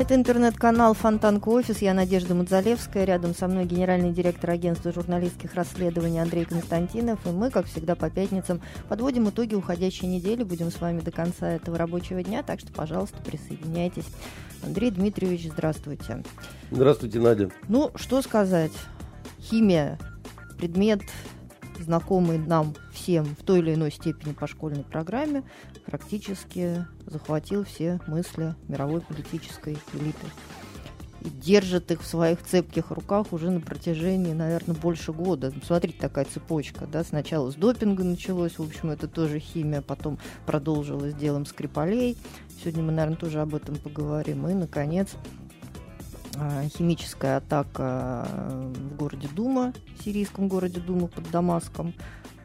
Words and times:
Это 0.00 0.14
интернет-канал 0.14 0.94
Фонтанка 0.94 1.50
Офис. 1.50 1.82
Я 1.82 1.92
Надежда 1.92 2.34
Мудзалевская. 2.34 3.04
Рядом 3.04 3.34
со 3.34 3.48
мной 3.48 3.66
генеральный 3.66 4.14
директор 4.14 4.48
агентства 4.48 4.94
журналистских 4.94 5.52
расследований 5.54 6.20
Андрей 6.20 6.46
Константинов. 6.46 7.18
И 7.26 7.28
мы, 7.28 7.50
как 7.50 7.66
всегда, 7.66 7.94
по 7.96 8.08
пятницам 8.08 8.62
подводим 8.88 9.28
итоги 9.28 9.54
уходящей 9.54 10.08
недели. 10.08 10.42
Будем 10.42 10.70
с 10.70 10.80
вами 10.80 11.00
до 11.00 11.10
конца 11.10 11.50
этого 11.50 11.76
рабочего 11.76 12.22
дня. 12.22 12.42
Так 12.42 12.60
что, 12.60 12.72
пожалуйста, 12.72 13.18
присоединяйтесь. 13.22 14.06
Андрей 14.64 14.90
Дмитриевич, 14.90 15.50
здравствуйте. 15.52 16.24
Здравствуйте, 16.70 17.18
Надя. 17.20 17.50
Ну, 17.68 17.90
что 17.94 18.22
сказать. 18.22 18.72
Химия. 19.38 19.98
Предмет 20.56 21.02
знакомый 21.82 22.38
нам 22.38 22.74
всем 22.92 23.24
в 23.24 23.42
той 23.44 23.60
или 23.60 23.74
иной 23.74 23.90
степени 23.90 24.32
по 24.32 24.46
школьной 24.46 24.84
программе, 24.84 25.42
практически 25.86 26.86
захватил 27.06 27.64
все 27.64 28.00
мысли 28.06 28.54
мировой 28.68 29.00
политической 29.00 29.78
элиты. 29.94 30.26
И 31.22 31.28
держит 31.28 31.90
их 31.90 32.00
в 32.02 32.06
своих 32.06 32.42
цепких 32.42 32.90
руках 32.90 33.32
уже 33.32 33.50
на 33.50 33.60
протяжении, 33.60 34.32
наверное, 34.32 34.74
больше 34.74 35.12
года. 35.12 35.52
Ну, 35.54 35.60
смотрите, 35.62 35.98
такая 36.00 36.24
цепочка. 36.24 36.86
Да? 36.86 37.04
Сначала 37.04 37.50
с 37.50 37.56
допинга 37.56 38.04
началось, 38.04 38.58
в 38.58 38.62
общем, 38.62 38.90
это 38.90 39.06
тоже 39.06 39.38
химия, 39.38 39.82
потом 39.82 40.18
продолжилось 40.46 41.14
делом 41.14 41.44
Скрипалей. 41.44 42.16
Сегодня 42.60 42.82
мы, 42.84 42.92
наверное, 42.92 43.18
тоже 43.18 43.40
об 43.42 43.54
этом 43.54 43.76
поговорим. 43.76 44.48
И, 44.48 44.54
наконец, 44.54 45.10
химическая 46.76 47.38
атака 47.38 48.26
в 48.74 48.96
городе 48.96 49.28
Дума, 49.34 49.72
сирийском 50.04 50.48
городе 50.48 50.80
Дума 50.80 51.06
под 51.08 51.30
Дамаском, 51.30 51.94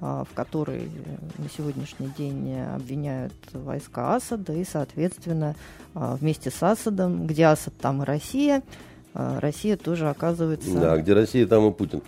а, 0.02 0.24
в 0.24 0.34
которой 0.34 0.92
на 1.38 1.50
сегодняшний 1.50 2.10
день 2.18 2.54
обвиняют 2.60 3.34
войска 3.54 4.16
Асада, 4.16 4.54
и, 4.54 4.64
соответственно, 4.64 5.56
вместе 5.94 6.52
с 6.52 6.62
Асадом, 6.62 7.28
где 7.28 7.46
Асад, 7.46 7.76
там 7.78 8.04
и 8.04 8.06
Россия, 8.06 8.64
Россия 9.14 9.78
тоже 9.78 10.10
оказывается... 10.10 10.78
Да, 10.78 10.98
где 10.98 11.14
Россия, 11.14 11.48
там 11.48 11.70
и 11.70 11.72
Путин. 11.72 12.02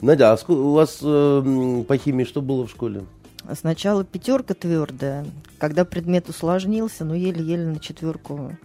Надя, 0.00 0.32
а 0.32 0.52
у 0.52 0.72
вас 0.72 1.00
э, 1.02 1.84
по 1.86 1.96
химии 1.98 2.24
что 2.24 2.40
было 2.40 2.66
в 2.66 2.70
школе? 2.70 3.04
Сначала 3.54 4.02
пятерка 4.04 4.54
твердая, 4.54 5.26
когда 5.58 5.84
предмет 5.84 6.28
усложнился, 6.28 7.04
но 7.04 7.14
еле-еле 7.14 7.66
на 7.66 7.80
четверку 7.80 8.56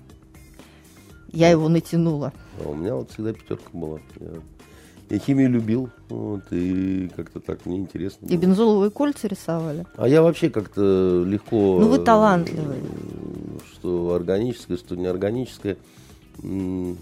я 1.35 1.49
его 1.49 1.69
натянула. 1.69 2.33
А 2.63 2.69
у 2.69 2.73
меня 2.73 2.95
вот 2.95 3.11
всегда 3.11 3.33
пятерка 3.33 3.69
была. 3.73 3.99
Я, 4.19 4.27
я 5.09 5.19
химию 5.19 5.51
любил, 5.51 5.89
вот, 6.09 6.43
и 6.51 7.11
как-то 7.15 7.39
так 7.39 7.65
мне 7.65 7.77
интересно. 7.77 8.25
И 8.27 8.37
бензоловые 8.37 8.89
кольца 8.89 9.27
рисовали? 9.27 9.85
А 9.97 10.07
я 10.07 10.21
вообще 10.23 10.49
как-то 10.49 11.23
легко... 11.27 11.77
Ну, 11.79 11.89
вы 11.89 11.99
талантливый. 11.99 12.77
Что 13.73 14.13
органическое, 14.15 14.77
что 14.77 14.95
неорганическое. 14.95 15.77
Ну, 16.41 16.95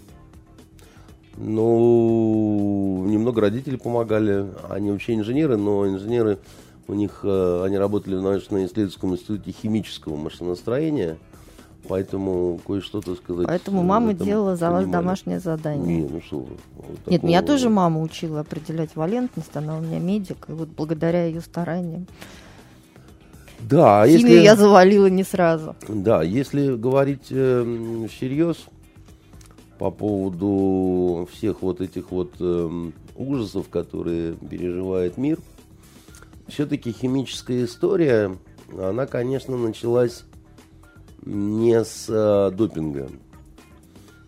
немного 3.06 3.40
родители 3.40 3.76
помогали. 3.76 4.46
Они 4.68 4.90
вообще 4.90 5.14
инженеры, 5.14 5.56
но 5.56 5.88
инженеры, 5.88 6.38
у 6.86 6.94
них, 6.94 7.20
э, 7.24 7.62
они 7.64 7.76
работали 7.76 8.14
в 8.14 8.22
научно-исследовательском 8.22 9.14
институте 9.14 9.50
химического 9.50 10.16
машиностроения. 10.16 11.18
Поэтому 11.88 12.58
кое-что, 12.66 13.00
так 13.00 13.16
сказать... 13.18 13.46
Поэтому 13.46 13.82
мама 13.82 14.14
делала 14.14 14.56
за 14.56 14.66
понимали. 14.66 14.84
вас 14.84 14.92
домашнее 14.92 15.40
задание. 15.40 16.02
Не, 16.02 16.08
ну 16.08 16.20
что 16.20 16.38
вот 16.38 16.98
Нет, 17.06 17.22
меня 17.22 17.42
тоже 17.42 17.68
мама 17.68 18.00
учила 18.00 18.40
определять 18.40 18.96
валентность, 18.96 19.54
она 19.54 19.76
у 19.76 19.80
меня 19.80 19.98
медик, 19.98 20.46
и 20.48 20.52
вот 20.52 20.68
благодаря 20.68 21.26
ее 21.26 21.40
стараниям 21.40 22.06
да, 23.68 24.02
а 24.02 24.06
Химию 24.06 24.26
если, 24.26 24.44
я 24.44 24.56
завалила 24.56 25.06
не 25.06 25.24
сразу. 25.24 25.74
Да, 25.88 26.22
если 26.22 26.76
говорить 26.76 27.28
э, 27.30 28.06
всерьез 28.10 28.66
по 29.78 29.90
поводу 29.90 31.26
всех 31.32 31.62
вот 31.62 31.80
этих 31.80 32.10
вот 32.10 32.34
э, 32.40 32.90
ужасов, 33.16 33.68
которые 33.70 34.34
переживает 34.34 35.16
мир, 35.16 35.38
все-таки 36.46 36.92
химическая 36.92 37.64
история, 37.64 38.36
она, 38.78 39.06
конечно, 39.06 39.56
началась 39.56 40.24
не 41.24 41.84
с 41.84 42.06
э, 42.08 42.50
допинга. 42.54 43.08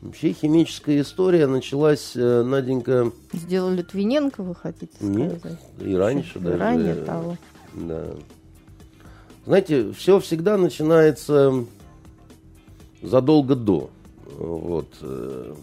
Вообще 0.03 0.33
химическая 0.33 1.01
история 1.01 1.47
началась, 1.47 2.13
э, 2.15 2.43
Наденька... 2.43 3.13
Сделал 3.33 3.71
Литвиненко, 3.71 4.43
вы 4.43 4.55
хотите 4.55 4.95
сказать? 4.95 5.17
Нет, 5.17 5.43
и 5.81 5.95
раньше 5.95 6.39
и 6.39 6.43
даже. 6.43 6.59
ранее 6.59 6.95
того. 6.95 7.37
Да. 7.75 8.05
Знаете, 9.47 9.93
все 9.93 10.21
всегда 10.21 10.57
начинается 10.57 11.65
задолго 13.03 13.55
до. 13.55 13.91
Вот. 14.39 14.89
Э. 15.01 15.55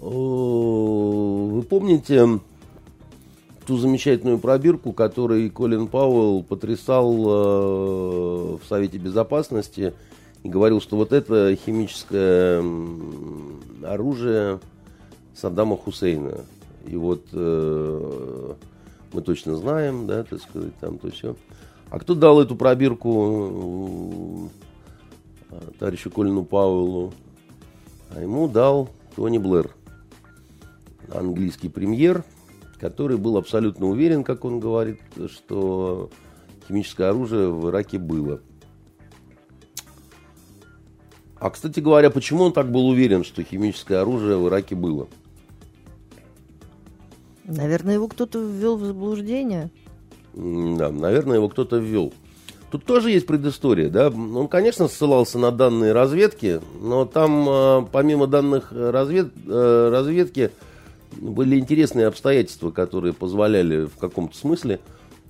Вы 0.00 1.62
помните 1.62 2.40
ту 3.68 3.76
замечательную 3.76 4.38
пробирку, 4.38 4.94
которой 4.94 5.50
Колин 5.50 5.88
Пауэлл 5.88 6.42
потрясал 6.42 7.12
э, 7.12 8.56
в 8.56 8.60
Совете 8.66 8.96
Безопасности 8.96 9.92
и 10.42 10.48
говорил, 10.48 10.80
что 10.80 10.96
вот 10.96 11.12
это 11.12 11.54
химическое 11.54 12.64
оружие 13.84 14.60
Саддама 15.34 15.76
Хусейна. 15.76 16.46
И 16.86 16.96
вот 16.96 17.26
э, 17.32 18.54
мы 19.12 19.20
точно 19.20 19.56
знаем, 19.56 20.06
да, 20.06 20.24
так 20.24 20.40
сказать, 20.40 20.74
там 20.80 20.96
то 20.96 21.10
все. 21.10 21.36
А 21.90 21.98
кто 21.98 22.14
дал 22.14 22.40
эту 22.40 22.56
пробирку 22.56 24.48
э, 25.50 25.56
товарищу 25.78 26.10
Колину 26.10 26.42
Пауэллу? 26.42 27.12
А 28.16 28.22
ему 28.22 28.48
дал 28.48 28.88
Тони 29.14 29.36
Блэр, 29.36 29.70
английский 31.12 31.68
премьер– 31.68 32.24
который 32.78 33.16
был 33.16 33.36
абсолютно 33.36 33.86
уверен, 33.86 34.24
как 34.24 34.44
он 34.44 34.60
говорит, 34.60 35.00
что 35.26 36.10
химическое 36.66 37.08
оружие 37.08 37.50
в 37.50 37.68
Ираке 37.68 37.98
было. 37.98 38.40
А, 41.40 41.50
кстати 41.50 41.80
говоря, 41.80 42.10
почему 42.10 42.44
он 42.44 42.52
так 42.52 42.70
был 42.70 42.88
уверен, 42.88 43.24
что 43.24 43.42
химическое 43.42 43.98
оружие 43.98 44.36
в 44.36 44.48
Ираке 44.48 44.74
было? 44.74 45.08
Наверное, 47.44 47.94
его 47.94 48.08
кто-то 48.08 48.40
ввел 48.40 48.76
в 48.76 48.84
заблуждение. 48.84 49.70
Да, 50.34 50.90
наверное, 50.90 51.36
его 51.36 51.48
кто-то 51.48 51.76
ввел. 51.78 52.12
Тут 52.70 52.84
тоже 52.84 53.10
есть 53.10 53.26
предыстория, 53.26 53.88
да. 53.88 54.08
Он, 54.08 54.46
конечно, 54.46 54.88
ссылался 54.88 55.38
на 55.38 55.50
данные 55.50 55.92
разведки, 55.92 56.60
но 56.80 57.06
там, 57.06 57.46
а, 57.48 57.88
помимо 57.90 58.26
данных 58.26 58.72
развед... 58.72 59.32
Э, 59.46 59.88
разведки, 59.90 60.50
были 61.16 61.58
интересные 61.58 62.06
обстоятельства, 62.06 62.70
которые 62.70 63.12
позволяли 63.12 63.84
в 63.84 63.96
каком-то 63.96 64.36
смысле 64.36 64.80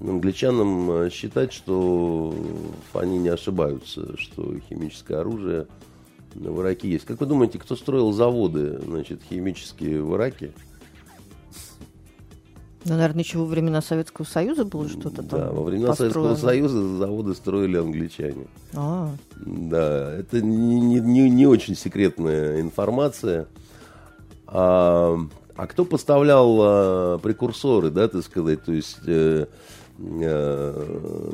англичанам 0.00 0.90
э, 0.90 1.10
считать, 1.10 1.52
что 1.52 2.34
они 2.92 3.18
не 3.18 3.28
ошибаются, 3.28 4.16
что 4.16 4.54
химическое 4.68 5.16
оружие 5.16 5.66
в 6.34 6.60
Ираке 6.60 6.90
есть. 6.90 7.04
Как 7.04 7.20
вы 7.20 7.26
думаете, 7.26 7.58
кто 7.58 7.74
строил 7.74 8.12
заводы 8.12 8.80
значит, 8.84 9.20
химические 9.28 10.02
в 10.02 10.14
Ираке? 10.14 10.52
Ну, 12.84 12.94
наверное, 12.94 13.22
еще 13.22 13.38
во 13.38 13.44
времена 13.44 13.82
Советского 13.82 14.24
Союза 14.24 14.64
было 14.64 14.88
что-то 14.88 15.22
там 15.22 15.40
Да, 15.40 15.50
во 15.50 15.64
времена 15.64 15.88
построено. 15.88 16.36
Советского 16.36 16.36
Союза 16.36 16.96
заводы 16.96 17.34
строили 17.34 17.76
англичане. 17.76 18.46
А. 18.72 19.10
Да, 19.36 20.12
это 20.14 20.40
не, 20.40 21.00
не, 21.00 21.28
не 21.28 21.46
очень 21.46 21.74
секретная 21.74 22.60
информация. 22.60 23.48
А, 24.46 25.18
а 25.58 25.66
кто 25.66 25.84
поставлял 25.84 27.16
э, 27.16 27.18
прекурсоры, 27.18 27.90
да, 27.90 28.06
так 28.06 28.22
сказать, 28.22 28.62
то 28.62 28.72
есть... 28.72 28.98
Э, 29.08 29.46
э, 29.98 31.32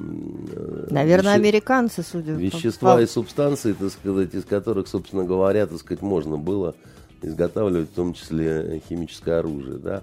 Наверное, 0.88 1.36
веще... 1.36 1.48
американцы, 1.48 2.02
судя 2.02 2.32
Вещества 2.32 2.96
по... 2.96 3.02
и 3.02 3.06
субстанции, 3.06 3.74
так 3.74 3.90
сказать, 3.90 4.34
из 4.34 4.46
которых, 4.46 4.88
собственно 4.88 5.24
говоря, 5.24 5.66
так 5.66 5.78
сказать, 5.78 6.00
можно 6.00 6.38
было 6.38 6.74
изготавливать 7.20 7.90
в 7.90 7.94
том 7.94 8.14
числе 8.14 8.80
химическое 8.88 9.40
оружие, 9.40 9.76
да. 9.76 10.02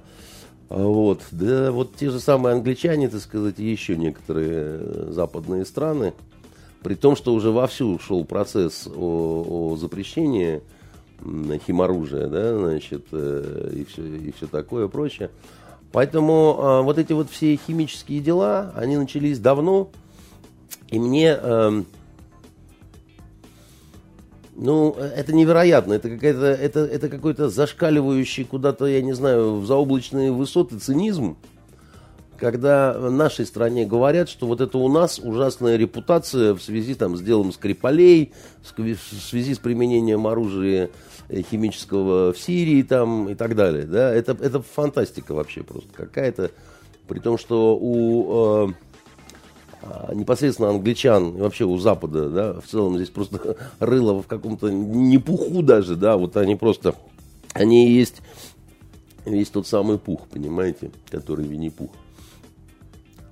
Вот, 0.70 1.24
да, 1.32 1.72
вот 1.72 1.96
те 1.96 2.12
же 2.12 2.20
самые 2.20 2.54
англичане, 2.54 3.10
так 3.10 3.22
сказать, 3.22 3.58
и 3.58 3.66
еще 3.66 3.98
некоторые 3.98 5.12
западные 5.12 5.66
страны, 5.66 6.14
При 6.84 6.94
том, 6.94 7.16
что 7.16 7.34
уже 7.34 7.50
вовсю 7.50 7.98
шел 7.98 8.24
процесс 8.24 8.88
о, 8.88 9.72
о 9.72 9.78
запрещении 9.78 10.62
химоружия, 11.66 12.28
да, 12.28 12.58
значит, 12.58 13.06
э, 13.12 13.72
и 13.74 13.86
все, 13.86 14.04
и 14.04 14.32
все 14.32 14.48
такое 14.48 14.88
прочее. 14.88 15.30
Поэтому 15.92 16.58
э, 16.58 16.82
вот 16.84 16.98
эти 16.98 17.14
вот 17.14 17.30
все 17.30 17.56
химические 17.56 18.22
дела, 18.22 18.74
они 18.76 18.98
начались 18.98 19.40
давно, 19.40 19.90
и 20.90 21.00
мне, 21.00 21.38
э, 21.40 21.84
ну, 24.56 24.92
это 24.94 25.34
невероятно, 25.34 25.94
это 25.94 26.10
какая-то, 26.10 26.46
это, 26.46 26.80
это 26.82 27.10
какой-то 27.10 27.50
зашкаливающий 27.50 28.46
куда-то, 28.46 28.86
я 28.86 29.02
не 29.02 29.14
знаю, 29.14 29.58
в 29.58 29.66
заоблачные 29.66 30.32
высоты 30.32 30.80
цинизм, 30.80 31.38
когда 32.38 32.98
нашей 32.98 33.46
стране 33.46 33.86
говорят, 33.86 34.28
что 34.28 34.48
вот 34.48 34.62
это 34.62 34.78
у 34.80 34.90
нас 34.90 35.20
ужасная 35.20 35.78
репутация 35.78 36.56
в 36.56 36.62
связи 36.62 36.96
там, 36.96 37.16
с 37.16 37.22
делом 37.22 37.52
Скрипалей, 37.52 38.34
в 38.64 38.98
связи 38.98 39.54
с 39.54 39.60
применением 39.60 40.26
оружия 40.26 40.90
химического 41.50 42.34
в 42.34 42.38
Сирии 42.38 42.84
там, 42.84 43.30
и 43.30 43.36
так 43.36 43.56
далее. 43.56 43.86
Да? 43.86 44.14
Это, 44.14 44.38
это 44.40 44.62
фантастика 44.62 45.34
вообще 45.34 45.64
просто 45.64 45.90
какая-то. 45.94 46.52
При 47.08 47.20
том, 47.20 47.38
что 47.38 47.78
у 47.80 48.68
э, 48.68 48.74
а, 49.84 50.14
непосредственно 50.14 50.70
англичан 50.70 51.36
и 51.38 51.42
вообще 51.42 51.66
у 51.66 51.78
Запада, 51.80 52.30
да, 52.30 52.54
в 52.60 52.68
целом 52.68 52.98
здесь 52.98 53.10
просто 53.10 53.58
рыло 53.80 54.22
в 54.22 54.28
каком-то 54.28 54.70
не 54.70 55.18
пуху 55.18 55.64
даже, 55.64 55.96
да, 55.96 56.18
вот 56.18 56.38
они 56.38 56.56
просто, 56.56 56.96
они 57.54 57.88
и 57.90 57.92
есть 57.92 58.22
весь 59.26 59.50
тот 59.50 59.68
самый 59.68 59.98
пух, 59.98 60.28
понимаете, 60.28 60.92
который 61.10 61.46
Винни-Пух. 61.46 61.90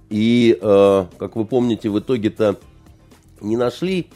И, 0.10 0.58
э, 0.60 1.06
как 1.18 1.36
вы 1.36 1.46
помните, 1.46 1.90
в 1.90 2.00
итоге-то 2.00 2.60
не 3.42 3.56
нашли 3.56 4.10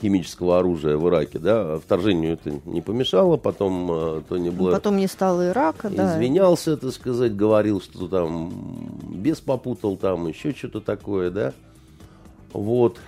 химического 0.00 0.58
оружия 0.58 0.96
в 0.96 1.08
Ираке, 1.08 1.38
да, 1.38 1.78
вторжению 1.78 2.34
это 2.34 2.60
не 2.64 2.80
помешало, 2.80 3.36
потом 3.36 3.88
э, 3.90 4.22
Тони 4.28 4.50
Блэр... 4.50 4.74
Потом 4.74 4.96
не 4.96 5.06
стало 5.06 5.48
Ирака, 5.48 5.90
да. 5.90 6.16
Извинялся, 6.16 6.76
так 6.76 6.92
сказать, 6.92 7.34
говорил, 7.34 7.80
что 7.80 8.08
там 8.08 8.52
без 9.08 9.40
попутал, 9.40 9.96
там 9.96 10.26
еще 10.28 10.52
что-то 10.52 10.80
такое, 10.80 11.30
да. 11.30 11.52
Вот. 12.52 12.98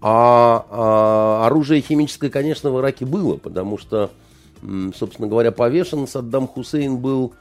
А, 0.00 0.66
а 0.70 1.46
оружие 1.46 1.80
химическое, 1.80 2.30
конечно, 2.30 2.70
в 2.70 2.78
Ираке 2.80 3.06
было, 3.06 3.36
потому 3.36 3.78
что, 3.78 4.10
собственно 4.94 5.28
говоря, 5.28 5.50
повешен 5.50 6.06
Саддам 6.06 6.46
Хусейн 6.46 6.98
был 6.98 7.34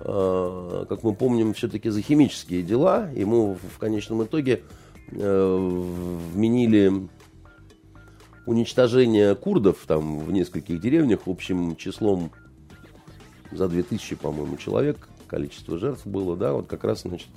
Э, 0.00 0.84
как 0.88 1.02
мы 1.02 1.12
помним, 1.12 1.54
все-таки 1.54 1.90
за 1.90 2.02
химические 2.02 2.62
дела. 2.62 3.10
Ему 3.14 3.56
в 3.74 3.78
конечном 3.78 4.22
итоге 4.22 4.62
вменили 5.10 7.08
уничтожение 8.46 9.34
курдов 9.34 9.84
там 9.86 10.18
в 10.18 10.32
нескольких 10.32 10.80
деревнях 10.80 11.20
общим 11.26 11.76
числом 11.76 12.30
за 13.52 13.68
2000, 13.68 14.16
по-моему, 14.16 14.56
человек. 14.56 15.08
Количество 15.26 15.78
жертв 15.78 16.06
было, 16.06 16.36
да, 16.36 16.52
вот 16.54 16.66
как 16.66 16.84
раз, 16.84 17.02
значит, 17.02 17.28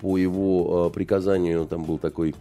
по 0.00 0.18
его 0.18 0.88
э, 0.88 0.94
приказанию 0.94 1.64
там 1.66 1.84
был 1.84 1.98
такой 1.98 2.34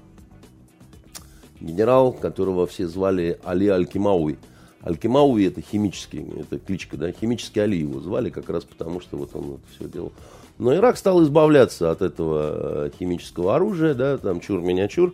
генерал, 1.60 2.12
которого 2.12 2.68
все 2.68 2.88
звали 2.88 3.40
Али 3.44 3.68
Аль-Кимауи– 3.68 4.38
Алькимауи 4.82 5.46
это 5.46 5.62
химический, 5.62 6.26
это 6.40 6.58
кличка, 6.58 6.98
да, 6.98 7.12
химический 7.12 7.62
Али 7.62 7.78
его 7.78 8.00
звали 8.00 8.30
как 8.30 8.50
раз 8.50 8.64
потому, 8.64 9.00
что 9.00 9.18
вот 9.18 9.36
он 9.36 9.54
это 9.54 9.62
все 9.76 9.88
делал. 9.88 10.12
Но 10.58 10.76
Ирак 10.76 10.98
стал 10.98 11.24
избавляться 11.24 11.92
от 11.92 12.02
этого 12.02 12.86
э, 12.86 12.92
химического 12.98 13.56
оружия, 13.56 13.94
да, 13.94 14.18
там 14.18 14.40
чур-миниатюр, 14.40 15.14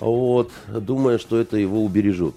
вот, 0.00 0.50
думая, 0.68 1.18
что 1.18 1.38
это 1.38 1.56
его 1.56 1.82
убережет. 1.82 2.34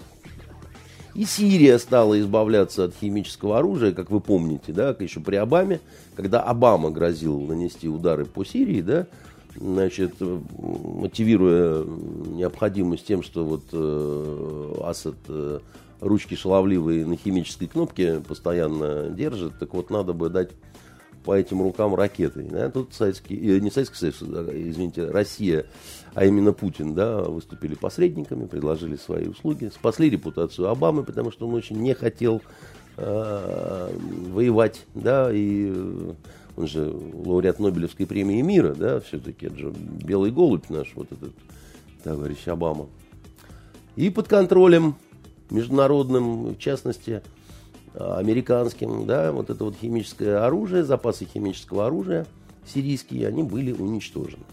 И 1.13 1.25
Сирия 1.25 1.77
стала 1.77 2.19
избавляться 2.19 2.85
от 2.85 2.95
химического 2.95 3.57
оружия, 3.57 3.91
как 3.91 4.09
вы 4.11 4.21
помните, 4.21 4.71
да, 4.71 4.95
еще 4.99 5.19
при 5.19 5.35
Обаме, 5.35 5.81
когда 6.15 6.41
Обама 6.41 6.89
грозил 6.89 7.39
нанести 7.41 7.89
удары 7.89 8.25
по 8.25 8.45
Сирии, 8.45 8.81
да, 8.81 9.07
значит, 9.55 10.13
мотивируя 10.21 11.83
необходимость 11.83 13.05
тем, 13.05 13.23
что 13.23 13.43
вот 13.43 13.63
э, 13.73 14.75
Асад 14.83 15.17
э, 15.27 15.59
ручки 15.99 16.35
шаловливые 16.35 17.05
на 17.05 17.17
химической 17.17 17.67
кнопке 17.67 18.21
постоянно 18.25 19.09
держит, 19.09 19.59
так 19.59 19.73
вот 19.73 19.89
надо 19.89 20.13
бы 20.13 20.29
дать 20.29 20.51
по 21.23 21.35
этим 21.35 21.61
рукам 21.61 21.95
ракеты. 21.95 22.43
Да? 22.43 22.69
Тут 22.69 22.93
Советский, 22.93 23.35
э, 23.35 23.59
не 23.59 23.71
Советский 23.71 23.97
Союз, 23.97 24.21
извините, 24.21 25.05
Россия, 25.05 25.65
а 26.13 26.25
именно 26.25 26.53
Путин, 26.53 26.93
да, 26.93 27.21
выступили 27.21 27.75
посредниками, 27.75 28.45
предложили 28.45 28.95
свои 28.95 29.27
услуги, 29.27 29.71
спасли 29.73 30.09
репутацию 30.09 30.67
Обамы, 30.67 31.03
потому 31.03 31.31
что 31.31 31.47
он 31.47 31.53
очень 31.53 31.77
не 31.77 31.93
хотел 31.93 32.41
э, 32.97 33.89
воевать, 34.31 34.85
да, 34.93 35.29
и 35.31 35.71
он 36.57 36.67
же 36.67 36.93
лауреат 37.13 37.59
Нобелевской 37.59 38.05
премии 38.05 38.41
мира, 38.41 38.73
да, 38.73 38.99
все-таки, 38.99 39.47
это 39.47 39.57
же 39.57 39.73
белый 40.03 40.31
голубь 40.31 40.69
наш, 40.69 40.93
вот 40.95 41.11
этот 41.11 41.33
товарищ 42.03 42.47
Обама. 42.47 42.87
И 43.95 44.09
под 44.09 44.27
контролем 44.27 44.95
международным, 45.49 46.55
в 46.55 46.57
частности, 46.57 47.21
американским, 47.93 49.05
да, 49.05 49.31
вот 49.31 49.49
это 49.49 49.63
вот 49.63 49.75
химическое 49.75 50.37
оружие, 50.45 50.83
запасы 50.83 51.25
химического 51.25 51.87
оружия 51.87 52.25
сирийские, 52.65 53.27
они 53.27 53.43
были 53.43 53.71
уничтожены 53.71 54.43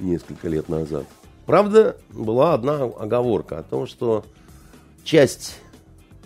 несколько 0.00 0.48
лет 0.48 0.68
назад. 0.68 1.04
Правда, 1.46 1.96
была 2.10 2.54
одна 2.54 2.84
оговорка 2.84 3.58
о 3.58 3.62
том, 3.62 3.86
что 3.86 4.24
часть, 5.04 5.56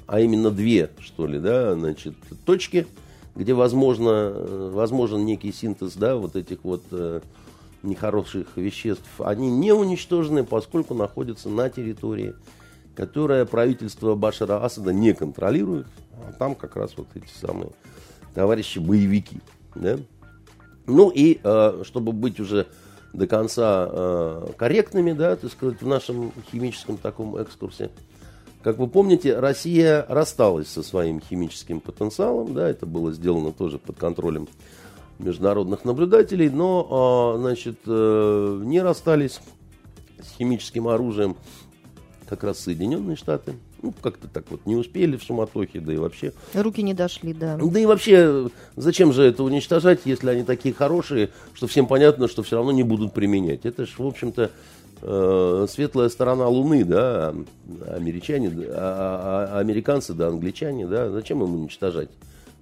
а 0.06 0.20
именно 0.20 0.50
две, 0.50 0.90
что 0.98 1.26
ли, 1.26 1.38
да, 1.38 1.74
значит, 1.74 2.14
точки, 2.44 2.86
где 3.34 3.52
возможно, 3.52 4.30
возможен 4.72 5.24
некий 5.24 5.52
синтез, 5.52 5.94
да, 5.94 6.16
вот 6.16 6.36
этих 6.36 6.62
вот 6.62 6.84
э, 6.92 7.20
нехороших 7.82 8.56
веществ, 8.56 9.08
они 9.18 9.50
не 9.50 9.72
уничтожены, 9.72 10.44
поскольку 10.44 10.94
находятся 10.94 11.48
на 11.48 11.68
территории, 11.68 12.34
которая 12.94 13.44
правительство 13.44 14.14
Башара 14.14 14.64
Асада 14.64 14.92
не 14.92 15.14
контролирует. 15.14 15.86
А 16.26 16.32
там 16.32 16.54
как 16.54 16.76
раз 16.76 16.96
вот 16.96 17.08
эти 17.14 17.30
самые 17.40 17.70
товарищи 18.34 18.78
боевики. 18.78 19.40
Да? 19.74 19.98
Ну 20.86 21.10
и 21.10 21.40
э, 21.42 21.82
чтобы 21.84 22.12
быть 22.12 22.40
уже 22.40 22.66
до 23.12 23.26
конца 23.26 23.88
э, 23.90 24.46
корректными, 24.56 25.12
да, 25.12 25.36
так 25.36 25.50
сказать, 25.50 25.80
в 25.80 25.86
нашем 25.86 26.32
химическом 26.50 26.96
таком 26.96 27.40
экскурсе, 27.40 27.90
как 28.62 28.78
вы 28.78 28.88
помните, 28.88 29.38
Россия 29.38 30.06
рассталась 30.08 30.68
со 30.68 30.82
своим 30.82 31.20
химическим 31.20 31.80
потенциалом, 31.80 32.54
да, 32.54 32.68
это 32.68 32.86
было 32.86 33.12
сделано 33.12 33.52
тоже 33.52 33.78
под 33.78 33.98
контролем 33.98 34.48
международных 35.18 35.84
наблюдателей, 35.84 36.48
но, 36.48 36.88
а, 36.90 37.38
значит, 37.38 37.78
э, 37.86 38.62
не 38.64 38.80
расстались 38.80 39.40
с 40.18 40.36
химическим 40.36 40.88
оружием 40.88 41.36
как 42.28 42.44
раз 42.44 42.58
Соединенные 42.60 43.16
Штаты. 43.16 43.54
Ну, 43.82 43.92
как-то 44.02 44.28
так 44.28 44.44
вот 44.50 44.64
не 44.66 44.76
успели 44.76 45.16
в 45.16 45.22
суматохе, 45.22 45.80
да 45.80 45.92
и 45.92 45.96
вообще... 45.96 46.32
Руки 46.54 46.82
не 46.82 46.94
дошли, 46.94 47.34
да. 47.34 47.56
Да 47.56 47.78
и 47.78 47.86
вообще, 47.86 48.48
зачем 48.76 49.12
же 49.12 49.24
это 49.24 49.42
уничтожать, 49.42 50.00
если 50.04 50.30
они 50.30 50.42
такие 50.42 50.74
хорошие, 50.74 51.30
что 51.52 51.66
всем 51.66 51.86
понятно, 51.86 52.28
что 52.28 52.42
все 52.42 52.56
равно 52.56 52.72
не 52.72 52.82
будут 52.82 53.12
применять. 53.12 53.66
Это 53.66 53.84
же, 53.84 53.92
в 53.98 54.06
общем-то, 54.06 54.50
э, 55.02 55.66
светлая 55.68 56.08
сторона 56.08 56.48
Луны, 56.48 56.84
да, 56.84 57.34
американцы, 57.88 58.66
а, 58.70 59.48
а, 59.50 59.56
а, 59.56 59.60
американцы, 59.60 60.14
да, 60.14 60.28
англичане, 60.28 60.86
да, 60.86 61.10
зачем 61.10 61.42
им 61.42 61.54
уничтожать 61.54 62.10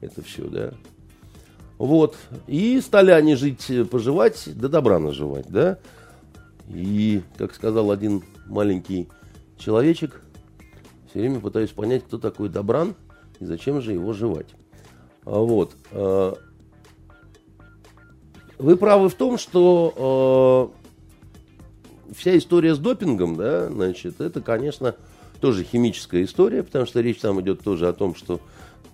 это 0.00 0.22
все, 0.22 0.44
да? 0.48 0.72
Вот. 1.78 2.16
И 2.46 2.80
стали 2.80 3.10
они 3.10 3.34
жить, 3.34 3.70
поживать, 3.90 4.48
до 4.54 4.68
добра 4.68 4.98
наживать, 4.98 5.46
да. 5.48 5.78
И, 6.68 7.22
как 7.36 7.54
сказал 7.54 7.90
один 7.90 8.22
маленький 8.46 9.08
человечек, 9.62 10.20
все 11.10 11.20
время 11.20 11.40
пытаюсь 11.40 11.70
понять, 11.70 12.04
кто 12.04 12.18
такой 12.18 12.48
Добран 12.48 12.94
и 13.40 13.44
зачем 13.44 13.80
же 13.80 13.92
его 13.92 14.12
жевать. 14.12 14.48
А 15.24 15.38
вот. 15.38 15.72
Э, 15.92 16.34
вы 18.58 18.76
правы 18.76 19.08
в 19.08 19.14
том, 19.14 19.38
что 19.38 20.72
э, 22.10 22.14
вся 22.16 22.36
история 22.36 22.74
с 22.74 22.78
допингом, 22.78 23.36
да, 23.36 23.68
значит, 23.68 24.20
это, 24.20 24.40
конечно, 24.40 24.94
тоже 25.40 25.64
химическая 25.64 26.24
история, 26.24 26.62
потому 26.62 26.86
что 26.86 27.00
речь 27.00 27.18
там 27.18 27.40
идет 27.40 27.62
тоже 27.62 27.88
о 27.88 27.92
том, 27.92 28.14
что 28.14 28.40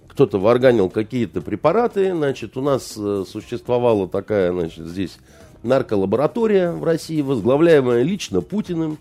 кто-то 0.08 0.38
варганил 0.38 0.90
какие-то 0.90 1.40
препараты, 1.40 2.12
значит, 2.12 2.56
у 2.56 2.62
нас 2.62 2.94
э, 2.96 3.24
существовала 3.28 4.08
такая, 4.08 4.52
значит, 4.52 4.86
здесь 4.86 5.18
нарколаборатория 5.62 6.72
в 6.72 6.84
России, 6.84 7.20
возглавляемая 7.20 8.02
лично 8.02 8.40
Путиным. 8.40 8.98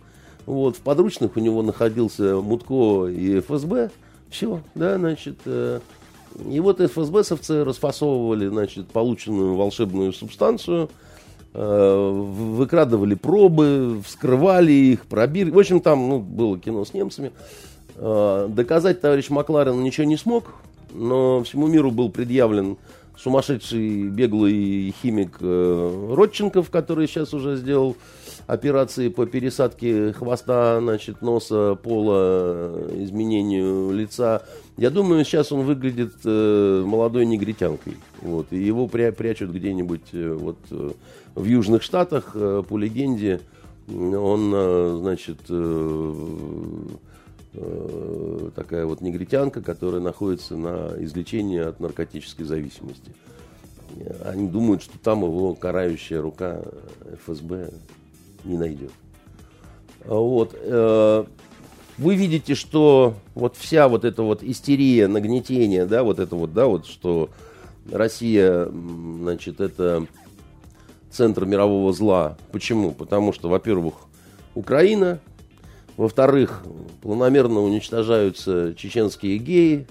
Вот, 0.48 0.78
в 0.78 0.80
подручных 0.80 1.36
у 1.36 1.42
него 1.42 1.62
находился 1.62 2.38
Мутко 2.38 3.08
и 3.08 3.42
ФСБ. 3.42 3.92
Все, 4.30 4.62
да, 4.76 4.98
значит, 4.98 5.36
э, 5.46 5.82
и 6.50 6.60
вот 6.62 6.80
ФСБшевцы 6.80 7.66
расфасовывали, 7.66 8.48
значит, 8.48 8.88
полученную 8.88 9.56
волшебную 9.56 10.14
субстанцию, 10.14 10.90
э, 11.54 12.10
выкрадывали 12.10 13.16
пробы, 13.16 14.02
вскрывали 14.06 14.72
их, 14.72 15.06
пробили. 15.06 15.50
В 15.50 15.60
общем, 15.60 15.82
там 15.82 16.08
ну, 16.08 16.20
было 16.20 16.58
кино 16.58 16.86
с 16.86 16.94
немцами. 16.94 17.34
Э, 17.96 18.48
доказать 18.50 19.02
товарищ 19.02 19.30
Макларен 19.30 19.84
ничего 19.84 20.08
не 20.08 20.16
смог, 20.16 20.54
но 20.94 21.44
всему 21.44 21.68
миру 21.68 21.92
был 21.92 22.10
предъявлен 22.10 22.78
сумасшедший 23.18 24.10
беглый 24.10 24.96
химик 25.02 25.38
э, 25.42 26.14
Родченков, 26.16 26.70
который 26.70 27.08
сейчас 27.08 27.34
уже 27.34 27.58
сделал 27.58 27.98
операции 28.48 29.10
по 29.10 29.26
пересадке 29.26 30.14
хвоста, 30.14 30.80
значит, 30.80 31.22
носа, 31.22 31.76
пола, 31.76 32.90
изменению 32.96 33.92
лица. 33.92 34.44
Я 34.78 34.90
думаю, 34.90 35.26
сейчас 35.26 35.52
он 35.52 35.66
выглядит 35.66 36.14
э, 36.24 36.84
молодой 36.86 37.26
негритянкой. 37.26 37.98
Вот, 38.22 38.48
и 38.52 38.58
его 38.58 38.88
пря 38.88 39.12
прячут 39.12 39.52
где-нибудь 39.52 40.14
э, 40.14 40.34
вот, 40.34 40.58
э, 40.72 40.92
в 41.36 41.44
Южных 41.44 41.84
Штатах, 41.84 42.32
э, 42.34 42.64
по 42.68 42.78
легенде. 42.78 43.42
Он, 43.90 44.52
э, 44.54 44.98
значит, 45.02 45.40
э, 45.50 46.14
э, 47.54 48.50
такая 48.56 48.86
вот 48.86 49.02
негритянка, 49.02 49.62
которая 49.62 50.02
находится 50.02 50.56
на 50.56 50.94
излечении 51.00 51.60
от 51.60 51.82
наркотической 51.82 52.46
зависимости. 52.46 53.12
Они 54.26 54.48
думают, 54.48 54.84
что 54.84 54.98
там 55.00 55.24
его 55.24 55.54
карающая 55.56 56.22
рука 56.22 56.62
ФСБ 57.26 57.72
не 58.48 58.58
найдет. 58.58 58.92
Вот. 60.06 60.56
Э, 60.60 61.26
вы 61.98 62.16
видите, 62.16 62.56
что 62.56 63.16
вот 63.36 63.58
вся 63.58 63.88
вот 63.88 64.06
эта 64.06 64.24
вот 64.24 64.44
истерия, 64.44 65.08
нагнетение, 65.08 65.86
да, 65.86 66.04
вот 66.04 66.20
это 66.20 66.36
вот, 66.36 66.54
да, 66.54 66.68
вот, 66.68 66.86
что 66.86 67.30
Россия, 67.92 68.68
значит, 68.68 69.60
это 69.60 70.06
центр 71.10 71.46
мирового 71.46 71.92
зла. 71.94 72.38
Почему? 72.52 72.92
Потому 72.92 73.34
что, 73.34 73.50
во-первых, 73.50 73.96
Украина, 74.54 75.20
во-вторых, 75.98 76.64
планомерно 77.02 77.62
уничтожаются 77.62 78.76
чеченские 78.76 79.38
геи, 79.38 79.88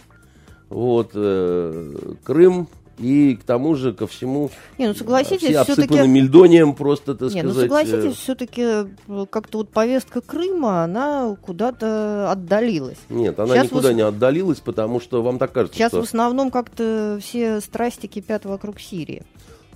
вот, 0.68 1.10
э, 1.14 2.14
Крым, 2.22 2.68
и 2.98 3.36
к 3.36 3.44
тому 3.44 3.74
же 3.74 3.92
ко 3.92 4.06
всему 4.06 4.50
не, 4.78 4.88
ну, 4.88 4.94
согласитесь, 4.94 5.48
все 5.48 5.60
обсыпаны 5.60 6.08
мельдонием 6.08 6.74
просто, 6.74 7.14
так 7.14 7.32
не, 7.32 7.40
сказать. 7.40 7.54
Ну 7.54 7.60
согласитесь, 7.60 8.12
э... 8.12 8.22
все-таки 8.22 8.62
э, 8.62 9.26
как-то 9.30 9.58
вот 9.58 9.70
повестка 9.70 10.20
Крыма, 10.20 10.84
она 10.84 11.36
куда-то 11.40 12.30
отдалилась. 12.30 12.98
Нет, 13.08 13.38
она 13.38 13.54
Сейчас 13.54 13.66
никуда 13.66 13.90
в... 13.90 13.92
не 13.92 14.02
отдалилась, 14.02 14.60
потому 14.60 15.00
что 15.00 15.22
вам 15.22 15.38
так 15.38 15.52
кажется, 15.52 15.76
Сейчас 15.76 15.90
что... 15.90 16.00
в 16.00 16.04
основном 16.04 16.50
как-то 16.50 17.18
все 17.20 17.60
страсти 17.60 18.06
кипят 18.06 18.44
вокруг 18.44 18.80
Сирии. 18.80 19.22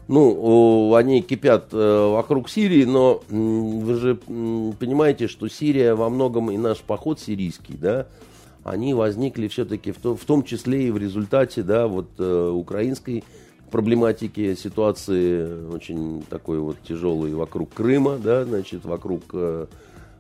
Ну, 0.09 0.93
они 0.97 1.23
кипят 1.23 1.69
э, 1.73 2.11
вокруг 2.13 2.51
Сирии, 2.51 2.85
но 2.85 3.23
вы 3.29 3.95
же 3.95 4.17
понимаете, 4.17 5.29
что 5.29 5.49
Сирия 5.49 5.95
во 5.95 6.09
многом 6.09 6.51
и 6.51 6.57
наш 6.57 6.79
поход 6.79 7.21
сирийский, 7.21 7.75
да, 7.75 8.09
они 8.65 8.95
возникли 8.95 9.49
все-таки 9.49 9.93
в, 9.93 9.99
то, 9.99 10.17
в 10.17 10.25
том 10.25 10.45
числе 10.45 10.89
и 10.89 10.91
в 10.91 10.99
результате 10.99 11.63
да, 11.63 11.87
вот, 11.87 12.09
э, 12.19 12.51
украинской 12.51 13.25
проблематики, 13.71 14.55
ситуации 14.55 15.67
очень 15.69 16.23
такой 16.29 16.59
вот 16.59 16.77
тяжелой 16.87 17.33
вокруг 17.35 17.73
Крыма, 17.73 18.19
да, 18.19 18.45
значит, 18.45 18.85
вокруг 18.85 19.23
э, 19.33 19.67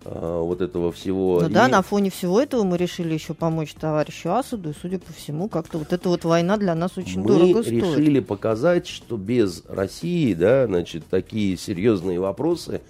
э, 0.05 0.41
вот 0.43 0.61
этого 0.61 0.93
всего. 0.93 1.41
Ну 1.41 1.49
и... 1.49 1.53
да, 1.53 1.69
на 1.69 1.83
фоне 1.83 2.11
всего 2.11 2.41
этого 2.41 2.63
мы 2.63 2.79
решили 2.79 3.13
еще 3.13 3.35
помочь 3.35 3.75
товарищу 3.75 4.31
Асаду, 4.31 4.71
и, 4.71 4.75
судя 4.81 4.99
по 4.99 5.13
всему, 5.13 5.49
как-то 5.49 5.79
вот 5.79 5.93
эта 5.93 6.09
вот 6.09 6.25
война 6.25 6.57
для 6.57 6.75
нас 6.75 6.97
очень 6.97 7.21
мы 7.21 7.27
дорого 7.27 7.63
стоит. 7.63 7.83
Мы 7.83 7.91
решили 7.91 8.21
показать, 8.21 8.87
что 8.87 9.17
без 9.17 9.65
России, 9.69 10.33
да, 10.33 10.67
значит, 10.67 11.05
такие 11.11 11.57
серьезные 11.57 12.21
вопросы, 12.21 12.81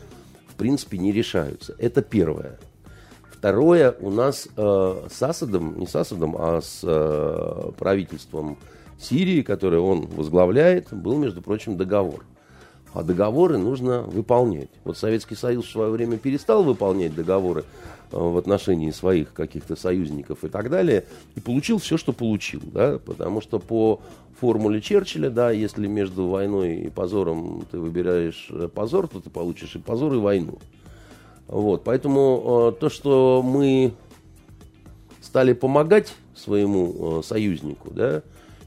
в 0.48 0.54
принципе, 0.54 0.98
не 0.98 1.10
решаются. 1.10 1.74
Это 1.78 2.02
первое. 2.02 2.58
Второе, 3.40 3.96
у 4.00 4.10
нас 4.10 4.48
э, 4.54 5.08
с 5.10 5.22
Асадом, 5.22 5.78
не 5.78 5.86
с 5.86 5.96
Асадом, 5.96 6.36
а 6.38 6.60
с 6.60 6.80
э, 6.82 7.70
правительством 7.78 8.58
Сирии, 8.98 9.40
которое 9.40 9.78
он 9.78 10.02
возглавляет, 10.08 10.88
был, 10.92 11.16
между 11.16 11.40
прочим, 11.40 11.78
договор. 11.78 12.26
А 12.92 13.02
договоры 13.02 13.56
нужно 13.56 14.02
выполнять. 14.02 14.68
Вот 14.84 14.98
Советский 14.98 15.36
Союз 15.36 15.64
в 15.64 15.70
свое 15.70 15.90
время 15.90 16.18
перестал 16.18 16.62
выполнять 16.62 17.14
договоры 17.14 17.64
э, 18.12 18.18
в 18.18 18.36
отношении 18.36 18.90
своих 18.90 19.32
каких-то 19.32 19.74
союзников 19.74 20.44
и 20.44 20.48
так 20.48 20.68
далее, 20.68 21.06
и 21.34 21.40
получил 21.40 21.78
все, 21.78 21.96
что 21.96 22.12
получил. 22.12 22.60
Да? 22.62 22.98
Потому 22.98 23.40
что 23.40 23.58
по 23.58 24.02
формуле 24.38 24.82
Черчилля, 24.82 25.30
да, 25.30 25.50
если 25.50 25.86
между 25.86 26.26
войной 26.26 26.74
и 26.74 26.90
позором 26.90 27.64
ты 27.70 27.78
выбираешь 27.78 28.48
э, 28.50 28.68
позор, 28.68 29.08
то 29.08 29.18
ты 29.18 29.30
получишь 29.30 29.76
и 29.76 29.78
позор, 29.78 30.12
и 30.12 30.18
войну. 30.18 30.58
Вот, 31.50 31.82
поэтому 31.82 32.72
э, 32.76 32.80
то, 32.80 32.88
что 32.88 33.42
мы 33.44 33.92
стали 35.20 35.52
помогать 35.52 36.14
своему 36.36 37.18
э, 37.18 37.22
союзнику, 37.24 37.90
да, 37.90 38.22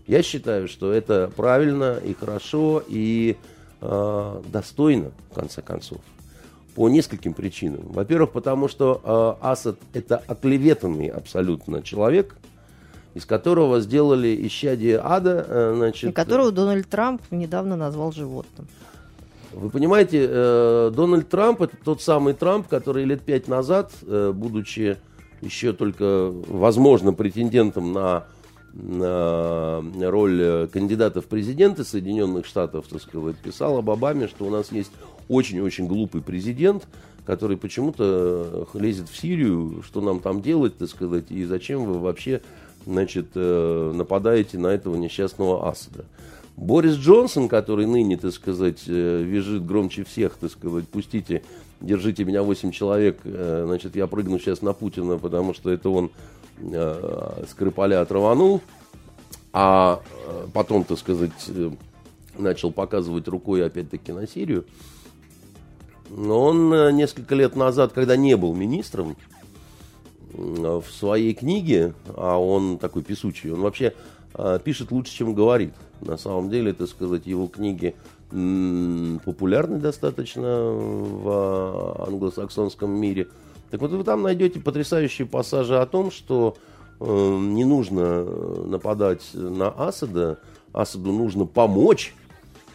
я 0.05 0.21
считаю, 0.21 0.67
что 0.67 0.91
это 0.91 1.31
правильно 1.33 1.97
и 2.03 2.13
хорошо 2.13 2.83
и 2.85 3.37
э, 3.79 4.41
достойно, 4.51 5.11
в 5.31 5.33
конце 5.33 5.61
концов. 5.61 5.99
По 6.75 6.89
нескольким 6.89 7.33
причинам. 7.33 7.83
Во-первых, 7.85 8.33
потому 8.33 8.67
что 8.67 9.37
э, 9.41 9.45
Асад 9.45 9.77
это 9.93 10.17
оклеветанный 10.17 11.07
абсолютно 11.07 11.83
человек, 11.83 12.35
из 13.13 13.25
которого 13.25 13.79
сделали 13.79 14.45
исчадие 14.45 14.99
ада. 15.01 15.45
Э, 15.47 15.73
значит, 15.73 16.09
и 16.09 16.11
которого 16.11 16.51
Дональд 16.51 16.89
Трамп 16.89 17.21
недавно 17.31 17.77
назвал 17.77 18.11
животным. 18.11 18.67
Вы 19.53 19.69
понимаете, 19.69 20.27
э, 20.29 20.91
Дональд 20.95 21.29
Трамп 21.29 21.61
это 21.61 21.77
тот 21.83 22.01
самый 22.01 22.33
Трамп, 22.33 22.67
который 22.67 23.05
лет 23.05 23.21
пять 23.21 23.47
назад, 23.47 23.91
э, 24.01 24.31
будучи 24.33 24.97
еще 25.41 25.73
только, 25.73 26.31
возможно, 26.47 27.13
претендентом 27.13 27.91
на, 27.91 28.25
на 28.73 29.81
роль 30.09 30.67
кандидата 30.71 31.21
в 31.21 31.25
президенты 31.25 31.83
Соединенных 31.83 32.45
Штатов, 32.45 32.85
так 32.89 33.01
сказать, 33.01 33.35
писал 33.37 33.77
об 33.77 33.89
Обаме, 33.89 34.27
что 34.27 34.45
у 34.45 34.49
нас 34.49 34.71
есть 34.71 34.91
очень-очень 35.27 35.87
глупый 35.87 36.21
президент, 36.21 36.87
который 37.25 37.57
почему-то 37.57 38.67
лезет 38.73 39.09
в 39.09 39.17
Сирию, 39.17 39.83
что 39.85 40.01
нам 40.01 40.19
там 40.19 40.41
делать, 40.41 40.77
так 40.77 40.89
сказать, 40.89 41.25
и 41.29 41.45
зачем 41.45 41.85
вы 41.85 41.99
вообще 41.99 42.41
значит, 42.85 43.27
э, 43.35 43.91
нападаете 43.93 44.57
на 44.57 44.67
этого 44.67 44.95
несчастного 44.95 45.69
Асада. 45.69 46.05
Борис 46.55 46.95
Джонсон, 46.95 47.49
который 47.49 47.87
ныне, 47.87 48.17
так 48.17 48.31
сказать, 48.31 48.83
э, 48.87 49.23
визжит 49.23 49.65
громче 49.65 50.03
всех, 50.03 50.35
так 50.35 50.51
сказать, 50.51 50.87
пустите, 50.87 51.43
держите 51.81 52.23
меня 52.23 52.43
8 52.43 52.71
человек, 52.71 53.19
э, 53.23 53.63
значит, 53.65 53.95
я 53.95 54.07
прыгну 54.07 54.39
сейчас 54.39 54.61
на 54.61 54.73
Путина, 54.73 55.17
потому 55.17 55.53
что 55.53 55.71
это 55.71 55.89
он 55.89 56.11
э, 56.59 57.43
Скрипаля 57.49 58.05
траванул, 58.05 58.61
а 59.51 60.01
э, 60.27 60.47
потом, 60.53 60.83
так 60.83 60.97
сказать, 60.97 61.31
начал 62.37 62.71
показывать 62.71 63.27
рукой 63.27 63.65
опять-таки 63.65 64.11
на 64.11 64.27
Сирию. 64.27 64.65
Но 66.09 66.43
он 66.43 66.95
несколько 66.95 67.33
лет 67.33 67.55
назад, 67.55 67.93
когда 67.93 68.15
не 68.15 68.37
был 68.37 68.53
министром, 68.53 69.15
в 70.33 70.85
своей 70.91 71.35
книге, 71.35 71.93
а 72.15 72.37
он 72.41 72.79
такой 72.79 73.03
писучий, 73.03 73.51
он 73.51 73.61
вообще 73.61 73.93
пишет 74.63 74.91
лучше, 74.91 75.13
чем 75.13 75.33
говорит. 75.33 75.73
На 76.01 76.17
самом 76.17 76.49
деле, 76.49 76.73
так 76.73 76.87
сказать, 76.87 77.25
его 77.25 77.47
книги 77.47 77.95
популярны 78.29 79.77
достаточно 79.77 80.71
в 80.71 82.07
англосаксонском 82.07 82.89
мире. 82.89 83.27
Так 83.69 83.81
вот, 83.81 83.91
вы 83.91 84.03
там 84.03 84.23
найдете 84.23 84.59
потрясающие 84.59 85.27
пассажи 85.27 85.79
о 85.79 85.85
том, 85.85 86.11
что 86.11 86.57
э, 86.99 87.05
не 87.05 87.63
нужно 87.63 88.23
нападать 88.23 89.21
на 89.33 89.69
Асада, 89.69 90.39
Асаду 90.73 91.11
нужно 91.11 91.45
помочь, 91.45 92.15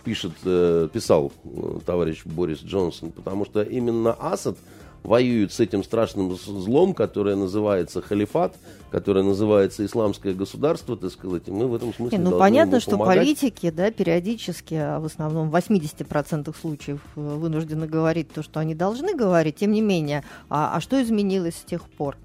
пишет, 0.05 0.33
э, 0.45 0.89
писал 0.93 1.33
э, 1.45 1.79
товарищ 1.85 2.23
Борис 2.25 2.61
Джонсон, 2.61 3.11
потому 3.11 3.45
что 3.45 3.63
именно 3.63 4.13
Асад– 4.13 4.57
воюют 5.03 5.53
с 5.53 5.61
этим 5.61 5.85
страшным 5.85 6.35
злом, 6.37 6.95
которое 6.95 7.37
называется 7.37 8.03
халифат, 8.03 8.55
которое 8.91 9.23
называется 9.23 9.85
исламское 9.85 10.35
государство, 10.35 10.97
так 10.97 11.13
сказать, 11.13 11.45
и 11.47 11.51
мы 11.51 11.67
в 11.67 11.75
этом 11.75 11.95
смысле 11.95 12.19
Ну, 12.19 12.39
понятно, 12.39 12.81
что 12.81 12.99
политики, 12.99 13.71
да, 13.71 13.91
периодически, 13.91 14.75
а 14.75 15.01
в 15.01 15.07
основном 15.07 15.51
в 15.51 15.57
80% 15.57 16.55
случаев 16.59 17.01
э, 17.17 17.21
вынуждены 17.21 17.87
говорить 17.87 18.33
то, 18.33 18.43
что 18.43 18.61
они 18.61 18.75
должны 18.75 19.15
говорить, 19.15 19.57
тем 19.57 19.73
не 19.73 19.81
менее. 19.81 20.25
А, 20.49 20.77
а 20.77 20.81
что 20.81 21.01
изменилось 21.03 21.57
с 21.57 21.63
тех 21.63 21.83
пор? 21.83 22.17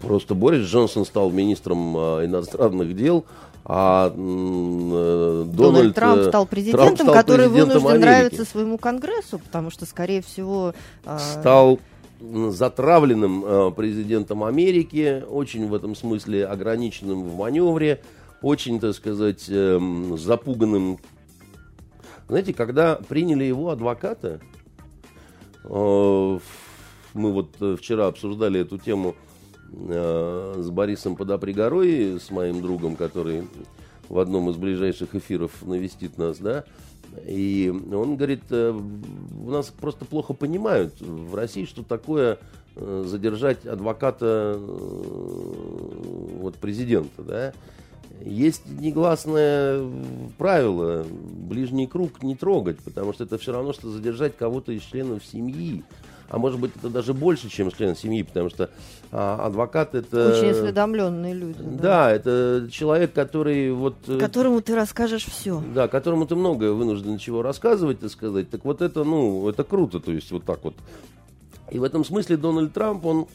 Просто 0.00 0.34
Борис 0.34 0.66
Джонсон 0.66 1.04
стал 1.04 1.30
министром 1.30 1.96
э, 1.96 2.26
иностранных 2.26 2.96
дел, 2.96 3.24
а 3.64 4.08
э, 4.08 4.14
Дональд, 4.16 5.56
Дональд 5.56 5.94
Трамп 5.94 6.22
стал 6.22 6.46
президентом, 6.46 6.96
Трамп 6.96 7.00
стал 7.00 7.14
который 7.14 7.46
президентом 7.46 7.82
вынужден 7.82 7.90
Америки. 7.90 8.04
нравиться 8.04 8.44
своему 8.44 8.78
Конгрессу, 8.78 9.38
потому 9.38 9.70
что, 9.70 9.86
скорее 9.86 10.22
всего... 10.22 10.74
Э... 11.04 11.18
Стал 11.18 11.78
затравленным 12.20 13.44
э, 13.44 13.70
президентом 13.72 14.44
Америки, 14.44 15.24
очень 15.28 15.68
в 15.68 15.74
этом 15.74 15.94
смысле 15.94 16.46
ограниченным 16.46 17.24
в 17.24 17.36
маневре, 17.36 18.00
очень, 18.42 18.80
так 18.80 18.94
сказать, 18.94 19.44
э, 19.48 19.78
запуганным 20.16 20.98
Знаете, 22.28 22.54
когда 22.54 22.96
приняли 22.96 23.44
его 23.44 23.70
адвоката, 23.70 24.40
э, 25.64 26.38
мы 27.14 27.32
вот 27.32 27.56
э, 27.60 27.76
вчера 27.78 28.06
обсуждали 28.06 28.60
эту 28.60 28.78
тему 28.78 29.14
э, 29.72 30.54
с 30.58 30.70
Борисом 30.70 31.16
Подопригорой, 31.16 32.20
с 32.20 32.30
моим 32.30 32.62
другом, 32.62 32.96
который 32.96 33.48
в 34.08 34.18
одном 34.18 34.50
из 34.50 34.56
ближайших 34.56 35.14
эфиров 35.14 35.62
навестит 35.62 36.18
нас, 36.18 36.38
да, 36.38 36.64
и 37.26 37.70
он 37.70 38.16
говорит, 38.16 38.50
у 38.50 39.50
нас 39.50 39.66
просто 39.68 40.04
плохо 40.04 40.32
понимают 40.32 41.00
в 41.00 41.34
России, 41.34 41.64
что 41.66 41.82
такое 41.82 42.38
задержать 42.74 43.66
адвоката 43.66 44.58
вот 44.58 46.56
президента, 46.56 47.22
да, 47.22 47.52
есть 48.24 48.62
негласное 48.66 49.84
правило, 50.38 51.04
ближний 51.10 51.86
круг 51.86 52.22
не 52.22 52.36
трогать, 52.36 52.78
потому 52.78 53.12
что 53.12 53.24
это 53.24 53.38
все 53.38 53.52
равно, 53.52 53.72
что 53.72 53.90
задержать 53.90 54.36
кого-то 54.36 54.72
из 54.72 54.82
членов 54.82 55.24
семьи. 55.24 55.82
А 56.28 56.38
может 56.38 56.60
быть, 56.60 56.72
это 56.76 56.88
даже 56.88 57.14
больше, 57.14 57.50
чем 57.50 57.70
член 57.70 57.96
семьи, 57.96 58.22
потому 58.22 58.48
что 58.48 58.70
а, 59.14 59.44
адвокат 59.44 59.94
это... 59.94 60.32
Очень 60.32 60.52
осведомленные 60.52 61.34
люди. 61.34 61.58
Да. 61.60 61.82
да, 61.82 62.10
это 62.10 62.68
человек, 62.72 63.12
который 63.12 63.70
вот... 63.70 63.96
Э, 64.08 64.18
которому 64.18 64.62
ты 64.62 64.74
расскажешь 64.74 65.26
все. 65.26 65.62
Да, 65.74 65.86
которому 65.86 66.26
ты 66.26 66.34
многое 66.34 66.72
вынужден 66.72 67.18
чего 67.18 67.42
рассказывать, 67.42 68.00
так 68.00 68.10
сказать. 68.10 68.48
Так 68.48 68.64
вот 68.64 68.80
это, 68.80 69.04
ну, 69.04 69.46
это 69.50 69.64
круто, 69.64 70.00
то 70.00 70.10
есть 70.10 70.32
вот 70.32 70.44
так 70.44 70.64
вот. 70.64 70.74
И 71.70 71.78
в 71.78 71.84
этом 71.84 72.06
смысле 72.06 72.38
Дональд 72.38 72.72
Трамп, 72.72 73.04
он 73.04 73.26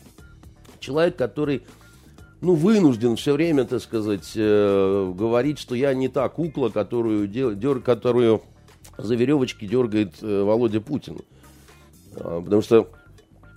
человек, 0.80 1.16
который 1.16 1.62
ну, 2.42 2.56
вынужден 2.56 3.16
все 3.16 3.34
время, 3.34 3.64
так 3.66 3.80
сказать, 3.80 4.32
э, 4.36 5.14
говорить, 5.16 5.60
что 5.60 5.76
я 5.76 5.94
не 5.94 6.08
та 6.08 6.28
кукла, 6.30 6.70
которую, 6.70 7.28
дер, 7.28 7.82
которую 7.82 8.42
за 8.98 9.14
веревочки 9.14 9.68
дергает 9.68 10.16
э, 10.24 10.42
Володя 10.42 10.82
Путин. 10.82 11.20
А, 12.16 12.42
потому 12.42 12.64
что 12.64 12.90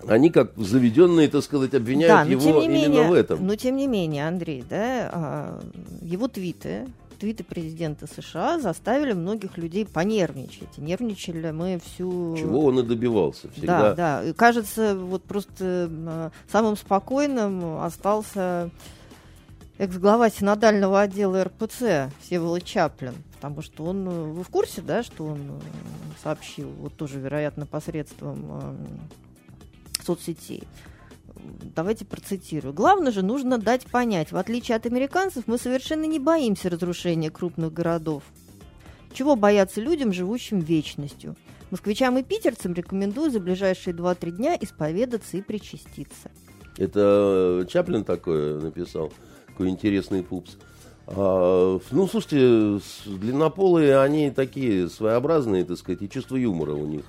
они, 0.07 0.31
как 0.31 0.53
заведенные, 0.57 1.29
так 1.29 1.43
сказать, 1.43 1.75
обвиняют 1.75 2.29
да, 2.29 2.31
его 2.31 2.63
именно 2.63 2.87
менее, 2.87 3.09
в 3.09 3.13
этом. 3.13 3.47
Но 3.47 3.57
тем 3.57 3.77
не 3.77 3.87
менее, 3.87 4.27
Андрей, 4.27 4.65
да, 4.69 5.11
а, 5.13 5.61
его 6.03 6.29
твиты, 6.29 6.87
твиты 7.21 7.45
президента 7.45 8.07
США 8.07 8.59
заставили 8.59 9.13
многих 9.13 9.59
людей 9.59 9.87
понервничать. 9.87 10.79
нервничали 10.79 11.51
мы 11.51 11.79
всю... 11.85 12.37
Чего 12.37 12.65
он 12.65 12.81
и 12.81 12.83
добивался 12.83 13.51
всегда. 13.51 13.95
Да, 13.95 13.95
да. 13.95 14.25
И 14.25 14.33
кажется, 14.33 14.97
вот 14.97 15.23
просто 15.25 15.91
э, 15.91 16.31
самым 16.51 16.77
спокойным 16.77 17.81
остался 17.81 18.71
экс-глава 19.79 20.31
синодального 20.31 21.03
отдела 21.03 21.45
РПЦ 21.45 22.11
Всеволод 22.23 22.65
Чаплин. 22.65 23.15
Потому 23.35 23.63
что 23.63 23.85
он... 23.85 24.09
Э, 24.09 24.25
вы 24.33 24.43
в 24.43 24.49
курсе, 24.49 24.81
да, 24.81 25.03
что 25.03 25.27
он 25.27 25.41
э, 25.41 25.61
сообщил, 26.23 26.71
вот 26.81 26.95
тоже, 26.95 27.21
вероятно, 27.21 27.67
посредством 27.67 28.81
соцсетей, 30.03 30.65
давайте 31.75 32.05
процитирую. 32.05 32.75
Главное 32.75 33.13
же 33.13 33.23
нужно 33.23 33.59
дать 33.59 33.87
понять, 33.87 34.33
в 34.33 34.37
отличие 34.37 34.77
от 34.77 34.87
американцев, 34.87 35.45
мы 35.47 35.59
совершенно 35.59 36.05
не 36.05 36.19
боимся 36.19 36.71
разрушения 36.71 37.31
крупных 37.31 37.73
городов. 37.73 38.23
Чего 39.13 39.37
бояться 39.37 39.81
людям, 39.81 40.13
живущим 40.13 40.61
вечностью? 40.61 41.37
Москвичам 41.71 42.19
и 42.19 42.23
питерцам 42.23 42.75
рекомендую 42.75 43.31
за 43.31 43.41
ближайшие 43.41 43.95
2-3 43.95 44.31
дня 44.33 44.59
исповедаться 44.61 45.37
и 45.37 45.43
причаститься. 45.43 46.31
Это 46.77 47.67
Чаплин 47.69 48.05
такое 48.05 48.61
написал, 48.61 49.13
какой 49.47 49.69
интересный 49.69 50.23
пупс. 50.23 50.57
А, 51.07 51.79
ну, 51.91 52.07
слушайте, 52.07 52.81
длиннополые, 53.07 54.01
они 54.01 54.31
такие 54.31 54.89
своеобразные, 54.89 55.65
так 55.65 55.77
сказать, 55.77 56.03
и 56.03 56.09
чувство 56.09 56.37
юмора 56.37 56.73
у 56.73 56.87
них 56.87 57.05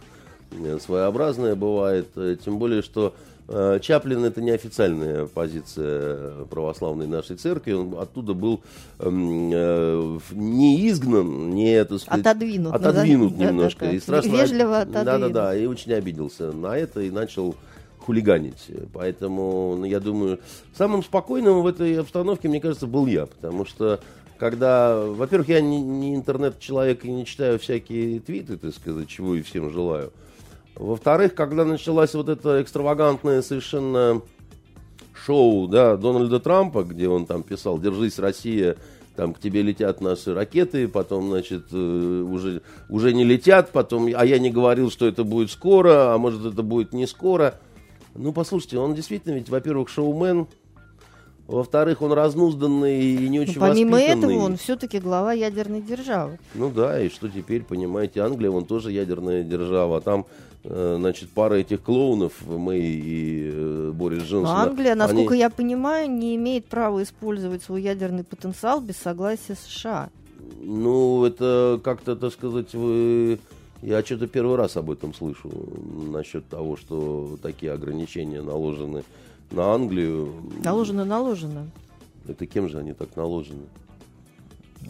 своеобразное 0.79 1.55
бывает, 1.55 2.09
тем 2.43 2.57
более, 2.59 2.81
что 2.81 3.13
Э, 3.53 3.79
Чаплин 3.81 4.23
это 4.23 4.41
не 4.41 4.51
официальная 4.51 5.25
позиция 5.25 6.45
православной 6.45 7.05
нашей 7.05 7.35
церкви, 7.35 7.73
он 7.73 7.95
оттуда 7.99 8.33
был 8.33 8.61
эм, 8.99 9.51
э, 9.53 10.19
не 10.31 10.87
изгнан, 10.87 11.49
не 11.49 11.83
так 11.83 11.99
сказать, 11.99 12.25
отодвинут, 12.25 12.73
отодвинут 12.73 13.37
да, 13.37 13.45
немножко, 13.45 13.85
да, 13.85 13.91
и 13.91 13.99
страшно, 13.99 14.29
вежливо 14.29 14.79
отодвинут. 14.79 15.05
да, 15.05 15.17
да, 15.19 15.29
да, 15.29 15.55
и 15.55 15.65
очень 15.65 15.91
обиделся 15.91 16.53
на 16.53 16.77
это 16.77 17.01
и 17.01 17.11
начал 17.11 17.55
хулиганить. 17.97 18.67
Поэтому, 18.93 19.75
ну, 19.79 19.83
я 19.83 19.99
думаю, 19.99 20.39
самым 20.73 21.03
спокойным 21.03 21.61
в 21.61 21.67
этой 21.67 21.99
обстановке, 21.99 22.47
мне 22.47 22.61
кажется, 22.61 22.87
был 22.87 23.05
я, 23.05 23.25
потому 23.25 23.65
что 23.65 23.99
когда, 24.37 24.97
во-первых, 24.97 25.49
я 25.49 25.59
не, 25.59 25.81
не 25.81 26.15
интернет-человек 26.15 27.03
и 27.03 27.11
не 27.11 27.25
читаю 27.25 27.59
всякие 27.59 28.21
твиты, 28.21 28.55
так 28.55 28.73
сказать, 28.73 29.09
чего 29.09 29.35
и 29.35 29.41
всем 29.41 29.71
желаю. 29.71 30.13
Во-вторых, 30.75 31.35
когда 31.35 31.65
началось 31.65 32.13
вот 32.13 32.29
это 32.29 32.61
экстравагантное 32.61 33.41
совершенно 33.41 34.21
шоу 35.13 35.67
да, 35.67 35.97
Дональда 35.97 36.39
Трампа, 36.39 36.83
где 36.83 37.07
он 37.07 37.25
там 37.25 37.43
писал 37.43 37.77
«Держись, 37.77 38.19
Россия», 38.19 38.77
там 39.15 39.33
к 39.33 39.39
тебе 39.39 39.61
летят 39.61 40.01
наши 40.01 40.33
ракеты, 40.33 40.87
потом, 40.87 41.29
значит, 41.29 41.65
э, 41.71 41.75
уже, 41.75 42.61
уже 42.89 43.13
не 43.13 43.23
летят, 43.23 43.71
потом, 43.71 44.07
а 44.15 44.25
я 44.25 44.39
не 44.39 44.49
говорил, 44.49 44.89
что 44.89 45.05
это 45.05 45.23
будет 45.23 45.51
скоро, 45.51 46.13
а 46.13 46.17
может 46.17 46.45
это 46.45 46.63
будет 46.63 46.93
не 46.93 47.05
скоро. 47.05 47.59
Ну, 48.15 48.31
послушайте, 48.31 48.77
он 48.77 48.95
действительно 48.95 49.33
ведь, 49.33 49.49
во-первых, 49.49 49.89
шоумен, 49.89 50.47
во-вторых, 51.47 52.01
он 52.01 52.13
разнузданный 52.13 53.01
и 53.01 53.27
не 53.27 53.41
очень 53.41 53.55
ну, 53.55 53.59
Помимо 53.59 53.97
воспитанный. 53.97 54.35
этого, 54.35 54.45
он 54.45 54.57
все-таки 54.57 54.99
глава 54.99 55.33
ядерной 55.33 55.81
державы. 55.81 56.39
Ну 56.55 56.71
да, 56.71 57.01
и 57.01 57.09
что 57.09 57.27
теперь, 57.27 57.63
понимаете, 57.63 58.21
Англия, 58.21 58.49
он 58.49 58.65
тоже 58.65 58.91
ядерная 58.91 59.43
держава. 59.43 59.97
А 59.97 60.01
там 60.01 60.25
значит, 60.63 61.29
пара 61.29 61.55
этих 61.55 61.81
клоунов, 61.81 62.33
мы 62.45 62.77
и 62.77 63.49
э, 63.51 63.91
Борис 63.93 64.23
Джонсон. 64.23 64.43
Но 64.43 64.61
Англия, 64.61 64.95
насколько 64.95 65.33
они... 65.33 65.39
я 65.39 65.49
понимаю, 65.49 66.09
не 66.09 66.35
имеет 66.35 66.65
права 66.65 67.01
использовать 67.01 67.63
свой 67.63 67.81
ядерный 67.81 68.23
потенциал 68.23 68.79
без 68.81 68.97
согласия 68.97 69.55
США. 69.55 70.09
Ну, 70.59 71.25
это 71.25 71.79
как-то, 71.83 72.15
так 72.15 72.31
сказать, 72.33 72.73
вы... 72.73 73.39
Я 73.81 74.03
что-то 74.03 74.27
первый 74.27 74.57
раз 74.57 74.77
об 74.77 74.91
этом 74.91 75.15
слышу, 75.15 75.49
насчет 76.11 76.47
того, 76.47 76.77
что 76.77 77.39
такие 77.41 77.71
ограничения 77.71 78.43
наложены 78.43 79.03
на 79.49 79.73
Англию. 79.73 80.31
Наложено, 80.63 81.03
наложено. 81.03 81.67
Это 82.27 82.45
кем 82.45 82.69
же 82.69 82.77
они 82.77 82.93
так 82.93 83.15
наложены? 83.15 83.63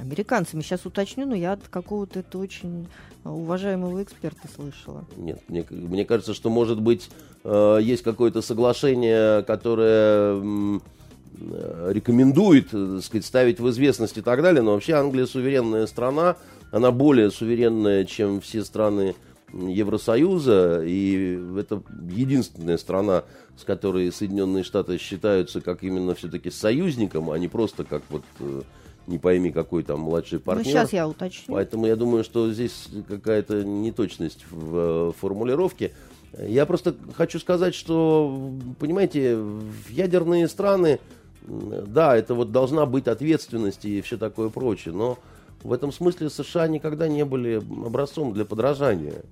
Американцами. 0.01 0.61
Сейчас 0.61 0.85
уточню, 0.85 1.25
но 1.25 1.35
я 1.35 1.53
от 1.53 1.67
какого-то 1.67 2.19
это 2.19 2.37
очень 2.37 2.87
уважаемого 3.23 4.01
эксперта 4.01 4.47
слышала. 4.53 5.05
Нет, 5.15 5.41
мне, 5.47 5.65
мне 5.69 6.05
кажется, 6.05 6.33
что 6.33 6.49
может 6.49 6.81
быть 6.81 7.09
э, 7.43 7.79
есть 7.81 8.03
какое-то 8.03 8.41
соглашение, 8.41 9.43
которое 9.43 10.41
э, 10.41 11.91
рекомендует, 11.91 12.71
так 12.71 13.03
сказать, 13.03 13.25
ставить 13.25 13.59
в 13.59 13.69
известность 13.69 14.17
и 14.17 14.21
так 14.21 14.41
далее, 14.41 14.61
но 14.61 14.73
вообще 14.73 14.93
Англия 14.93 15.25
суверенная 15.25 15.85
страна, 15.85 16.35
она 16.71 16.91
более 16.91 17.29
суверенная, 17.29 18.05
чем 18.05 18.41
все 18.41 18.63
страны 18.63 19.15
Евросоюза, 19.53 20.81
и 20.85 21.39
это 21.59 21.83
единственная 22.09 22.77
страна, 22.77 23.23
с 23.57 23.63
которой 23.63 24.11
Соединенные 24.11 24.63
Штаты 24.63 24.97
считаются 24.97 25.61
как 25.61 25.83
именно 25.83 26.15
все-таки 26.15 26.49
союзником, 26.49 27.29
а 27.29 27.37
не 27.37 27.49
просто 27.49 27.83
как 27.83 28.01
вот 28.09 28.23
э, 28.39 28.61
не 29.07 29.17
пойми 29.17 29.51
какой 29.51 29.83
там 29.83 30.01
младший 30.01 30.39
партнер. 30.39 30.65
Ну, 30.65 30.71
сейчас 30.71 30.93
я 30.93 31.07
уточню. 31.07 31.53
Поэтому 31.53 31.85
я 31.87 31.95
думаю, 31.95 32.23
что 32.23 32.51
здесь 32.51 32.87
какая-то 33.07 33.63
неточность 33.63 34.45
в 34.49 35.09
э, 35.09 35.11
формулировке. 35.19 35.91
Я 36.37 36.65
просто 36.65 36.95
хочу 37.15 37.39
сказать, 37.39 37.75
что, 37.75 38.53
понимаете, 38.79 39.35
в 39.35 39.89
ядерные 39.89 40.47
страны, 40.47 40.99
да, 41.45 42.15
это 42.15 42.35
вот 42.35 42.51
должна 42.51 42.85
быть 42.85 43.07
ответственность 43.07 43.83
и 43.85 44.01
все 44.01 44.17
такое 44.17 44.49
прочее, 44.49 44.93
но 44.93 45.17
в 45.63 45.73
этом 45.73 45.91
смысле 45.91 46.29
США 46.29 46.67
никогда 46.67 47.07
не 47.07 47.25
были 47.25 47.55
образцом 47.55 48.33
для 48.33 48.45
подражания. 48.45 49.23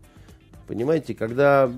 Понимаете, 0.68 1.16
когда 1.16 1.72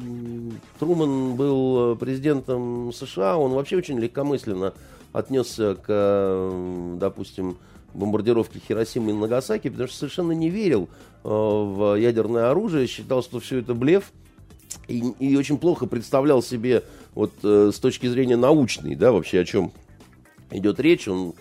Труман 0.79 1.35
был 1.35 1.95
президентом 1.95 2.91
США, 2.91 3.37
он 3.37 3.53
вообще 3.53 3.77
очень 3.77 3.99
легкомысленно 3.99 4.73
отнесся 5.13 5.75
к, 5.75 6.51
допустим, 6.97 7.57
бомбардировки 7.93 8.59
Хиросимы 8.59 9.11
и 9.11 9.13
Нагасаки, 9.13 9.69
потому 9.69 9.87
что 9.87 9.97
совершенно 9.97 10.31
не 10.31 10.49
верил 10.49 10.89
э, 11.23 11.27
в 11.29 11.95
ядерное 11.99 12.49
оружие, 12.49 12.87
считал, 12.87 13.23
что 13.23 13.39
все 13.39 13.59
это 13.59 13.73
блеф, 13.73 14.11
и, 14.87 14.99
и 15.19 15.35
очень 15.35 15.57
плохо 15.57 15.85
представлял 15.85 16.41
себе 16.41 16.83
вот 17.13 17.33
э, 17.43 17.71
с 17.73 17.79
точки 17.79 18.07
зрения 18.07 18.37
научной, 18.37 18.95
да, 18.95 19.11
вообще 19.11 19.41
о 19.41 19.45
чем 19.45 19.71
идет 20.51 20.79
речь. 20.79 21.07
Он 21.07 21.33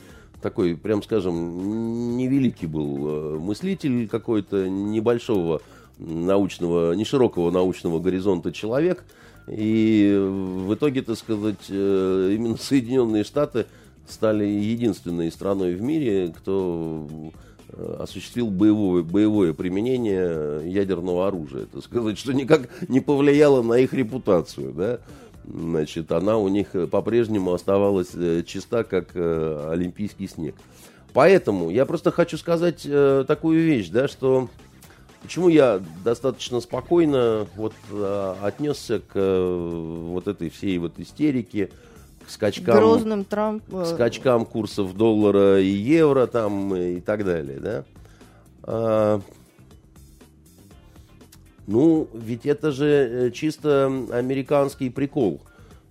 такой, 0.43 0.77
прям 0.77 1.03
скажем, 1.03 2.17
невеликий 2.17 2.67
был 2.67 3.09
э, 3.09 3.39
мыслитель 3.39 4.09
какой-то 4.09 4.69
небольшого 4.69 5.63
научного, 5.99 6.93
не 6.95 7.05
широкого 7.05 7.51
научного 7.51 8.01
горизонта 8.01 8.53
человек. 8.53 9.05
И 9.49 10.17
в 10.17 10.75
итоге, 10.75 11.03
так 11.03 11.19
сказать, 11.19 11.69
именно 11.69 12.57
Соединенные 12.61 13.25
Штаты– 13.25 13.67
стали 14.11 14.45
единственной 14.45 15.31
страной 15.31 15.75
в 15.75 15.83
мире, 15.83 16.33
кто 16.37 17.07
э, 17.69 17.97
осуществил 18.01 18.49
боевое, 18.51 19.03
боевое 19.03 19.55
применение 19.55 20.71
ядерного 20.71 21.29
оружия. 21.29 21.63
Это 21.63 21.81
сказать, 21.81 22.19
что 22.19 22.33
никак 22.33 22.69
не 22.89 23.01
повлияло 23.01 23.63
на 23.63 23.79
их 23.79 23.93
репутацию. 23.93 24.73
Да? 24.73 24.99
Значит, 25.45 26.13
она 26.13 26.37
у 26.39 26.49
них 26.49 26.69
по-прежнему 26.91 27.53
оставалась 27.53 28.11
э, 28.15 28.43
чиста, 28.47 28.85
как 28.85 29.11
э, 29.15 29.71
олимпийский 29.73 30.29
снег. 30.29 30.55
Поэтому 31.13 31.71
я 31.71 31.87
просто 31.87 32.11
хочу 32.11 32.37
сказать 32.37 32.83
э, 32.85 33.25
такую 33.27 33.63
вещь, 33.63 33.89
да, 33.89 34.07
что 34.07 34.49
почему 35.23 35.49
я 35.49 35.81
достаточно 36.05 36.61
спокойно 36.61 37.47
вот 37.57 37.75
э, 37.91 38.35
отнесся 38.43 39.01
к 39.01 39.13
э, 39.15 40.07
вот 40.09 40.29
этой 40.29 40.51
всей 40.51 40.79
вот 40.79 40.99
истерике, 40.99 41.71
скачкам, 42.31 42.77
Грозным 42.77 43.25
Трамп... 43.25 43.63
к 43.71 43.85
скачкам 43.87 44.45
курсов 44.45 44.97
доллара 44.97 45.61
и 45.61 45.69
евро 45.69 46.27
там 46.27 46.75
и 46.75 47.01
так 47.01 47.25
далее, 47.25 47.59
да. 47.61 47.85
А, 48.63 49.21
ну, 51.67 52.09
ведь 52.13 52.47
это 52.47 52.73
же 52.73 52.87
э, 52.87 53.31
чисто 53.31 53.87
американский 54.11 54.91
прикол. 54.91 55.41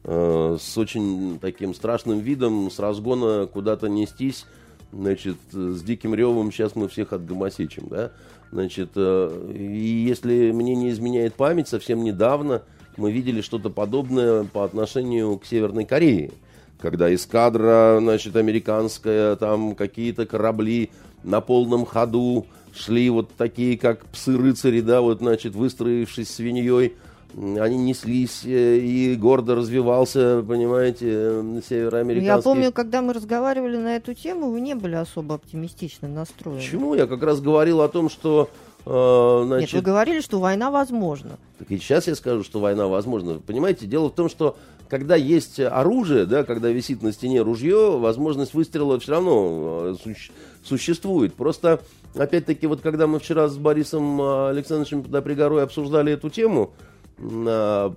Э, 0.03 0.57
с 0.59 0.77
очень 0.77 1.39
таким 1.39 1.73
страшным 1.73 2.19
видом, 2.19 2.71
с 2.71 2.79
разгона 2.79 3.47
куда-то 3.47 3.87
нестись, 3.87 4.45
значит, 4.91 5.37
с 5.51 5.81
диким 5.81 6.15
ревом 6.15 6.51
сейчас 6.51 6.75
мы 6.75 6.87
всех 6.87 7.13
отгомосечим, 7.13 7.87
да. 7.89 8.11
Значит, 8.51 8.91
э, 8.95 9.51
и 9.55 10.05
если 10.05 10.51
мне 10.51 10.75
не 10.75 10.89
изменяет 10.89 11.35
память, 11.35 11.67
совсем 11.67 12.03
недавно 12.03 12.63
мы 12.99 13.11
видели 13.11 13.41
что-то 13.41 13.69
подобное 13.69 14.43
по 14.43 14.63
отношению 14.63 15.37
к 15.37 15.45
Северной 15.45 15.85
Корее. 15.85 16.31
Когда 16.79 17.13
эскадра, 17.13 17.97
значит, 17.99 18.35
американская, 18.35 19.35
там 19.35 19.75
какие-то 19.75 20.25
корабли 20.25 20.91
на 21.23 21.41
полном 21.41 21.85
ходу, 21.85 22.45
шли 22.73 23.09
вот 23.09 23.31
такие, 23.35 23.77
как 23.77 24.05
псы-рыцари, 24.05 24.81
да, 24.81 25.01
вот, 25.01 25.19
значит, 25.19 25.55
выстроившись 25.55 26.29
свиньей, 26.29 26.93
они 27.35 27.77
неслись 27.77 28.41
э, 28.45 28.79
и 28.79 29.15
гордо 29.15 29.55
развивался, 29.55 30.43
понимаете, 30.47 31.43
североамериканский. 31.67 32.25
Я 32.25 32.41
помню, 32.41 32.71
когда 32.71 33.01
мы 33.01 33.13
разговаривали 33.13 33.77
на 33.77 33.95
эту 33.95 34.13
тему, 34.13 34.49
вы 34.49 34.61
не 34.61 34.73
были 34.73 34.95
особо 34.95 35.35
оптимистично 35.35 36.07
настроены. 36.07 36.59
Почему? 36.59 36.95
Я 36.95 37.07
как 37.07 37.21
раз 37.21 37.39
говорил 37.39 37.81
о 37.81 37.89
том, 37.89 38.09
что 38.09 38.49
э, 38.85 39.43
значит... 39.45 39.73
Нет, 39.73 39.81
вы 39.81 39.85
говорили, 39.85 40.21
что 40.21 40.39
война 40.39 40.71
возможна. 40.71 41.37
Так 41.57 41.71
и 41.71 41.77
сейчас 41.77 42.07
я 42.07 42.15
скажу, 42.15 42.43
что 42.43 42.59
война 42.59 42.87
возможна. 42.87 43.39
Понимаете, 43.39 43.85
дело 43.85 44.09
в 44.09 44.13
том, 44.13 44.29
что 44.29 44.57
когда 44.89 45.15
есть 45.15 45.59
оружие, 45.59 46.25
да, 46.25 46.43
когда 46.43 46.69
висит 46.69 47.03
на 47.03 47.11
стене 47.11 47.41
ружье, 47.41 47.97
возможность 47.99 48.53
выстрела 48.53 48.99
все 48.99 49.11
равно 49.13 49.95
суще 50.03 50.31
существует. 50.63 51.35
Просто 51.35 51.79
опять-таки, 52.15 52.67
вот 52.67 52.81
когда 52.81 53.07
мы 53.07 53.19
вчера 53.19 53.47
с 53.47 53.55
Борисом 53.57 54.21
а, 54.21 54.49
Александровичем 54.49 55.03
Подопригорой 55.03 55.63
обсуждали 55.63 56.13
эту 56.13 56.29
тему, 56.29 56.73
Борис 57.17 57.95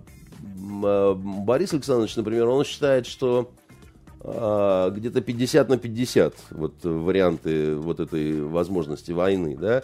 Александрович, 1.73 2.17
например, 2.17 2.49
он 2.49 2.65
считает, 2.65 3.07
что 3.07 3.51
где-то 4.21 5.21
50 5.21 5.69
на 5.69 5.79
50 5.79 6.35
вот 6.51 6.75
варианты 6.85 7.75
вот 7.75 8.01
этой 8.01 8.41
возможности 8.41 9.13
войны, 9.13 9.57
да, 9.57 9.83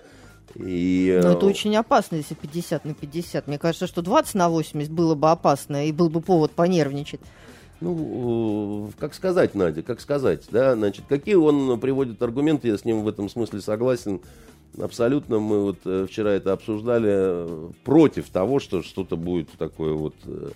и... 0.54 1.20
Но 1.22 1.32
это 1.32 1.46
очень 1.46 1.74
опасно, 1.76 2.16
если 2.16 2.34
50 2.34 2.84
на 2.84 2.94
50. 2.94 3.46
Мне 3.46 3.58
кажется, 3.58 3.86
что 3.86 4.02
20 4.02 4.34
на 4.34 4.48
80 4.48 4.90
было 4.90 5.14
бы 5.14 5.30
опасно, 5.30 5.86
и 5.86 5.92
был 5.92 6.08
бы 6.08 6.20
повод 6.20 6.52
понервничать. 6.52 7.20
Ну, 7.80 8.90
как 8.98 9.14
сказать, 9.14 9.54
Надя, 9.54 9.82
как 9.82 10.00
сказать, 10.00 10.44
да, 10.50 10.74
значит, 10.74 11.04
какие 11.08 11.36
он 11.36 11.78
приводит 11.78 12.20
аргументы, 12.20 12.68
я 12.68 12.76
с 12.76 12.84
ним 12.84 13.02
в 13.02 13.08
этом 13.08 13.28
смысле 13.28 13.60
согласен, 13.60 14.20
абсолютно, 14.80 15.38
мы 15.38 15.62
вот 15.62 15.78
э, 15.84 16.06
вчера 16.08 16.32
это 16.32 16.52
обсуждали, 16.52 17.10
э, 17.10 17.70
против 17.84 18.30
того, 18.30 18.58
что 18.58 18.82
что-то 18.82 19.16
будет 19.16 19.50
такое 19.52 19.92
вот 19.92 20.14
э, 20.24 20.50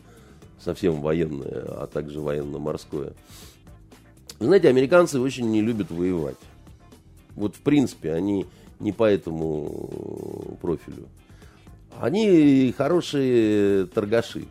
совсем 0.58 1.00
военное, 1.00 1.64
а 1.68 1.86
также 1.86 2.20
военно-морское. 2.20 3.12
знаете, 4.40 4.68
американцы 4.68 5.20
очень 5.20 5.48
не 5.48 5.60
любят 5.60 5.92
воевать. 5.92 6.38
Вот, 7.36 7.54
в 7.54 7.60
принципе, 7.60 8.14
они 8.14 8.46
не 8.80 8.92
по 8.92 9.04
этому 9.04 10.58
профилю. 10.60 11.08
Они 12.00 12.74
хорошие 12.76 13.86
торгаши. 13.86 14.46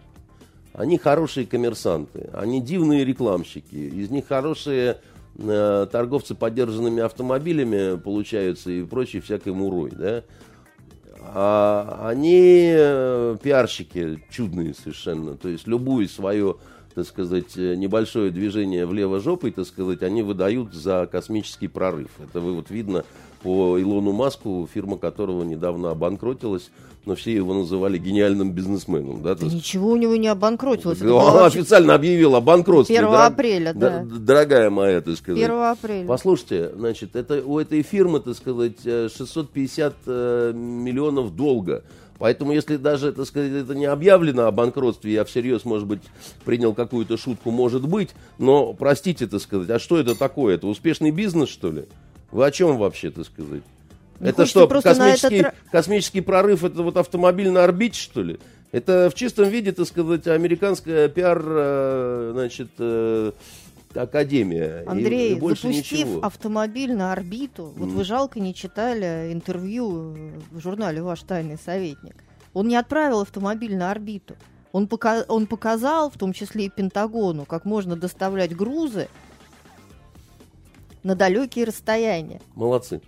Они 0.73 0.97
хорошие 0.97 1.45
коммерсанты, 1.45 2.29
они 2.33 2.61
дивные 2.61 3.03
рекламщики, 3.03 3.75
из 3.75 4.09
них 4.09 4.27
хорошие 4.27 4.99
э, 5.37 5.87
торговцы 5.91 6.33
подержанными 6.33 7.01
автомобилями 7.01 7.97
получаются 7.97 8.71
и 8.71 8.83
прочий 8.85 9.19
всякой 9.19 9.51
мурой, 9.51 9.91
да. 9.91 10.23
А 11.23 12.07
они 12.07 12.71
э, 12.73 13.37
пиарщики 13.43 14.23
чудные 14.31 14.73
совершенно, 14.73 15.35
то 15.35 15.49
есть 15.49 15.67
любую 15.67 16.07
свое, 16.07 16.55
так 16.95 17.05
сказать, 17.05 17.57
небольшое 17.57 18.31
движение 18.31 18.85
влево 18.85 19.19
жопой, 19.19 19.51
так 19.51 19.65
сказать, 19.65 20.03
они 20.03 20.23
выдают 20.23 20.73
за 20.73 21.05
космический 21.11 21.67
прорыв. 21.67 22.11
Это 22.23 22.39
вы 22.39 22.53
вот 22.53 22.69
видно 22.69 23.03
по 23.43 23.79
Илону 23.79 24.11
Маску, 24.11 24.67
фирма 24.71 24.97
которого 24.97 25.43
недавно 25.43 25.91
обанкротилась, 25.91 26.69
но 27.05 27.15
все 27.15 27.33
его 27.33 27.53
называли 27.53 27.97
гениальным 27.97 28.51
бизнесменом. 28.51 29.23
Да, 29.23 29.35
да 29.35 29.47
ничего 29.47 29.91
у 29.91 29.95
него 29.95 30.15
не 30.15 30.27
обанкротилось. 30.27 31.01
Он 31.01 31.09
вообще... 31.09 31.59
официально 31.59 31.95
объявил 31.95 32.35
о 32.35 32.41
банкротстве. 32.41 32.97
1 32.97 33.09
дорог... 33.09 33.25
апреля, 33.25 33.73
да. 33.73 34.05
Дорогая 34.05 34.69
моя, 34.69 35.01
так 35.01 35.15
сказать. 35.15 35.41
1 35.43 35.51
апреля. 35.51 36.07
Послушайте, 36.07 36.71
значит, 36.75 37.15
это, 37.15 37.41
у 37.43 37.57
этой 37.57 37.81
фирмы, 37.81 38.19
так 38.19 38.35
сказать, 38.35 38.81
650 38.83 39.95
э, 40.05 40.51
миллионов 40.53 41.35
долга. 41.35 41.83
Поэтому, 42.19 42.51
если 42.51 42.77
даже, 42.77 43.13
так 43.13 43.25
сказать, 43.25 43.51
это 43.51 43.73
не 43.73 43.85
объявлено 43.85 44.45
о 44.45 44.51
банкротстве, 44.51 45.13
я 45.13 45.25
всерьез, 45.25 45.65
может 45.65 45.87
быть, 45.87 46.01
принял 46.45 46.75
какую-то 46.75 47.17
шутку, 47.17 47.49
может 47.49 47.87
быть, 47.87 48.09
но, 48.37 48.73
простите, 48.73 49.25
так 49.25 49.41
сказать, 49.41 49.71
а 49.71 49.79
что 49.79 49.97
это 49.97 50.13
такое? 50.13 50.53
Это 50.53 50.67
успешный 50.67 51.09
бизнес, 51.09 51.49
что 51.49 51.71
ли? 51.71 51.85
Вы 52.31 52.45
о 52.45 52.51
чем 52.51 52.77
вообще, 52.77 53.11
так 53.11 53.25
сказать? 53.25 53.61
Не 54.19 54.29
это 54.29 54.45
что, 54.45 54.67
космический, 54.67 55.37
этот... 55.37 55.55
космический 55.71 56.21
прорыв, 56.21 56.63
это 56.63 56.83
вот 56.83 56.97
автомобиль 56.97 57.49
на 57.49 57.63
орбите, 57.63 57.99
что 57.99 58.21
ли? 58.21 58.39
Это 58.71 59.09
в 59.09 59.15
чистом 59.15 59.49
виде, 59.49 59.71
так 59.71 59.87
сказать, 59.87 60.27
американская 60.27 61.09
пиар, 61.09 61.41
э, 61.43 62.31
значит, 62.33 62.69
э, 62.77 63.31
академия. 63.95 64.83
Андрей, 64.87 65.33
и, 65.33 65.35
и 65.35 65.39
больше 65.39 65.63
запустив 65.63 66.07
ничего. 66.07 66.25
автомобиль 66.25 66.93
на 66.93 67.11
орбиту, 67.11 67.73
вот 67.75 67.89
вы 67.89 68.03
жалко 68.03 68.39
не 68.39 68.53
читали 68.53 69.33
интервью 69.33 70.15
в 70.51 70.59
журнале 70.61 71.01
«Ваш 71.01 71.21
тайный 71.23 71.57
советник». 71.57 72.15
Он 72.53 72.67
не 72.67 72.75
отправил 72.75 73.21
автомобиль 73.21 73.75
на 73.75 73.91
орбиту. 73.91 74.35
Он, 74.71 74.87
пока, 74.87 75.25
он 75.27 75.47
показал, 75.47 76.09
в 76.09 76.17
том 76.17 76.31
числе 76.31 76.65
и 76.65 76.69
Пентагону, 76.69 77.45
как 77.45 77.65
можно 77.65 77.95
доставлять 77.95 78.55
грузы 78.55 79.09
на 81.03 81.15
далекие 81.15 81.65
расстояния. 81.65 82.41
Молодцы 82.55 83.01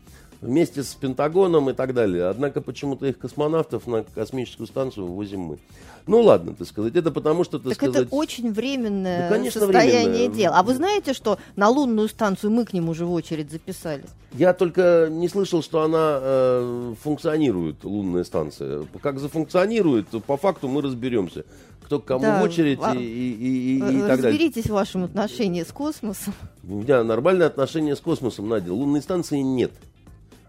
вместе 0.44 0.84
с 0.84 0.94
Пентагоном 0.94 1.70
и 1.70 1.74
так 1.74 1.94
далее. 1.94 2.28
Однако 2.28 2.62
почему-то 2.62 3.06
их 3.08 3.18
космонавтов 3.18 3.88
на 3.88 4.04
космическую 4.04 4.68
станцию 4.68 5.08
вывозим 5.08 5.40
мы. 5.40 5.60
Ну 6.06 6.22
ладно, 6.22 6.54
так 6.54 6.68
сказать, 6.68 6.96
это 6.96 7.12
потому 7.12 7.46
что, 7.46 7.60
так, 7.60 7.70
так 7.70 7.76
сказать... 7.76 8.08
это 8.08 8.16
очень 8.16 8.52
временное 8.52 9.30
да, 9.30 9.36
конечно, 9.36 9.62
состояние 9.62 10.28
временное. 10.28 10.38
дел. 10.38 10.52
А 10.54 10.62
вы 10.62 10.76
знаете, 10.76 11.14
что 11.14 11.40
на 11.56 11.70
лунную 11.70 12.10
станцию 12.10 12.52
мы 12.52 12.66
к 12.66 12.74
ним 12.74 12.90
уже 12.90 13.06
в 13.06 13.12
очередь 13.14 13.50
записались? 13.50 14.10
Я 14.34 14.54
только 14.54 15.08
не 15.10 15.30
слышал, 15.30 15.64
что 15.64 15.82
она 15.82 16.20
э, 16.22 16.94
функционирует, 17.02 17.86
лунная 17.86 18.26
станция. 18.26 18.86
Как 19.02 19.20
зафункционирует, 19.20 20.08
по 20.26 20.36
факту 20.36 20.68
мы 20.68 20.82
разберемся. 20.82 21.46
Кто 21.84 22.00
к 22.00 22.06
кому 22.06 22.22
да, 22.22 22.42
в 22.42 22.44
очередь 22.44 22.80
и, 22.96 22.98
и, 22.98 23.34
и, 23.34 23.78
и 23.78 23.80
так 23.80 23.90
далее. 23.90 24.16
Разберитесь 24.16 24.66
в 24.66 24.72
вашем 24.72 25.04
отношении 25.04 25.64
с 25.64 25.72
космосом. 25.72 26.34
У 26.68 26.80
меня 26.80 27.04
нормальное 27.04 27.48
отношение 27.48 27.96
с 27.96 28.00
космосом, 28.00 28.50
Надя. 28.50 28.74
Лунной 28.74 29.02
станции 29.02 29.40
нет. 29.40 29.72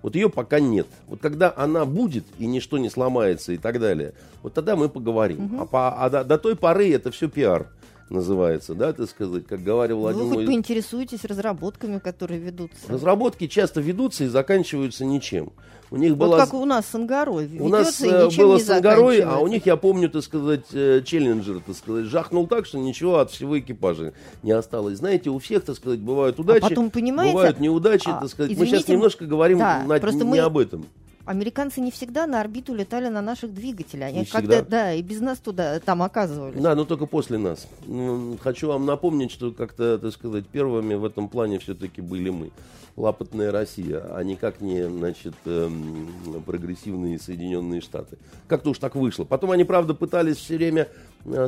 Вот 0.04 0.14
ее 0.16 0.28
пока 0.28 0.60
нет. 0.60 0.86
Вот 1.06 1.20
когда 1.22 1.50
она 1.56 1.86
будет, 1.86 2.26
и 2.38 2.44
ничто 2.44 2.76
не 2.76 2.90
сломается 2.90 3.54
и 3.54 3.56
так 3.56 3.80
далее, 3.80 4.12
вот 4.42 4.52
тогда 4.52 4.76
мы 4.76 4.90
поговорим. 4.90 5.46
Угу. 5.46 5.62
А, 5.62 5.64
по, 5.64 6.04
а 6.04 6.10
до, 6.10 6.24
до 6.24 6.36
той 6.36 6.56
поры 6.56 6.92
это 6.92 7.10
все 7.10 7.26
пиар 7.26 7.68
называется, 8.10 8.74
да, 8.74 8.92
так 8.92 9.08
сказать, 9.08 9.46
как 9.46 9.62
говорил 9.62 10.06
один 10.06 10.24
Вы 10.24 10.34
мой... 10.34 10.46
поинтересуетесь 10.46 11.24
разработками, 11.24 12.00
которые 12.00 12.38
ведутся. 12.38 12.76
Разработки 12.86 13.46
часто 13.46 13.80
ведутся 13.80 14.24
и 14.24 14.26
заканчиваются 14.26 15.06
ничем. 15.06 15.54
У 15.94 15.96
них 15.96 16.10
вот 16.14 16.18
была... 16.18 16.38
как 16.38 16.54
у 16.54 16.64
нас 16.64 16.86
с 16.86 16.94
Ангарой. 16.96 17.48
У 17.60 17.68
нас 17.68 18.02
э, 18.02 18.28
было 18.36 18.58
с 18.58 18.68
Ангарой, 18.68 19.20
а 19.20 19.38
у 19.38 19.46
них, 19.46 19.64
я 19.64 19.76
помню, 19.76 20.10
так 20.10 20.24
сказать, 20.24 20.64
э, 20.72 21.02
челленджер, 21.04 21.60
так 21.64 21.76
сказать, 21.76 22.06
жахнул 22.06 22.48
так, 22.48 22.66
что 22.66 22.78
ничего 22.78 23.20
от 23.20 23.30
всего 23.30 23.58
экипажа 23.60 24.12
не 24.42 24.50
осталось. 24.50 24.98
Знаете, 24.98 25.30
у 25.30 25.38
всех, 25.38 25.64
так 25.64 25.76
сказать, 25.76 26.00
бывают 26.00 26.40
удачи, 26.40 26.64
а 26.64 26.68
потом, 26.68 26.90
понимаете, 26.90 27.34
бывают 27.34 27.60
неудачи, 27.60 28.08
а, 28.08 28.20
так 28.20 28.28
сказать. 28.28 28.50
Извините, 28.50 28.72
мы 28.74 28.78
сейчас 28.78 28.88
немножко 28.88 29.24
говорим 29.24 29.58
да, 29.58 29.84
на, 29.86 30.10
не 30.10 30.24
мы... 30.24 30.38
об 30.40 30.58
этом 30.58 30.84
Американцы 31.24 31.80
не 31.80 31.90
всегда 31.90 32.26
на 32.26 32.40
орбиту 32.40 32.74
летали 32.74 33.08
на 33.08 33.22
наших 33.22 33.54
двигателях. 33.54 34.08
Они 34.08 34.20
Не 34.20 34.24
когда, 34.26 34.56
всегда. 34.56 34.70
да, 34.70 34.92
и 34.92 35.00
без 35.02 35.20
нас 35.20 35.38
туда 35.38 35.80
там 35.80 36.02
оказывались. 36.02 36.60
Да, 36.60 36.74
но 36.74 36.84
только 36.84 37.06
после 37.06 37.38
нас. 37.38 37.66
Ну, 37.86 38.36
Хочу 38.42 38.68
вам 38.68 38.84
напомнить, 38.84 39.30
что 39.30 39.50
как-то, 39.52 39.98
так 39.98 40.12
сказать, 40.12 40.46
первыми 40.46 40.94
в 40.94 41.04
этом 41.04 41.28
плане 41.28 41.58
все-таки 41.58 42.02
были 42.02 42.28
мы. 42.30 42.50
Лапотная 42.96 43.50
Россия, 43.50 44.00
а 44.14 44.22
никак 44.22 44.60
не, 44.60 44.88
значит, 44.88 45.34
эм, 45.46 46.42
прогрессивные 46.46 47.18
Соединенные 47.18 47.80
Штаты. 47.80 48.18
Как-то 48.46 48.70
уж 48.70 48.78
так 48.78 48.94
вышло. 48.94 49.24
Потом 49.24 49.50
они, 49.50 49.64
правда, 49.64 49.94
пытались 49.94 50.36
все 50.36 50.56
время 50.56 50.88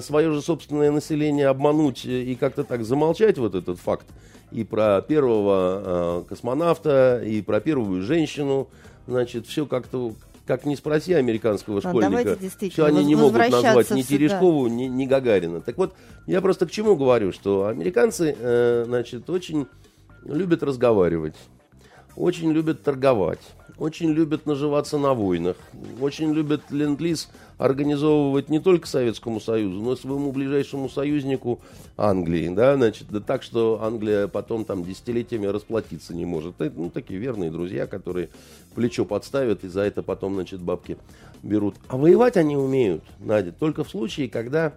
свое 0.01 0.33
же 0.33 0.43
собственное 0.43 0.91
население 0.91 1.49
обмануть 1.49 2.05
э, 2.07 2.23
и 2.23 2.35
как-то 2.35 2.65
так 2.65 2.85
замолчать 2.85 3.39
вот 3.39 3.55
этот 3.55 3.79
факт. 3.79 4.07
И 4.53 4.65
про 4.65 5.03
первого 5.03 6.23
э, 6.23 6.29
космонавта, 6.29 7.23
и 7.25 7.43
про 7.43 7.61
первую 7.61 8.03
женщину. 8.03 8.69
Значит, 9.07 9.47
все 9.47 9.67
как-то 9.67 10.15
как 10.47 10.65
не 10.65 10.77
спроси 10.77 11.13
американского 11.13 11.79
А, 11.79 11.81
школьника, 11.81 12.39
все 12.71 12.85
они 12.85 13.05
не 13.05 13.17
могут 13.17 13.51
назвать 13.51 13.91
ни 13.91 14.03
сюда. 14.03 14.17
Терешкову, 14.17 14.69
ни, 14.69 14.85
ни 14.85 15.05
Гагарина. 15.05 15.61
Так 15.61 15.77
вот, 15.77 15.95
я 16.27 16.41
просто 16.41 16.67
к 16.67 16.71
чему 16.71 16.97
говорю, 16.97 17.33
что 17.33 17.67
американцы, 17.67 18.37
э, 18.39 18.85
значит, 18.87 19.29
очень 19.29 19.67
любят 20.25 20.63
разговаривать, 20.63 21.35
очень 22.17 22.53
любят 22.53 22.83
торговать, 22.83 23.41
очень 23.79 24.11
любят 24.11 24.47
наживаться 24.47 24.99
на 24.99 25.13
войнах, 25.13 25.57
очень 26.01 26.33
любят 26.33 26.63
ленд-лиз 26.71 27.29
организовывать 27.59 28.49
не 28.49 28.59
только 28.59 28.87
Советскому 28.87 29.41
Союзу, 29.41 29.81
но 29.83 29.93
и 29.93 29.97
своему 29.97 30.33
ближайшему 30.33 30.89
союзнику 30.89 31.61
Англии, 31.97 32.49
да, 32.49 32.77
значит, 32.77 33.07
да 33.11 33.21
так, 33.21 33.43
что 33.43 33.83
Англия 33.83 34.29
потом 34.29 34.65
там 34.65 34.85
десятилетиями 34.85 35.47
расплатиться 35.47 36.15
не 36.15 36.25
может. 36.25 36.61
Это, 36.61 36.79
ну, 36.79 36.91
такие 36.91 37.21
верные 37.21 37.51
друзья, 37.51 37.87
которые 37.87 38.31
плечо 38.75 39.05
подставят 39.05 39.65
и 39.65 39.69
за 39.69 39.83
это 39.83 40.03
потом, 40.03 40.35
значит, 40.35 40.61
бабки 40.61 40.97
берут. 41.43 41.77
А 41.89 41.97
воевать 41.97 42.37
они 42.37 42.57
умеют, 42.57 43.05
Надя, 43.21 43.53
только 43.53 43.85
в 43.85 43.91
случае, 43.91 44.29
когда 44.29 44.73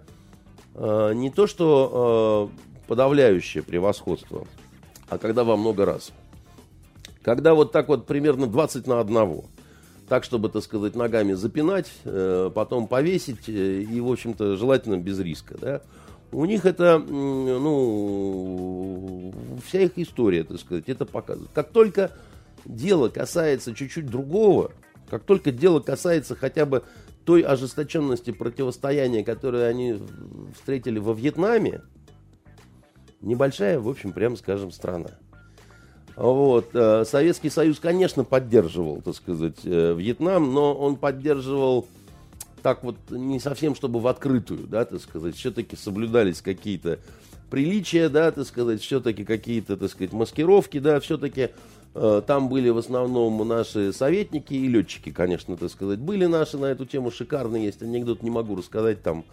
э, 0.74 1.12
не 1.14 1.30
то, 1.30 1.46
что 1.46 2.50
э, 2.50 2.86
подавляющее 2.86 3.62
превосходство, 3.62 4.46
а 5.08 5.18
когда 5.18 5.44
во 5.44 5.56
много 5.56 5.84
раз. 5.84 6.12
Когда 7.22 7.54
вот 7.54 7.72
так 7.72 7.88
вот 7.88 8.06
примерно 8.06 8.46
20 8.46 8.86
на 8.86 9.00
одного. 9.00 9.46
Так, 10.08 10.24
чтобы, 10.24 10.48
так 10.48 10.62
сказать, 10.64 10.96
ногами 10.96 11.34
запинать, 11.34 11.92
э, 12.04 12.50
потом 12.52 12.88
повесить 12.88 13.48
э, 13.48 13.82
и, 13.82 14.00
в 14.00 14.10
общем-то, 14.10 14.56
желательно 14.56 14.96
без 14.96 15.20
риска, 15.20 15.56
да. 15.60 15.82
У 16.32 16.44
них 16.44 16.64
это, 16.64 16.98
ну, 16.98 17.72
вся 19.66 19.82
их 19.82 19.92
история, 19.96 20.44
так 20.44 20.58
сказать, 20.60 20.88
это 20.88 21.04
показывает. 21.04 21.50
Как 21.52 21.70
только 21.70 22.12
дело 22.64 23.08
касается 23.08 23.74
чуть-чуть 23.74 24.06
другого, 24.06 24.72
как 25.08 25.24
только 25.24 25.50
дело 25.50 25.80
касается 25.80 26.36
хотя 26.36 26.66
бы 26.66 26.84
той 27.24 27.42
ожесточенности 27.42 28.30
противостояния, 28.30 29.24
которое 29.24 29.68
они 29.68 30.00
встретили 30.54 30.98
во 30.98 31.12
Вьетнаме, 31.14 31.82
небольшая, 33.20 33.78
в 33.80 33.88
общем, 33.88 34.12
прямо 34.12 34.36
скажем, 34.36 34.70
страна. 34.70 35.10
Вот. 36.20 36.74
э, 36.74 37.04
Советский 37.06 37.48
Союз, 37.48 37.80
конечно, 37.80 38.24
поддерживал, 38.24 39.00
так 39.00 39.14
сказать, 39.14 39.56
э, 39.64 39.94
Вьетнам, 39.96 40.52
но 40.52 40.74
он 40.74 40.96
поддерживал 40.96 41.86
так 42.60 42.84
вот 42.84 42.96
не 43.08 43.40
совсем, 43.40 43.74
чтобы 43.74 44.00
в 44.00 44.06
открытую, 44.06 44.66
да, 44.66 44.84
так 44.84 45.00
сказать, 45.00 45.34
все-таки 45.34 45.76
соблюдались 45.76 46.42
какие-то 46.42 46.98
приличия, 47.48 48.10
да, 48.10 48.30
так 48.32 48.46
сказать, 48.46 48.82
все-таки 48.82 49.24
какие-то, 49.24 49.78
так 49.78 49.90
сказать, 49.90 50.12
маскировки, 50.12 50.78
да, 50.78 51.00
все-таки 51.00 51.52
э, 51.94 52.22
там 52.26 52.50
были 52.50 52.68
в 52.68 52.76
основном 52.76 53.48
наши 53.48 53.90
советники 53.94 54.52
и 54.52 54.68
летчики, 54.68 55.10
конечно, 55.12 55.56
так 55.56 55.70
сказать, 55.70 56.00
были 56.00 56.26
наши 56.26 56.58
на 56.58 56.66
эту 56.66 56.84
тему 56.84 57.10
шикарные, 57.10 57.64
есть 57.64 57.80
анекдот, 57.80 58.22
не 58.22 58.30
могу 58.30 58.56
рассказать, 58.56 59.02
там 59.02 59.24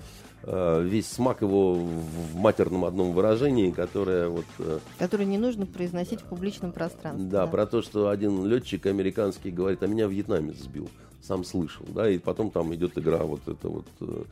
весь 0.43 1.07
смак 1.07 1.41
его 1.41 1.73
в 1.73 2.35
матерном 2.35 2.85
одном 2.85 3.11
выражении, 3.11 3.71
которое 3.71 4.29
вот... 4.29 4.45
э, 4.59 4.79
Который 4.97 5.25
не 5.25 5.37
нужно 5.37 5.65
произносить 5.65 6.21
в 6.21 6.25
публичном 6.25 6.71
пространстве. 6.71 7.27
да, 7.27 7.47
про 7.47 7.65
то, 7.65 7.81
что 7.81 8.09
один 8.09 8.45
летчик 8.45 8.85
американский 8.85 9.51
говорит, 9.51 9.83
а 9.83 9.87
меня 9.87 10.07
вьетнамец 10.07 10.57
сбил. 10.57 10.89
Сам 11.21 11.43
слышал, 11.43 11.85
да, 11.89 12.09
и 12.09 12.17
потом 12.17 12.51
там 12.51 12.73
идет 12.75 12.97
игра 12.97 13.23
вот 13.23 13.41
это 13.47 13.67
вот 13.67 13.87
э, 13.99 14.23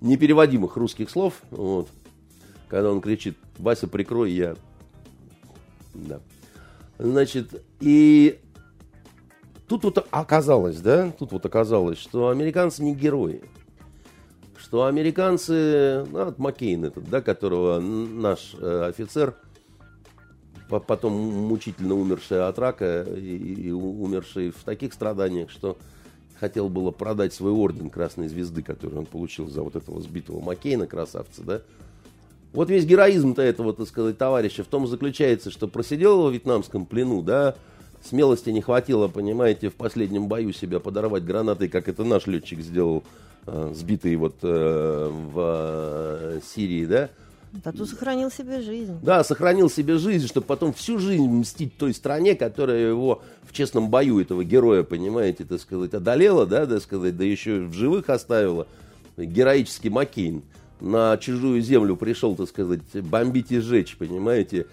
непереводимых 0.00 0.76
русских 0.76 1.10
слов, 1.10 1.40
вот, 1.50 1.88
когда 2.68 2.92
он 2.92 3.00
кричит, 3.00 3.36
Вася, 3.58 3.88
прикрой, 3.88 4.32
я... 4.32 4.54
Да. 5.94 6.20
Значит, 6.98 7.64
и 7.80 8.38
тут 9.66 9.84
вот 9.84 10.06
оказалось, 10.10 10.80
да, 10.80 11.10
тут 11.18 11.32
вот 11.32 11.44
оказалось, 11.46 11.98
что 11.98 12.28
американцы 12.28 12.84
не 12.84 12.94
герои. 12.94 13.42
Что 14.66 14.86
американцы, 14.86 16.04
ну, 16.10 16.24
вот 16.24 16.40
Маккейн 16.40 16.86
этот, 16.86 17.08
да, 17.08 17.22
которого 17.22 17.78
наш 17.78 18.56
э, 18.58 18.86
офицер 18.88 19.36
по- 20.68 20.80
потом 20.80 21.12
мучительно 21.12 21.94
умерший 21.94 22.44
от 22.44 22.58
рака 22.58 23.02
и, 23.02 23.36
и 23.36 23.70
умерший 23.70 24.50
в 24.50 24.64
таких 24.64 24.92
страданиях, 24.92 25.50
что 25.50 25.78
хотел 26.40 26.68
было 26.68 26.90
продать 26.90 27.32
свой 27.32 27.52
орден 27.52 27.90
Красной 27.90 28.26
Звезды, 28.26 28.64
который 28.64 28.98
он 28.98 29.06
получил 29.06 29.48
за 29.48 29.62
вот 29.62 29.76
этого 29.76 30.00
сбитого 30.00 30.40
Маккейна, 30.40 30.88
красавца, 30.88 31.44
да? 31.44 31.60
Вот 32.52 32.68
весь 32.68 32.86
героизм-то 32.86 33.42
этого, 33.42 33.72
так 33.72 33.86
сказать, 33.86 34.18
товарища 34.18 34.64
в 34.64 34.66
том 34.66 34.88
заключается, 34.88 35.52
что 35.52 35.68
просидел 35.68 36.22
во 36.22 36.30
вьетнамском 36.30 36.86
плену, 36.86 37.22
да, 37.22 37.54
смелости 38.02 38.50
не 38.50 38.62
хватило, 38.62 39.06
понимаете, 39.06 39.70
в 39.70 39.76
последнем 39.76 40.26
бою 40.26 40.52
себя 40.52 40.80
подорвать 40.80 41.24
гранатой, 41.24 41.68
как 41.68 41.88
это 41.88 42.02
наш 42.02 42.26
летчик 42.26 42.58
сделал, 42.58 43.04
э, 43.46 43.72
сбитый 43.74 44.16
вот 44.16 44.36
э, 44.42 45.10
в 45.10 45.34
э, 45.36 46.40
Сирии, 46.44 46.86
да, 46.86 47.10
Тату 47.62 47.86
сохранил 47.86 48.30
себе 48.30 48.60
жизнь. 48.60 48.98
да, 49.02 49.24
сохранил 49.24 49.70
себе 49.70 49.98
жизнь, 49.98 50.26
чтобы 50.26 50.46
потом 50.46 50.72
всю 50.72 50.98
жизнь 50.98 51.26
мстить 51.26 51.76
той 51.76 51.94
стране, 51.94 52.34
которая 52.34 52.88
его 52.88 53.22
в 53.44 53.52
честном 53.52 53.88
бою, 53.88 54.20
этого 54.20 54.44
героя, 54.44 54.82
понимаете, 54.82 55.44
так 55.44 55.60
сказать, 55.60 55.94
одолела, 55.94 56.46
да, 56.46 56.66
так 56.66 56.82
сказать, 56.82 57.16
да 57.16 57.24
еще 57.24 57.60
в 57.60 57.72
живых 57.72 58.10
оставила. 58.10 58.66
Героический 59.16 59.88
Маккейн 59.88 60.42
на 60.80 61.16
чужую 61.16 61.62
землю 61.62 61.96
пришел, 61.96 62.34
так 62.36 62.48
сказать, 62.48 62.82
бомбить 62.94 63.50
и 63.50 63.60
сжечь, 63.60 63.96
понимаете, 63.96 64.66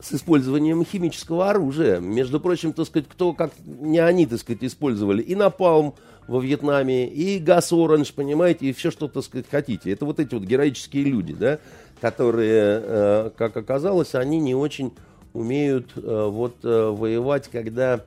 с 0.00 0.12
использованием 0.12 0.84
химического 0.84 1.50
оружия. 1.50 1.98
Между 1.98 2.38
прочим, 2.38 2.72
так 2.72 2.86
сказать, 2.86 3.08
кто 3.08 3.32
как 3.32 3.52
не 3.66 3.98
они, 3.98 4.26
так 4.26 4.38
сказать, 4.38 4.62
использовали 4.62 5.22
и 5.22 5.34
напалм 5.34 5.94
во 6.28 6.40
Вьетнаме, 6.40 7.08
и 7.08 7.38
газ 7.38 7.72
оранж, 7.72 8.12
понимаете, 8.12 8.66
и 8.66 8.72
все, 8.72 8.90
что, 8.90 9.08
так 9.08 9.24
сказать, 9.24 9.46
хотите. 9.50 9.90
Это 9.90 10.04
вот 10.04 10.20
эти 10.20 10.34
вот 10.34 10.44
героические 10.44 11.04
люди, 11.04 11.32
да, 11.32 11.58
которые, 12.00 12.82
э, 12.84 13.30
как 13.36 13.56
оказалось, 13.56 14.14
они 14.14 14.38
не 14.38 14.54
очень 14.54 14.92
умеют 15.32 15.92
э, 15.96 16.28
вот 16.30 16.56
э, 16.62 16.90
воевать, 16.90 17.48
когда 17.48 18.04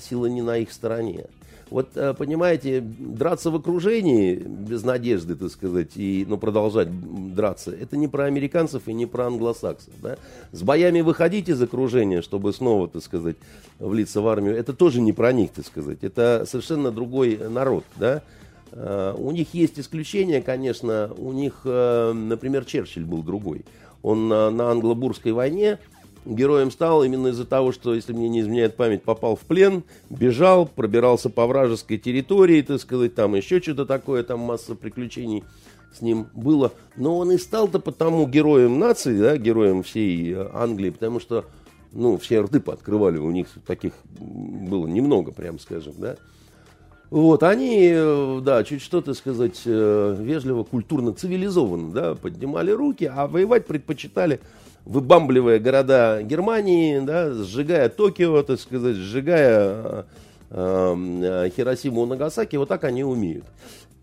сила 0.00 0.26
не 0.26 0.42
на 0.42 0.58
их 0.58 0.72
стороне. 0.72 1.26
Вот, 1.70 1.90
э, 1.96 2.14
понимаете, 2.14 2.80
драться 2.80 3.50
в 3.50 3.56
окружении 3.56 4.34
без 4.36 4.84
надежды, 4.84 5.34
так 5.34 5.50
сказать, 5.50 5.90
и, 5.96 6.24
ну, 6.26 6.38
продолжать 6.38 6.88
драться, 7.34 7.70
это 7.72 7.96
не 7.96 8.08
про 8.08 8.24
американцев 8.24 8.88
и 8.88 8.92
не 8.94 9.06
про 9.06 9.26
англосаксов, 9.26 9.92
да. 10.02 10.16
С 10.52 10.62
боями 10.62 11.02
выходить 11.02 11.48
из 11.48 11.60
окружения, 11.60 12.22
чтобы 12.22 12.52
снова, 12.52 12.88
так 12.88 13.02
сказать, 13.02 13.36
влиться 13.78 14.22
в 14.22 14.28
армию, 14.28 14.56
это 14.56 14.72
тоже 14.72 15.00
не 15.00 15.12
про 15.12 15.32
них, 15.32 15.50
так 15.50 15.66
сказать. 15.66 15.98
Это 16.02 16.46
совершенно 16.48 16.90
другой 16.90 17.38
народ, 17.50 17.84
да. 17.96 18.22
Э, 18.72 19.14
У 19.18 19.30
них 19.30 19.52
есть 19.52 19.78
исключения, 19.78 20.40
конечно. 20.40 21.10
У 21.18 21.32
них, 21.32 21.60
э, 21.64 22.12
например, 22.12 22.64
Черчилль 22.64 23.04
был 23.04 23.22
другой. 23.22 23.64
Он 24.02 24.28
на, 24.28 24.70
англо-бурской 24.70 25.32
войне 25.32 25.78
героем 26.24 26.70
стал 26.70 27.04
именно 27.04 27.28
из-за 27.28 27.44
того, 27.44 27.72
что, 27.72 27.94
если 27.94 28.12
мне 28.12 28.28
не 28.28 28.40
изменяет 28.40 28.76
память, 28.76 29.02
попал 29.02 29.36
в 29.36 29.40
плен, 29.40 29.82
бежал, 30.10 30.66
пробирался 30.66 31.30
по 31.30 31.46
вражеской 31.46 31.98
территории, 31.98 32.62
так 32.62 32.80
сказать, 32.80 33.14
там 33.14 33.34
еще 33.34 33.60
что-то 33.60 33.86
такое, 33.86 34.22
там 34.22 34.40
масса 34.40 34.74
приключений 34.74 35.44
с 35.96 36.00
ним 36.00 36.26
было. 36.34 36.72
Но 36.96 37.18
он 37.18 37.32
и 37.32 37.38
стал-то 37.38 37.78
потому 37.78 38.26
героем 38.26 38.78
нации, 38.78 39.18
да, 39.18 39.36
героем 39.36 39.82
всей 39.82 40.32
э, 40.32 40.50
Англии, 40.52 40.90
потому 40.90 41.20
что, 41.20 41.44
ну, 41.92 42.18
все 42.18 42.40
рты 42.40 42.60
пооткрывали, 42.60 43.18
у 43.18 43.30
них 43.30 43.48
таких 43.66 43.92
было 44.18 44.86
немного, 44.86 45.32
прям 45.32 45.58
скажем, 45.58 45.94
да. 45.98 46.16
Вот, 47.10 47.42
они, 47.42 47.88
э, 47.90 48.40
да, 48.42 48.62
чуть 48.64 48.82
что, 48.82 49.00
так 49.00 49.16
сказать, 49.16 49.62
э, 49.64 50.16
вежливо, 50.20 50.62
культурно, 50.64 51.14
цивилизованно, 51.14 51.90
да, 51.90 52.14
поднимали 52.14 52.70
руки, 52.70 53.10
а 53.10 53.26
воевать 53.26 53.66
предпочитали, 53.66 54.40
выбамбливая 54.88 55.58
города 55.58 56.22
Германии, 56.22 56.98
да, 57.00 57.30
сжигая 57.34 57.90
Токио, 57.90 58.42
так 58.42 58.58
сказать, 58.58 58.96
сжигая 58.96 60.06
э, 60.50 60.94
э, 61.44 61.50
Хиросиму 61.54 62.06
и 62.06 62.08
Нагасаки, 62.08 62.56
вот 62.56 62.68
так 62.68 62.84
они 62.84 63.04
умеют. 63.04 63.44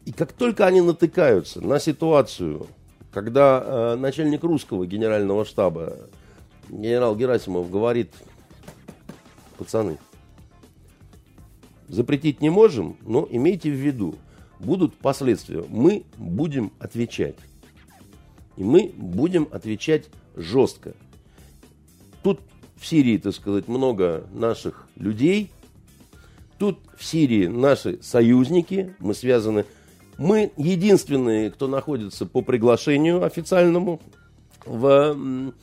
И 0.05 0.11
как 0.11 0.31
только 0.31 0.67
они 0.67 0.81
натыкаются 0.81 1.59
на 1.59 1.79
ситуацию, 1.79 2.67
когда 3.11 3.63
э, 3.65 3.95
начальник 3.95 4.43
русского 4.43 4.85
генерального 4.85 5.43
штаба, 5.43 5.97
генерал 6.69 7.15
Герасимов, 7.15 7.71
говорит, 7.71 8.13
пацаны, 9.57 9.97
запретить 11.87 12.41
не 12.41 12.51
можем, 12.51 12.97
но 13.01 13.27
имейте 13.31 13.71
в 13.71 13.75
виду, 13.75 14.15
будут 14.59 14.93
последствия. 14.93 15.65
Мы 15.67 16.03
будем 16.17 16.71
отвечать. 16.77 17.37
И 18.55 18.63
мы 18.63 18.93
будем 18.95 19.47
отвечать 19.51 20.09
жестко. 20.35 20.93
Тут 22.23 22.39
в 22.77 22.85
Сирии, 22.85 23.17
так 23.17 23.33
сказать, 23.33 23.67
много 23.67 24.25
наших 24.33 24.87
людей. 24.95 25.51
Тут 26.57 26.79
в 26.97 27.03
Сирии 27.03 27.47
наши 27.47 27.99
союзники. 28.01 28.95
Мы 28.99 29.13
связаны. 29.13 29.65
Мы 30.17 30.51
единственные, 30.57 31.51
кто 31.51 31.67
находится 31.67 32.25
по 32.25 32.41
приглашению 32.41 33.23
официальному 33.23 34.01
в 34.65 35.53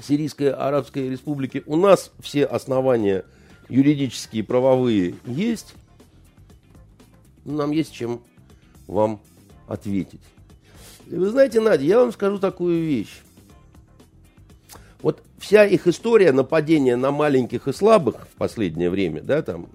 Сирийской 0.00 0.50
Арабской 0.50 1.10
Республике. 1.10 1.62
У 1.66 1.76
нас 1.76 2.12
все 2.20 2.44
основания 2.44 3.24
юридические, 3.68 4.44
правовые 4.44 5.14
есть. 5.26 5.74
Нам 7.44 7.70
есть 7.72 7.92
чем 7.92 8.22
вам 8.86 9.20
ответить. 9.66 10.20
И 11.08 11.14
вы 11.14 11.28
знаете, 11.28 11.60
Надя, 11.60 11.84
я 11.84 11.98
вам 11.98 12.12
скажу 12.12 12.38
такую 12.38 12.84
вещь. 12.84 13.20
Вот 15.02 15.22
вся 15.38 15.64
их 15.64 15.86
история 15.86 16.32
нападения 16.32 16.96
на 16.96 17.10
маленьких 17.10 17.66
и 17.68 17.72
слабых 17.72 18.28
в 18.32 18.36
последнее 18.38 18.88
время, 18.88 19.20
да, 19.20 19.42
там, 19.42 19.68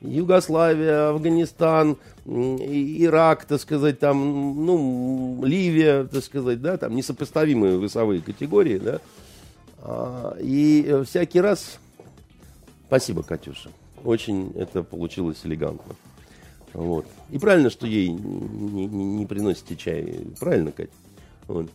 Югославия, 0.00 1.10
Афганистан, 1.10 1.96
Ирак, 2.24 3.44
так 3.44 3.60
сказать, 3.60 3.98
там, 3.98 4.64
ну, 4.64 5.42
Ливия, 5.44 6.04
так 6.04 6.24
сказать, 6.24 6.62
да, 6.62 6.76
там 6.76 6.94
несопоставимые 6.94 7.78
весовые 7.78 8.22
категории, 8.22 8.78
да, 8.78 9.00
а, 9.82 10.36
и 10.40 11.02
всякий 11.06 11.40
раз, 11.40 11.78
спасибо, 12.86 13.24
Катюша, 13.24 13.70
очень 14.04 14.52
это 14.54 14.84
получилось 14.84 15.40
элегантно. 15.44 15.96
Вот. 16.72 17.06
И 17.30 17.38
правильно, 17.38 17.68
что 17.68 17.86
ей 17.86 18.10
не, 18.10 18.86
не, 18.86 19.04
не 19.04 19.26
приносите 19.26 19.74
чай. 19.74 20.20
Правильно, 20.38 20.70
Катя? 20.70 20.92
Вот. 21.48 21.68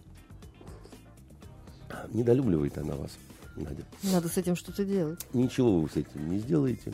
Недолюбливает 2.12 2.78
она 2.78 2.96
вас, 2.96 3.12
Надя. 3.56 3.84
Надо 4.04 4.28
с 4.30 4.38
этим 4.38 4.56
что-то 4.56 4.86
делать. 4.86 5.20
Ничего 5.34 5.80
вы 5.80 5.90
с 5.90 5.96
этим 5.96 6.30
не 6.30 6.40
сделаете. 6.40 6.94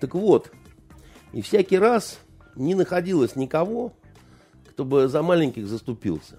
Так 0.00 0.14
вот, 0.14 0.52
и 1.32 1.42
всякий 1.42 1.78
раз 1.78 2.18
не 2.54 2.74
находилось 2.74 3.36
никого, 3.36 3.92
кто 4.70 4.84
бы 4.84 5.08
за 5.08 5.22
маленьких 5.22 5.66
заступился. 5.66 6.36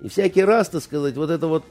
И 0.00 0.08
всякий 0.08 0.42
раз, 0.42 0.68
так 0.68 0.82
сказать, 0.82 1.16
вот 1.16 1.30
это 1.30 1.46
вот 1.46 1.64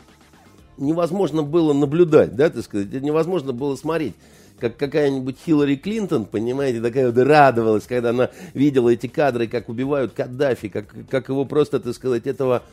невозможно 0.77 1.43
было 1.43 1.73
наблюдать, 1.73 2.35
да, 2.35 2.49
так 2.49 2.63
сказать, 2.63 2.91
невозможно 2.91 3.53
было 3.53 3.75
смотреть 3.75 4.15
как 4.61 4.77
какая-нибудь 4.77 5.37
Хиллари 5.43 5.75
Клинтон, 5.75 6.25
понимаете, 6.25 6.81
такая 6.81 7.11
вот 7.11 7.17
радовалась, 7.17 7.87
когда 7.87 8.11
она 8.11 8.29
видела 8.53 8.89
эти 8.89 9.07
кадры, 9.07 9.47
как 9.47 9.67
убивают 9.67 10.13
Каддафи, 10.13 10.69
как, 10.69 10.93
как 11.09 11.29
его 11.29 11.45
просто, 11.45 11.79
так 11.79 11.95
сказать, 11.95 12.27
этого 12.27 12.63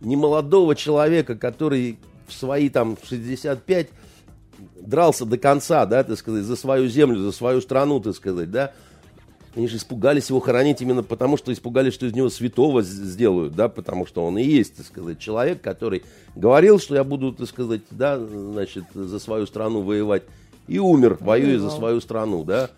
немолодого 0.00 0.74
человека, 0.74 1.36
который 1.36 1.98
в 2.26 2.32
свои 2.32 2.68
там 2.68 2.96
65 3.02 3.88
дрался 4.80 5.24
до 5.24 5.38
конца, 5.38 5.86
да, 5.86 6.04
так 6.04 6.18
сказать, 6.18 6.44
за 6.44 6.56
свою 6.56 6.88
землю, 6.88 7.20
за 7.20 7.32
свою 7.32 7.60
страну, 7.60 8.00
так 8.00 8.14
сказать, 8.14 8.50
да, 8.50 8.72
они 9.54 9.68
же 9.68 9.78
испугались 9.78 10.28
его 10.28 10.40
хоронить 10.40 10.82
именно 10.82 11.02
потому, 11.02 11.38
что 11.38 11.52
испугались, 11.52 11.94
что 11.94 12.06
из 12.06 12.14
него 12.14 12.28
святого 12.28 12.82
сделают, 12.82 13.54
да, 13.54 13.68
потому 13.68 14.06
что 14.06 14.24
он 14.24 14.36
и 14.36 14.42
есть, 14.42 14.76
так 14.76 14.86
сказать, 14.86 15.18
человек, 15.18 15.62
который 15.62 16.02
говорил, 16.34 16.78
что 16.78 16.94
я 16.94 17.04
буду, 17.04 17.32
так 17.32 17.48
сказать, 17.48 17.80
да, 17.90 18.18
значит, 18.18 18.84
за 18.94 19.18
свою 19.18 19.46
страну 19.46 19.80
воевать 19.80 20.24
и 20.68 20.78
умер, 20.78 21.16
воюя 21.20 21.58
за 21.58 21.70
свою 21.70 22.00
страну, 22.00 22.44
да. 22.44 22.70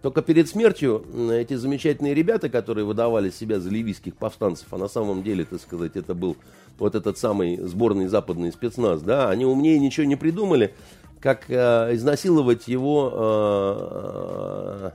Только 0.00 0.22
перед 0.22 0.48
смертью 0.48 1.04
эти 1.30 1.54
замечательные 1.54 2.14
ребята, 2.14 2.48
которые 2.48 2.84
выдавали 2.84 3.30
себя 3.30 3.60
за 3.60 3.70
ливийских 3.70 4.16
повстанцев, 4.16 4.66
а 4.72 4.78
на 4.78 4.88
самом 4.88 5.22
деле, 5.22 5.44
так 5.44 5.60
сказать, 5.60 5.96
это 5.96 6.14
был 6.14 6.36
вот 6.82 6.94
этот 6.94 7.16
самый 7.16 7.56
сборный 7.58 8.08
западный 8.08 8.52
спецназ, 8.52 9.00
да, 9.02 9.30
они 9.30 9.44
умнее 9.46 9.78
ничего 9.78 10.04
не 10.04 10.16
придумали, 10.16 10.74
как 11.20 11.44
э, 11.48 11.94
изнасиловать 11.94 12.66
его 12.68 13.10
э, 13.14 14.90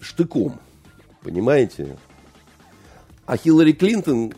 штыком, 0.00 0.60
понимаете? 1.22 1.96
А 3.26 3.36
Хиллари 3.36 3.72
Клинтон 3.72 4.32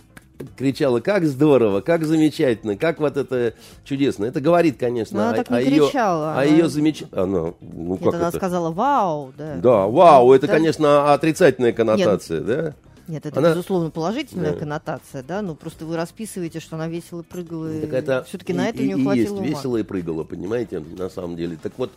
кричала, 0.56 1.00
как 1.00 1.24
здорово, 1.26 1.80
как 1.80 2.04
замечательно, 2.04 2.76
как 2.76 2.98
вот 3.00 3.16
это 3.16 3.54
чудесно. 3.84 4.24
Это 4.24 4.40
говорит, 4.40 4.78
конечно, 4.78 5.16
Но 5.18 5.22
она 5.24 5.32
о, 5.32 5.36
так 5.36 5.50
не 5.50 5.56
о 5.56 5.60
ее, 5.60 5.86
кричала, 5.86 6.28
о 6.30 6.32
она- 6.34 6.44
ее 6.44 6.68
замеч... 6.68 7.04
Она, 7.12 7.52
ну, 7.60 7.92
Нет, 7.92 8.00
как 8.04 8.14
она 8.14 8.28
это? 8.28 8.36
сказала 8.38 8.70
вау, 8.70 9.32
да. 9.36 9.56
Да, 9.56 9.86
вау, 9.86 10.32
это, 10.32 10.46
Да. 10.46 10.52
конечно, 10.54 11.12
отрицательная 11.12 11.72
коннотация, 11.72 12.40
да? 12.40 12.74
Нет, 13.10 13.26
это, 13.26 13.40
Она- 13.40 13.50
безусловно, 13.50 13.90
положительная 13.90 14.52
Да. 14.52 14.58
коннотация, 14.60 15.22
да, 15.24 15.42
но 15.42 15.56
просто 15.56 15.84
вы 15.84 15.96
расписываете, 15.96 16.60
что 16.60 16.76
она 16.76 16.86
весело 16.86 17.22
прыгала. 17.22 17.68
Так 17.80 17.92
это 17.92 18.22
Все-таки 18.22 18.52
на 18.52 18.68
это 18.68 18.78
и, 18.78 18.82
у 18.82 18.86
нее 18.86 18.98
и 18.98 19.02
хватило 19.02 19.22
есть 19.22 19.32
ума. 19.32 19.46
весело 19.46 19.76
и 19.78 19.82
прыгало, 19.82 20.22
понимаете, 20.22 20.78
на 20.78 21.10
самом 21.10 21.36
деле. 21.36 21.58
Так 21.60 21.72
вот, 21.76 21.90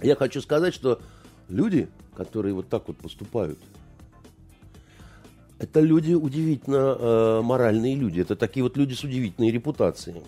я 0.00 0.14
хочу 0.14 0.40
сказать, 0.40 0.72
что 0.74 1.00
люди, 1.48 1.88
которые 2.16 2.54
вот 2.54 2.68
так 2.68 2.86
вот 2.86 2.98
поступают, 2.98 3.58
это 5.58 5.80
люди 5.80 6.14
удивительно 6.14 6.96
э, 6.98 7.40
моральные 7.42 7.96
люди. 7.96 8.20
Это 8.20 8.36
такие 8.36 8.62
вот 8.62 8.76
люди 8.76 8.94
с 8.94 9.02
удивительной 9.02 9.50
репутацией. 9.50 10.22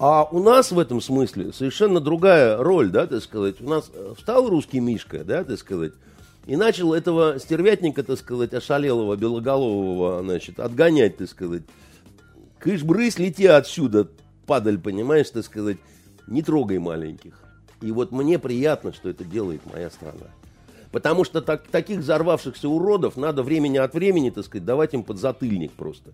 А 0.00 0.24
у 0.24 0.42
нас 0.42 0.72
в 0.72 0.78
этом 0.80 1.00
смысле 1.00 1.52
совершенно 1.52 2.00
другая 2.00 2.56
роль, 2.56 2.90
да, 2.90 3.06
так 3.06 3.22
сказать. 3.22 3.60
У 3.60 3.68
нас 3.68 3.88
э, 3.94 4.14
встал 4.18 4.48
русский 4.48 4.80
Мишка, 4.80 5.22
да, 5.22 5.44
так 5.44 5.56
сказать, 5.56 5.92
и 6.46 6.56
начал 6.56 6.92
этого 6.92 7.38
стервятника, 7.38 8.02
так 8.02 8.18
сказать, 8.18 8.52
ошалелого, 8.52 9.16
белоголового, 9.16 10.22
значит, 10.22 10.58
отгонять, 10.58 11.16
так 11.16 11.28
сказать. 11.28 11.62
Кыш-брысь, 12.58 13.18
лети 13.18 13.46
отсюда, 13.46 14.08
падаль, 14.46 14.78
понимаешь, 14.78 15.30
так 15.30 15.44
сказать. 15.44 15.78
Не 16.26 16.42
трогай 16.42 16.78
маленьких. 16.78 17.34
И 17.80 17.90
вот 17.90 18.12
мне 18.12 18.38
приятно, 18.38 18.92
что 18.92 19.08
это 19.08 19.24
делает 19.24 19.60
моя 19.72 19.90
страна. 19.90 20.28
Потому 20.92 21.24
что 21.24 21.40
так, 21.40 21.66
таких 21.68 21.98
взорвавшихся 21.98 22.68
уродов 22.68 23.16
надо 23.16 23.42
времени 23.42 23.78
от 23.78 23.94
времени, 23.94 24.30
так 24.30 24.44
сказать, 24.44 24.64
давать 24.64 24.94
им 24.94 25.02
подзатыльник 25.02 25.72
просто. 25.72 26.10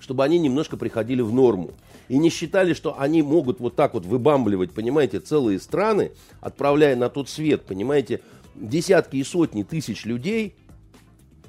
Чтобы 0.00 0.24
они 0.24 0.38
немножко 0.38 0.76
приходили 0.76 1.22
в 1.22 1.32
норму. 1.32 1.70
И 2.08 2.18
не 2.18 2.30
считали, 2.30 2.72
что 2.72 2.98
они 2.98 3.22
могут 3.22 3.60
вот 3.60 3.76
так 3.76 3.94
вот 3.94 4.04
выбамбливать, 4.04 4.72
понимаете, 4.72 5.20
целые 5.20 5.60
страны, 5.60 6.12
отправляя 6.40 6.96
на 6.96 7.08
тот 7.10 7.28
свет, 7.28 7.62
понимаете, 7.62 8.20
десятки 8.54 9.16
и 9.16 9.24
сотни 9.24 9.62
тысяч 9.62 10.04
людей, 10.04 10.54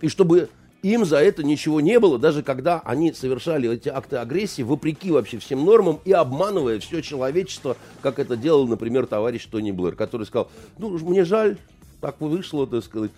и 0.02 0.08
чтобы 0.08 0.50
им 0.82 1.06
за 1.06 1.18
это 1.18 1.44
ничего 1.44 1.82
не 1.82 2.00
было, 2.00 2.18
даже 2.18 2.42
когда 2.42 2.80
они 2.80 3.12
совершали 3.12 3.70
эти 3.70 3.90
акты 3.90 4.18
агрессии, 4.18 4.62
вопреки 4.62 5.12
вообще 5.12 5.38
всем 5.38 5.66
нормам 5.66 6.00
и 6.06 6.12
обманывая 6.12 6.80
все 6.80 7.02
человечество, 7.02 7.76
как 8.02 8.20
это 8.20 8.38
делал, 8.38 8.68
например, 8.68 9.06
товарищ 9.06 9.46
Тони 9.46 9.72
Блэр, 9.72 9.96
который 9.96 10.26
сказал, 10.26 10.50
ну, 10.78 10.98
мне 11.00 11.26
жаль, 11.26 11.58
так 12.00 12.22
вышло, 12.22 12.66
так 12.66 12.84
сказать. 12.84 13.12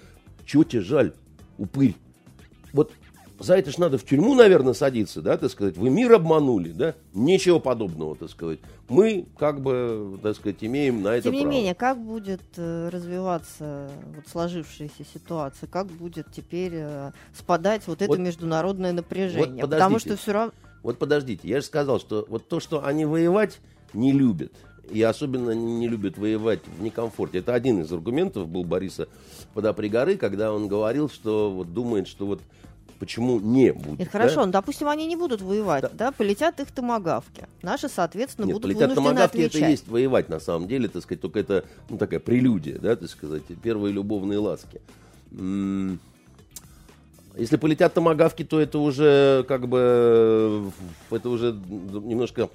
Чего 0.45 0.63
тебе 0.63 0.81
жаль, 0.81 1.13
упырь? 1.57 1.95
Вот 2.73 2.91
за 3.41 3.55
это 3.57 3.71
ж 3.71 3.77
надо 3.77 3.97
в 3.97 4.03
тюрьму, 4.05 4.35
наверное, 4.35 4.73
садиться, 4.73 5.21
да, 5.21 5.37
так 5.37 5.51
сказать. 5.51 5.77
Вы 5.77 5.89
мир 5.89 6.13
обманули, 6.13 6.71
да? 6.71 6.95
Ничего 7.13 7.59
подобного, 7.59 8.15
так 8.15 8.29
сказать. 8.29 8.59
Мы, 8.89 9.25
как 9.37 9.61
бы, 9.61 10.19
так 10.21 10.35
сказать, 10.35 10.57
имеем 10.61 11.01
на 11.01 11.09
это 11.15 11.23
Тем 11.23 11.33
не 11.33 11.41
право. 11.41 11.51
менее, 11.53 11.75
как 11.75 11.97
будет 11.99 12.41
э, 12.57 12.89
развиваться 12.89 13.89
вот 14.15 14.27
сложившаяся 14.27 15.03
ситуация, 15.13 15.67
как 15.67 15.87
будет 15.87 16.27
теперь 16.31 16.73
э, 16.75 17.11
спадать 17.33 17.83
вот 17.87 18.01
это 18.01 18.09
Вот- 18.11 18.19
международное 18.19 18.91
напряжение? 18.93 19.63
вот 19.63 19.71
Потому 19.71 19.95
подождите. 19.95 20.15
что 20.15 20.21
все 20.21 20.31
равно... 20.33 20.51
Вот 20.83 20.97
подождите, 20.97 21.47
я 21.47 21.61
же 21.61 21.65
сказал, 21.67 21.99
что 21.99 22.25
вот 22.27 22.47
то, 22.47 22.59
что 22.59 22.83
они 22.85 23.05
воевать 23.05 23.59
не 23.93 24.11
любят, 24.13 24.51
и 24.89 25.01
особенно 25.03 25.51
не 25.51 25.87
любят 25.87 26.17
воевать 26.17 26.59
в 26.77 26.81
некомфорте. 26.81 27.37
Это 27.37 27.53
один 27.53 27.81
из 27.81 27.91
аргументов 27.93 28.47
был 28.47 28.63
Бориса 28.63 29.07
Подопригоры, 29.53 30.17
когда 30.17 30.51
он 30.51 30.67
говорил, 30.67 31.09
что 31.09 31.51
вот 31.51 31.73
думает, 31.73 32.07
что 32.07 32.25
вот 32.25 32.41
почему 33.01 33.39
не 33.39 33.73
будет. 33.73 33.99
Это 33.99 34.11
хорошо, 34.11 34.35
да? 34.35 34.45
ну, 34.45 34.51
допустим, 34.51 34.87
они 34.87 35.07
не 35.07 35.15
будут 35.15 35.41
воевать, 35.41 35.81
Да. 35.81 35.89
да, 35.91 36.11
полетят 36.11 36.59
их 36.59 36.71
томагавки. 36.71 37.47
Наши, 37.63 37.89
соответственно, 37.89 38.45
Нет, 38.45 38.53
будут 38.53 38.67
полетят 38.67 38.89
вынуждены 38.91 39.07
томагавки, 39.07 39.37
это 39.37 39.47
отвечать. 39.47 39.67
и 39.67 39.71
есть 39.71 39.87
воевать 39.87 40.29
на 40.29 40.39
самом 40.39 40.67
деле, 40.67 40.87
так 40.87 41.01
сказать, 41.01 41.19
только 41.19 41.39
это 41.39 41.65
ну, 41.89 41.97
такая 41.97 42.19
прелюдия, 42.19 42.77
да, 42.77 42.95
так 42.95 43.09
сказать, 43.09 43.41
первые 43.63 43.91
любовные 43.91 44.37
ласки. 44.37 44.81
Если 47.35 47.55
полетят 47.57 47.91
томагавки, 47.95 48.43
то 48.43 48.59
это 48.59 48.77
уже 48.77 49.45
как 49.47 49.67
бы 49.67 50.71
это 51.09 51.29
уже 51.29 51.53
немножко 51.53 52.51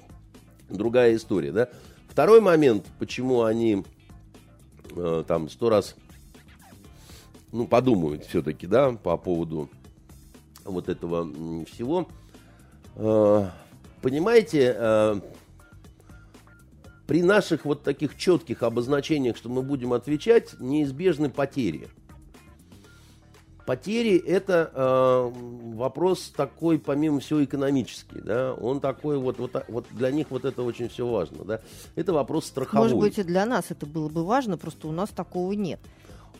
другая 0.69 1.13
история, 1.17 1.51
да. 1.51 1.67
Второй 2.07 2.39
момент, 2.39 2.85
почему 2.99 3.43
они 3.43 3.83
э, 4.95 5.23
там 5.27 5.49
сто 5.49 5.69
раз 5.69 5.95
ну, 7.51 7.67
подумают 7.67 8.23
все-таки, 8.25 8.65
да, 8.65 8.91
по 8.91 9.17
поводу 9.17 9.69
вот 10.67 10.89
этого 10.89 11.25
всего. 11.65 12.07
Э, 12.95 13.49
Понимаете, 14.01 14.75
э, 14.77 15.19
при 17.07 17.23
наших 17.23 17.65
вот 17.65 17.83
таких 17.83 18.15
четких 18.17 18.63
обозначениях, 18.63 19.37
что 19.37 19.49
мы 19.49 19.61
будем 19.63 19.93
отвечать, 19.93 20.59
неизбежны 20.59 21.29
потери. 21.29 21.87
Потери 23.65 24.17
это 24.17 24.71
э, 24.73 25.75
вопрос 25.75 26.31
такой, 26.33 26.79
помимо 26.79 27.19
всего, 27.19 27.43
экономический, 27.43 28.21
да, 28.21 28.53
он 28.53 28.79
такой 28.79 29.17
вот, 29.17 29.39
вот, 29.39 29.61
вот 29.67 29.85
для 29.91 30.09
них 30.09 30.27
вот 30.29 30.45
это 30.45 30.63
очень 30.63 30.87
все 30.87 31.05
важно, 31.05 31.43
да, 31.43 31.59
это 31.95 32.13
вопрос 32.13 32.45
страховой. 32.45 32.85
Может 32.87 32.99
быть, 32.99 33.17
и 33.17 33.23
для 33.23 33.45
нас 33.45 33.65
это 33.69 33.85
было 33.85 34.07
бы 34.07 34.23
важно, 34.23 34.57
просто 34.57 34.87
у 34.87 34.93
нас 34.93 35.09
такого 35.09 35.51
нет. 35.51 35.81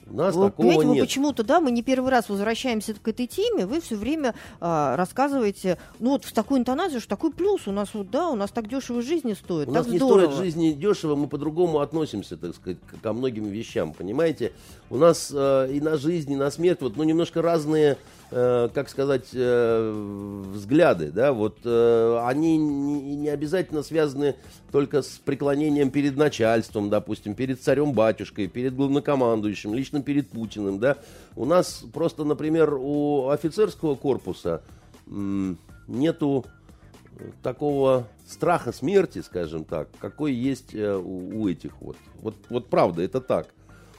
У 0.09 0.15
нас 0.15 0.35
вы, 0.35 0.45
такого 0.45 0.67
понимаете, 0.67 0.93
нет. 0.93 1.05
почему-то, 1.05 1.43
да, 1.43 1.59
мы 1.59 1.71
не 1.71 1.83
первый 1.83 2.11
раз 2.11 2.29
возвращаемся 2.29 2.93
к 2.93 3.07
этой 3.07 3.27
теме, 3.27 3.65
вы 3.65 3.81
все 3.81 3.95
время 3.95 4.35
а, 4.59 4.95
рассказываете, 4.95 5.77
ну 5.99 6.11
вот 6.11 6.23
в 6.25 6.31
такую 6.31 6.59
интонацию, 6.59 7.01
что 7.01 7.09
такой 7.09 7.31
плюс 7.31 7.67
у 7.67 7.71
нас 7.71 7.89
вот, 7.93 8.09
да, 8.09 8.29
у 8.29 8.35
нас 8.35 8.51
так 8.51 8.67
дешево 8.69 9.01
жизни 9.01 9.33
стоит, 9.33 9.67
У 9.67 9.73
так 9.73 9.83
нас 9.83 9.91
не 9.91 9.97
здорово. 9.97 10.31
стоит 10.31 10.37
жизни 10.45 10.71
дешево, 10.71 11.15
мы 11.15 11.27
по-другому 11.27 11.79
относимся, 11.79 12.37
так 12.37 12.55
сказать, 12.55 12.77
ко 13.01 13.13
многим 13.13 13.45
вещам, 13.45 13.93
понимаете? 13.93 14.53
У 14.89 14.97
нас 14.97 15.31
э, 15.33 15.69
и 15.73 15.81
на 15.81 15.97
жизнь, 15.97 16.31
и 16.31 16.35
на 16.35 16.49
смерть, 16.51 16.79
вот, 16.81 16.95
ну, 16.95 17.03
немножко 17.03 17.41
разные, 17.41 17.97
э, 18.31 18.69
как 18.73 18.89
сказать, 18.89 19.29
э, 19.33 20.43
взгляды, 20.53 21.11
да, 21.11 21.33
вот, 21.33 21.57
э, 21.63 22.19
они 22.25 22.57
не, 22.57 23.29
обязательно 23.29 23.83
связаны 23.83 24.35
только 24.71 25.01
с 25.01 25.19
преклонением 25.23 25.91
перед 25.91 26.17
начальством, 26.17 26.89
допустим, 26.89 27.35
перед 27.35 27.61
царем-батюшкой, 27.61 28.47
перед 28.47 28.75
главнокомандующим, 28.75 29.73
лично 29.73 30.01
перед 30.01 30.29
Путиным, 30.29 30.79
да. 30.79 30.97
У 31.35 31.45
нас 31.45 31.83
просто, 31.93 32.23
например, 32.23 32.73
у 32.73 33.29
офицерского 33.29 33.95
корпуса 33.95 34.61
нету 35.05 36.45
такого 37.41 38.07
страха 38.27 38.71
смерти, 38.71 39.21
скажем 39.21 39.63
так, 39.63 39.89
какой 39.99 40.33
есть 40.33 40.75
у, 40.75 41.41
у 41.41 41.47
этих 41.47 41.79
вот. 41.81 41.97
вот. 42.21 42.35
Вот 42.49 42.67
правда, 42.67 43.01
это 43.01 43.21
так. 43.21 43.47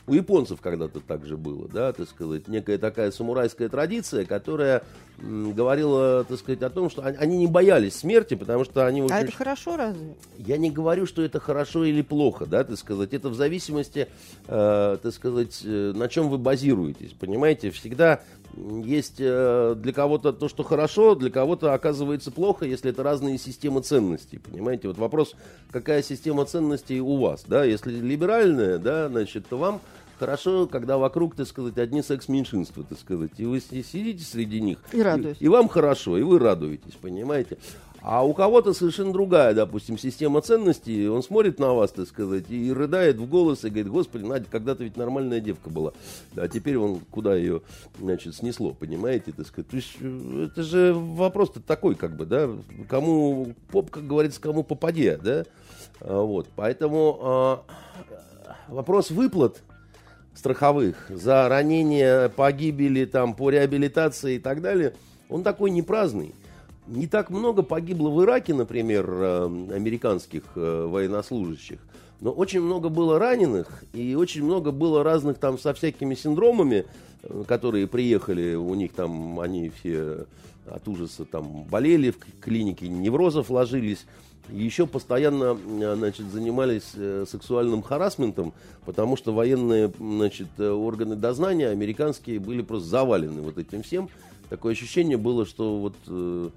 У 0.08 0.14
японцев 0.14 0.60
когда-то 0.62 1.00
так 1.00 1.26
же 1.26 1.36
было, 1.36 1.68
да, 1.68 1.92
так 1.92 2.08
сказать, 2.08 2.48
некая 2.48 2.78
такая 2.78 3.10
самурайская 3.10 3.68
традиция, 3.68 4.24
которая 4.24 4.82
говорила, 5.20 6.24
так 6.24 6.38
сказать, 6.38 6.62
о 6.62 6.70
том, 6.70 6.88
что 6.88 7.02
они, 7.02 7.36
не 7.36 7.46
боялись 7.46 7.94
смерти, 7.94 8.34
потому 8.34 8.64
что 8.64 8.86
они... 8.86 9.02
вот 9.02 9.10
А 9.10 9.18
это 9.18 9.26
очень- 9.28 9.36
хорошо 9.36 9.76
разве? 9.76 10.14
я 10.38 10.56
не 10.56 10.70
говорю, 10.70 11.04
что 11.06 11.22
это 11.22 11.40
хорошо 11.40 11.84
или 11.84 12.00
плохо, 12.02 12.46
да, 12.46 12.64
так 12.64 12.78
сказать. 12.78 13.12
Это 13.12 13.28
в 13.28 13.34
зависимости, 13.34 14.08
э, 14.46 14.96
так 15.02 15.12
сказать, 15.12 15.60
э, 15.64 15.92
на 15.94 16.08
чем 16.08 16.30
вы 16.30 16.38
базируетесь. 16.38 17.12
Понимаете, 17.12 17.70
всегда 17.70 18.22
есть 18.56 19.16
э, 19.18 19.74
для 19.76 19.92
кого-то 19.92 20.32
то, 20.32 20.48
что 20.48 20.62
хорошо, 20.64 21.14
для 21.14 21.30
кого-то 21.30 21.74
оказывается 21.74 22.30
плохо, 22.30 22.64
если 22.64 22.90
это 22.90 23.02
разные 23.02 23.38
системы 23.38 23.82
ценностей. 23.82 24.38
Понимаете, 24.38 24.88
вот 24.88 24.98
вопрос, 24.98 25.34
какая 25.70 26.02
система 26.02 26.44
ценностей 26.44 27.00
у 27.00 27.16
вас, 27.18 27.44
да, 27.46 27.64
если 27.64 27.92
либеральная, 27.92 28.78
да, 28.78 29.08
значит, 29.08 29.46
то 29.48 29.58
вам 29.58 29.80
хорошо, 30.18 30.66
когда 30.66 30.98
вокруг, 30.98 31.36
так 31.36 31.46
сказать, 31.46 31.78
одни 31.78 32.02
секс-меньшинства, 32.02 32.82
так 32.88 32.98
сказать, 32.98 33.30
и 33.38 33.44
вы 33.44 33.60
си- 33.60 33.84
сидите 33.84 34.24
среди 34.24 34.60
них, 34.60 34.78
И 34.92 35.00
радуетесь. 35.00 35.40
и 35.40 35.46
вам 35.48 35.68
хорошо, 35.68 36.18
и 36.18 36.22
вы 36.22 36.40
радуетесь, 36.40 36.94
понимаете. 37.00 37.58
А 38.00 38.24
у 38.24 38.32
кого-то 38.32 38.72
совершенно 38.72 39.12
другая, 39.12 39.54
допустим, 39.54 39.98
система 39.98 40.40
ценностей. 40.40 41.08
Он 41.08 41.22
смотрит 41.22 41.58
на 41.58 41.72
вас, 41.72 41.90
так 41.90 42.06
сказать, 42.06 42.48
и 42.48 42.72
рыдает 42.72 43.16
в 43.16 43.28
голос 43.28 43.64
и 43.64 43.70
говорит, 43.70 43.88
господи, 43.88 44.24
Надя, 44.24 44.46
когда-то 44.50 44.84
ведь 44.84 44.96
нормальная 44.96 45.40
девка 45.40 45.68
была. 45.68 45.92
А 46.36 46.48
теперь 46.48 46.78
он 46.78 47.00
куда 47.10 47.34
ее, 47.34 47.62
значит, 47.98 48.36
снесло, 48.36 48.72
понимаете, 48.72 49.32
так 49.32 49.46
сказать. 49.46 49.68
То 49.70 49.76
есть 49.76 49.96
э, 50.00 50.48
это 50.50 50.62
же 50.62 50.94
вопрос-то 50.94 51.60
такой, 51.60 51.96
как 51.96 52.16
бы, 52.16 52.24
да, 52.24 52.48
кому, 52.88 53.54
поп, 53.70 53.90
как 53.90 54.06
говорится, 54.06 54.40
кому 54.40 54.62
попаде, 54.62 55.16
да. 55.16 55.44
А, 56.00 56.22
Вот, 56.22 56.46
поэтому 56.54 57.18
а, 57.20 57.64
вопрос 58.68 59.10
выплат 59.10 59.60
страховых 60.34 61.10
за 61.10 61.48
ранения, 61.48 62.28
погибели, 62.28 63.04
там, 63.06 63.34
по 63.34 63.50
реабилитации 63.50 64.36
и 64.36 64.38
так 64.38 64.62
далее, 64.62 64.94
он 65.28 65.42
такой 65.42 65.70
не 65.70 65.82
праздный. 65.82 66.32
Не 66.88 67.06
так 67.06 67.28
много 67.28 67.62
погибло 67.62 68.08
в 68.08 68.24
Ираке, 68.24 68.54
например, 68.54 69.06
э, 69.10 69.44
американских 69.74 70.42
э, 70.54 70.86
военнослужащих, 70.86 71.80
но 72.22 72.30
очень 72.30 72.62
много 72.62 72.88
было 72.88 73.18
раненых, 73.18 73.84
и 73.92 74.14
очень 74.14 74.42
много 74.42 74.72
было 74.72 75.04
разных 75.04 75.36
там 75.36 75.58
со 75.58 75.74
всякими 75.74 76.14
синдромами, 76.14 76.86
э, 77.22 77.44
которые 77.46 77.88
приехали, 77.88 78.54
у 78.54 78.74
них 78.74 78.94
там, 78.94 79.38
они 79.38 79.68
все 79.68 80.24
от 80.64 80.88
ужаса 80.88 81.26
там 81.26 81.64
болели 81.64 82.10
в 82.10 82.18
клинике, 82.40 82.88
неврозов 82.88 83.50
ложились, 83.50 84.06
еще 84.48 84.86
постоянно 84.86 85.58
э, 85.58 85.94
значит, 85.94 86.32
занимались 86.32 86.94
сексуальным 87.28 87.82
харасментом, 87.82 88.54
потому 88.86 89.18
что 89.18 89.34
военные 89.34 89.92
значит, 89.98 90.58
органы 90.58 91.16
дознания 91.16 91.68
американские 91.68 92.40
были 92.40 92.62
просто 92.62 92.88
завалены 92.88 93.42
вот 93.42 93.58
этим 93.58 93.82
всем. 93.82 94.08
Такое 94.48 94.72
ощущение 94.72 95.18
было, 95.18 95.44
что 95.44 95.78
вот 95.78 96.50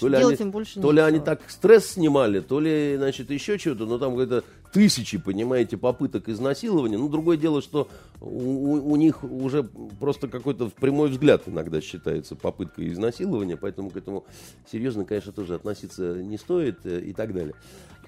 то 0.00 0.08
ли, 0.08 0.18
Делать 0.18 0.40
они, 0.40 0.46
им 0.48 0.50
больше 0.50 0.80
то 0.80 0.90
ли 0.92 1.00
они 1.00 1.20
так 1.20 1.40
стресс 1.48 1.86
снимали, 1.90 2.40
то 2.40 2.58
ли, 2.58 2.96
значит, 2.96 3.30
еще 3.30 3.58
что-то, 3.58 3.86
но 3.86 3.98
там 3.98 4.16
где-то 4.16 4.42
тысячи, 4.72 5.18
понимаете, 5.18 5.76
попыток 5.76 6.28
изнасилования. 6.28 6.98
Ну, 6.98 7.08
другое 7.08 7.36
дело, 7.36 7.62
что 7.62 7.88
у, 8.20 8.26
у- 8.72 8.90
у 8.92 8.96
них 8.96 9.22
уже 9.22 9.62
просто 10.00 10.26
какой-то 10.26 10.68
прямой 10.68 11.10
взгляд 11.10 11.42
иногда 11.46 11.80
считается 11.80 12.34
попыткой 12.34 12.92
изнасилования, 12.92 13.56
поэтому 13.56 13.90
к 13.90 13.96
этому 13.96 14.24
серьезно, 14.70 15.04
конечно, 15.04 15.30
тоже 15.32 15.54
относиться 15.54 16.16
не 16.16 16.38
стоит 16.38 16.84
э, 16.84 17.00
и 17.00 17.12
так 17.12 17.32
далее. 17.32 17.54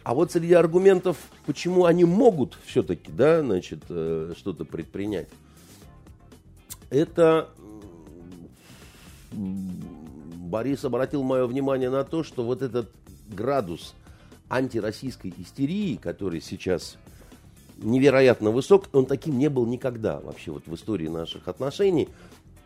А 0.02 0.14
вот 0.14 0.32
среди 0.32 0.54
аргументов, 0.54 1.16
почему 1.46 1.84
они 1.84 2.04
могут 2.04 2.58
все-таки, 2.66 3.12
да, 3.12 3.42
значит, 3.42 3.80
э, 3.88 4.32
что-то 4.36 4.64
предпринять, 4.64 5.28
это 6.90 7.48
Борис 10.46 10.84
обратил 10.84 11.22
мое 11.22 11.46
внимание 11.46 11.90
на 11.90 12.04
то, 12.04 12.22
что 12.22 12.42
вот 12.42 12.62
этот 12.62 12.90
градус 13.28 13.94
антироссийской 14.48 15.34
истерии, 15.38 15.96
который 15.96 16.40
сейчас 16.40 16.96
невероятно 17.78 18.50
высок, 18.50 18.86
он 18.92 19.06
таким 19.06 19.38
не 19.38 19.50
был 19.50 19.66
никогда 19.66 20.20
вообще 20.20 20.52
вот 20.52 20.66
в 20.66 20.74
истории 20.74 21.08
наших 21.08 21.48
отношений. 21.48 22.08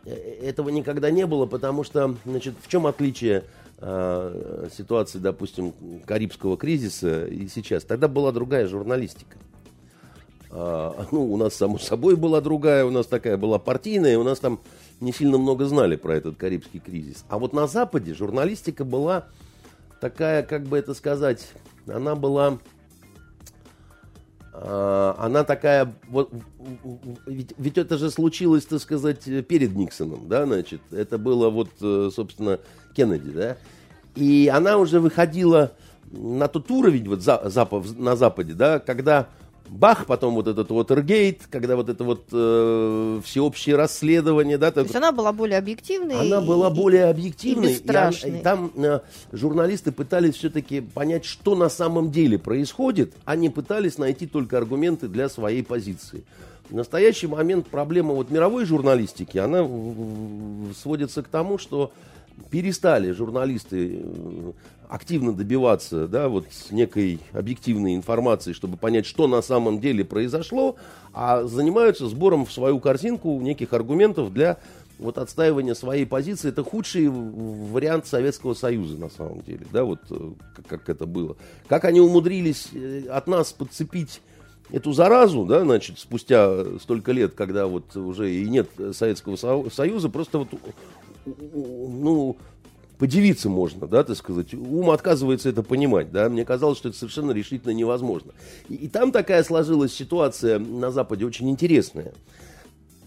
Э, 0.05 0.13
Этого 0.13 0.69
никогда 0.69 1.11
не 1.11 1.27
было, 1.27 1.47
потому 1.47 1.83
что, 1.83 2.15
значит, 2.25 2.55
в 2.63 2.69
чем 2.69 2.87
отличие 2.87 3.45
э, 3.79 4.69
ситуации, 4.77 5.19
допустим, 5.19 5.73
Карибского 6.07 6.57
кризиса 6.57 7.27
и 7.27 7.49
сейчас? 7.49 7.85
Тогда 7.85 8.09
была 8.09 8.31
другая 8.31 8.69
журналистика. 8.69 9.37
А, 10.53 11.07
ну, 11.13 11.33
у 11.33 11.37
нас, 11.37 11.55
само 11.55 11.79
собой, 11.79 12.17
была 12.17 12.41
другая, 12.41 12.85
у 12.85 12.91
нас 12.91 13.07
такая 13.07 13.37
была 13.37 13.59
партийная, 13.59 14.19
у 14.19 14.25
нас 14.25 14.41
там 14.41 14.61
не 15.01 15.13
сильно 15.13 15.39
много 15.39 15.65
знали 15.65 15.97
про 15.97 16.15
этот 16.15 16.37
Карибский 16.37 16.81
кризис. 16.81 17.25
А 17.29 17.39
вот 17.39 17.53
на 17.53 17.67
Западе 17.67 18.15
журналистика 18.15 18.85
была 18.85 19.27
такая, 20.01 20.43
как 20.43 20.65
бы 20.65 20.79
это 20.79 20.95
сказать, 20.95 21.49
она 21.87 22.15
была... 22.15 22.59
а, 24.53 25.17
она 25.19 25.45
такая, 25.45 25.93
вот, 26.09 26.33
ведь, 27.27 27.55
ведь 27.57 27.79
это 27.79 27.99
же 27.99 28.11
случилось, 28.11 28.67
так 28.67 28.81
сказать, 28.81 29.25
перед 29.47 29.75
Никсоном, 29.75 30.29
да, 30.29 30.47
значит, 30.47 30.81
это 30.91 31.19
было 31.19 31.51
вот, 31.51 31.71
э, 31.81 32.11
собственно, 32.15 32.61
Кеннеди, 32.95 33.31
да, 33.31 33.57
и 34.15 34.51
она 34.53 34.77
уже 34.77 35.01
выходила 35.01 35.73
на 36.11 36.49
тот 36.49 36.71
уровень 36.71 37.09
вот 37.09 37.23
за- 37.23 37.43
запа- 37.47 37.97
на 37.99 38.17
Западе, 38.17 38.55
да, 38.55 38.81
когда 38.81 39.29
бах, 39.69 40.07
потом 40.07 40.35
вот 40.35 40.49
этот 40.49 40.71
вот 40.71 40.91
Эргейт, 40.91 41.43
когда 41.51 41.77
вот 41.77 41.89
это 41.89 42.03
вот 42.05 42.25
э, 42.33 43.21
всеобщее 43.25 43.77
расследование, 43.77 44.59
да, 44.59 44.71
То 44.73 44.81
есть 44.81 44.95
она 44.97 45.13
была 45.13 45.33
более 45.33 45.59
объективной. 45.59 46.17
она 46.19 46.43
и- 46.43 46.47
была 46.47 46.69
и- 46.71 46.75
более 46.75 47.05
объективной. 47.05 47.71
и 47.71 47.75
бесстрашной. 47.75 48.31
она- 48.31 48.39
и 48.41 48.43
там 48.43 48.73
э, 48.77 49.01
журналисты 49.33 49.93
пытались 49.93 50.35
все-таки 50.37 50.81
понять, 50.81 51.25
что 51.25 51.55
на 51.55 51.69
самом 51.69 52.11
деле 52.11 52.39
происходит, 52.39 53.13
а 53.25 53.37
не 53.37 53.49
пытались 53.49 53.99
найти 53.99 54.27
только 54.27 54.59
аргументы 54.59 55.07
для 55.09 55.29
своей 55.29 55.63
позиции. 55.63 56.25
В 56.69 56.75
настоящий 56.75 57.27
момент 57.27 57.67
проблема 57.69 58.15
вот 58.15 58.31
мировой 58.31 58.65
журналистики, 58.65 59.39
она 59.39 59.65
сводится 60.75 61.23
к 61.23 61.29
тому, 61.29 61.59
что 61.59 61.93
перестали 62.51 63.11
журналисты 63.13 64.01
э, 64.03 64.53
активно 64.91 65.33
добиваться 65.33 66.09
да, 66.09 66.29
вот 66.29 66.47
некой 66.71 67.21
объективной 67.33 67.95
информации, 67.95 68.53
чтобы 68.53 68.77
понять, 68.77 69.07
что 69.07 69.29
на 69.29 69.41
самом 69.41 69.81
деле 69.81 70.05
произошло, 70.05 70.77
а 71.15 71.45
занимаются 71.45 72.09
сбором 72.09 72.45
в 72.45 72.53
свою 72.53 72.81
корзинку 72.81 73.41
неких 73.41 73.73
аргументов 73.73 74.33
для 74.33 74.59
вот 74.99 75.17
отстаивания 75.17 75.75
своей 75.75 76.07
позиции. 76.07 76.49
Это 76.49 76.65
худший 76.65 77.09
вариант 77.09 78.09
Советского 78.09 78.55
Союза 78.55 78.99
на 78.99 79.09
самом 79.11 79.43
деле, 79.43 79.65
да, 79.73 79.85
вот 79.85 80.01
э, 80.11 80.31
как, 80.57 80.67
как 80.67 80.89
это 80.89 81.07
было. 81.07 81.37
Как 81.69 81.85
они 81.85 82.01
умудрились 82.01 82.69
э, 82.75 83.05
от 83.09 83.29
нас 83.29 83.53
подцепить 83.53 84.21
эту 84.73 84.93
заразу, 84.93 85.45
да, 85.45 85.63
значит, 85.63 86.01
спустя 86.01 86.79
столько 86.81 87.13
лет, 87.13 87.35
когда 87.35 87.67
вот 87.67 87.97
уже 87.97 88.35
и 88.35 88.49
нет 88.49 88.69
Советского 88.93 89.37
Со- 89.37 89.71
Союза, 89.71 90.09
просто 90.09 90.39
вот, 90.39 90.49
ну, 91.25 92.37
подивиться 93.01 93.49
можно, 93.49 93.89
да, 93.89 94.05
так 94.05 94.17
сказать. 94.17 94.53
Ум 94.55 94.91
отказывается 94.91 95.49
это 95.49 95.63
понимать, 95.63 96.13
да. 96.13 96.29
Мне 96.29 96.45
казалось, 96.45 96.79
что 96.79 96.91
это 96.91 96.99
совершенно 96.99 97.33
решительно 97.33 97.73
невозможно. 97.73 98.33
И, 98.69 98.75
и 98.75 98.89
там 98.89 99.11
такая 99.11 99.43
сложилась 99.43 99.93
ситуация 99.93 100.59
на 100.59 100.93
Западе 100.93 101.25
очень 101.25 101.51
интересная 101.51 102.13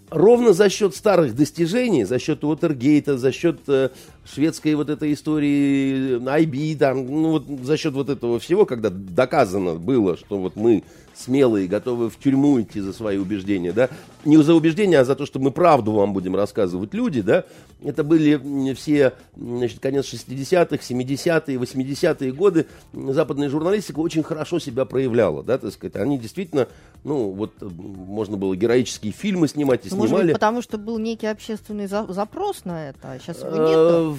ровно 0.10 0.54
за 0.54 0.70
счет 0.70 0.96
старых 0.96 1.36
достижений, 1.36 2.04
за 2.04 2.20
счет 2.20 2.44
Уотергейта, 2.44 3.18
за 3.18 3.32
счет 3.32 3.62
э, 3.68 3.90
шведской 4.26 4.76
вот 4.76 4.90
этой 4.90 5.14
истории 5.14 6.18
IB, 6.20 6.78
там, 6.78 7.06
ну 7.06 7.32
вот 7.32 7.46
за 7.64 7.78
счет 7.78 7.94
вот 7.94 8.10
этого 8.10 8.40
всего, 8.40 8.66
когда 8.66 8.90
доказано 8.90 9.76
было, 9.76 10.18
что 10.18 10.38
вот 10.38 10.56
мы 10.56 10.84
смелые, 11.16 11.68
готовы 11.68 12.10
в 12.10 12.18
тюрьму 12.18 12.62
идти 12.62 12.80
за 12.80 12.94
свои 12.94 13.18
убеждения, 13.18 13.72
да, 13.72 13.90
не 14.26 14.38
за 14.38 14.54
убеждения, 14.54 15.00
а 15.00 15.06
за 15.06 15.16
то, 15.16 15.26
что 15.26 15.40
мы 15.40 15.52
правду 15.52 15.92
вам 15.92 16.14
будем 16.14 16.36
рассказывать 16.36 16.94
люди, 16.94 17.22
да, 17.22 17.46
это 17.84 18.04
были 18.04 18.74
все, 18.74 19.14
значит, 19.36 19.80
конец 19.80 20.12
60-х, 20.12 20.76
70-е, 20.76 21.58
80-е 21.58 22.32
годы, 22.32 22.66
западная 22.94 23.50
журналистика 23.50 24.00
очень 24.00 24.24
хорошо 24.24 24.60
себя 24.60 24.86
проявляла, 24.86 25.44
да, 25.44 25.58
так 25.58 25.74
сказать, 25.74 25.96
они 25.98 26.18
действительно, 26.18 26.68
ну, 27.04 27.32
вот, 27.32 27.52
можно 27.62 28.38
было 28.38 28.56
героические 28.56 29.14
фильмы 29.14 29.48
снимать 29.48 29.86
и 29.86 29.90
ну, 29.90 29.98
снимали. 29.98 30.12
Может 30.12 30.26
быть, 30.26 30.34
потому 30.34 30.62
что 30.62 30.78
был 30.78 30.98
некий 30.98 31.28
общественный 31.28 31.88
за 31.88 32.06
запрос 32.12 32.66
на 32.66 32.90
это, 32.90 33.12
а 33.12 33.20
сейчас 33.20 33.42
его 33.44 33.58
нет? 33.58 34.13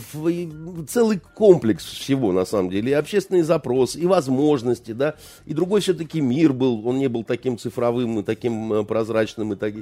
Целый 0.88 1.20
комплекс 1.34 1.84
всего, 1.84 2.32
на 2.32 2.44
самом 2.44 2.70
деле, 2.70 2.90
и 2.90 2.94
общественный 2.94 3.42
запрос, 3.42 3.96
и 3.96 4.06
возможности, 4.06 4.92
да, 4.92 5.14
и 5.46 5.54
другой 5.54 5.80
все-таки 5.80 6.20
мир 6.20 6.52
был, 6.52 6.86
он 6.86 6.98
не 6.98 7.08
был 7.08 7.24
таким 7.24 7.58
цифровым 7.58 8.20
и 8.20 8.22
таким 8.22 8.72
э, 8.72 8.84
прозрачным, 8.84 9.52
и 9.52 9.56
так, 9.56 9.74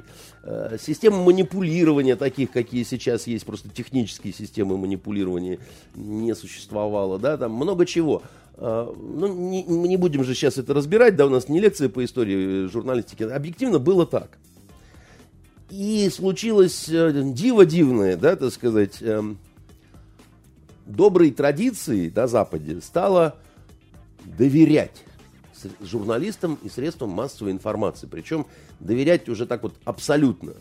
э, 0.43 0.77
системы 0.81 1.23
манипулирования 1.23 2.15
таких, 2.15 2.51
какие 2.51 2.83
сейчас 2.83 3.27
есть, 3.27 3.45
просто 3.45 3.69
технические 3.69 4.33
системы 4.33 4.77
манипулирования 4.77 5.59
не 5.95 6.33
существовало, 6.35 7.19
да, 7.19 7.37
там 7.37 7.53
много 7.53 7.85
чего. 7.85 8.21
Э, 8.57 8.91
ну, 8.95 9.27
не, 9.27 9.63
не 9.63 9.97
будем 9.97 10.23
же 10.23 10.35
сейчас 10.35 10.57
это 10.57 10.73
разбирать, 10.73 11.15
да, 11.15 11.25
у 11.25 11.29
нас 11.29 11.49
не 11.49 11.59
лекция 11.59 11.89
по 11.89 12.03
истории 12.03 12.67
журналистики, 12.67 13.23
объективно 13.23 13.79
было 13.79 14.05
так. 14.05 14.37
И 15.69 16.07
случилось 16.13 16.85
диво 16.87 17.65
дивное, 17.65 18.15
да, 18.15 18.35
так 18.35 18.53
сказать, 18.53 19.01
эм, 19.01 19.39
доброй 20.85 21.31
традицией 21.31 22.11
на 22.13 22.27
Западе 22.27 22.81
стало 22.81 23.35
доверять 24.25 25.03
журналистам 25.81 26.57
и 26.63 26.69
средствам 26.69 27.11
массовой 27.11 27.51
информации. 27.51 28.07
Причем 28.07 28.45
доверять 28.79 29.29
уже 29.29 29.45
так 29.45 29.63
вот 29.63 29.75
абсолютно. 29.85 30.53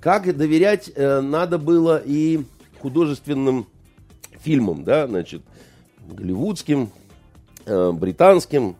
Как 0.00 0.36
доверять 0.36 0.90
э, 0.94 1.20
надо 1.20 1.58
было 1.58 2.02
и 2.04 2.44
художественным 2.80 3.66
фильмам, 4.40 4.84
да, 4.84 5.06
значит, 5.06 5.42
голливудским, 6.06 6.90
э, 7.64 7.92
британским, 7.92 8.76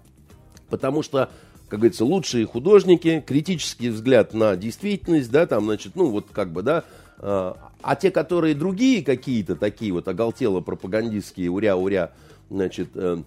потому 0.69 1.03
что, 1.03 1.31
как 1.69 1.81
говорится, 1.81 2.05
лучшие 2.05 2.47
художники, 2.47 3.25
критический 3.27 3.89
взгляд 3.89 4.35
на 4.35 4.57
действительность, 4.57 5.31
да, 5.31 5.47
там, 5.47 5.65
значит, 5.65 5.97
ну, 5.97 6.11
вот 6.11 6.27
как 6.31 6.53
бы, 6.53 6.63
да, 6.63 6.85
а 7.21 7.97
те, 7.97 8.11
которые 8.11 8.55
другие 8.55 9.05
какие-то 9.05 9.57
такие 9.57 9.93
вот 9.93 10.09
оголтело 10.09 10.61
пропагандистские, 10.61 11.51
уря-уря, 11.51 12.13
значит, 12.51 12.89
э, 12.95 13.23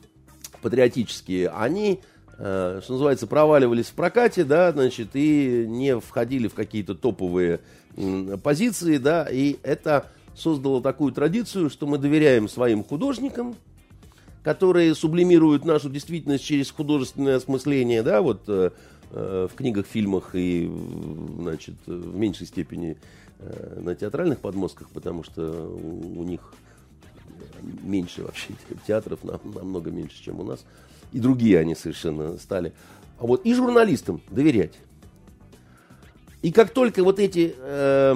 патриотические, 0.61 1.49
они, 1.49 2.01
э, 2.38 2.81
что 2.83 2.93
называется, 2.93 3.27
проваливались 3.27 3.88
в 3.88 3.93
прокате, 3.93 4.43
да, 4.43 4.71
значит, 4.71 5.09
и 5.13 5.65
не 5.67 5.99
входили 5.99 6.47
в 6.47 6.53
какие-то 6.53 6.95
топовые 6.95 7.59
позиции, 8.43 8.97
да, 8.97 9.27
и 9.29 9.57
это 9.63 10.07
создало 10.35 10.81
такую 10.81 11.11
традицию, 11.11 11.69
что 11.69 11.88
мы 11.88 11.97
доверяем 11.97 12.47
своим 12.47 12.83
художникам, 12.83 13.55
которые 14.43 14.95
сублимируют 14.95 15.65
нашу 15.65 15.89
действительность 15.89 16.43
через 16.43 16.71
художественное 16.71 17.38
осмысление, 17.38 18.03
да, 18.03 18.21
вот 18.21 18.43
э, 18.47 18.71
э 19.11 19.47
в 19.51 19.55
книгах, 19.55 19.85
фильмах 19.88 20.31
и, 20.33 20.69
значит, 21.41 21.75
в 21.85 22.15
меньшей 22.15 22.47
степени 22.47 22.97
э, 23.39 23.79
на 23.79 23.95
театральных 23.95 24.39
подмостках, 24.39 24.89
потому 24.89 25.23
что 25.23 25.67
у, 25.67 26.23
них 26.23 26.41
меньше 27.83 28.23
вообще 28.23 28.49
театров, 28.88 29.19
намного 29.23 29.91
меньше, 29.91 30.21
чем 30.21 30.39
у 30.39 30.43
нас. 30.43 30.65
И 31.11 31.19
другие 31.19 31.59
они 31.59 31.75
совершенно 31.75 32.38
стали. 32.38 32.73
А 33.19 33.25
вот 33.25 33.45
и 33.45 33.53
журналистам 33.53 34.21
доверять. 34.29 34.73
И 36.41 36.51
как 36.51 36.69
только 36.71 37.03
вот 37.03 37.19
эти 37.19 37.55
э, 37.57 38.15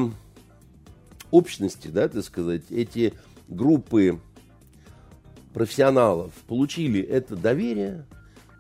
общности, 1.31 1.87
да, 1.87 2.07
так 2.07 2.23
сказать, 2.23 2.63
эти 2.69 3.13
группы 3.47 4.19
профессионалов 5.53 6.31
получили 6.47 7.01
это 7.01 7.35
доверие, 7.35 8.05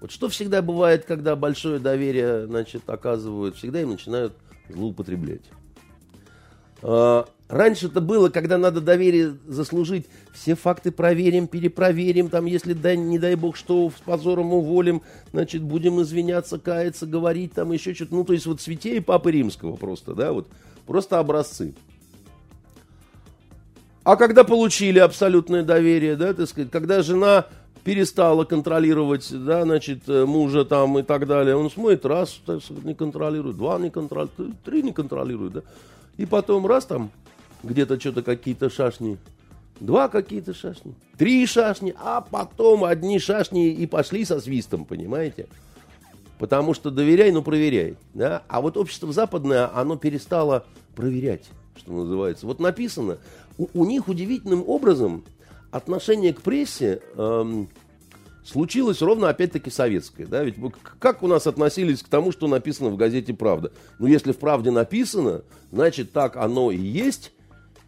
вот 0.01 0.11
что 0.11 0.29
всегда 0.29 0.63
бывает, 0.63 1.05
когда 1.05 1.35
большое 1.35 1.79
доверие, 1.79 2.47
значит, 2.47 2.89
оказывают, 2.89 3.55
всегда 3.55 3.81
им 3.81 3.91
начинают 3.91 4.33
злоупотреблять. 4.73 5.43
А, 6.81 7.27
раньше 7.47 7.87
это 7.87 8.01
было, 8.01 8.29
когда 8.29 8.57
надо 8.57 8.81
доверие 8.81 9.37
заслужить, 9.47 10.07
все 10.33 10.55
факты 10.55 10.91
проверим, 10.91 11.47
перепроверим, 11.47 12.29
там, 12.29 12.45
если, 12.45 12.73
дай, 12.73 12.97
не 12.97 13.19
дай 13.19 13.35
бог, 13.35 13.55
что 13.55 13.89
с 13.89 14.01
позором 14.01 14.53
уволим, 14.53 15.01
значит, 15.31 15.61
будем 15.61 16.01
извиняться, 16.01 16.57
каяться, 16.57 17.05
говорить, 17.05 17.53
там, 17.53 17.71
еще 17.71 17.93
что-то. 17.93 18.15
Ну, 18.15 18.23
то 18.23 18.33
есть, 18.33 18.45
вот 18.45 18.61
святей 18.61 19.01
Папы 19.01 19.31
Римского 19.31 19.75
просто, 19.75 20.13
да, 20.15 20.33
вот, 20.33 20.47
просто 20.85 21.19
образцы. 21.19 21.75
А 24.03 24.15
когда 24.15 24.43
получили 24.43 24.97
абсолютное 24.97 25.63
доверие, 25.63 26.15
да, 26.15 26.33
так 26.33 26.49
сказать, 26.49 26.71
когда 26.71 27.03
жена 27.03 27.45
перестала 27.83 28.43
контролировать, 28.43 29.27
да, 29.31 29.63
значит, 29.63 30.07
мужа 30.07 30.65
там 30.65 30.99
и 30.99 31.03
так 31.03 31.27
далее, 31.27 31.55
он 31.55 31.69
смотрит, 31.69 32.05
раз 32.05 32.41
не 32.83 32.93
контролирует, 32.93 33.57
два 33.57 33.79
не 33.79 33.89
контролирует, 33.89 34.61
три 34.63 34.83
не 34.83 34.93
контролирует, 34.93 35.53
да, 35.53 35.61
и 36.17 36.25
потом 36.25 36.65
раз 36.67 36.85
там 36.85 37.11
где-то 37.63 37.99
что-то 37.99 38.21
какие-то 38.21 38.69
шашни, 38.69 39.17
два 39.79 40.09
какие-то 40.09 40.53
шашни, 40.53 40.93
три 41.17 41.45
шашни, 41.45 41.93
а 41.97 42.21
потом 42.21 42.83
одни 42.83 43.19
шашни 43.19 43.71
и 43.71 43.87
пошли 43.87 44.25
со 44.25 44.39
свистом, 44.39 44.85
понимаете? 44.85 45.47
Потому 46.37 46.73
что 46.73 46.89
доверяй, 46.89 47.31
но 47.31 47.43
проверяй. 47.43 47.97
Да? 48.15 48.41
А 48.47 48.61
вот 48.61 48.75
общество 48.75 49.13
западное, 49.13 49.69
оно 49.77 49.95
перестало 49.95 50.65
проверять, 50.95 51.43
что 51.75 51.91
называется. 51.91 52.47
Вот 52.47 52.59
написано, 52.59 53.19
у, 53.59 53.67
у 53.75 53.85
них 53.85 54.07
удивительным 54.07 54.63
образом 54.67 55.23
отношение 55.71 56.33
к 56.33 56.41
прессе 56.41 57.01
эм, 57.15 57.69
случилось 58.43 59.01
ровно 59.01 59.29
опять-таки 59.29 59.69
советское. 59.69 60.25
Да? 60.25 60.43
Ведь 60.43 60.55
как 60.99 61.23
у 61.23 61.27
нас 61.27 61.47
относились 61.47 62.03
к 62.03 62.07
тому, 62.07 62.31
что 62.31 62.47
написано 62.47 62.89
в 62.89 62.97
газете 62.97 63.33
«Правда»? 63.33 63.71
Ну, 63.99 64.07
если 64.07 64.31
в 64.31 64.37
«Правде» 64.37 64.71
написано, 64.71 65.41
значит, 65.71 66.11
так 66.11 66.35
оно 66.37 66.71
и 66.71 66.77
есть. 66.77 67.31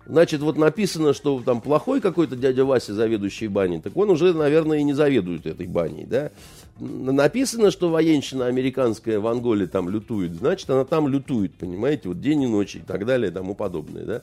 Значит, 0.05 0.41
вот 0.41 0.57
написано, 0.57 1.13
что 1.13 1.41
там 1.43 1.61
плохой 1.61 2.01
какой-то 2.01 2.35
дядя 2.35 2.65
Вася, 2.65 2.93
заведующий 2.93 3.47
баней, 3.47 3.79
так 3.79 3.95
он 3.95 4.09
уже, 4.09 4.33
наверное, 4.33 4.79
и 4.79 4.83
не 4.83 4.91
заведует 4.91 5.45
этой 5.45 5.65
баней, 5.65 6.05
да. 6.05 6.31
Написано, 6.77 7.71
что 7.71 7.89
военщина 7.89 8.47
американская 8.47 9.21
в 9.21 9.27
Анголе 9.27 9.65
там 9.65 9.87
лютует, 9.89 10.33
значит, 10.33 10.69
она 10.69 10.83
там 10.83 11.07
лютует, 11.07 11.53
понимаете, 11.53 12.09
вот 12.09 12.19
день 12.19 12.41
и 12.43 12.47
ночь 12.47 12.75
и 12.75 12.79
так 12.79 13.05
далее 13.05 13.31
и 13.31 13.33
тому 13.33 13.55
подобное, 13.55 14.03
да. 14.03 14.21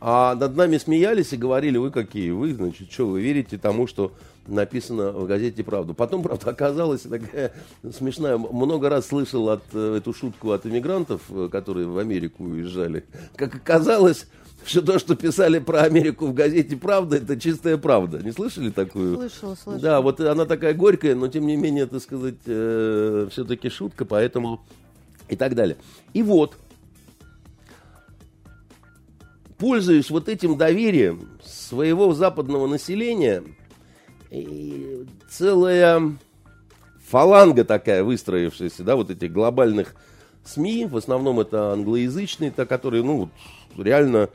А 0.00 0.34
над 0.34 0.56
нами 0.56 0.76
смеялись 0.78 1.32
и 1.32 1.36
говорили, 1.36 1.78
вы 1.78 1.90
какие, 1.90 2.30
вы, 2.30 2.52
значит, 2.52 2.92
что, 2.92 3.06
вы 3.06 3.22
верите 3.22 3.56
тому, 3.56 3.86
что 3.86 4.12
написано 4.46 5.10
в 5.10 5.26
газете 5.26 5.64
«Правду». 5.64 5.94
Потом, 5.94 6.22
правда, 6.22 6.50
оказалось 6.50 7.02
такая 7.02 7.52
смешная. 7.92 8.36
Много 8.36 8.88
раз 8.88 9.06
слышал 9.06 9.48
от, 9.48 9.62
э, 9.72 9.96
эту 9.98 10.12
шутку 10.12 10.52
от 10.52 10.66
иммигрантов, 10.66 11.22
э, 11.30 11.48
которые 11.50 11.86
в 11.86 11.98
Америку 11.98 12.44
уезжали. 12.44 13.04
Как 13.36 13.54
оказалось, 13.54 14.26
что 14.64 14.82
то, 14.82 14.98
что 14.98 15.16
писали 15.16 15.58
про 15.58 15.82
Америку 15.82 16.26
в 16.26 16.34
газете 16.34 16.76
«Правда», 16.76 17.16
это 17.16 17.38
чистая 17.38 17.76
правда. 17.76 18.18
Не 18.22 18.32
слышали 18.32 18.70
такую? 18.70 19.16
Слышала, 19.16 19.54
слышала. 19.54 19.78
Да, 19.78 20.00
вот 20.00 20.20
она 20.20 20.44
такая 20.44 20.74
горькая, 20.74 21.14
но 21.14 21.28
тем 21.28 21.46
не 21.46 21.56
менее, 21.56 21.86
так 21.86 22.02
сказать, 22.02 22.36
э, 22.46 23.28
все-таки 23.30 23.68
шутка, 23.68 24.04
поэтому 24.04 24.60
и 25.28 25.36
так 25.36 25.54
далее. 25.54 25.76
И 26.12 26.22
вот, 26.22 26.56
пользуясь 29.58 30.10
вот 30.10 30.28
этим 30.28 30.56
доверием 30.56 31.28
своего 31.42 32.12
западного 32.14 32.66
населения, 32.66 33.42
и 34.30 35.06
целая 35.30 36.16
фаланга 37.08 37.64
такая 37.64 38.02
выстроившаяся, 38.04 38.84
да, 38.84 38.96
вот 38.96 39.10
этих 39.10 39.32
глобальных 39.32 39.94
СМИ, 40.44 40.86
в 40.86 40.96
основном 40.96 41.40
это 41.40 41.72
англоязычные, 41.72 42.50
то, 42.50 42.66
которые, 42.66 43.02
ну, 43.02 43.30
реально 43.76 44.28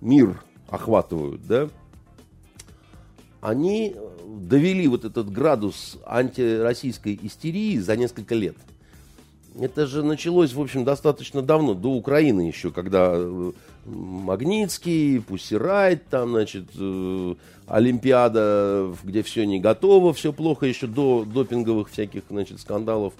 мир 0.00 0.40
охватывают, 0.68 1.46
да, 1.46 1.68
они 3.40 3.94
довели 4.26 4.88
вот 4.88 5.04
этот 5.04 5.30
градус 5.30 5.98
антироссийской 6.06 7.18
истерии 7.22 7.78
за 7.78 7.96
несколько 7.96 8.34
лет. 8.34 8.56
Это 9.58 9.86
же 9.86 10.02
началось, 10.02 10.52
в 10.52 10.60
общем, 10.60 10.84
достаточно 10.84 11.42
давно, 11.42 11.74
до 11.74 11.90
Украины 11.90 12.42
еще, 12.42 12.70
когда 12.70 13.12
э, 13.14 13.52
Магнитский, 13.84 15.20
Пуссирайт, 15.20 16.06
там, 16.06 16.30
значит, 16.30 16.64
э, 16.78 17.34
Олимпиада, 17.66 18.92
где 19.04 19.22
все 19.22 19.46
не 19.46 19.60
готово, 19.60 20.12
все 20.12 20.32
плохо, 20.32 20.66
еще 20.66 20.86
до 20.86 21.24
допинговых 21.24 21.90
всяких, 21.90 22.22
значит, 22.30 22.60
скандалов 22.60 23.14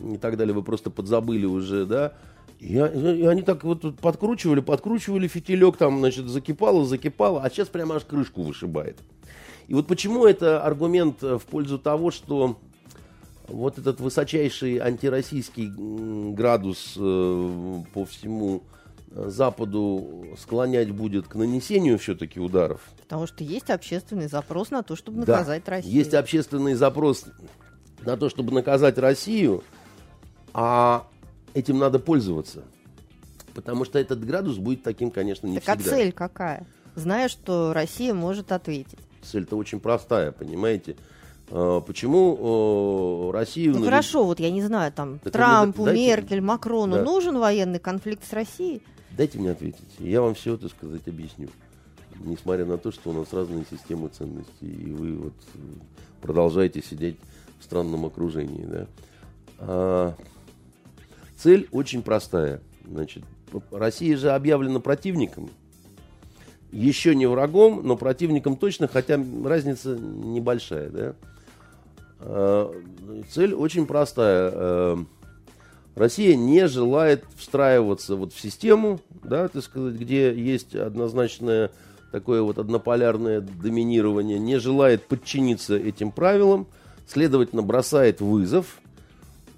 и 0.00 0.16
так 0.16 0.36
далее, 0.36 0.54
вы 0.54 0.62
просто 0.62 0.90
подзабыли 0.90 1.44
уже, 1.44 1.84
да. 1.84 2.14
И, 2.60 2.74
и 2.76 3.26
они 3.26 3.42
так 3.42 3.62
вот 3.64 3.98
подкручивали, 3.98 4.60
подкручивали 4.60 5.28
фитилек, 5.28 5.76
там, 5.76 5.98
значит, 5.98 6.26
закипало, 6.28 6.86
закипало, 6.86 7.42
а 7.42 7.50
сейчас 7.50 7.68
прямо 7.68 7.96
аж 7.96 8.04
крышку 8.04 8.42
вышибает. 8.42 8.96
И 9.68 9.74
вот 9.74 9.86
почему 9.86 10.24
это 10.24 10.62
аргумент 10.62 11.20
в 11.22 11.40
пользу 11.40 11.78
того, 11.78 12.10
что 12.10 12.58
вот 13.48 13.78
этот 13.78 14.00
высочайший 14.00 14.78
антироссийский 14.78 15.70
градус 16.32 16.94
э, 16.96 17.82
по 17.92 18.04
всему 18.04 18.62
э, 19.10 19.28
Западу 19.28 20.26
склонять 20.38 20.90
будет 20.90 21.28
к 21.28 21.34
нанесению 21.34 21.98
все-таки 21.98 22.40
ударов. 22.40 22.80
Потому 23.02 23.26
что 23.26 23.44
есть 23.44 23.70
общественный 23.70 24.28
запрос 24.28 24.70
на 24.70 24.82
то, 24.82 24.96
чтобы 24.96 25.18
наказать 25.18 25.64
да, 25.64 25.72
Россию. 25.72 25.94
Есть 25.94 26.14
общественный 26.14 26.74
запрос 26.74 27.26
на 28.02 28.16
то, 28.16 28.28
чтобы 28.28 28.52
наказать 28.52 28.98
Россию, 28.98 29.62
а 30.52 31.06
этим 31.52 31.78
надо 31.78 31.98
пользоваться. 31.98 32.62
Потому 33.54 33.84
что 33.84 33.98
этот 33.98 34.24
градус 34.24 34.56
будет 34.56 34.82
таким, 34.82 35.10
конечно, 35.10 35.46
не 35.46 35.60
так 35.60 35.78
всегда. 35.78 35.96
а 35.96 35.98
цель 35.98 36.12
какая? 36.12 36.66
Зная, 36.96 37.28
что 37.28 37.72
Россия 37.72 38.14
может 38.14 38.52
ответить. 38.52 38.98
Цель-то 39.22 39.56
очень 39.56 39.80
простая, 39.80 40.32
понимаете? 40.32 40.96
А, 41.50 41.80
почему 41.80 43.30
Россию... 43.32 43.74
Ну 43.76 43.84
хорошо, 43.84 44.24
вот 44.24 44.40
я 44.40 44.50
не 44.50 44.62
знаю, 44.62 44.92
там 44.92 45.18
так 45.18 45.32
Трампу, 45.32 45.84
дайте... 45.84 46.06
Меркель, 46.06 46.40
Макрону 46.40 46.96
да. 46.96 47.02
нужен 47.02 47.38
военный 47.38 47.78
конфликт 47.78 48.28
с 48.28 48.32
Россией? 48.32 48.82
Дайте 49.16 49.38
мне 49.38 49.50
ответить. 49.52 49.84
Я 49.98 50.22
вам 50.22 50.34
все 50.34 50.54
это 50.54 50.68
сказать 50.68 51.06
объясню. 51.06 51.48
Несмотря 52.20 52.64
на 52.64 52.78
то, 52.78 52.92
что 52.92 53.10
у 53.10 53.12
нас 53.12 53.32
разные 53.32 53.64
системы 53.70 54.08
ценностей, 54.08 54.70
и 54.70 54.90
вы 54.92 55.16
вот 55.16 55.34
продолжаете 56.20 56.82
сидеть 56.82 57.16
в 57.60 57.64
странном 57.64 58.06
окружении. 58.06 58.64
Да? 58.64 58.86
А, 59.58 60.14
цель 61.36 61.68
очень 61.72 62.02
простая. 62.02 62.60
Значит, 62.88 63.24
Россия 63.70 64.16
же 64.16 64.30
объявлена 64.30 64.80
противником. 64.80 65.50
Еще 66.72 67.14
не 67.14 67.26
врагом, 67.26 67.82
но 67.84 67.96
противником 67.96 68.56
точно, 68.56 68.88
хотя 68.88 69.22
разница 69.44 69.96
небольшая. 69.96 70.90
Да? 70.90 71.14
Э, 72.26 72.72
цель 73.30 73.52
очень 73.54 73.86
простая. 73.86 74.50
Э, 74.52 74.96
Россия 75.94 76.34
не 76.34 76.66
желает 76.66 77.24
встраиваться 77.36 78.16
вот 78.16 78.32
в 78.32 78.40
систему, 78.40 79.00
да, 79.22 79.48
так 79.48 79.62
сказать, 79.62 79.94
где 79.94 80.34
есть 80.34 80.74
однозначное 80.74 81.70
такое 82.10 82.42
вот 82.42 82.58
однополярное 82.58 83.40
доминирование, 83.40 84.38
не 84.38 84.58
желает 84.58 85.02
подчиниться 85.04 85.76
этим 85.76 86.10
правилам, 86.12 86.66
следовательно, 87.06 87.62
бросает 87.62 88.20
вызов, 88.20 88.78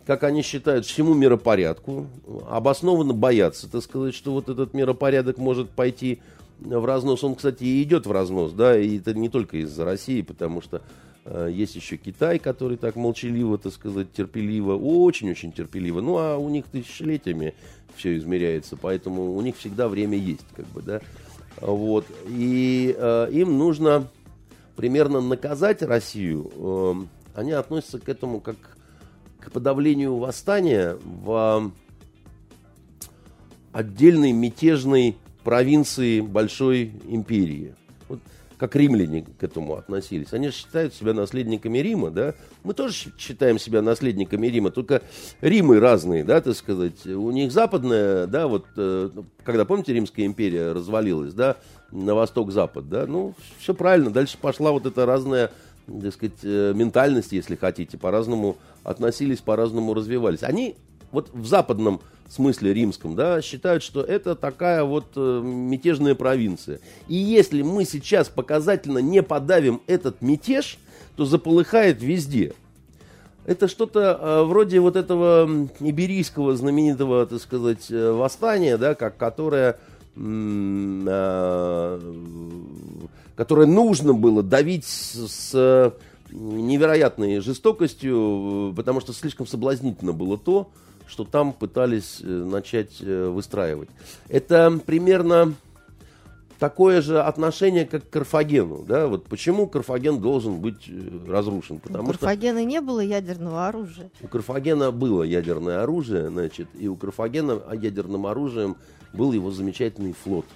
как 0.07 0.25
они 0.25 0.43
считают, 0.43 0.87
всему 0.87 1.15
миропорядку, 1.15 2.07
обоснованно 2.49 3.13
боятся, 3.13 3.71
так 3.71 3.83
сказать, 3.83 4.15
что 4.15 4.33
вот 4.33 4.49
этот 4.49 4.75
миропорядок 4.75 5.39
может 5.39 5.71
пойти 5.71 6.21
в 6.59 6.85
разнос. 6.85 7.23
Он, 7.25 7.35
кстати, 7.35 7.65
и 7.65 7.83
идет 7.83 8.07
в 8.07 8.13
разнос, 8.13 8.53
да, 8.53 8.79
и 8.79 8.99
это 8.99 9.15
не 9.15 9.29
только 9.29 9.59
из-за 9.59 9.85
России, 9.85 10.23
потому 10.23 10.63
что 10.63 10.83
есть 11.51 11.75
еще 11.75 11.97
Китай, 11.97 12.39
который 12.39 12.77
так 12.77 12.97
молчаливо, 12.97 13.59
так 13.59 13.73
сказать, 13.73 14.13
терпеливо, 14.13 14.75
очень-очень 14.75 15.53
терпеливо. 15.53 16.01
Ну, 16.01 16.19
а 16.19 16.37
у 16.37 16.49
них 16.49 16.67
тысячелетиями 16.67 17.55
все 17.97 18.17
измеряется, 18.17 18.77
поэтому 18.77 19.35
у 19.35 19.41
них 19.41 19.57
всегда 19.57 19.89
время 19.89 20.19
есть, 20.19 20.47
как 20.55 20.67
бы, 20.67 20.83
да. 20.83 21.01
Вот. 21.61 22.07
И 22.29 22.95
э, 22.97 23.29
им 23.33 23.59
нужно 23.59 24.09
примерно 24.77 25.21
наказать 25.21 25.83
Россию. 25.83 26.51
Э, 26.55 26.95
они 27.35 27.53
относятся 27.53 27.99
к 27.99 28.09
этому 28.09 28.41
как 28.41 28.57
к 29.41 29.51
подавлению 29.51 30.17
восстания 30.17 30.97
в 31.05 31.73
отдельной 33.73 34.33
мятежной 34.33 35.17
провинции 35.45 36.21
большой 36.21 36.93
империи 37.09 37.75
как 38.59 38.75
римляне 38.75 39.27
к 39.39 39.43
этому 39.43 39.77
относились. 39.77 40.33
Они 40.33 40.49
же 40.49 40.55
считают 40.55 40.95
себя 40.95 41.13
наследниками 41.13 41.79
Рима, 41.79 42.11
да? 42.11 42.35
Мы 42.65 42.75
тоже 42.75 42.95
считаем 43.19 43.59
себя 43.59 43.83
наследниками 43.83 44.47
Рима, 44.47 44.71
только 44.71 45.03
Римы 45.41 45.79
разные, 45.81 46.25
да, 46.25 46.41
так 46.41 46.57
сказать. 46.57 47.07
У 47.07 47.31
них 47.31 47.53
западная, 47.53 48.27
да, 48.27 48.47
вот, 48.49 48.67
э, 48.77 49.11
когда, 49.45 49.65
помните, 49.65 49.93
Римская 49.93 50.27
империя 50.27 50.73
развалилась, 50.73 51.35
да, 51.35 51.57
на 51.93 52.15
восток-запад, 52.15 52.89
да, 52.89 53.07
ну, 53.07 53.35
все 53.59 53.75
правильно. 53.75 54.11
Дальше 54.11 54.39
пошла 54.39 54.73
вот 54.73 54.87
эта 54.87 55.07
разная, 55.07 55.51
так 55.87 56.13
сказать, 56.15 56.39
э, 56.43 56.73
ментальность, 56.75 57.33
если 57.33 57.57
хотите, 57.57 57.99
по-разному 57.99 58.57
относились, 58.83 59.41
по-разному 59.41 59.95
развивались. 59.95 60.43
Они 60.43 60.77
вот 61.13 61.31
в 61.33 61.47
западном 61.47 62.01
смысле 62.33 62.75
римском, 62.75 63.15
да, 63.15 63.41
считают, 63.41 63.83
что 63.83 64.03
это 64.03 64.35
такая 64.35 64.85
вот 64.85 65.07
э, 65.17 65.41
мятежная 65.43 66.15
провинция. 66.15 66.81
И 67.09 67.15
если 67.15 67.63
мы 67.63 67.85
сейчас 67.85 68.29
показательно 68.29 68.99
не 68.99 69.23
подавим 69.23 69.81
этот 69.87 70.23
мятеж, 70.23 70.79
то 71.17 71.25
заполыхает 71.25 72.03
везде. 72.03 72.53
Это 73.47 73.69
что-то 73.69 74.19
э, 74.21 74.43
вроде 74.43 74.81
вот 74.81 74.97
этого 74.97 75.49
иберийского 75.79 76.57
знаменитого, 76.57 77.27
так 77.27 77.41
сказать, 77.41 77.87
э, 77.91 78.11
восстания, 78.11 78.77
да, 78.77 78.97
как, 78.97 79.17
которое, 79.17 79.79
э, 80.17 82.01
которое 83.37 83.67
нужно 83.69 84.15
было 84.15 84.43
давить 84.43 84.85
с, 84.85 85.29
с 85.29 85.95
невероятной 86.33 87.39
жестокостью, 87.39 88.73
потому 88.77 89.01
что 89.01 89.13
слишком 89.13 89.47
соблазнительно 89.47 90.13
было 90.13 90.37
то, 90.37 90.69
что 91.07 91.25
там 91.25 91.53
пытались 91.53 92.21
э, 92.23 92.27
начать 92.27 92.97
э, 93.01 93.29
выстраивать. 93.29 93.89
Это 94.29 94.79
примерно 94.85 95.55
такое 96.59 97.01
же 97.01 97.23
отношение, 97.23 97.87
как 97.87 98.09
к 98.09 98.11
Карфагену. 98.11 98.85
Да? 98.87 99.07
Вот 99.07 99.27
почему 99.27 99.67
Карфаген 99.67 100.21
должен 100.21 100.61
быть 100.61 100.89
э, 100.89 101.19
разрушен? 101.29 101.79
Потому 101.79 102.05
у 102.05 102.13
Карфагена 102.13 102.61
что 102.61 102.69
не 102.69 102.81
было 102.81 103.01
ядерного 103.01 103.69
оружия. 103.69 104.11
У 104.21 104.29
Карфагена 104.29 104.91
было 104.91 105.23
ядерное 105.23 105.83
оружие, 105.83 106.29
значит, 106.29 106.69
и 106.79 106.89
у 106.89 106.97
Карфагена 106.97 107.61
ядерным 107.75 108.27
оружием 108.27 108.77
был 109.13 109.33
его 109.33 109.51
замечательный 109.51 110.13
флот 110.13 110.47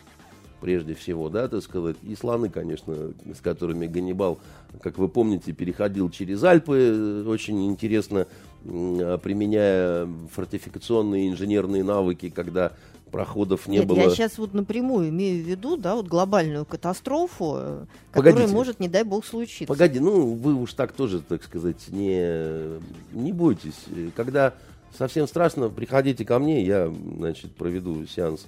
прежде 0.61 0.95
всего, 0.95 1.29
да, 1.29 1.49
так 1.49 1.63
сказать, 1.63 1.97
и 2.03 2.15
слоны, 2.15 2.51
конечно, 2.51 2.95
с 3.35 3.41
которыми 3.41 3.87
Ганнибал, 3.87 4.39
как 4.83 4.99
вы 4.99 5.09
помните, 5.09 5.53
переходил 5.53 6.11
через 6.11 6.45
Альпы, 6.45 7.25
очень 7.27 7.67
интересно 7.67 8.27
применяя 8.63 10.09
фортификационные 10.33 11.31
инженерные 11.31 11.83
навыки, 11.83 12.31
когда 12.31 12.73
проходов 13.11 13.67
не 13.67 13.79
Нет, 13.79 13.87
было. 13.87 13.99
Я 13.99 14.11
сейчас 14.11 14.39
вот 14.39 14.55
напрямую 14.55 15.09
имею 15.11 15.43
в 15.45 15.47
виду, 15.47 15.77
да, 15.77 15.97
вот 15.97 16.07
глобальную 16.07 16.65
катастрофу, 16.65 17.55
э, 17.57 17.85
которая 18.13 18.35
Погодите. 18.35 18.55
может, 18.55 18.81
не 18.81 18.89
дай 18.89 19.03
бог, 19.03 19.25
случиться. 19.25 19.67
Погоди, 19.67 20.01
ну 20.01 20.35
вы 20.35 20.55
уж 20.55 20.73
так 20.75 20.93
тоже, 20.93 21.21
так 21.21 21.43
сказать, 21.43 21.89
не, 21.89 22.79
не 23.13 23.33
бойтесь. 23.33 23.85
Когда 24.17 24.55
совсем 24.97 25.27
страшно, 25.27 25.69
приходите 25.69 26.25
ко 26.25 26.39
мне, 26.39 26.65
я, 26.65 26.93
значит, 27.17 27.55
проведу 27.55 28.07
сеанс 28.07 28.47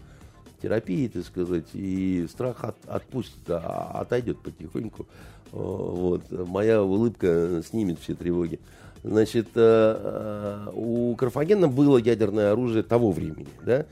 терапии, 0.62 1.08
так 1.08 1.24
сказать, 1.24 1.66
и 1.74 2.26
страх 2.30 2.64
от, 2.64 2.76
отпустит, 2.86 3.48
а, 3.48 4.00
отойдет 4.00 4.38
потихоньку. 4.38 5.06
Вот. 5.50 6.22
Моя 6.30 6.82
улыбка 6.82 7.62
снимет 7.68 7.98
все 8.00 8.14
тревоги. 8.14 8.58
Значит, 9.04 9.48
э, 9.56 10.66
э, 10.66 10.70
у 10.74 11.16
Карфагена 11.16 11.68
было 11.68 11.98
ядерное 11.98 12.52
оружие 12.52 12.84
того 12.84 13.10
времени. 13.10 13.48
Да? 13.64 13.86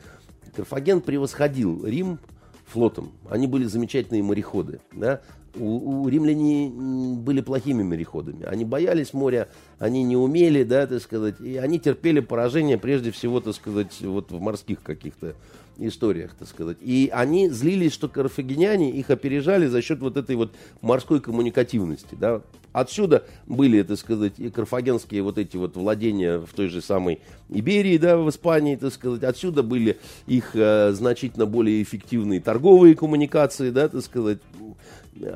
Карфаген 0.55 1.01
превосходил 1.01 1.85
Рим 1.85 2.19
флотом. 2.67 3.11
Они 3.29 3.49
были 3.49 3.65
замечательные 3.65 4.23
мореходы. 4.23 4.81
Да? 4.93 5.21
У, 5.57 6.03
у 6.03 6.09
римляне 6.09 6.71
были 7.17 7.41
плохими 7.41 7.83
мореходами. 7.83 8.45
Они 8.45 8.65
боялись 8.65 9.13
моря, 9.13 9.49
они 9.81 10.05
не 10.05 10.17
умели, 10.17 10.63
да, 10.63 10.87
так 10.87 11.03
сказать, 11.03 11.41
и 11.41 11.57
они 11.57 11.81
терпели 11.81 12.21
поражение 12.21 12.79
прежде 12.79 13.11
всего, 13.11 13.41
так 13.41 13.57
сказать, 13.57 14.01
вот 14.01 14.31
в 14.31 14.41
морских 14.41 14.81
каких-то 14.81 15.35
историях, 15.79 16.35
так 16.39 16.49
сказать. 16.49 16.79
И 16.81 17.11
они 17.13 17.49
злились, 17.49 17.93
что 17.93 18.09
карфагеняне 18.09 18.91
их 18.91 19.11
опережали 19.11 19.67
за 19.67 19.83
счет 19.83 20.01
вот 20.01 20.17
этой 20.17 20.37
вот 20.37 20.53
морской 20.81 21.21
коммуникативности. 21.21 22.17
Да. 22.19 22.43
Отсюда 22.73 23.25
были, 23.47 23.83
так 23.83 23.99
сказать, 23.99 24.35
и 24.39 24.49
карфагенские 24.49 25.23
вот 25.23 25.39
эти 25.39 25.57
вот 25.57 25.77
владения 25.77 26.39
в 26.39 26.53
той 26.55 26.69
же 26.69 26.81
самой 26.81 27.21
Иберии, 27.49 27.99
да, 27.99 28.17
в 28.17 28.29
Испании, 28.29 28.77
так 28.77 28.93
сказать. 28.93 29.25
Отсюда 29.25 29.63
были 29.63 29.99
их 30.27 30.51
э, 30.55 30.93
значительно 30.93 31.47
более 31.47 31.83
эффективные 31.83 32.41
торговые 32.41 32.95
коммуникации, 32.95 33.71
да, 33.71 33.89
так 33.89 34.03
сказать. 34.03 34.39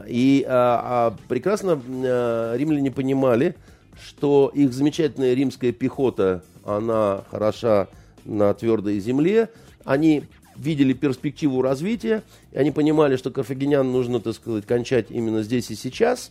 И 0.06 0.44
а, 0.48 1.10
а 1.10 1.16
прекрасно 1.28 1.80
а, 1.82 2.56
римляне 2.56 2.90
понимали, 2.90 3.56
что 4.00 4.50
их 4.54 4.72
замечательная 4.72 5.34
римская 5.34 5.72
пехота, 5.72 6.42
она 6.64 7.24
хороша 7.30 7.88
на 8.24 8.54
твердой 8.54 8.98
земле. 9.00 9.50
Они 9.84 10.24
видели 10.56 10.92
перспективу 10.92 11.62
развития, 11.62 12.22
и 12.52 12.58
они 12.58 12.70
понимали, 12.70 13.16
что 13.16 13.30
карфагенян 13.30 13.90
нужно, 13.90 14.20
так 14.20 14.34
сказать, 14.34 14.66
кончать 14.66 15.10
именно 15.10 15.42
здесь 15.42 15.70
и 15.70 15.74
сейчас, 15.74 16.30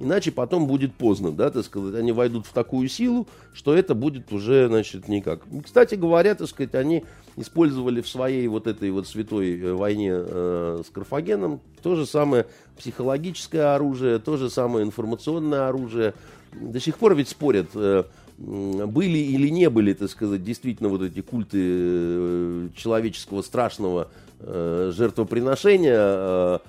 иначе 0.00 0.32
потом 0.32 0.66
будет 0.66 0.94
поздно, 0.94 1.32
да, 1.32 1.50
так 1.50 1.64
сказать, 1.64 1.94
они 1.94 2.12
войдут 2.12 2.46
в 2.46 2.52
такую 2.52 2.88
силу, 2.88 3.26
что 3.52 3.74
это 3.74 3.94
будет 3.94 4.32
уже, 4.32 4.68
значит, 4.68 5.08
никак. 5.08 5.42
Кстати 5.64 5.94
говоря, 5.94 6.34
так 6.34 6.48
сказать, 6.48 6.74
они 6.74 7.04
использовали 7.36 8.00
в 8.00 8.08
своей 8.08 8.46
вот 8.48 8.66
этой 8.66 8.90
вот 8.90 9.06
святой 9.06 9.58
э, 9.58 9.72
войне 9.72 10.12
э, 10.14 10.82
с 10.86 10.90
Карфагеном 10.90 11.60
то 11.82 11.96
же 11.96 12.06
самое 12.06 12.46
психологическое 12.78 13.74
оружие, 13.74 14.18
то 14.18 14.36
же 14.36 14.50
самое 14.50 14.84
информационное 14.86 15.68
оружие. 15.68 16.14
До 16.52 16.78
сих 16.80 16.96
пор 16.98 17.14
ведь 17.14 17.28
спорят, 17.28 17.70
э, 17.74 18.04
были 18.38 19.18
или 19.18 19.48
не 19.48 19.70
были, 19.70 19.92
так 19.92 20.10
сказать, 20.10 20.42
действительно 20.42 20.88
вот 20.88 21.02
эти 21.02 21.20
культы 21.20 21.58
э, 21.60 22.68
человеческого 22.76 23.42
страшного 23.42 24.08
э, 24.40 24.92
жертвоприношения 24.94 26.60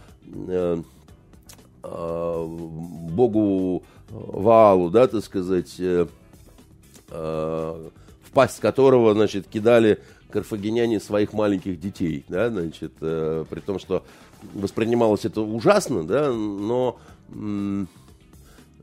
богу 1.83 3.83
Ваалу, 4.09 4.89
да, 4.89 5.07
так 5.07 5.23
сказать, 5.23 5.79
в 7.09 7.91
пасть 8.33 8.59
которого, 8.59 9.13
значит, 9.13 9.47
кидали 9.47 9.99
карфагеняне 10.31 10.99
своих 10.99 11.33
маленьких 11.33 11.79
детей, 11.79 12.25
да, 12.27 12.49
значит, 12.49 12.93
при 12.95 13.59
том, 13.59 13.77
что 13.77 14.03
воспринималось 14.55 15.25
это 15.25 15.41
ужасно, 15.41 16.03
да, 16.03 16.33
но 16.33 16.97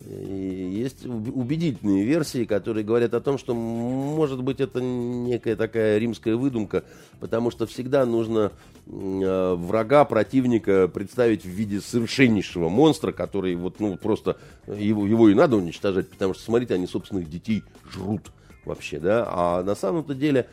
есть 0.05 1.07
убедительные 1.07 2.05
версии, 2.05 2.45
которые 2.45 2.85
говорят 2.85 3.15
о 3.15 3.21
том, 3.21 3.39
что, 3.39 3.55
может 3.55 4.43
быть, 4.43 4.61
это 4.61 4.81
некая 4.81 5.57
такая 5.57 5.99
римская 5.99 6.37
выдумка, 6.37 6.85
потому 7.21 7.51
что 7.51 7.67
всегда 7.67 8.05
нужно 8.07 8.53
э, 8.87 9.55
врага, 9.55 10.05
противника 10.05 10.89
представить 10.89 11.45
в 11.45 11.49
виде 11.49 11.81
совершеннейшего 11.81 12.69
монстра, 12.69 13.13
который 13.13 13.55
вот, 13.55 13.81
ну, 13.81 13.97
просто 13.97 14.39
его, 14.67 15.07
его 15.07 15.29
и 15.29 15.35
надо 15.35 15.57
уничтожать, 15.57 16.09
потому 16.09 16.35
что, 16.35 16.43
смотрите, 16.43 16.75
они 16.75 16.87
собственных 16.87 17.31
детей 17.31 17.63
жрут 17.93 18.33
вообще, 18.65 18.99
да, 18.99 19.27
а 19.29 19.63
на 19.63 19.75
самом-то 19.75 20.15
деле 20.15 20.49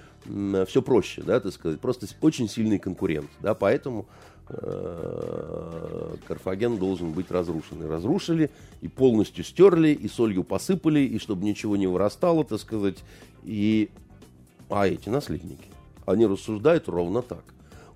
все 0.67 0.81
проще, 0.81 1.21
да, 1.21 1.39
так 1.39 1.53
сказать, 1.53 1.79
просто 1.79 2.07
очень 2.21 2.49
сильный 2.49 2.79
конкурент, 2.79 3.29
да, 3.39 3.53
поэтому 3.53 4.05
Карфаген 6.27 6.77
должен 6.77 7.11
быть 7.11 7.31
разрушен. 7.31 7.83
И 7.83 7.87
разрушили, 7.87 8.49
и 8.81 8.87
полностью 8.87 9.43
стерли, 9.43 9.89
и 9.89 10.07
солью 10.07 10.43
посыпали, 10.43 10.99
и 11.01 11.19
чтобы 11.19 11.45
ничего 11.45 11.77
не 11.77 11.87
вырастало, 11.87 12.43
так 12.43 12.59
сказать. 12.59 12.97
И... 13.43 13.89
А 14.69 14.87
эти 14.87 15.09
наследники, 15.09 15.65
они 16.05 16.27
рассуждают 16.27 16.87
ровно 16.87 17.23
так. 17.23 17.43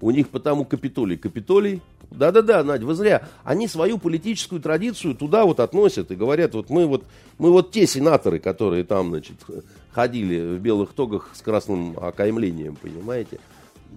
У 0.02 0.12
них 0.12 0.30
потому 0.30 0.66
Капитолий. 0.66 1.18
Капитолий, 1.18 1.82
да-да-да, 2.12 2.64
Надь, 2.64 2.82
вы 2.82 2.94
зря. 2.96 3.28
Они 3.44 3.68
свою 3.68 3.98
политическую 3.98 4.62
традицию 4.62 5.16
туда 5.16 5.46
вот 5.46 5.60
относят 5.60 6.12
и 6.12 6.16
говорят, 6.16 6.54
вот 6.54 6.70
мы 6.70 6.86
вот, 6.86 7.06
мы 7.38 7.52
вот 7.52 7.72
те 7.72 7.88
сенаторы, 7.88 8.40
которые 8.40 8.84
там, 8.84 9.10
значит, 9.10 9.38
ходили 9.92 10.58
в 10.58 10.60
белых 10.60 10.94
тогах 10.94 11.30
с 11.34 11.42
красным 11.42 11.98
окаймлением, 11.98 12.76
понимаете. 12.76 13.40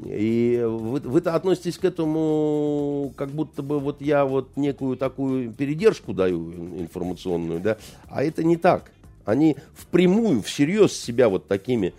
И 0.05 0.63
вы, 0.63 1.01
вы-то 1.01 1.35
относитесь 1.35 1.79
к 1.79 1.85
этому, 1.85 3.13
как 3.17 3.31
будто 3.31 3.63
бы 3.63 3.81
вот 3.81 4.03
я 4.03 4.25
вот 4.25 4.57
некую 4.57 4.97
такую 4.97 5.53
передержку 5.53 6.13
даю 6.13 6.53
информационную, 6.79 7.61
да, 7.61 7.79
а 8.09 8.23
это 8.23 8.45
не 8.45 8.57
так. 8.57 8.91
Они 9.25 9.57
впрямую, 9.75 10.43
всерьез 10.43 10.93
себя 10.93 11.29
вот 11.29 11.49
такими 11.49 11.95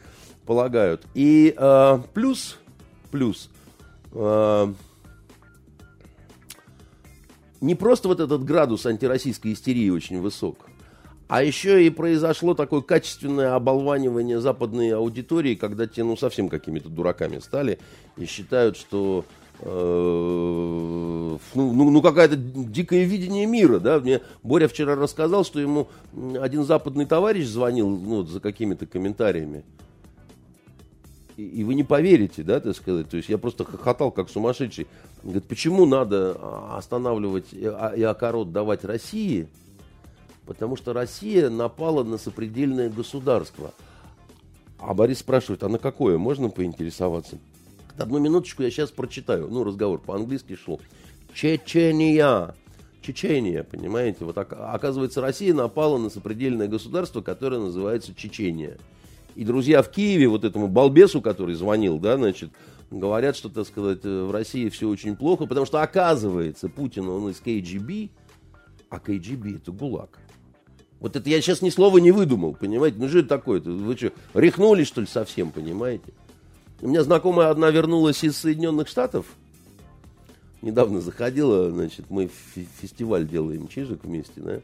полагают. 0.45 1.01
И 1.13 1.53
э, 1.57 1.99
плюс, 2.13 2.57
плюс, 3.11 3.49
э, 4.13 4.73
не 7.59 7.75
просто 7.75 8.07
вот 8.07 8.19
этот 8.19 8.45
градус 8.45 8.85
антироссийской 8.85 9.53
истерии 9.53 9.89
очень 9.89 10.21
высок, 10.21 10.69
а 11.27 11.43
еще 11.43 11.85
и 11.85 11.89
произошло 11.89 12.53
такое 12.53 12.81
качественное 12.81 13.55
оболванивание 13.55 14.39
западной 14.39 14.91
аудитории, 14.95 15.55
когда 15.55 15.85
те 15.85 16.03
ну 16.03 16.15
совсем 16.15 16.47
какими-то 16.47 16.89
дураками 16.89 17.39
стали 17.39 17.79
и 18.15 18.25
считают, 18.25 18.77
что 18.77 19.25
э, 19.59 19.67
ну, 19.67 21.39
ну, 21.73 21.89
ну 21.89 22.01
какое-то 22.01 22.37
дикое 22.37 23.03
видение 23.03 23.45
мира, 23.45 23.79
да, 23.79 23.99
мне 23.99 24.21
Боря 24.41 24.69
вчера 24.69 24.95
рассказал, 24.95 25.43
что 25.43 25.59
ему 25.59 25.89
один 26.39 26.63
западный 26.63 27.05
товарищ 27.05 27.45
звонил, 27.45 27.89
ну, 27.89 28.23
за 28.23 28.39
какими-то 28.39 28.85
комментариями, 28.85 29.63
и, 31.35 31.43
и 31.43 31.63
вы 31.65 31.75
не 31.75 31.83
поверите, 31.83 32.41
да, 32.41 32.61
так 32.61 32.73
сказать, 32.73 33.09
то 33.09 33.17
есть 33.17 33.27
я 33.27 33.37
просто 33.37 33.65
хохотал 33.65 34.11
как 34.11 34.29
сумасшедший, 34.29 34.87
говорит, 35.23 35.43
почему 35.43 35.85
надо 35.85 36.37
останавливать 36.73 37.51
и 37.51 38.03
окорот 38.03 38.53
давать 38.53 38.85
России, 38.85 39.49
Потому 40.47 40.77
что 40.77 40.93
Россия 40.93 41.49
напала 41.49 42.03
на 42.03 42.17
сопредельное 42.17 42.89
государство. 42.89 43.73
А 44.79 44.93
Борис 44.93 45.19
спрашивает, 45.19 45.61
а 45.63 45.69
на 45.69 45.77
какое? 45.77 46.17
Можно 46.17 46.49
поинтересоваться? 46.49 47.37
Одну 47.97 48.19
минуточку 48.19 48.63
я 48.63 48.71
сейчас 48.71 48.89
прочитаю. 48.91 49.49
Ну, 49.49 49.63
разговор 49.63 49.99
по-английски 49.99 50.55
шел. 50.55 50.79
Чечения. 51.33 52.55
Чечения, 53.01 53.63
понимаете? 53.63 54.23
Вот 54.23 54.37
оказывается, 54.37 55.19
Россия 55.19 55.53
напала 55.53 55.97
на 55.97 56.09
сопредельное 56.09 56.67
государство, 56.67 57.21
которое 57.21 57.59
называется 57.59 58.13
Чечения. 58.15 58.77
И 59.35 59.43
друзья 59.43 59.81
в 59.81 59.91
Киеве, 59.91 60.27
вот 60.27 60.45
этому 60.45 60.67
балбесу, 60.67 61.21
который 61.21 61.55
звонил, 61.55 61.99
да, 61.99 62.17
значит, 62.17 62.51
говорят, 62.89 63.35
что, 63.35 63.49
так 63.49 63.67
сказать, 63.67 64.03
в 64.03 64.31
России 64.31 64.69
все 64.69 64.87
очень 64.89 65.15
плохо, 65.15 65.45
потому 65.45 65.65
что, 65.65 65.81
оказывается, 65.81 66.69
Путин, 66.69 67.07
он 67.09 67.29
из 67.29 67.39
КГБ, 67.39 68.09
а 68.89 68.99
КГБ 68.99 69.57
это 69.57 69.71
ГУЛАГ. 69.71 70.19
Вот 70.99 71.15
это 71.15 71.29
я 71.29 71.41
сейчас 71.41 71.61
ни 71.61 71.69
слова 71.69 71.99
не 71.99 72.11
выдумал, 72.11 72.55
понимаете? 72.55 72.97
Ну 72.99 73.07
что 73.07 73.19
это 73.19 73.29
такое? 73.29 73.59
-то? 73.59 73.71
Вы 73.71 73.95
что, 73.95 74.11
рехнулись, 74.33 74.87
что 74.87 75.01
ли, 75.01 75.07
совсем, 75.07 75.51
понимаете? 75.51 76.13
У 76.81 76.87
меня 76.87 77.03
знакомая 77.03 77.49
одна 77.49 77.69
вернулась 77.69 78.23
из 78.23 78.37
Соединенных 78.37 78.87
Штатов. 78.87 79.25
Недавно 80.61 81.01
заходила, 81.01 81.69
значит, 81.69 82.05
мы 82.09 82.29
фестиваль 82.81 83.27
делаем 83.27 83.67
чижик 83.67 84.03
вместе, 84.03 84.41
да. 84.41 84.59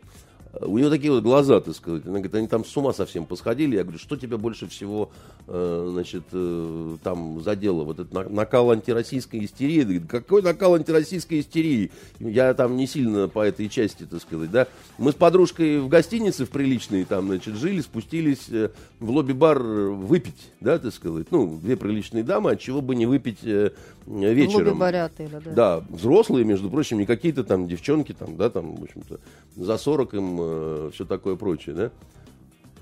У 0.61 0.77
нее 0.77 0.91
такие 0.91 1.11
вот 1.11 1.23
глаза, 1.23 1.59
так 1.61 1.75
сказать. 1.75 2.03
Она 2.05 2.19
говорит, 2.19 2.35
они 2.35 2.47
там 2.47 2.63
с 2.63 2.77
ума 2.77 2.93
совсем 2.93 3.25
посходили. 3.25 3.75
Я 3.75 3.83
говорю, 3.83 3.97
что 3.97 4.15
тебя 4.15 4.37
больше 4.37 4.67
всего, 4.67 5.09
э, 5.47 5.89
значит, 5.91 6.25
э, 6.31 6.97
там 7.03 7.41
задело? 7.41 7.83
Вот 7.83 7.99
этот 7.99 8.29
накал 8.29 8.69
антироссийской 8.69 9.45
истерии. 9.45 9.81
Говорит, 9.81 10.03
какой 10.07 10.43
накал 10.43 10.75
антироссийской 10.75 11.39
истерии? 11.39 11.91
Я 12.19 12.53
там 12.53 12.77
не 12.77 12.85
сильно 12.85 13.27
по 13.27 13.39
этой 13.39 13.67
части, 13.67 14.03
так 14.03 14.21
сказать, 14.21 14.51
да. 14.51 14.67
Мы 14.99 15.11
с 15.11 15.15
подружкой 15.15 15.79
в 15.79 15.87
гостинице 15.87 16.45
в 16.45 16.49
приличной 16.51 17.05
там, 17.05 17.27
значит, 17.27 17.55
жили, 17.55 17.81
спустились 17.81 18.47
э, 18.49 18.69
в 18.99 19.09
лобби-бар 19.09 19.57
выпить, 19.59 20.51
да, 20.59 20.77
так 20.77 20.93
сказать. 20.93 21.31
Ну, 21.31 21.57
две 21.63 21.75
приличные 21.77 22.23
дамы, 22.23 22.51
от 22.51 22.59
чего 22.59 22.81
бы 22.81 22.95
не 22.95 23.07
выпить 23.07 23.39
э, 23.43 23.71
вечером. 24.05 24.83
отеля, 24.83 25.41
да. 25.43 25.51
Да, 25.51 25.83
взрослые, 25.89 26.45
между 26.45 26.69
прочим, 26.69 26.99
не 26.99 27.07
какие-то 27.07 27.43
там 27.43 27.67
девчонки, 27.67 28.13
там, 28.13 28.37
да, 28.37 28.51
там, 28.51 28.75
в 28.75 28.83
общем-то, 28.83 29.19
за 29.55 29.77
40 29.79 30.13
им 30.13 30.42
э, 30.43 30.91
все 30.93 31.05
такое 31.05 31.35
прочее, 31.35 31.75
да. 31.75 31.91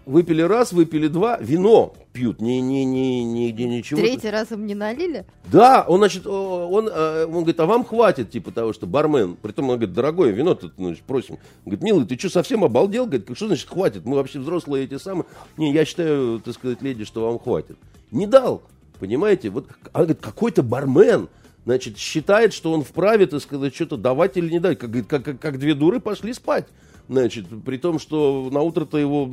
Выпили 0.06 0.42
раз, 0.42 0.74
выпили 0.74 1.08
два, 1.08 1.38
вино 1.40 1.94
пьют, 2.12 2.42
не, 2.42 2.60
не, 2.60 2.86
не, 2.86 3.24
нигде 3.24 3.66
ничего. 3.66 4.00
Третий 4.00 4.32
раз 4.32 4.52
им 4.52 4.66
не 4.66 4.74
налили? 4.74 5.26
Да, 5.52 5.86
он, 5.88 6.00
значит, 6.00 6.26
он, 6.26 6.90
э, 6.92 7.26
он 7.26 7.32
говорит, 7.32 7.60
а 7.60 7.68
вам 7.68 7.86
хватит, 7.86 8.32
типа 8.32 8.52
того, 8.52 8.74
что 8.74 8.88
бармен, 8.88 9.38
притом 9.40 9.70
он 9.70 9.78
говорит, 9.78 9.94
дорогое 9.94 10.32
вино 10.32 10.56
тут, 10.56 10.74
значит, 10.78 11.04
просим. 11.04 11.38
Говорит, 11.66 11.84
милый, 11.84 12.06
ты 12.08 12.18
что, 12.18 12.30
совсем 12.30 12.64
обалдел? 12.64 13.06
Говорит, 13.06 13.30
что 13.36 13.46
значит 13.46 13.70
хватит? 13.70 14.04
Мы 14.04 14.16
вообще 14.16 14.40
взрослые 14.40 14.86
эти 14.86 14.98
самые. 14.98 15.26
Не, 15.58 15.72
я 15.72 15.86
считаю, 15.86 16.40
так 16.40 16.56
сказать, 16.56 16.82
леди, 16.82 17.06
что 17.06 17.28
вам 17.28 17.38
хватит. 17.38 17.78
Не 18.10 18.26
дал, 18.26 18.64
понимаете? 19.00 19.50
Вот, 19.50 19.68
а 19.94 20.00
говорит, 20.00 20.20
какой-то 20.20 20.64
бармен, 20.64 21.30
значит, 21.66 22.00
считает, 22.00 22.54
что 22.54 22.74
он 22.74 22.84
вправе, 22.84 23.28
так 23.28 23.42
сказать, 23.42 23.76
что-то 23.76 23.98
давать 23.98 24.36
или 24.36 24.50
не 24.50 24.60
дать. 24.60 24.80
Как, 24.80 24.92
как, 25.08 25.24
как, 25.24 25.40
как 25.40 25.60
две 25.60 25.76
дуры 25.76 26.00
пошли 26.00 26.34
спать. 26.34 26.66
Значит, 27.12 27.48
при 27.66 27.76
том, 27.76 28.00
что 28.00 28.48
на 28.54 28.62
утро-то 28.62 28.98
его 28.98 29.30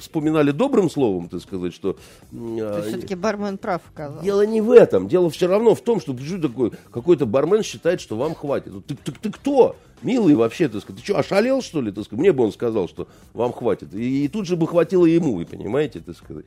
вспоминали 0.00 0.50
добрым 0.50 0.90
словом, 0.90 1.28
так 1.28 1.42
сказать, 1.42 1.72
что... 1.72 1.96
То 2.32 2.78
есть 2.78 2.88
все-таки 2.88 3.14
бармен 3.14 3.56
прав 3.56 3.82
оказался. 3.94 4.24
Дело 4.24 4.44
не 4.44 4.60
в 4.60 4.72
этом. 4.72 5.06
Дело 5.06 5.30
все 5.30 5.46
равно 5.46 5.76
в 5.76 5.80
том, 5.80 6.00
что 6.00 6.12
такой, 6.42 6.72
какой-то 6.90 7.24
бармен 7.24 7.62
считает, 7.62 8.00
что 8.00 8.16
вам 8.16 8.34
хватит. 8.34 8.72
Ты, 8.88 8.96
ты, 8.96 9.12
ты 9.12 9.30
кто? 9.30 9.76
Милый 10.02 10.34
вообще, 10.34 10.68
так 10.68 10.82
сказать. 10.82 11.02
Ты 11.02 11.06
что, 11.06 11.16
ошалел, 11.16 11.62
что 11.62 11.80
ли? 11.80 11.92
Так 11.92 12.02
сказать? 12.02 12.20
Мне 12.20 12.32
бы 12.32 12.42
он 12.42 12.52
сказал, 12.52 12.88
что 12.88 13.06
вам 13.32 13.52
хватит. 13.52 13.94
И, 13.94 14.24
и 14.24 14.28
тут 14.28 14.48
же 14.48 14.56
бы 14.56 14.66
хватило 14.66 15.06
ему, 15.06 15.36
вы 15.36 15.46
понимаете, 15.46 16.00
так 16.00 16.16
сказать. 16.16 16.46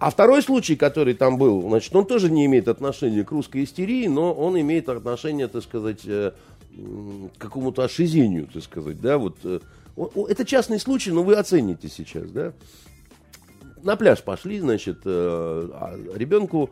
А 0.00 0.10
второй 0.10 0.42
случай, 0.42 0.74
который 0.74 1.14
там 1.14 1.38
был, 1.38 1.62
значит, 1.62 1.94
он 1.94 2.04
тоже 2.04 2.32
не 2.32 2.46
имеет 2.46 2.66
отношения 2.66 3.22
к 3.22 3.30
русской 3.30 3.62
истерии, 3.62 4.08
но 4.08 4.32
он 4.32 4.60
имеет 4.60 4.88
отношение, 4.88 5.46
так 5.46 5.62
сказать, 5.62 6.00
э, 6.04 6.32
какому-то 7.38 7.82
ошизению, 7.84 8.48
так 8.52 8.62
сказать, 8.62 9.00
да, 9.00 9.18
вот. 9.18 9.38
Э, 9.44 9.60
это 10.28 10.44
частный 10.44 10.78
случай, 10.78 11.10
но 11.10 11.24
вы 11.24 11.34
оцените 11.34 11.88
сейчас, 11.88 12.30
да. 12.30 12.52
На 13.82 13.96
пляж 13.96 14.22
пошли, 14.22 14.60
значит, 14.60 15.00
э, 15.04 15.70
а 15.72 15.96
ребенку 16.14 16.70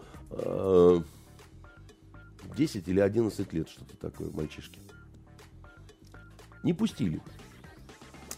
10 2.56 2.88
или 2.88 3.00
11 3.00 3.52
лет, 3.52 3.68
что-то 3.68 3.96
такое, 3.96 4.30
мальчишки. 4.30 4.78
Не 6.62 6.72
пустили. 6.72 7.20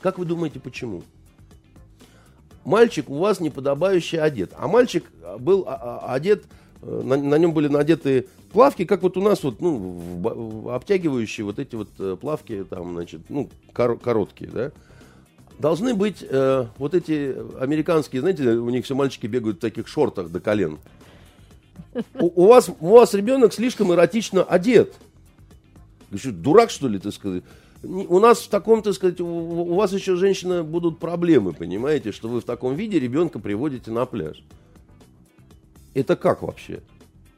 Как 0.03 0.19
вы 0.19 0.27
думаете, 0.27 0.61
почему? 0.61 1.03
Мальчик 2.65 3.09
у 3.09 3.19
вас 3.19 3.41
неподобающе 3.41 4.21
одет. 4.21 4.53
А 4.57 4.69
мальчик 4.69 5.11
был 5.39 5.65
а, 5.67 6.01
а, 6.03 6.13
одет, 6.13 6.45
э, 6.83 7.03
на, 7.03 7.17
на 7.17 7.37
нем 7.37 7.55
были 7.55 7.69
надеты 7.69 8.29
плавки, 8.53 8.85
как 8.85 9.03
вот 9.03 9.17
у 9.17 9.23
нас 9.23 9.43
вот, 9.43 9.61
ну, 9.61 10.71
обтягивающие 10.71 11.45
вот 11.45 11.59
эти 11.59 11.75
вот 11.75 11.89
э, 11.99 12.17
плавки, 12.21 12.65
там, 12.69 12.95
значит, 12.95 13.23
ну, 13.29 13.49
кор- 13.73 13.99
короткие, 13.99 14.51
да. 14.51 14.73
Должны 15.59 15.95
быть 15.95 16.25
э, 16.29 16.67
вот 16.79 16.95
эти 16.95 17.37
американские, 17.61 18.21
знаете, 18.21 18.51
у 18.51 18.71
них 18.71 18.85
все 18.85 18.95
мальчики 18.95 19.27
бегают 19.27 19.59
в 19.59 19.61
таких 19.61 19.89
шортах 19.89 20.31
до 20.31 20.41
колен. 20.41 20.79
У, 22.15 22.45
у, 22.45 22.47
вас, 22.47 22.71
у 22.81 22.89
вас 22.91 23.15
ребенок 23.15 23.53
слишком 23.53 23.93
эротично 23.93 24.45
одет. 24.45 24.95
Что, 26.15 26.33
дурак, 26.33 26.71
что 26.71 26.89
ли, 26.89 26.99
ты 26.99 27.11
сказать? 27.13 27.43
У 27.83 28.19
нас 28.19 28.41
в 28.41 28.49
таком, 28.49 28.83
так 28.83 28.95
сказать, 28.95 29.21
у, 29.21 29.27
у 29.27 29.75
вас 29.75 29.93
еще, 29.93 30.17
женщина, 30.17 30.65
будут 30.65 30.99
проблемы, 30.99 31.53
понимаете, 31.53 32.13
что 32.13 32.29
вы 32.29 32.41
в 32.41 32.45
таком 32.45 32.75
виде 32.75 32.99
ребенка 32.99 33.39
приводите 33.39 33.91
на 33.91 34.05
пляж. 34.07 34.43
Это 35.95 36.17
как 36.17 36.43
вообще? 36.43 36.81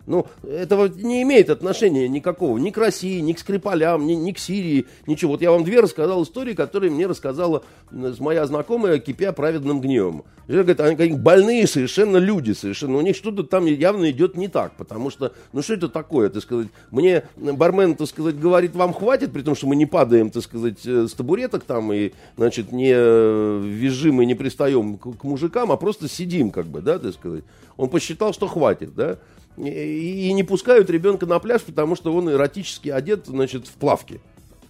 Ну, 0.07 0.27
этого 0.43 0.87
не 0.87 1.23
имеет 1.23 1.51
отношения 1.51 2.09
никакого 2.09 2.59
ни 2.59 2.71
к 2.71 2.79
России, 2.79 3.21
ни 3.21 3.33
к 3.33 3.39
Скрипалям, 3.39 4.07
ни, 4.07 4.15
ни 4.15 4.33
к 4.33 4.39
Сирии, 4.39 4.87
ничего. 5.07 5.33
Вот 5.33 5.43
я 5.43 5.51
вам 5.51 5.63
две 5.63 5.81
рассказал 5.81 6.23
истории, 6.23 6.55
которые 6.55 6.91
мне 6.91 7.07
рассказала 7.07 7.63
моя 7.91 8.47
знакомая, 8.47 8.99
кипя 8.99 9.33
праведным 9.33 9.81
гневом. 9.81 10.25
Жена 10.49 10.65
говорит, 10.65 11.01
они, 11.01 11.13
больные 11.13 11.67
совершенно 11.67 12.17
люди, 12.17 12.53
совершенно. 12.53 12.97
У 12.97 13.03
них 13.03 13.15
что-то 13.15 13.45
там 13.45 13.67
явно 13.67 14.11
идет 14.11 14.37
не 14.37 14.49
так, 14.49 14.73
потому 14.77 15.11
что, 15.11 15.33
ну 15.53 15.63
что 15.63 15.75
это 15.75 15.89
такое, 15.89 16.29
так 16.29 16.43
сказать, 16.43 16.69
мне 16.91 17.23
бармен, 17.37 17.95
так 17.95 18.09
сказать, 18.09 18.39
говорит, 18.39 18.75
вам 18.75 18.93
хватит, 18.93 19.33
при 19.33 19.43
том, 19.43 19.55
что 19.55 19.69
мы 19.69 19.77
не 19.77 19.87
падаем, 19.87 20.31
так 20.31 20.43
сказать, 20.43 20.85
э, 20.85 21.07
с 21.07 21.13
табуреток 21.13 21.63
там 21.63 21.93
и, 21.93 22.13
значит, 22.37 22.73
не 22.73 22.91
э, 22.93 23.61
визжим 23.63 24.23
и 24.23 24.27
не 24.27 24.35
пристаем 24.35 24.99
к, 24.99 25.19
к 25.19 25.23
мужикам, 25.23 25.71
а 25.71 25.77
просто 25.77 26.09
сидим, 26.09 26.51
как 26.51 26.67
бы, 26.67 26.81
да, 26.81 26.99
так 26.99 27.15
сказать. 27.15 27.45
Он 27.77 27.89
посчитал, 27.89 28.33
что 28.33 28.49
хватит, 28.49 28.95
да 28.95 29.19
и 29.57 30.33
не 30.33 30.43
пускают 30.43 30.91
ребенка 30.91 31.27
на 31.27 31.39
пляж, 31.39 31.63
потому 31.63 31.97
что 31.97 32.15
он 32.15 32.31
эротически 32.31 32.89
одет, 32.89 33.27
значит, 33.27 33.67
в 33.67 33.73
плавке 33.73 34.21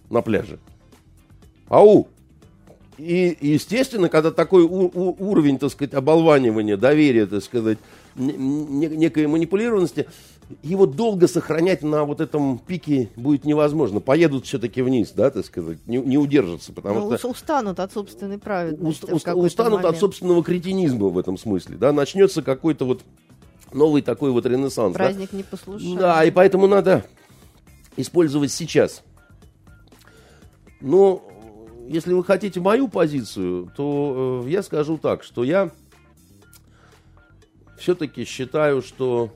на 0.08 0.22
пляже. 0.22 0.58
Ау! 1.68 2.08
И, 2.98 3.36
естественно, 3.40 4.08
когда 4.10 4.30
такой 4.30 4.62
у, 4.64 4.90
у, 4.92 5.16
уровень, 5.18 5.58
так 5.58 5.70
сказать, 5.70 5.94
оболванивания, 5.94 6.76
доверия, 6.76 7.26
так 7.26 7.42
сказать, 7.42 7.78
не, 8.14 8.88
некой 8.88 9.26
манипулированности, 9.26 10.06
его 10.62 10.84
долго 10.84 11.28
сохранять 11.28 11.82
на 11.82 12.04
вот 12.04 12.20
этом 12.20 12.58
пике 12.58 13.08
будет 13.16 13.44
невозможно. 13.44 14.00
Поедут 14.00 14.44
все-таки 14.46 14.82
вниз, 14.82 15.12
да, 15.12 15.30
так 15.30 15.46
сказать, 15.46 15.78
не, 15.86 15.96
не 15.96 16.18
удержатся, 16.18 16.72
потому 16.72 17.08
ну, 17.08 17.16
что... 17.16 17.28
Устанут 17.28 17.80
от 17.80 17.92
собственной 17.92 18.38
праведности. 18.38 19.04
Уст, 19.10 19.28
устанут 19.32 19.78
момент. 19.78 19.94
от 19.94 19.98
собственного 19.98 20.42
кретинизма 20.42 21.08
в 21.08 21.18
этом 21.18 21.38
смысле, 21.38 21.76
да, 21.76 21.92
начнется 21.92 22.42
какой-то 22.42 22.84
вот 22.84 23.02
новый 23.72 24.02
такой 24.02 24.30
вот 24.30 24.46
ренессанс. 24.46 24.94
Праздник 24.94 25.30
да? 25.32 25.38
непослушания. 25.38 25.98
Да, 25.98 26.24
и 26.24 26.30
поэтому 26.30 26.66
надо 26.66 27.04
использовать 27.96 28.50
сейчас. 28.52 29.02
Но 30.80 31.22
если 31.88 32.12
вы 32.12 32.24
хотите 32.24 32.60
мою 32.60 32.88
позицию, 32.88 33.70
то 33.76 34.42
э, 34.46 34.50
я 34.50 34.62
скажу 34.62 34.96
так, 34.96 35.22
что 35.22 35.44
я 35.44 35.70
все-таки 37.78 38.24
считаю, 38.24 38.82
что 38.82 39.30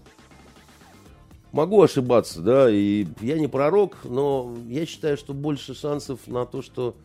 могу 1.53 1.83
ошибаться, 1.83 2.43
да, 2.43 2.71
и 2.71 3.07
я 3.21 3.39
не 3.39 3.49
пророк, 3.49 3.99
но 4.05 4.55
я 4.69 4.87
считаю, 4.87 5.17
что 5.17 5.33
больше 5.33 5.75
шансов 5.75 6.21
на 6.27 6.45
то, 6.47 6.63
что 6.63 6.97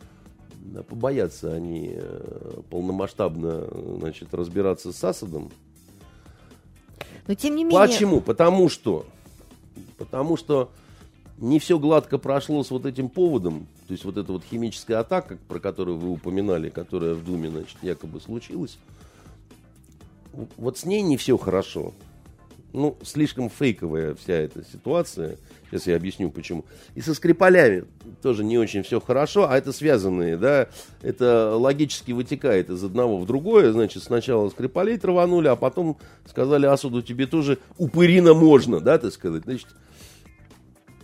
побоятся 0.88 1.54
они 1.54 1.94
э, 1.94 2.62
полномасштабно 2.70 3.68
значит, 4.00 4.34
разбираться 4.34 4.92
с 4.92 5.04
Асадом, 5.04 5.52
но 7.30 7.36
тем 7.36 7.56
не 7.56 7.64
менее... 7.64 7.80
Почему? 7.80 8.22
Потому 8.22 8.70
что, 8.70 9.06
потому 10.00 10.36
что 10.36 10.72
не 11.38 11.60
все 11.60 11.78
гладко 11.78 12.18
прошло 12.18 12.64
с 12.64 12.72
вот 12.72 12.88
этим 12.88 13.08
поводом, 13.08 13.68
то 13.88 13.92
есть 13.94 14.04
вот 14.04 14.18
эта 14.18 14.32
вот 14.34 14.44
химическая 14.44 15.00
атака, 15.00 15.38
про 15.48 15.60
которую 15.60 16.00
вы 16.00 16.10
упоминали, 16.10 16.70
которая 16.70 17.14
в 17.14 17.24
Думе, 17.24 17.52
значит, 17.52 17.78
якобы 17.84 18.20
случилась, 18.20 18.80
вот 20.58 20.80
с 20.80 20.86
ней 20.86 21.04
не 21.04 21.18
все 21.18 21.38
хорошо 21.38 21.94
ну, 22.74 22.98
слишком 23.04 23.50
фейковая 23.50 24.16
вся 24.16 24.34
эта 24.34 24.64
ситуация. 24.64 25.38
Сейчас 25.70 25.88
я 25.88 25.96
объясню 25.96 26.32
почему. 26.32 26.66
И 26.96 27.02
со 27.02 27.14
Скрипалями 27.14 27.86
тоже 28.22 28.44
не 28.44 28.58
очень 28.58 28.82
все 28.84 29.00
хорошо, 29.00 29.48
а 29.50 29.58
это 29.58 29.72
связанные, 29.72 30.36
да, 30.36 30.68
это 31.04 31.56
логически 31.56 32.12
вытекает 32.12 32.70
из 32.70 32.84
одного 32.84 33.18
в 33.18 33.26
другое. 33.26 33.72
Значит, 33.72 34.04
сначала 34.04 34.50
Скрипалей 34.50 34.98
траванули, 34.98 35.48
а 35.48 35.56
потом 35.56 35.98
сказали 36.26 36.66
Асуду, 36.66 37.02
тебе 37.02 37.28
тоже 37.28 37.60
упырина 37.78 38.34
можно, 38.34 38.80
да, 38.80 38.98
так 38.98 39.14
сказать. 39.14 39.44
Значит, 39.44 39.68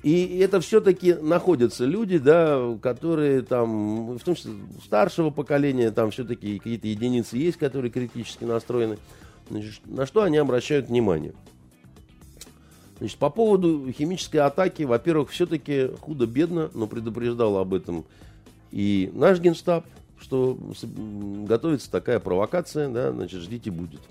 и 0.05 0.38
это 0.38 0.59
все-таки 0.61 1.16
находятся 1.16 1.86
люди, 1.86 2.20
да, 2.20 2.78
которые 2.80 3.41
там, 3.41 4.18
в 4.18 4.24
том 4.24 4.36
числе 4.36 4.51
старшего 4.84 5.32
поколения, 5.32 5.89
там 5.89 6.11
все-таки 6.11 6.59
какие-то 6.59 6.88
единицы 6.88 7.38
есть, 7.38 7.57
которые 7.57 7.91
критически 7.91 8.43
настроены. 8.43 8.97
Значит, 9.49 9.82
на 9.86 10.05
что 10.05 10.22
они 10.22 10.38
обращают 10.38 10.89
внимание? 10.89 11.34
Значит, 12.98 13.18
по 13.18 13.30
поводу 13.30 13.91
химической 13.91 14.38
атаки, 14.38 14.84
во-первых, 14.84 15.30
все-таки 15.30 15.89
худо-бедно, 16.00 16.70
но 16.74 16.88
предупреждал 16.88 17.58
об 17.58 17.74
этом 17.74 18.06
и 18.72 19.12
наш 19.14 19.39
генштаб, 19.39 19.86
что 20.20 20.58
готовится 21.48 21.91
такая 21.91 22.20
провокация, 22.20 22.89
да, 22.89 23.12
значит, 23.12 23.41
ждите 23.41 23.70
будет 23.70 24.02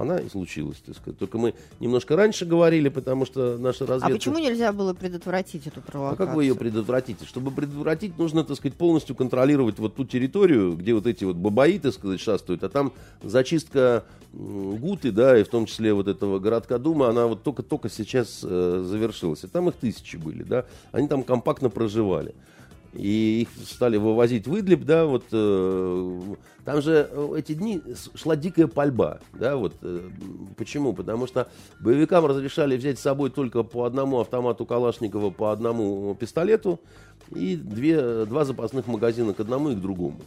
она 0.00 0.18
и 0.18 0.28
случилась, 0.28 0.78
так 0.84 0.96
сказать. 0.96 1.18
Только 1.18 1.38
мы 1.38 1.54
немножко 1.78 2.16
раньше 2.16 2.44
говорили, 2.44 2.88
потому 2.88 3.26
что 3.26 3.58
наша 3.58 3.86
разведка... 3.86 4.14
А 4.14 4.16
почему 4.16 4.38
нельзя 4.38 4.72
было 4.72 4.94
предотвратить 4.94 5.66
эту 5.66 5.80
провокацию? 5.80 6.24
А 6.24 6.26
как 6.26 6.36
вы 6.36 6.44
ее 6.44 6.54
предотвратите? 6.54 7.24
Чтобы 7.24 7.50
предотвратить, 7.50 8.18
нужно, 8.18 8.44
так 8.44 8.56
сказать, 8.56 8.76
полностью 8.76 9.14
контролировать 9.14 9.78
вот 9.78 9.96
ту 9.96 10.04
территорию, 10.04 10.76
где 10.76 10.94
вот 10.94 11.06
эти 11.06 11.24
вот 11.24 11.36
бабаи, 11.36 11.78
так 11.78 11.94
сказать, 11.94 12.20
шастают, 12.20 12.64
а 12.64 12.68
там 12.68 12.92
зачистка 13.22 14.04
Гуты, 14.32 15.10
да, 15.10 15.36
и 15.38 15.42
в 15.42 15.48
том 15.48 15.66
числе 15.66 15.92
вот 15.92 16.06
этого 16.06 16.38
городка 16.38 16.78
Дума, 16.78 17.08
она 17.08 17.26
вот 17.26 17.42
только-только 17.42 17.88
сейчас 17.88 18.40
э, 18.44 18.84
завершилась. 18.86 19.42
И 19.42 19.48
там 19.48 19.68
их 19.68 19.74
тысячи 19.74 20.16
были, 20.16 20.44
да, 20.44 20.66
они 20.92 21.08
там 21.08 21.24
компактно 21.24 21.68
проживали 21.68 22.34
и 22.92 23.42
их 23.42 23.48
стали 23.66 23.96
вывозить 23.96 24.46
в 24.46 24.58
Идлиб, 24.58 24.84
да, 24.84 25.06
вот 25.06 25.24
э, 25.32 26.20
там 26.64 26.82
же 26.82 27.08
эти 27.36 27.54
дни 27.54 27.80
шла 28.14 28.36
дикая 28.36 28.66
пальба, 28.66 29.20
да, 29.32 29.56
вот 29.56 29.74
э, 29.82 30.08
почему? 30.56 30.92
Потому 30.92 31.26
что 31.26 31.48
боевикам 31.80 32.26
разрешали 32.26 32.76
взять 32.76 32.98
с 32.98 33.02
собой 33.02 33.30
только 33.30 33.62
по 33.62 33.84
одному 33.84 34.20
автомату 34.20 34.66
Калашникова, 34.66 35.30
по 35.30 35.52
одному 35.52 36.14
пистолету 36.14 36.80
и 37.30 37.56
две, 37.56 38.24
два 38.24 38.44
запасных 38.44 38.86
магазина 38.86 39.34
к 39.34 39.40
одному 39.40 39.70
и 39.70 39.76
к 39.76 39.80
другому. 39.80 40.20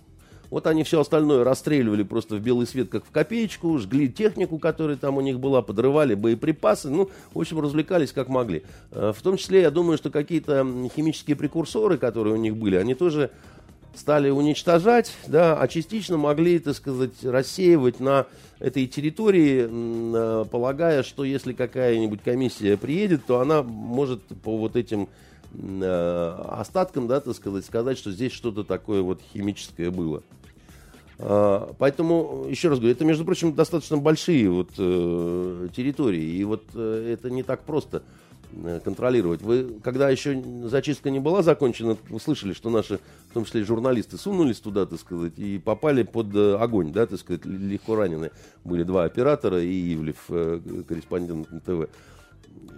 Вот 0.54 0.68
они 0.68 0.84
все 0.84 1.02
остальное 1.02 1.44
расстреливали 1.44 2.04
просто 2.04 2.36
в 2.36 2.40
белый 2.40 2.68
свет, 2.68 2.88
как 2.88 3.04
в 3.04 3.10
копеечку, 3.10 3.80
жгли 3.80 4.08
технику, 4.08 4.60
которая 4.60 4.98
там 4.98 5.18
у 5.18 5.22
них 5.22 5.40
была, 5.40 5.64
подрывали 5.64 6.14
боеприпасы. 6.14 6.92
Ну, 6.92 7.10
в 7.34 7.40
общем, 7.40 7.60
развлекались 7.60 8.12
как 8.12 8.28
могли. 8.28 8.62
Э, 8.92 9.14
в 9.18 9.22
том 9.24 9.38
числе, 9.38 9.62
я 9.62 9.72
думаю, 9.72 9.98
что 9.98 10.12
какие-то 10.12 10.64
химические 10.96 11.36
прекурсоры, 11.38 11.98
которые 11.98 12.36
у 12.36 12.38
них 12.38 12.56
были, 12.56 12.76
они 12.76 12.94
тоже 12.94 13.32
стали 13.96 14.30
уничтожать, 14.30 15.12
да, 15.26 15.60
а 15.60 15.68
частично 15.68 16.18
могли, 16.18 16.60
так 16.60 16.76
сказать, 16.76 17.24
рассеивать 17.24 18.00
на 18.00 18.28
этой 18.60 18.86
территории, 18.86 19.68
э, 19.68 20.46
полагая, 20.52 21.02
что 21.02 21.24
если 21.24 21.54
какая-нибудь 21.54 22.22
комиссия 22.22 22.78
приедет, 22.78 23.26
то 23.26 23.40
она 23.40 23.64
может 23.64 24.22
по 24.44 24.56
вот 24.56 24.76
этим 24.76 25.10
э, 25.56 26.36
остаткам, 26.50 27.08
да, 27.08 27.22
так 27.22 27.36
сказать, 27.36 27.66
сказать, 27.66 27.98
что 27.98 28.12
здесь 28.12 28.34
что-то 28.34 28.64
такое 28.64 29.02
вот 29.02 29.20
химическое 29.34 29.90
было. 29.90 30.22
А, 31.26 31.74
поэтому, 31.78 32.46
еще 32.50 32.68
раз 32.68 32.80
говорю, 32.80 32.94
это, 32.94 33.06
между 33.06 33.24
прочим, 33.24 33.54
достаточно 33.54 33.98
большие 33.98 34.50
вот, 34.50 34.72
э, 34.78 35.70
территории, 35.74 36.22
и 36.22 36.44
вот 36.44 36.64
э, 36.76 37.14
это 37.14 37.30
не 37.30 37.44
так 37.44 37.62
просто 37.62 38.04
э, 38.52 38.82
контролировать. 38.84 39.42
Вы, 39.42 39.80
когда 39.82 40.10
еще 40.10 40.44
зачистка 40.66 41.10
не 41.12 41.20
была 41.20 41.42
закончена, 41.42 41.96
вы 42.10 42.20
слышали, 42.20 42.52
что 42.52 42.70
наши, 42.70 43.00
в 43.30 43.34
том 43.36 43.46
числе 43.46 43.64
журналисты, 43.64 44.18
сунулись 44.18 44.60
туда, 44.60 44.86
так 44.86 45.00
сказать, 45.00 45.38
и 45.38 45.60
попали 45.60 46.04
под 46.04 46.36
огонь, 46.36 46.92
да, 46.92 47.06
так 47.06 47.18
сказать, 47.20 47.46
легко 47.46 47.96
ранены. 47.96 48.32
Были 48.66 48.84
два 48.84 49.06
оператора 49.06 49.64
и 49.64 49.94
Ивлев, 49.94 50.26
корреспондент 50.28 51.48
ТВ. 51.66 51.88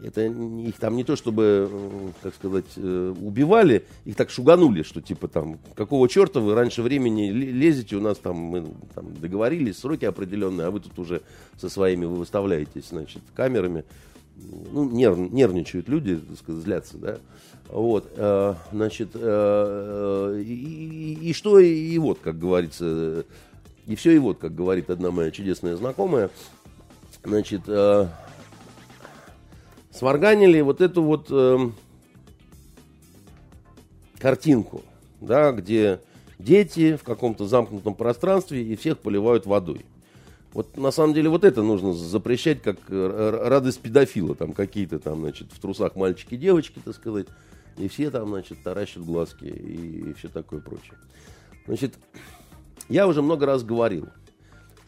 Это 0.04 0.22
их 0.22 0.78
там 0.78 0.96
не 0.96 1.04
то 1.04 1.16
чтобы, 1.16 1.70
э, 1.70 2.10
как 2.22 2.36
сказать, 2.36 2.66
э, 2.78 3.14
убивали, 3.20 3.86
их 4.06 4.16
так 4.16 4.30
шуганули, 4.30 4.84
что 4.84 5.02
типа 5.02 5.28
там, 5.28 5.60
какого 5.76 6.08
черта 6.08 6.40
вы 6.40 6.54
раньше 6.54 6.82
времени 6.82 7.32
лезете, 7.32 7.96
у 7.96 8.02
нас 8.02 8.18
там, 8.18 8.36
мы 8.36 8.68
там 8.94 9.14
договорились, 9.16 9.78
сроки 9.78 10.06
определенные, 10.06 10.68
а 10.68 10.72
вы 10.72 10.80
тут 10.80 10.98
уже 11.00 11.22
со 11.58 11.70
своими 11.70 12.06
вы 12.06 12.16
выставляетесь, 12.16 12.90
значит, 12.90 13.22
камерами. 13.34 13.84
Ну, 14.72 14.90
нерв, 14.90 15.18
нервничают 15.18 15.88
люди, 15.88 16.18
так 16.18 16.38
сказать, 16.38 16.64
злятся, 16.64 16.98
да. 16.98 17.18
Вот, 17.70 18.12
э, 18.16 18.54
значит, 18.72 19.10
э, 19.16 20.44
и, 20.46 20.54
и, 20.54 21.30
и 21.30 21.34
что, 21.34 21.58
и 21.58 21.98
вот, 21.98 22.20
как 22.22 22.38
говорится, 22.38 23.26
и 23.88 23.96
все, 23.96 24.12
и 24.12 24.20
вот, 24.20 24.38
как 24.38 24.54
говорит 24.54 24.90
одна 24.90 25.10
моя 25.12 25.32
чудесная 25.32 25.76
знакомая, 25.76 26.30
значит, 27.24 27.62
э, 27.68 28.08
сварганили 29.96 30.62
вот 30.62 30.82
эту 30.82 31.02
вот 31.02 31.28
э, 31.30 31.58
картинку, 34.20 34.84
да, 35.22 35.52
где 35.52 36.02
дети 36.38 36.96
в 36.96 37.04
каком-то 37.04 37.48
замкнутом 37.48 37.96
пространстве 37.96 38.64
и 38.64 38.76
всех 38.76 39.00
поливают 39.00 39.46
водой. 39.46 39.86
Вот 40.54 40.78
на 40.78 40.92
самом 40.92 41.14
деле 41.14 41.30
вот 41.30 41.44
это 41.44 41.62
нужно 41.62 41.94
запрещать 41.94 42.62
как 42.62 42.78
э, 42.90 43.40
радость 43.44 43.80
педофила. 43.80 44.36
Там 44.36 44.54
какие-то 44.54 45.00
там, 45.00 45.22
значит, 45.22 45.48
в 45.52 45.60
трусах 45.60 45.96
мальчики, 45.96 46.36
девочки, 46.36 46.80
так 46.84 46.96
сказать. 46.96 47.28
И 47.78 47.88
все 47.88 48.10
там, 48.10 48.30
значит, 48.30 48.64
таращат 48.64 49.04
глазки 49.04 49.46
и, 49.46 50.10
и 50.12 50.14
все 50.14 50.30
такое 50.30 50.62
прочее. 50.62 50.96
Значит, 51.68 51.96
я 52.88 53.08
уже 53.08 53.22
много 53.22 53.46
раз 53.46 53.64
говорил– 53.64 54.08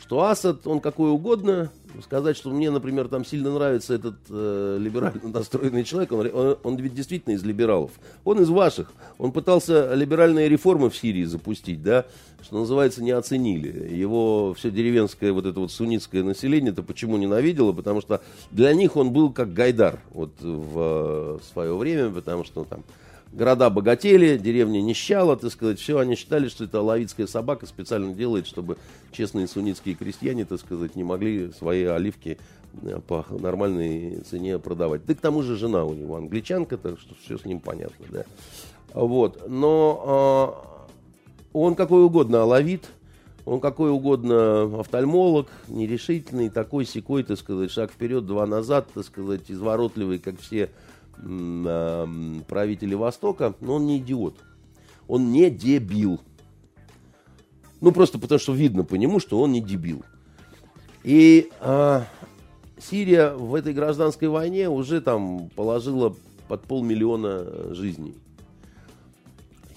что 0.07 0.23
Асад, 0.23 0.65
он 0.65 0.79
какой 0.79 1.11
угодно, 1.11 1.69
сказать, 2.01 2.37
что 2.37 2.49
мне, 2.49 2.69
например, 2.69 3.07
там 3.07 3.25
сильно 3.25 3.53
нравится 3.53 3.93
этот 3.93 4.15
э, 4.29 4.77
либерально 4.79 5.21
настроенный 5.23 5.83
человек, 5.83 6.11
он, 6.11 6.29
он, 6.33 6.57
он 6.63 6.75
ведь 6.77 6.93
действительно 6.93 7.33
из 7.33 7.43
либералов. 7.43 7.91
Он 8.23 8.39
из 8.41 8.49
ваших. 8.49 8.91
Он 9.17 9.31
пытался 9.31 9.93
либеральные 9.93 10.49
реформы 10.49 10.89
в 10.89 10.97
Сирии 10.97 11.23
запустить, 11.23 11.81
да, 11.81 12.05
что 12.41 12.59
называется, 12.59 13.03
не 13.03 13.11
оценили. 13.11 13.93
Его 13.93 14.53
все 14.53 14.71
деревенское 14.71 15.31
вот 15.33 15.45
это 15.45 15.59
вот 15.59 15.71
суннитское 15.71 16.23
население-то 16.23 16.83
почему 16.83 17.17
ненавидело? 17.17 17.73
Потому 17.73 18.01
что 18.01 18.21
для 18.51 18.73
них 18.73 18.95
он 18.95 19.11
был 19.11 19.31
как 19.31 19.53
Гайдар 19.53 19.99
вот 20.11 20.31
в, 20.39 21.39
в 21.39 21.41
свое 21.51 21.75
время, 21.75 22.11
потому 22.11 22.43
что 22.43 22.63
там 22.63 22.83
города 23.37 23.69
богатели, 23.69 24.37
деревня 24.37 24.81
нищала, 24.81 25.37
так 25.37 25.51
сказать, 25.51 25.79
все, 25.79 25.99
они 25.99 26.15
считали, 26.15 26.49
что 26.49 26.63
это 26.63 26.81
лавицкая 26.81 27.27
собака 27.27 27.67
специально 27.67 28.13
делает, 28.13 28.47
чтобы 28.47 28.77
честные 29.11 29.47
суннитские 29.47 29.95
крестьяне, 29.95 30.43
так 30.43 30.59
сказать, 30.59 30.95
не 30.95 31.03
могли 31.03 31.51
свои 31.51 31.83
оливки 31.83 32.39
э, 32.81 32.99
по 33.07 33.25
нормальной 33.29 34.21
цене 34.21 34.57
продавать. 34.57 35.05
Да 35.05 35.13
к 35.13 35.19
тому 35.19 35.43
же 35.43 35.55
жена 35.55 35.85
у 35.85 35.93
него 35.93 36.15
англичанка, 36.15 36.77
так 36.77 36.99
что 36.99 37.13
все 37.23 37.37
с 37.37 37.45
ним 37.45 37.59
понятно, 37.59 38.05
да. 38.09 38.23
Вот, 38.93 39.47
но 39.47 40.89
э, 40.89 41.47
он 41.53 41.75
какой 41.75 42.03
угодно 42.03 42.41
алавит, 42.41 42.85
он 43.45 43.59
какой 43.59 43.91
угодно 43.91 44.79
офтальмолог, 44.79 45.47
нерешительный, 45.67 46.49
такой 46.49 46.85
секой, 46.85 47.21
так 47.21 47.37
сказать, 47.37 47.69
шаг 47.69 47.91
вперед, 47.91 48.25
два 48.25 48.47
назад, 48.47 48.87
так 48.95 49.05
сказать, 49.05 49.43
изворотливый, 49.47 50.17
как 50.17 50.39
все 50.39 50.71
правители 51.19 52.93
Востока, 52.93 53.55
но 53.59 53.75
он 53.75 53.85
не 53.85 53.97
идиот. 53.97 54.37
Он 55.07 55.31
не 55.31 55.49
дебил. 55.49 56.19
Ну, 57.81 57.91
просто 57.91 58.19
потому 58.19 58.39
что 58.39 58.53
видно 58.53 58.83
по 58.83 58.95
нему, 58.95 59.19
что 59.19 59.39
он 59.39 59.51
не 59.51 59.61
дебил. 59.61 60.03
И 61.03 61.49
а, 61.59 62.05
Сирия 62.79 63.33
в 63.33 63.55
этой 63.55 63.73
гражданской 63.73 64.27
войне 64.27 64.69
уже 64.69 65.01
там 65.01 65.49
положила 65.49 66.15
под 66.47 66.63
полмиллиона 66.63 67.73
жизней. 67.73 68.15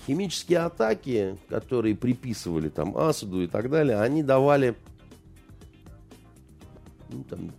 Химические 0.06 0.60
атаки, 0.60 1.38
которые 1.48 1.94
приписывали 1.94 2.68
там 2.68 2.96
Асаду 2.96 3.42
и 3.42 3.46
так 3.46 3.70
далее, 3.70 4.00
они 4.00 4.22
давали 4.22 4.74
ну, 7.10 7.24
там, 7.24 7.52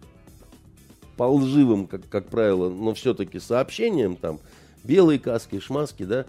по 1.21 1.27
лживым, 1.29 1.85
как, 1.85 2.09
как 2.09 2.29
правило, 2.29 2.67
но 2.71 2.95
все-таки 2.95 3.39
сообщениям, 3.39 4.15
там, 4.15 4.39
белые 4.83 5.19
каски, 5.19 5.59
шмаски, 5.59 6.01
да, 6.01 6.25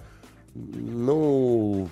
ну, 0.54 1.88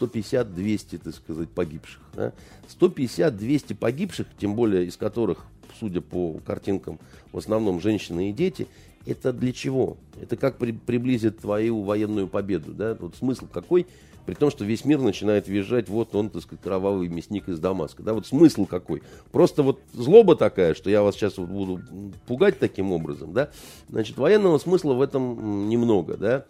150-200, 0.00 1.00
так 1.04 1.14
сказать, 1.14 1.50
погибших. 1.50 2.00
Да? 2.14 2.32
150-200 2.80 3.74
погибших, 3.74 4.28
тем 4.40 4.54
более 4.54 4.86
из 4.86 4.96
которых, 4.96 5.44
судя 5.78 6.00
по 6.00 6.38
картинкам, 6.46 6.98
в 7.32 7.36
основном 7.36 7.82
женщины 7.82 8.30
и 8.30 8.32
дети, 8.32 8.66
это 9.04 9.34
для 9.34 9.52
чего? 9.52 9.98
Это 10.18 10.38
как 10.38 10.56
при, 10.56 10.72
приблизит 10.72 11.40
твою 11.40 11.82
военную 11.82 12.28
победу, 12.28 12.72
да? 12.72 12.96
Вот 12.98 13.14
смысл 13.14 13.46
какой? 13.46 13.86
При 14.26 14.34
том, 14.34 14.50
что 14.50 14.64
весь 14.64 14.84
мир 14.84 15.00
начинает 15.00 15.48
визжать, 15.48 15.88
вот 15.88 16.14
он, 16.14 16.30
так 16.30 16.42
сказать, 16.42 16.62
кровавый 16.62 17.08
мясник 17.08 17.48
из 17.48 17.58
Дамаска. 17.58 18.02
Да, 18.02 18.14
вот 18.14 18.26
смысл 18.26 18.66
какой. 18.66 19.02
Просто 19.32 19.62
вот 19.62 19.80
злоба 19.92 20.36
такая, 20.36 20.74
что 20.74 20.90
я 20.90 21.02
вас 21.02 21.16
сейчас 21.16 21.38
вот 21.38 21.48
буду 21.48 21.80
пугать 22.26 22.58
таким 22.58 22.92
образом, 22.92 23.32
да. 23.32 23.50
Значит, 23.88 24.16
военного 24.16 24.58
смысла 24.58 24.94
в 24.94 25.02
этом 25.02 25.68
немного, 25.68 26.16
да. 26.16 26.44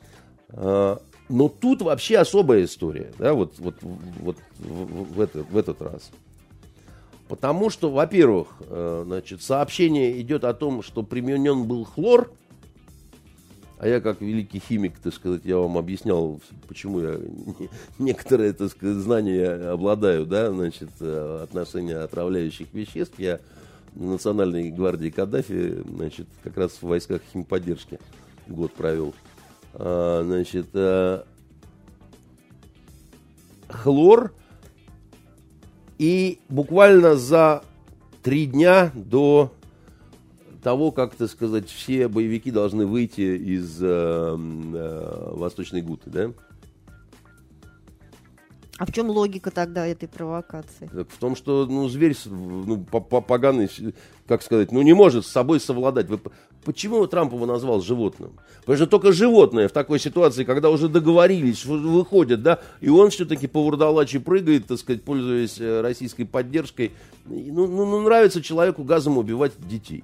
А, 0.50 1.00
но 1.30 1.48
тут 1.48 1.80
вообще 1.80 2.18
особая 2.18 2.64
история, 2.64 3.10
да, 3.18 3.32
вот, 3.32 3.54
вот, 3.58 3.76
вот 3.80 4.36
в, 4.58 5.14
в, 5.14 5.20
это, 5.20 5.42
в 5.42 5.56
этот 5.56 5.80
раз. 5.80 6.10
Потому 7.28 7.70
что, 7.70 7.90
во-первых, 7.90 8.48
э, 8.68 9.04
значит, 9.06 9.40
сообщение 9.40 10.20
идет 10.20 10.44
о 10.44 10.52
том, 10.52 10.82
что 10.82 11.02
применен 11.02 11.64
был 11.64 11.84
хлор– 11.84 12.30
а 13.82 13.88
я, 13.88 14.00
как 14.00 14.20
великий 14.20 14.60
химик, 14.60 14.96
так 15.00 15.12
сказать, 15.12 15.40
я 15.42 15.56
вам 15.56 15.76
объяснял, 15.76 16.40
почему 16.68 17.00
я 17.00 17.18
некоторые, 17.98 18.52
так 18.52 18.70
сказать, 18.70 18.98
знания 18.98 19.72
обладаю, 19.72 20.24
да, 20.24 20.52
значит, 20.52 20.90
э, 21.00 21.40
отношения 21.42 21.96
отравляющих 21.96 22.68
веществ. 22.72 23.18
Я 23.18 23.40
в 23.96 24.04
Национальной 24.04 24.70
гвардии 24.70 25.10
Каддафи, 25.10 25.82
значит, 25.96 26.28
как 26.44 26.56
раз 26.58 26.74
в 26.74 26.84
войсках 26.84 27.22
химподдержки 27.32 27.98
год 28.46 28.72
провел. 28.72 29.16
А, 29.74 30.22
значит, 30.24 30.68
а, 30.74 31.26
хлор 33.68 34.32
и 35.98 36.38
буквально 36.48 37.16
за 37.16 37.64
три 38.22 38.46
дня 38.46 38.92
до 38.94 39.52
того, 40.62 40.92
как, 40.92 41.14
так 41.14 41.28
сказать, 41.30 41.68
все 41.68 42.08
боевики 42.08 42.50
должны 42.50 42.86
выйти 42.86 43.36
из 43.36 43.78
э, 43.82 43.86
э, 43.86 45.30
Восточной 45.34 45.82
Гуты, 45.82 46.10
да? 46.10 46.32
А 48.78 48.86
в 48.86 48.92
чем 48.92 49.10
логика 49.10 49.50
тогда 49.50 49.86
этой 49.86 50.08
провокации? 50.08 50.90
Так 50.92 51.08
в 51.10 51.18
том, 51.18 51.36
что 51.36 51.66
ну, 51.66 51.88
зверь 51.88 52.16
ну, 52.26 52.78
поганый, 52.78 53.68
как 54.26 54.42
сказать, 54.42 54.72
ну 54.72 54.82
не 54.82 54.92
может 54.92 55.26
с 55.26 55.30
собой 55.30 55.60
совладать. 55.60 56.08
Вы, 56.08 56.18
почему 56.64 57.06
Трамп 57.06 57.32
его 57.32 57.46
назвал 57.46 57.80
животным? 57.80 58.32
Потому 58.60 58.76
что 58.76 58.86
только 58.86 59.12
животное 59.12 59.68
в 59.68 59.72
такой 59.72 60.00
ситуации, 60.00 60.42
когда 60.42 60.70
уже 60.70 60.88
договорились, 60.88 61.64
выходят, 61.64 62.42
да, 62.42 62.60
и 62.80 62.88
он 62.88 63.10
все-таки 63.10 63.46
по 63.46 63.62
вурдалачи 63.62 64.18
прыгает, 64.18 64.66
так 64.66 64.78
сказать, 64.78 65.02
пользуясь 65.02 65.60
э, 65.60 65.80
российской 65.80 66.24
поддержкой. 66.24 66.92
Ну, 67.26 67.66
ну, 67.68 67.84
ну 67.84 68.00
нравится 68.00 68.42
человеку 68.42 68.82
газом 68.84 69.18
убивать 69.18 69.52
детей. 69.58 70.02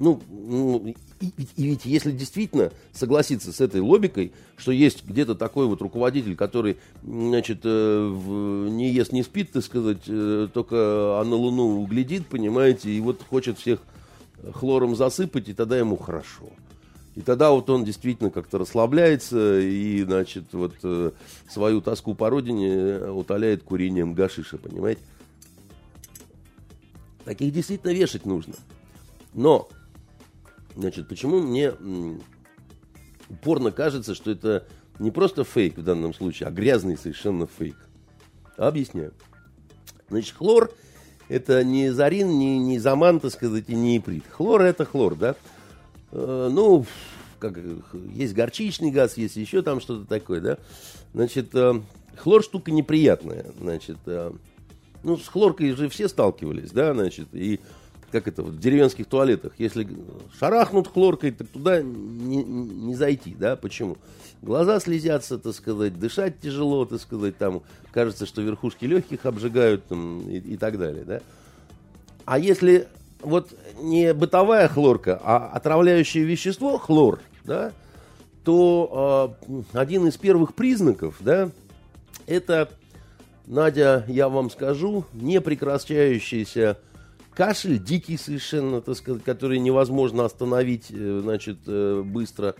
Ну, 0.00 0.18
ну 0.30 0.82
и, 1.20 1.26
и, 1.26 1.62
ведь 1.62 1.84
если 1.84 2.10
действительно 2.10 2.72
согласиться 2.90 3.52
с 3.52 3.60
этой 3.60 3.82
логикой, 3.82 4.32
что 4.56 4.72
есть 4.72 5.04
где-то 5.04 5.34
такой 5.34 5.66
вот 5.66 5.82
руководитель, 5.82 6.36
который, 6.36 6.78
значит, 7.02 7.60
э, 7.64 8.68
не 8.70 8.90
ест, 8.90 9.12
не 9.12 9.22
спит, 9.22 9.52
так 9.52 9.62
сказать, 9.62 10.04
э, 10.08 10.48
только 10.54 10.76
а 11.20 11.22
на 11.24 11.36
Луну 11.36 11.84
глядит, 11.84 12.26
понимаете, 12.28 12.90
и 12.90 12.98
вот 12.98 13.22
хочет 13.28 13.58
всех 13.58 13.80
хлором 14.54 14.96
засыпать, 14.96 15.50
и 15.50 15.52
тогда 15.52 15.76
ему 15.76 15.98
хорошо. 15.98 16.48
И 17.14 17.20
тогда 17.20 17.50
вот 17.50 17.68
он 17.68 17.84
действительно 17.84 18.30
как-то 18.30 18.56
расслабляется 18.56 19.60
и, 19.60 20.02
значит, 20.02 20.44
вот 20.52 20.76
э, 20.82 21.10
свою 21.46 21.82
тоску 21.82 22.14
по 22.14 22.30
родине 22.30 23.00
утоляет 23.10 23.64
курением 23.64 24.14
гашиша, 24.14 24.56
понимаете? 24.56 25.02
Таких 27.26 27.52
действительно 27.52 27.90
вешать 27.90 28.24
нужно. 28.24 28.54
Но 29.34 29.68
Значит, 30.80 31.08
почему 31.08 31.40
мне 31.40 31.74
упорно 33.28 33.70
кажется, 33.70 34.14
что 34.14 34.30
это 34.30 34.66
не 34.98 35.10
просто 35.10 35.44
фейк 35.44 35.76
в 35.76 35.82
данном 35.82 36.14
случае, 36.14 36.48
а 36.48 36.50
грязный 36.50 36.96
совершенно 36.96 37.46
фейк. 37.46 37.76
Объясняю. 38.56 39.12
Значит, 40.08 40.34
хлор 40.34 40.72
это 41.28 41.62
не 41.64 41.90
зарин, 41.90 42.30
не, 42.38 42.58
не 42.58 42.78
заман, 42.78 43.20
так 43.20 43.30
сказать, 43.30 43.64
и 43.68 43.74
не 43.74 43.98
иприт. 43.98 44.24
Хлор 44.30 44.62
это 44.62 44.86
хлор, 44.86 45.16
да? 45.16 45.36
Э, 46.12 46.48
ну, 46.50 46.86
как, 47.38 47.58
есть 48.14 48.32
горчичный 48.32 48.90
газ, 48.90 49.18
есть 49.18 49.36
еще 49.36 49.60
там 49.60 49.82
что-то 49.82 50.06
такое, 50.06 50.40
да? 50.40 50.58
Значит, 51.12 51.54
э, 51.54 51.74
хлор 52.16 52.42
штука 52.42 52.72
неприятная. 52.72 53.44
Значит, 53.60 53.98
э, 54.06 54.32
ну, 55.02 55.18
с 55.18 55.28
хлоркой 55.28 55.72
же 55.72 55.90
все 55.90 56.08
сталкивались, 56.08 56.70
да, 56.70 56.94
значит, 56.94 57.28
и 57.32 57.60
как 58.10 58.28
это, 58.28 58.42
в 58.42 58.58
деревенских 58.58 59.06
туалетах, 59.06 59.52
если 59.58 59.88
шарахнут 60.38 60.88
хлоркой, 60.88 61.30
так 61.32 61.48
туда 61.48 61.82
не, 61.82 62.42
не 62.42 62.94
зайти, 62.94 63.34
да, 63.34 63.56
почему? 63.56 63.96
Глаза 64.42 64.80
слезятся, 64.80 65.38
так 65.38 65.54
сказать, 65.54 65.98
дышать 65.98 66.40
тяжело, 66.40 66.84
так 66.84 67.00
сказать, 67.00 67.36
там 67.36 67.62
кажется, 67.92 68.26
что 68.26 68.42
верхушки 68.42 68.84
легких 68.84 69.26
обжигают 69.26 69.86
там, 69.86 70.20
и, 70.28 70.38
и 70.38 70.56
так 70.56 70.78
далее, 70.78 71.04
да. 71.04 71.20
А 72.24 72.38
если 72.38 72.88
вот 73.22 73.50
не 73.80 74.14
бытовая 74.14 74.68
хлорка, 74.68 75.20
а 75.22 75.50
отравляющее 75.52 76.24
вещество, 76.24 76.78
хлор, 76.78 77.20
да, 77.44 77.72
то 78.44 79.36
э, 79.48 79.62
один 79.72 80.06
из 80.06 80.16
первых 80.16 80.54
признаков, 80.54 81.16
да, 81.20 81.50
это, 82.26 82.70
Надя, 83.46 84.04
я 84.08 84.28
вам 84.28 84.50
скажу, 84.50 85.04
непрекращающийся 85.12 86.78
кашель, 87.40 87.78
дикий 87.78 88.18
совершенно, 88.18 88.82
так 88.82 88.96
сказать, 88.96 89.24
который 89.24 89.58
невозможно 89.58 90.26
остановить, 90.26 90.86
э, 90.90 91.20
значит, 91.22 91.58
э, 91.66 92.02
быстро. 92.04 92.54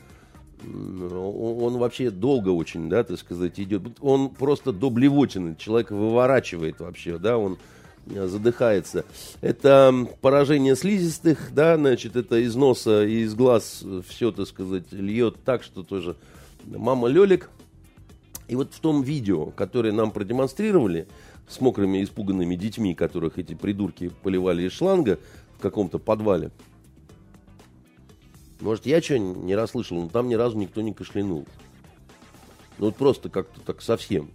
Он 0.62 1.78
вообще 1.78 2.10
долго 2.10 2.50
очень, 2.50 2.88
да, 2.88 3.02
так 3.02 3.18
сказать, 3.18 3.58
идет. 3.60 3.82
Он 4.00 4.28
просто 4.30 4.72
до 4.72 4.90
человека 5.58 5.94
выворачивает 5.94 6.80
вообще, 6.80 7.18
да, 7.18 7.38
он 7.38 7.58
Э, 8.06 8.26
задыхается. 8.26 9.04
Это 9.40 9.94
поражение 10.20 10.74
слизистых, 10.74 11.50
да, 11.52 11.76
значит, 11.76 12.16
это 12.16 12.36
из 12.36 12.54
носа 12.54 13.04
и 13.04 13.20
из 13.20 13.34
глаз 13.34 13.84
все, 14.08 14.32
так 14.32 14.46
сказать, 14.46 14.90
льет 14.90 15.36
так, 15.44 15.62
что 15.62 15.82
тоже 15.82 16.16
мама 16.64 17.08
Лелик. 17.08 17.50
И 18.48 18.56
вот 18.56 18.74
в 18.74 18.80
том 18.80 19.02
видео, 19.02 19.46
которое 19.46 19.92
нам 19.92 20.10
продемонстрировали 20.10 21.06
с 21.50 21.60
мокрыми 21.60 22.02
испуганными 22.02 22.54
детьми, 22.54 22.94
которых 22.94 23.38
эти 23.38 23.54
придурки 23.54 24.10
поливали 24.22 24.62
из 24.62 24.72
шланга 24.72 25.18
в 25.58 25.60
каком-то 25.60 25.98
подвале, 25.98 26.50
может, 28.60 28.86
я 28.86 29.00
что 29.00 29.18
не 29.18 29.54
расслышал, 29.54 30.02
но 30.02 30.08
там 30.08 30.28
ни 30.28 30.34
разу 30.34 30.56
никто 30.58 30.82
не 30.82 30.92
кашлянул. 30.92 31.46
Ну, 32.78 32.86
вот 32.86 32.96
просто 32.96 33.28
как-то 33.28 33.60
так 33.60 33.82
совсем. 33.82 34.30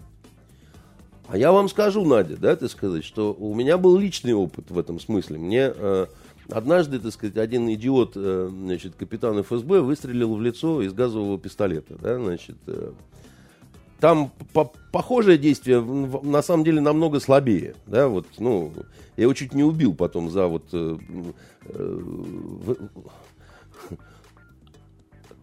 А 1.28 1.38
я 1.38 1.51
вам 1.51 1.70
скажу, 1.70 2.05
Надя, 2.05 2.38
да, 2.38 2.55
так 2.55 2.70
сказать, 2.70 3.03
что 3.03 3.34
у 3.34 3.55
меня 3.55 3.78
был 3.78 3.97
личный 3.97 4.34
опыт 4.34 4.70
в 4.70 4.78
этом 4.78 4.99
смысле. 4.99 5.39
Мне 5.39 5.72
э, 5.76 6.05
однажды, 6.49 6.99
так 6.99 7.11
сказать, 7.11 7.38
один 7.38 7.68
идиот, 7.70 8.13
э, 8.16 8.49
значит, 8.51 8.95
капитан 8.95 9.41
ФСБ 9.41 9.82
выстрелил 9.82 10.36
в 10.36 10.41
лицо 10.41 10.82
из 10.82 10.93
газового 10.93 11.39
пистолета, 11.39 11.95
да, 11.99 12.18
значит. 12.18 12.57
Э, 12.68 12.91
там 13.99 14.31
по 14.53 14.71
похожее 14.91 15.37
действие, 15.37 15.81
на 15.81 16.41
самом 16.41 16.63
деле, 16.63 16.81
намного 16.81 17.19
слабее, 17.19 17.75
да, 17.85 18.07
вот, 18.07 18.27
ну, 18.37 18.71
я 19.17 19.23
его 19.23 19.33
чуть 19.33 19.53
не 19.53 19.63
убил 19.63 19.93
потом 19.93 20.29
за 20.29 20.47
вот... 20.47 20.65
Э, 20.73 20.97
э, 21.65 21.99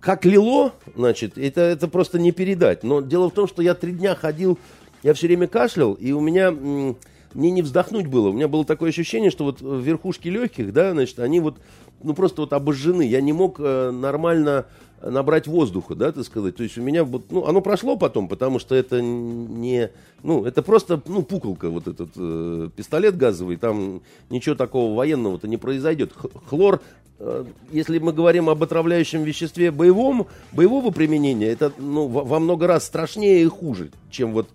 как 0.01 0.25
лило, 0.25 0.73
значит, 0.97 1.39
это, 1.39 1.61
это 1.61 1.87
просто 1.87 2.19
не 2.19 2.33
передать. 2.33 2.83
Но 2.83 3.01
дело 3.03 3.31
в 3.31 3.35
том, 3.35 3.47
что 3.47 3.63
я 3.63 3.75
три 3.75 3.93
дня 3.93 4.17
ходил 4.17 4.59
я 5.03 5.15
все 5.15 5.27
время 5.27 5.49
кашлял, 5.49 5.95
и 5.95 6.13
у 6.13 6.21
меня 6.21 6.51
мне 6.51 7.51
не 7.51 7.63
вздохнуть 7.63 8.07
было. 8.07 8.29
У 8.29 8.33
меня 8.33 8.49
было 8.49 8.65
такое 8.65 8.91
ощущение, 8.91 9.31
что 9.31 9.45
вот 9.45 9.61
верхушки 9.61 10.29
легких, 10.29 10.73
да, 10.73 10.93
значит, 10.93 11.19
они 11.19 11.41
вот, 11.41 11.59
ну, 12.03 12.15
просто 12.15 12.43
вот 12.43 12.53
обожжены. 12.53 13.03
Я 13.03 13.21
не 13.21 13.33
мог 13.33 13.57
э, 13.59 13.91
нормально 13.91 14.67
набрать 15.03 15.47
воздуха, 15.47 15.95
да, 15.95 16.13
так 16.13 16.25
сказать. 16.25 16.57
То 16.57 16.63
есть 16.63 16.79
у 16.79 16.83
меня 16.83 17.05
вот, 17.05 17.31
ну, 17.31 17.47
оно 17.47 17.61
прошло 17.61 17.97
потом, 17.97 18.29
потому 18.29 18.59
что 18.59 18.75
это 18.75 19.01
не, 19.01 19.91
ну, 20.23 20.45
это 20.45 20.63
просто, 20.63 21.01
ну, 21.07 21.23
пуколка, 21.23 21.71
вот 21.71 21.89
этот 21.89 22.11
э, 22.17 22.69
пистолет 22.75 23.17
газовый, 23.17 23.57
там 23.57 24.03
ничего 24.31 24.55
такого 24.55 24.95
военного-то 24.95 25.49
не 25.49 25.57
произойдет. 25.57 26.13
Хлор, 26.47 26.81
э, 27.19 27.45
если 27.71 27.99
мы 27.99 28.13
говорим 28.13 28.49
об 28.49 28.63
отравляющем 28.63 29.23
веществе 29.23 29.71
боевом, 29.71 30.29
боевого 30.53 30.91
применения, 30.91 31.49
это, 31.49 31.73
ну, 31.79 32.07
во, 32.07 32.23
во 32.23 32.39
много 32.39 32.67
раз 32.67 32.85
страшнее 32.85 33.43
и 33.43 33.47
хуже, 33.47 33.91
чем 34.11 34.33
вот 34.33 34.49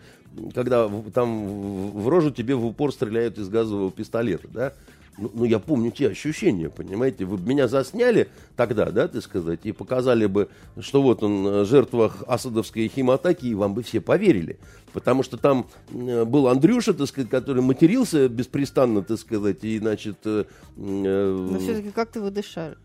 когда 0.54 0.90
там 1.14 1.92
в 1.92 2.10
рожу 2.10 2.32
тебе 2.32 2.56
в 2.56 2.66
упор 2.66 2.94
стреляют 2.94 3.40
из 3.40 3.50
газового 3.50 3.92
пистолета, 3.92 4.48
да, 4.48 4.74
ну, 5.18 5.32
ну, 5.34 5.46
я 5.46 5.60
помню 5.60 5.92
те 5.92 6.10
ощущения, 6.10 6.70
понимаете, 6.70 7.26
вы 7.26 7.40
меня 7.40 7.68
засняли 7.68 8.30
тогда, 8.56 8.92
да, 8.92 9.08
ты 9.08 9.22
сказать, 9.22 9.62
и 9.64 9.72
показали 9.72 10.28
бы, 10.28 10.50
что 10.80 11.02
вот 11.02 11.24
он, 11.24 11.48
э, 11.48 11.66
жертва 11.66 12.14
асадовской 12.28 12.88
химатаки, 12.88 13.48
и 13.48 13.56
вам 13.56 13.74
бы 13.74 13.82
все 13.84 14.00
поверили. 14.00 14.60
Потому 14.94 15.24
что 15.24 15.38
там 15.38 15.68
э, 15.90 16.24
был 16.24 16.48
Андрюша, 16.48 16.94
так 16.94 17.08
сказать, 17.08 17.30
который 17.30 17.64
матерился 17.64 18.30
беспрестанно, 18.30 19.02
так 19.02 19.18
сказать, 19.20 19.64
и, 19.64 19.80
значит... 19.80 20.18
Э, 20.26 20.46
Но 20.76 21.60
все-таки 21.60 21.90
как 21.90 22.12
ты 22.12 22.22
выдышали? 22.22 22.78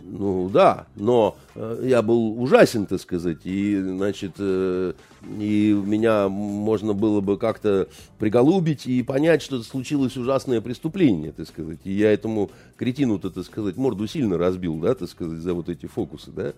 Ну 0.00 0.48
да, 0.48 0.86
но 0.94 1.36
э, 1.54 1.82
я 1.84 2.02
был 2.02 2.40
ужасен, 2.40 2.86
так 2.86 3.00
сказать, 3.00 3.40
и, 3.44 3.78
значит, 3.80 4.32
э, 4.38 4.92
и 5.38 5.72
меня 5.72 6.28
можно 6.28 6.92
было 6.94 7.20
бы 7.20 7.36
как-то 7.36 7.88
приголубить 8.18 8.86
и 8.86 9.02
понять, 9.02 9.42
что 9.42 9.62
случилось 9.62 10.16
ужасное 10.16 10.60
преступление, 10.60 11.32
так 11.32 11.48
сказать. 11.48 11.80
И 11.84 11.92
я 11.92 12.12
этому 12.12 12.50
кретину-то, 12.76 13.30
так 13.30 13.44
сказать, 13.44 13.76
морду 13.76 14.06
сильно 14.06 14.38
разбил, 14.38 14.76
да, 14.76 14.94
так 14.94 15.08
сказать, 15.10 15.40
за 15.40 15.52
вот 15.52 15.68
эти 15.68 15.86
фокусы, 15.86 16.30
да. 16.30 16.52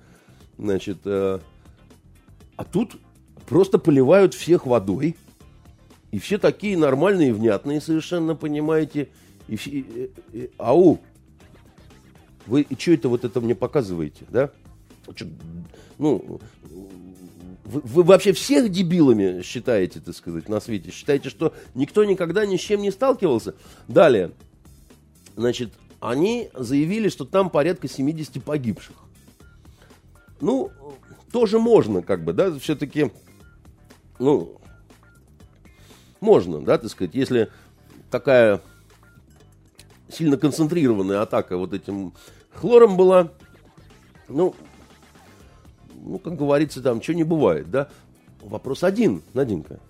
Значит, 0.59 0.99
э, 1.05 1.38
а 2.57 2.64
тут 2.64 2.97
просто 3.49 3.78
поливают 3.78 4.34
всех 4.34 4.66
водой, 4.66 5.16
и 6.11 6.18
все 6.18 6.38
такие 6.38 6.76
нормальные, 6.76 7.32
внятные 7.32 7.80
совершенно, 7.80 8.34
понимаете, 8.34 9.09
и, 9.49 9.55
и, 9.55 9.78
и, 9.78 10.11
и 10.32 10.51
ау, 10.59 11.01
вы 12.51 12.66
что 12.76 12.92
это 12.92 13.09
вот 13.09 13.24
это 13.24 13.40
мне 13.40 13.55
показываете, 13.55 14.26
да? 14.28 14.51
Ну, 15.98 16.40
вы, 17.64 17.80
вы 17.80 18.03
вообще 18.03 18.32
всех 18.32 18.70
дебилами 18.70 19.42
считаете, 19.42 20.01
так 20.01 20.14
сказать, 20.16 20.48
на 20.48 20.61
свете? 20.61 20.90
Считаете, 20.90 21.30
что 21.30 21.55
никто 21.74 22.05
никогда 22.05 22.44
ни 22.44 22.57
с 22.57 22.61
чем 22.61 22.82
не 22.82 22.90
сталкивался? 22.90 23.55
Далее, 23.86 24.32
значит, 25.36 25.72
они 26.01 26.51
заявили, 26.55 27.09
что 27.09 27.24
там 27.24 27.51
порядка 27.51 27.86
70 27.86 28.42
погибших. 28.42 28.96
Ну, 30.40 30.72
тоже 31.30 31.61
можно, 31.61 32.03
как 32.03 32.24
бы, 32.24 32.32
да, 32.32 32.53
все-таки, 32.59 33.12
ну, 34.18 34.59
можно, 36.20 36.61
да, 36.61 36.78
так 36.78 36.90
сказать, 36.90 37.14
если 37.14 37.48
такая 38.11 38.61
сильно 40.12 40.36
концентрированная 40.36 41.22
атака 41.22 41.57
вот 41.57 41.72
этим 41.72 42.12
хлором 42.53 42.96
была. 42.96 43.32
Ну, 44.28 44.55
ну, 45.94 46.18
как 46.18 46.36
говорится, 46.36 46.82
там, 46.82 47.03
что 47.03 47.14
не 47.14 47.24
бывает, 47.24 47.70
да? 47.70 47.88
Вопрос 48.40 48.84
один, 48.84 49.22
Наденька. 49.34 49.80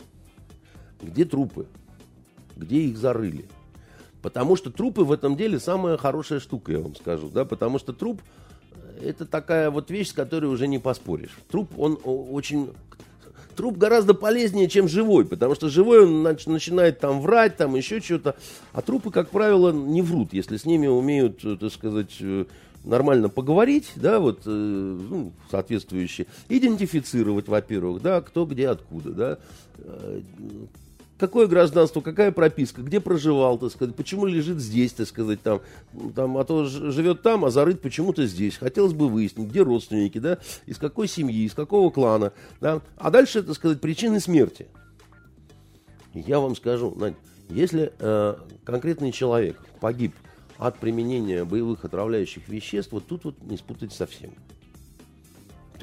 Где 1.00 1.24
трупы? 1.24 1.66
Где 2.56 2.80
их 2.82 2.98
зарыли? 2.98 3.48
Потому 4.22 4.56
что 4.56 4.70
трупы 4.70 5.02
в 5.02 5.12
этом 5.12 5.36
деле 5.36 5.58
самая 5.58 5.96
хорошая 5.96 6.40
штука, 6.40 6.72
я 6.72 6.80
вам 6.80 6.94
скажу, 6.94 7.30
да, 7.30 7.44
потому 7.44 7.78
что 7.78 7.92
труп 7.92 8.20
это 9.02 9.26
такая 9.26 9.70
вот 9.70 9.90
вещь, 9.90 10.08
с 10.08 10.12
которой 10.12 10.46
уже 10.46 10.66
не 10.66 10.78
поспоришь. 10.78 11.38
Труп, 11.48 11.72
он 11.78 11.98
очень 12.04 12.70
труп 13.54 13.76
гораздо 13.76 14.14
полезнее, 14.14 14.68
чем 14.68 14.88
живой, 14.88 15.24
потому 15.24 15.54
что 15.54 15.68
живой 15.68 16.04
он 16.04 16.22
начинает 16.22 17.00
там 17.00 17.20
врать, 17.20 17.56
там 17.56 17.74
еще 17.74 18.00
что-то, 18.00 18.36
а 18.72 18.82
трупы, 18.82 19.10
как 19.10 19.30
правило, 19.30 19.72
не 19.72 20.02
врут, 20.02 20.32
если 20.32 20.56
с 20.56 20.64
ними 20.64 20.86
умеют, 20.86 21.44
э, 21.44 21.56
так 21.58 21.72
сказать, 21.72 22.16
э, 22.20 22.44
нормально 22.84 23.28
поговорить, 23.28 23.92
да, 23.96 24.20
вот, 24.20 24.42
э, 24.46 24.50
ну, 24.50 25.32
соответствующие, 25.50 26.26
идентифицировать, 26.48 27.48
во-первых, 27.48 28.02
да, 28.02 28.20
кто 28.20 28.46
где 28.46 28.68
откуда, 28.68 29.10
да, 29.10 29.38
какое 31.20 31.46
гражданство, 31.46 32.00
какая 32.00 32.32
прописка, 32.32 32.82
где 32.82 32.98
проживал, 32.98 33.58
так 33.58 33.70
сказать, 33.70 33.94
почему 33.94 34.26
лежит 34.26 34.58
здесь, 34.58 34.92
так 34.92 35.06
сказать, 35.06 35.40
там, 35.42 35.60
там 36.16 36.36
а 36.38 36.44
то 36.44 36.64
живет 36.64 37.22
там, 37.22 37.44
а 37.44 37.50
зарыт 37.50 37.80
почему-то 37.80 38.26
здесь. 38.26 38.56
Хотелось 38.56 38.94
бы 38.94 39.08
выяснить, 39.08 39.48
где 39.48 39.62
родственники, 39.62 40.18
да, 40.18 40.38
из 40.66 40.78
какой 40.78 41.06
семьи, 41.06 41.44
из 41.44 41.54
какого 41.54 41.90
клана, 41.90 42.32
да. 42.60 42.80
А 42.96 43.10
дальше, 43.10 43.42
так 43.42 43.54
сказать, 43.54 43.80
причины 43.80 44.18
смерти. 44.18 44.66
Я 46.14 46.40
вам 46.40 46.56
скажу, 46.56 46.92
Надь, 46.96 47.14
если 47.48 47.92
э, 47.98 48.34
конкретный 48.64 49.12
человек 49.12 49.56
погиб 49.80 50.14
от 50.58 50.78
применения 50.78 51.44
боевых 51.44 51.84
отравляющих 51.84 52.48
веществ, 52.48 52.92
вот 52.92 53.06
тут 53.06 53.24
вот 53.24 53.42
не 53.42 53.56
спутать 53.56 53.92
совсем. 53.92 54.32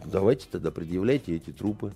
Давайте 0.05 0.47
тогда 0.51 0.71
предъявляйте 0.71 1.35
эти 1.35 1.51
трупы. 1.51 1.93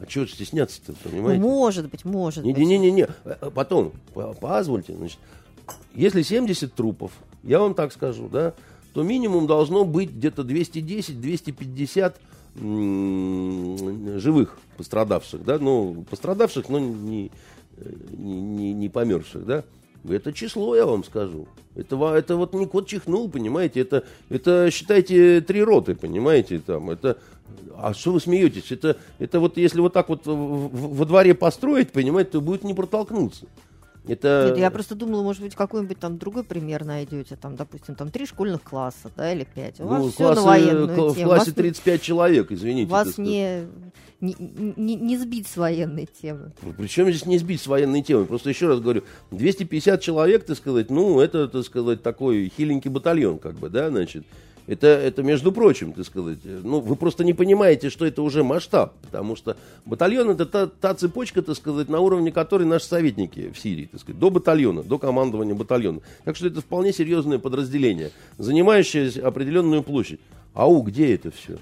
А 0.00 0.06
чего 0.06 0.26
стесняться-то, 0.26 0.92
понимаете? 1.02 1.42
Может 1.42 1.90
быть, 1.90 2.04
может 2.04 2.44
не, 2.44 2.52
быть. 2.52 2.62
Не-не-не, 2.62 3.08
э, 3.24 3.50
потом, 3.52 3.92
позвольте, 4.40 4.94
значит, 4.94 5.18
если 5.94 6.22
70 6.22 6.72
трупов, 6.72 7.10
я 7.42 7.58
вам 7.58 7.74
так 7.74 7.92
скажу, 7.92 8.28
да, 8.28 8.54
то 8.94 9.02
минимум 9.02 9.46
должно 9.46 9.84
быть 9.84 10.10
где-то 10.10 10.42
210-250 10.42 12.14
живых 14.18 14.58
пострадавших, 14.76 15.44
да, 15.44 15.58
ну, 15.58 16.04
пострадавших, 16.10 16.68
но 16.68 16.78
не, 16.78 17.30
не, 18.10 18.40
не, 18.40 18.72
не 18.72 18.88
померзших, 18.88 19.44
да. 19.44 19.64
Это 20.08 20.32
число, 20.32 20.76
я 20.76 20.86
вам 20.86 21.04
скажу. 21.04 21.48
Это, 21.74 21.96
это 22.14 22.36
вот 22.36 22.54
не 22.54 22.66
кот 22.66 22.86
чихнул, 22.86 23.28
понимаете? 23.28 23.80
Это, 23.80 24.04
это, 24.28 24.70
считайте, 24.70 25.40
три 25.40 25.62
роты, 25.62 25.94
понимаете? 25.94 26.60
Там, 26.60 26.90
это, 26.90 27.18
а 27.76 27.94
что 27.94 28.12
вы 28.12 28.20
смеетесь? 28.20 28.72
Это, 28.72 28.96
это 29.18 29.40
вот 29.40 29.56
если 29.56 29.80
вот 29.80 29.92
так 29.92 30.08
вот 30.08 30.22
во 30.24 31.04
дворе 31.04 31.34
построить, 31.34 31.92
понимаете, 31.92 32.32
то 32.32 32.40
будет 32.40 32.64
не 32.64 32.74
протолкнуться. 32.74 33.46
Это... 34.08 34.46
Нет, 34.48 34.58
я 34.58 34.70
просто 34.70 34.94
думала, 34.94 35.22
может 35.22 35.42
быть, 35.42 35.54
какой-нибудь 35.54 35.98
там 35.98 36.16
другой 36.16 36.42
пример 36.42 36.84
найдете, 36.84 37.36
там, 37.36 37.56
допустим, 37.56 37.94
там 37.94 38.10
три 38.10 38.24
школьных 38.24 38.62
класса, 38.62 39.10
да, 39.14 39.32
или 39.32 39.44
пять. 39.44 39.80
У 39.80 39.84
ну, 39.84 39.88
вас 39.90 40.14
все 40.14 40.34
на 40.34 40.40
военную 40.40 41.10
В 41.10 41.14
тему. 41.14 41.28
классе 41.28 41.52
35 41.52 41.98
вас, 41.98 42.06
человек, 42.06 42.50
извините. 42.50 42.90
Вас 42.90 43.18
не, 43.18 43.66
не, 44.20 44.34
не, 44.38 44.96
не 44.96 45.18
сбить 45.18 45.46
с 45.46 45.56
военной 45.58 46.08
темы. 46.20 46.52
Причем 46.78 47.10
здесь 47.10 47.26
не 47.26 47.38
сбить 47.38 47.60
с 47.60 47.66
военной 47.66 48.02
темы? 48.02 48.24
Просто 48.24 48.48
еще 48.48 48.68
раз 48.68 48.80
говорю, 48.80 49.04
250 49.30 50.00
человек, 50.00 50.44
так 50.44 50.56
сказать, 50.56 50.90
ну, 50.90 51.20
это, 51.20 51.46
так 51.46 51.64
сказать, 51.64 52.02
такой 52.02 52.50
хиленький 52.56 52.90
батальон, 52.90 53.38
как 53.38 53.56
бы, 53.56 53.68
да, 53.68 53.90
значит. 53.90 54.24
Это, 54.68 54.86
это, 54.86 55.22
между 55.22 55.50
прочим, 55.50 55.94
так 55.94 56.04
сказать, 56.04 56.40
ну, 56.44 56.80
вы 56.80 56.94
просто 56.94 57.24
не 57.24 57.32
понимаете, 57.32 57.88
что 57.88 58.04
это 58.04 58.20
уже 58.20 58.44
масштаб, 58.44 58.92
потому 59.00 59.34
что 59.34 59.56
батальон 59.86 60.28
это 60.28 60.44
та, 60.44 60.66
та 60.66 60.94
цепочка, 60.94 61.40
так 61.40 61.56
сказать, 61.56 61.88
на 61.88 62.00
уровне 62.00 62.30
которой 62.30 62.64
наши 62.64 62.84
советники 62.84 63.50
в 63.50 63.58
Сирии, 63.58 63.88
так 63.90 64.02
сказать, 64.02 64.20
до 64.20 64.28
батальона, 64.28 64.82
до 64.82 64.98
командования 64.98 65.54
батальона. 65.54 66.00
Так 66.24 66.36
что 66.36 66.48
это 66.48 66.60
вполне 66.60 66.92
серьезное 66.92 67.38
подразделение, 67.38 68.10
занимающее 68.36 69.10
определенную 69.22 69.82
площадь. 69.82 70.20
Ау, 70.52 70.82
где 70.82 71.14
это 71.14 71.30
все? 71.30 71.56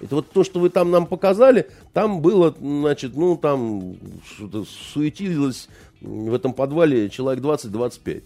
Это 0.00 0.16
вот 0.16 0.28
то, 0.32 0.42
что 0.42 0.58
вы 0.58 0.70
там 0.70 0.90
нам 0.90 1.06
показали, 1.06 1.68
там 1.92 2.22
было, 2.22 2.52
значит, 2.60 3.14
ну, 3.14 3.36
там 3.36 3.94
суетилось 4.92 5.68
в 6.00 6.34
этом 6.34 6.54
подвале 6.54 7.08
человек 7.08 7.44
20-25 7.44 8.22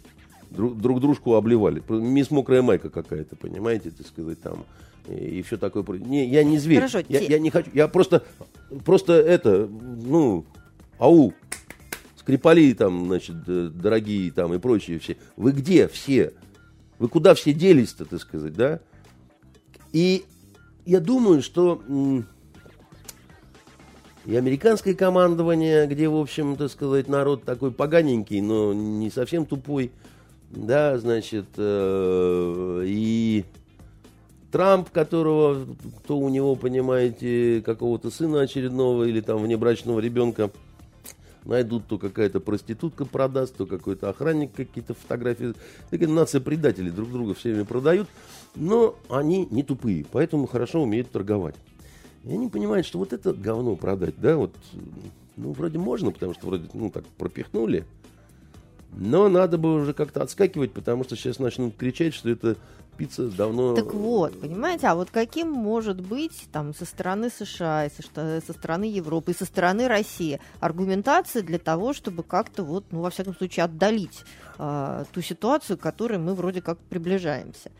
друг, 0.50 0.76
друг 0.76 1.00
дружку 1.00 1.34
обливали. 1.34 1.82
Мисс 1.88 2.30
мокрая 2.30 2.62
майка 2.62 2.90
какая-то, 2.90 3.36
понимаете, 3.36 3.90
так 3.90 4.06
сказать, 4.06 4.40
там. 4.40 4.64
И 5.08 5.42
все 5.42 5.56
такое. 5.56 5.84
Не, 5.98 6.26
я 6.26 6.42
не 6.42 6.58
зверь. 6.58 6.78
Хорошо, 6.78 6.98
я, 7.08 7.20
те... 7.20 7.26
я 7.26 7.38
не 7.38 7.50
хочу. 7.50 7.70
Я 7.72 7.86
просто, 7.88 8.24
просто 8.84 9.12
это, 9.12 9.68
ну, 9.68 10.44
ау, 10.98 11.32
скрипали 12.16 12.72
там, 12.72 13.06
значит, 13.06 13.44
дорогие 13.44 14.32
там 14.32 14.52
и 14.54 14.58
прочие 14.58 14.98
все. 14.98 15.16
Вы 15.36 15.52
где 15.52 15.86
все? 15.86 16.32
Вы 16.98 17.08
куда 17.08 17.34
все 17.34 17.52
делись-то, 17.52 18.04
так 18.04 18.20
сказать, 18.20 18.54
да? 18.54 18.80
И 19.92 20.24
я 20.84 21.00
думаю, 21.00 21.42
что 21.42 21.82
и 24.24 24.34
американское 24.34 24.94
командование, 24.94 25.86
где, 25.86 26.08
в 26.08 26.16
общем, 26.16 26.56
так 26.56 26.70
сказать, 26.70 27.06
народ 27.08 27.44
такой 27.44 27.70
поганенький, 27.70 28.40
но 28.40 28.72
не 28.74 29.08
совсем 29.08 29.46
тупой, 29.46 29.92
да, 30.50 30.98
значит, 30.98 31.46
э, 31.56 32.82
и 32.86 33.44
Трамп, 34.50 34.90
которого, 34.90 35.66
кто 35.98 36.18
у 36.18 36.28
него, 36.28 36.54
понимаете, 36.56 37.62
какого-то 37.64 38.10
сына 38.10 38.40
очередного 38.40 39.04
или 39.04 39.20
там 39.20 39.42
внебрачного 39.42 40.00
ребенка 40.00 40.50
найдут, 41.44 41.86
то 41.86 41.98
какая-то 41.98 42.40
проститутка 42.40 43.04
продаст, 43.04 43.56
то 43.56 43.66
какой-то 43.66 44.08
охранник 44.08 44.52
какие-то 44.52 44.94
фотографии. 44.94 45.54
Такая 45.90 46.08
нация 46.08 46.40
предателей 46.40 46.90
друг 46.90 47.10
друга 47.10 47.34
все 47.34 47.50
время 47.50 47.64
продают, 47.64 48.08
но 48.54 48.96
они 49.08 49.46
не 49.50 49.62
тупые, 49.62 50.06
поэтому 50.10 50.46
хорошо 50.46 50.82
умеют 50.82 51.10
торговать. 51.10 51.56
И 52.24 52.32
они 52.32 52.48
понимают, 52.48 52.86
что 52.86 52.98
вот 52.98 53.12
это 53.12 53.32
говно 53.32 53.76
продать, 53.76 54.14
да, 54.18 54.36
вот, 54.36 54.52
ну, 55.36 55.52
вроде 55.52 55.78
можно, 55.78 56.10
потому 56.10 56.34
что 56.34 56.46
вроде, 56.46 56.68
ну, 56.72 56.90
так 56.90 57.04
пропихнули, 57.18 57.84
но 58.96 59.28
надо 59.28 59.58
бы 59.58 59.74
уже 59.74 59.92
как-то 59.92 60.22
отскакивать, 60.22 60.72
потому 60.72 61.04
что 61.04 61.16
сейчас 61.16 61.38
начнут 61.38 61.76
кричать, 61.76 62.14
что 62.14 62.30
это 62.30 62.56
пицца 62.96 63.28
давно... 63.28 63.74
Так 63.74 63.92
вот, 63.92 64.40
понимаете, 64.40 64.86
а 64.88 64.94
вот 64.94 65.10
каким 65.10 65.50
может 65.50 66.00
быть 66.00 66.48
там 66.50 66.74
со 66.74 66.84
стороны 66.84 67.30
США, 67.30 67.88
со, 67.90 68.40
со 68.40 68.52
стороны 68.52 68.84
Европы, 68.84 69.34
со 69.34 69.44
стороны 69.44 69.86
России 69.86 70.40
аргументация 70.60 71.42
для 71.42 71.58
того, 71.58 71.92
чтобы 71.92 72.22
как-то 72.22 72.64
вот, 72.64 72.84
ну, 72.90 73.02
во 73.02 73.10
всяком 73.10 73.34
случае, 73.36 73.64
отдалить 73.64 74.24
э, 74.58 75.04
ту 75.12 75.20
ситуацию, 75.20 75.76
к 75.76 75.82
которой 75.82 76.18
мы 76.18 76.34
вроде 76.34 76.62
как 76.62 76.78
приближаемся? 76.78 77.70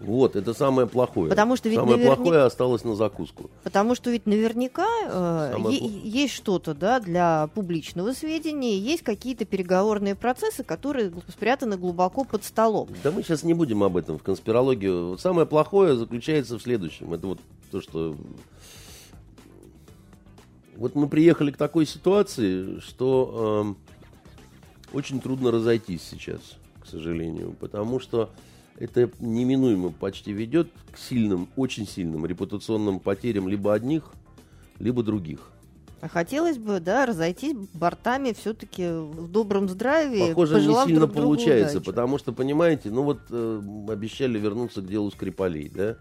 Вот, 0.00 0.34
это 0.34 0.54
самое 0.54 0.88
плохое. 0.88 1.28
Потому 1.28 1.56
что 1.56 1.68
ведь 1.68 1.78
самое 1.78 1.98
наверня... 1.98 2.16
плохое 2.16 2.42
осталось 2.42 2.84
на 2.84 2.96
закуску. 2.96 3.50
Потому 3.62 3.94
что 3.94 4.10
ведь 4.10 4.24
наверняка 4.24 4.88
э, 5.04 5.50
самое... 5.52 5.76
есть 5.78 6.32
что-то 6.32 6.72
да, 6.72 7.00
для 7.00 7.50
публичного 7.54 8.12
сведения, 8.12 8.78
есть 8.78 9.02
какие-то 9.02 9.44
переговорные 9.44 10.14
процессы, 10.14 10.64
которые 10.64 11.12
спрятаны 11.28 11.76
глубоко 11.76 12.24
под 12.24 12.44
столом. 12.44 12.88
Да 13.04 13.10
мы 13.10 13.22
сейчас 13.22 13.42
не 13.42 13.52
будем 13.52 13.82
об 13.82 13.98
этом 13.98 14.18
в 14.18 14.22
конспирологию. 14.22 15.18
Самое 15.18 15.46
плохое 15.46 15.94
заключается 15.96 16.58
в 16.58 16.62
следующем. 16.62 17.12
Это 17.12 17.26
вот 17.26 17.40
то, 17.70 17.82
что... 17.82 18.16
Вот 20.76 20.94
мы 20.94 21.08
приехали 21.08 21.50
к 21.50 21.58
такой 21.58 21.84
ситуации, 21.84 22.80
что 22.80 23.76
э, 24.94 24.96
очень 24.96 25.20
трудно 25.20 25.50
разойтись 25.50 26.00
сейчас, 26.10 26.40
к 26.82 26.86
сожалению, 26.86 27.54
потому 27.60 28.00
что 28.00 28.30
это 28.80 29.10
неминуемо 29.20 29.90
почти 29.90 30.32
ведет 30.32 30.70
к 30.90 30.98
сильным, 30.98 31.48
очень 31.54 31.86
сильным 31.86 32.26
репутационным 32.26 32.98
потерям 32.98 33.46
либо 33.46 33.74
одних, 33.74 34.04
либо 34.78 35.02
других. 35.02 35.52
А 36.00 36.08
хотелось 36.08 36.56
бы, 36.56 36.80
да, 36.80 37.04
разойтись 37.04 37.54
бортами 37.74 38.32
все-таки 38.32 38.88
в 38.88 39.30
добром 39.30 39.68
здравии. 39.68 40.30
Похоже, 40.30 40.54
не 40.62 40.74
сильно 40.86 41.00
друг 41.00 41.12
получается, 41.12 41.76
удачу. 41.76 41.90
потому 41.90 42.18
что, 42.18 42.32
понимаете, 42.32 42.90
ну 42.90 43.02
вот 43.02 43.20
э, 43.30 43.62
обещали 43.88 44.38
вернуться 44.38 44.80
к 44.80 44.86
делу 44.86 45.10
Скрипалей, 45.10 45.68
да. 45.68 45.96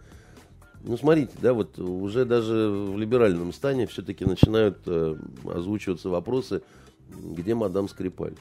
Ну, 0.81 0.97
смотрите, 0.97 1.33
да, 1.41 1.53
вот 1.53 1.77
уже 1.77 2.23
даже 2.23 2.69
в 2.69 2.97
либеральном 2.97 3.51
стане 3.51 3.87
все-таки 3.87 4.23
начинают 4.23 4.77
э, 4.85 5.17
озвучиваться 5.43 6.07
вопросы, 6.07 6.61
где 7.09 7.53
мадам 7.53 7.89
Скрипаль. 7.89 8.35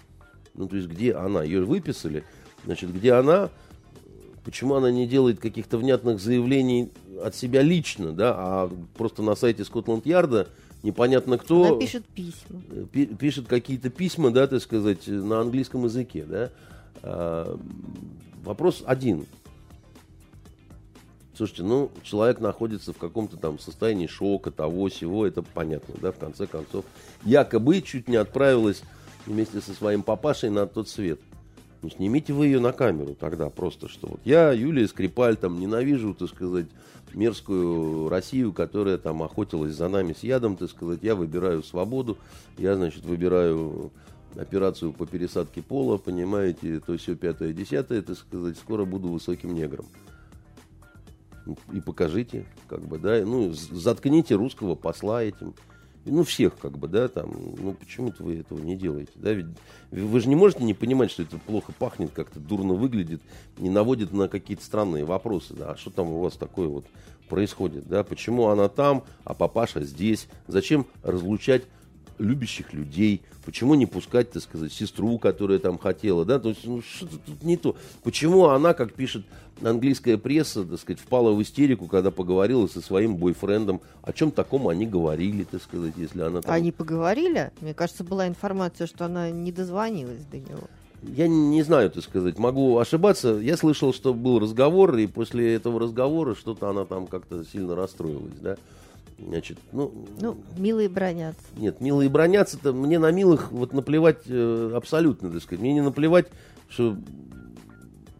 Ну, 0.55 0.69
то 0.69 0.77
есть, 0.77 0.89
где 0.89 1.15
она? 1.15 1.43
Ее 1.43 1.65
выписали, 1.65 2.23
значит, 2.65 2.95
где 2.95 3.15
она, 3.15 3.51
Почему 4.49 4.77
она 4.77 4.91
не 4.91 5.07
делает 5.07 5.41
каких-то 5.41 5.77
внятных 5.77 6.21
заявлений 6.21 6.91
от 7.23 7.35
себя 7.35 7.61
лично, 7.61 8.13
да, 8.13 8.35
а 8.35 8.71
просто 8.97 9.23
на 9.23 9.35
сайте 9.35 9.63
Скотланд-Ярда 9.63 10.49
непонятно 10.83 11.37
кто... 11.37 11.65
Она 11.67 11.77
пишет 11.77 12.07
письма. 12.07 12.63
Пи 12.91 13.05
пишет 13.05 13.47
какие-то 13.47 13.91
письма, 13.91 14.31
да, 14.31 14.47
так 14.47 14.63
сказать, 14.63 15.07
на 15.07 15.43
английском 15.43 15.85
языке, 15.85 16.25
да. 16.25 16.51
А, 17.03 17.59
вопрос 18.43 18.83
один. 18.87 19.27
Слушайте, 21.37 21.65
ну, 21.65 21.91
человек 22.03 22.41
находится 22.41 22.95
в 22.95 22.97
каком-то 22.97 23.37
там 23.37 23.59
состоянии 23.59 24.07
шока, 24.07 24.51
того, 24.51 24.89
всего, 24.89 25.27
это 25.27 25.43
понятно, 25.43 25.95
да, 26.01 26.11
в 26.11 26.17
конце 26.17 26.47
концов. 26.47 26.87
Якобы 27.23 27.83
чуть 27.83 28.09
не 28.09 28.17
отправилась 28.17 28.81
вместе 29.27 29.61
со 29.61 29.75
своим 29.75 30.03
папашей 30.03 30.49
на 30.49 30.67
тот 30.67 30.89
свет. 30.89 31.21
Ну, 31.81 31.91
снимите 31.91 32.33
вы 32.33 32.47
ее 32.47 32.59
на 32.59 32.73
камеру 32.73 33.15
тогда 33.15 33.51
просто, 33.51 33.89
что 33.89 34.09
вот 34.09 34.21
я, 34.25 34.53
Юлия 34.53 34.89
Скрипаль, 34.89 35.37
там, 35.37 35.61
ненавижу, 35.61 36.13
так 36.13 36.29
сказать, 36.29 36.67
мерзкую 37.15 38.09
Россию, 38.09 38.53
которая 38.53 38.99
там 38.99 39.23
охотилась 39.23 39.75
за 39.75 39.89
нами 39.89 40.13
с 40.13 40.23
ядом, 40.25 40.57
так 40.57 40.71
сказать, 40.71 41.01
я 41.03 41.15
выбираю 41.15 41.63
свободу, 41.63 42.19
я, 42.57 42.75
значит, 42.75 43.05
выбираю 43.05 43.93
операцию 44.37 44.93
по 44.93 45.07
пересадке 45.07 45.63
пола, 45.63 45.99
понимаете, 45.99 46.81
то 46.81 46.97
все 46.97 47.15
пятое, 47.15 47.53
десятое, 47.53 48.03
так 48.03 48.17
сказать, 48.19 48.57
скоро 48.59 48.85
буду 48.85 49.09
высоким 49.09 49.55
негром. 49.55 49.87
И 51.73 51.81
покажите, 51.81 52.45
как 52.67 52.83
бы, 52.83 52.99
да, 52.99 53.25
ну, 53.25 53.53
заткните 53.53 54.35
русского 54.35 54.75
посла 54.75 55.23
этим 55.23 55.55
ну, 56.11 56.25
всех, 56.25 56.59
как 56.59 56.79
бы, 56.79 56.89
да, 56.89 57.09
там, 57.09 57.31
ну, 57.59 57.73
почему-то 57.73 58.23
вы 58.23 58.39
этого 58.39 58.61
не 58.61 58.77
делаете, 58.77 59.13
да, 59.17 59.33
ведь 59.33 59.47
вы 59.91 60.21
же 60.21 60.29
не 60.29 60.37
можете 60.37 60.65
не 60.65 60.75
понимать, 60.75 61.11
что 61.11 61.23
это 61.23 61.39
плохо 61.39 61.73
пахнет, 61.79 62.11
как-то 62.13 62.41
дурно 62.41 62.75
выглядит, 62.75 63.23
не 63.59 63.71
наводит 63.71 64.13
на 64.13 64.29
какие-то 64.29 64.65
странные 64.65 65.05
вопросы, 65.05 65.55
да, 65.55 65.73
а 65.73 65.77
что 65.77 65.91
там 65.91 66.09
у 66.09 66.21
вас 66.21 66.35
такое 66.35 66.69
вот 66.69 66.87
происходит, 67.29 67.87
да, 67.87 68.05
почему 68.05 68.49
она 68.49 68.69
там, 68.69 69.05
а 69.25 69.35
папаша 69.35 69.83
здесь, 69.83 70.29
зачем 70.47 70.87
разлучать 71.03 71.63
любящих 72.19 72.73
людей, 72.73 73.23
почему 73.49 73.77
не 73.77 73.87
пускать, 73.87 74.31
так 74.31 74.43
сказать, 74.43 74.71
сестру, 74.71 75.19
которая 75.19 75.59
там 75.59 75.79
хотела, 75.79 76.27
да, 76.27 76.39
то 76.39 76.51
есть, 76.51 76.67
ну, 76.67 76.83
что-то 76.83 77.17
тут 77.17 77.43
не 77.43 77.57
то. 77.57 77.77
Почему 78.03 78.45
она, 78.45 78.75
как 78.75 78.93
пишет 78.93 79.25
английская 79.63 80.19
пресса, 80.19 80.65
так 80.65 80.79
сказать, 80.79 81.01
впала 81.01 81.33
в 81.33 81.41
истерику, 81.41 81.87
когда 81.87 82.11
поговорила 82.11 82.67
со 82.67 82.83
своим 82.83 83.17
бойфрендом, 83.17 83.81
о 84.03 84.13
чем 84.13 84.33
таком 84.33 84.69
они 84.69 84.85
говорили, 84.85 85.45
так 85.45 85.63
сказать, 85.63 85.95
если 85.97 86.21
она 86.21 86.43
там... 86.43 86.53
Они 86.53 86.73
поговорили? 86.73 87.51
Мне 87.63 87.73
кажется, 87.73 88.05
была 88.05 88.29
информация, 88.29 88.87
что 88.87 89.07
она 89.07 89.31
не 89.31 89.51
дозвонилась 89.51 90.27
до 90.31 90.37
него. 90.41 90.69
Я 91.03 91.27
не 91.27 91.63
знаю, 91.63 91.91
так 91.91 92.05
сказать, 92.05 92.39
могу 92.39 92.77
ошибаться. 92.77 93.37
Я 93.37 93.57
слышал, 93.57 93.95
что 93.95 94.13
был 94.13 94.41
разговор, 94.41 94.95
и 94.99 95.07
после 95.07 95.55
этого 95.55 95.81
разговора 95.81 96.35
что-то 96.35 96.69
она 96.69 96.85
там 96.85 97.07
как-то 97.07 97.47
сильно 97.51 97.75
расстроилась, 97.75 98.39
да. 98.43 98.59
Значит, 99.19 99.59
ну, 99.73 99.93
Ну, 100.21 100.39
милые 100.57 100.89
бронятся. 100.89 101.43
нет, 101.57 101.81
милые 101.81 102.09
бронятся-то, 102.09 102.73
мне 102.73 102.99
на 102.99 103.11
милых 103.11 103.51
вот 103.51 103.73
наплевать 103.73 104.23
э, 104.27 104.73
абсолютно, 104.75 105.31
так 105.31 105.43
сказать. 105.43 105.61
Мне 105.61 105.75
не 105.75 105.81
наплевать, 105.81 106.29
что... 106.69 106.97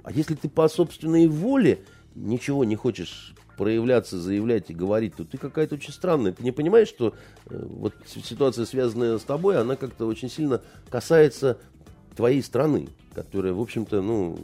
А 0.03 0.11
если 0.11 0.35
ты 0.35 0.49
по 0.49 0.69
собственной 0.69 1.29
воле 1.29 1.81
ничего 2.15 2.65
не 2.65 2.75
хочешь 2.75 3.35
проявляться, 3.57 4.19
заявлять 4.19 4.71
и 4.71 4.75
говорить, 4.75 5.15
то 5.17 5.25
ты 5.25 5.37
какая-то 5.39 5.77
очень 5.77 5.93
странная. 5.93 6.33
Ты 6.33 6.43
не 6.43 6.53
понимаешь, 6.53 6.89
что 6.89 7.15
э, 7.47 7.65
вот 7.65 7.95
ситуация, 8.07 8.65
связанная 8.67 9.19
с 9.19 9.23
тобой, 9.23 9.59
она 9.59 9.77
как-то 9.77 10.07
очень 10.07 10.31
сильно 10.31 10.63
касается 10.91 11.59
твоей 12.17 12.43
страны, 12.43 12.89
которая, 13.15 13.53
в 13.53 13.61
общем-то, 13.61 14.03
ну, 14.03 14.37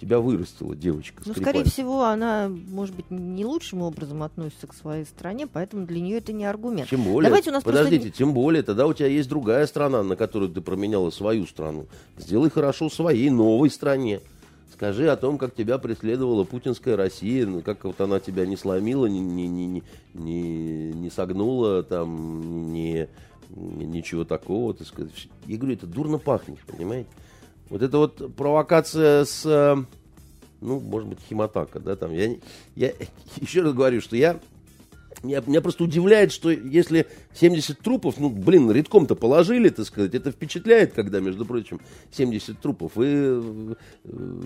тебя 0.00 0.18
вырастила, 0.20 0.74
девочка. 0.76 1.22
Ну, 1.26 1.32
скрипаль. 1.32 1.52
скорее 1.52 1.70
всего, 1.70 2.04
она, 2.04 2.48
может 2.48 2.94
быть, 2.94 3.10
не 3.10 3.44
лучшим 3.44 3.82
образом 3.82 4.22
относится 4.22 4.66
к 4.66 4.74
своей 4.74 5.04
стране, 5.04 5.46
поэтому 5.46 5.86
для 5.86 6.00
нее 6.00 6.18
это 6.18 6.32
не 6.32 6.44
аргумент. 6.44 6.88
Тем 6.88 7.02
более, 7.02 7.28
Давайте 7.28 7.50
у 7.50 7.52
нас 7.52 7.62
просто 7.62 7.80
подождите, 7.84 8.06
не- 8.06 8.12
тем 8.12 8.34
более, 8.34 8.62
тогда 8.62 8.86
у 8.86 8.92
тебя 8.92 9.06
есть 9.08 9.28
другая 9.28 9.66
страна, 9.66 10.02
на 10.02 10.16
которую 10.16 10.50
ты 10.50 10.60
променяла 10.60 11.10
свою 11.10 11.46
страну. 11.46 11.86
Сделай 12.18 12.50
хорошо 12.50 12.88
своей 12.90 13.30
новой 13.30 13.70
стране. 13.70 14.20
Скажи 14.72 15.08
о 15.08 15.16
том, 15.16 15.38
как 15.38 15.54
тебя 15.54 15.78
преследовала 15.78 16.42
путинская 16.42 16.96
Россия, 16.96 17.46
ну, 17.46 17.60
как 17.62 17.84
вот 17.84 18.00
она 18.00 18.18
тебя 18.18 18.44
не 18.44 18.56
сломила, 18.56 19.06
не, 19.06 19.20
не, 19.20 19.46
не, 19.46 19.82
не- 20.14 20.92
не, 20.92 21.10
согнула, 21.10 21.84
там, 21.84 22.72
не- 22.72 23.08
ничего 23.54 24.24
такого, 24.24 24.74
так 24.74 24.86
сказать. 24.88 25.28
Я 25.46 25.58
говорю, 25.58 25.76
это 25.76 25.86
дурно 25.86 26.18
пахнет, 26.18 26.58
понимаете? 26.66 27.08
Вот 27.74 27.82
это 27.82 27.98
вот 27.98 28.36
провокация 28.36 29.24
с, 29.24 29.44
э, 29.44 29.74
ну, 30.60 30.78
может 30.78 31.08
быть, 31.08 31.18
химатака, 31.28 31.80
да, 31.80 31.96
там, 31.96 32.12
я, 32.12 32.36
я 32.76 32.92
еще 33.40 33.62
раз 33.62 33.72
говорю, 33.72 34.00
что 34.00 34.14
я 34.14 34.38
меня, 35.24 35.42
меня 35.44 35.60
просто 35.60 35.82
удивляет, 35.82 36.30
что 36.30 36.52
если 36.52 37.08
70 37.32 37.80
трупов, 37.80 38.20
ну, 38.20 38.30
блин, 38.30 38.70
редком-то 38.70 39.16
положили, 39.16 39.70
так 39.70 39.86
сказать, 39.86 40.14
это 40.14 40.30
впечатляет, 40.30 40.92
когда, 40.92 41.18
между 41.18 41.44
прочим, 41.44 41.80
70 42.12 42.60
трупов. 42.60 42.92
Вы 42.94 43.06
э, 43.08 43.74
э, 44.04 44.40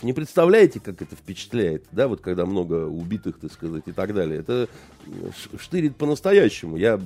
не 0.00 0.14
представляете, 0.14 0.80
как 0.80 1.02
это 1.02 1.14
впечатляет, 1.14 1.84
да, 1.92 2.08
вот 2.08 2.22
когда 2.22 2.46
много 2.46 2.86
убитых, 2.86 3.40
так 3.40 3.52
сказать, 3.52 3.82
и 3.84 3.92
так 3.92 4.14
далее. 4.14 4.40
Это 4.40 4.70
ш- 5.36 5.58
штырит 5.58 5.96
по-настоящему, 5.96 6.78
я 6.78 6.94
э, 6.94 6.98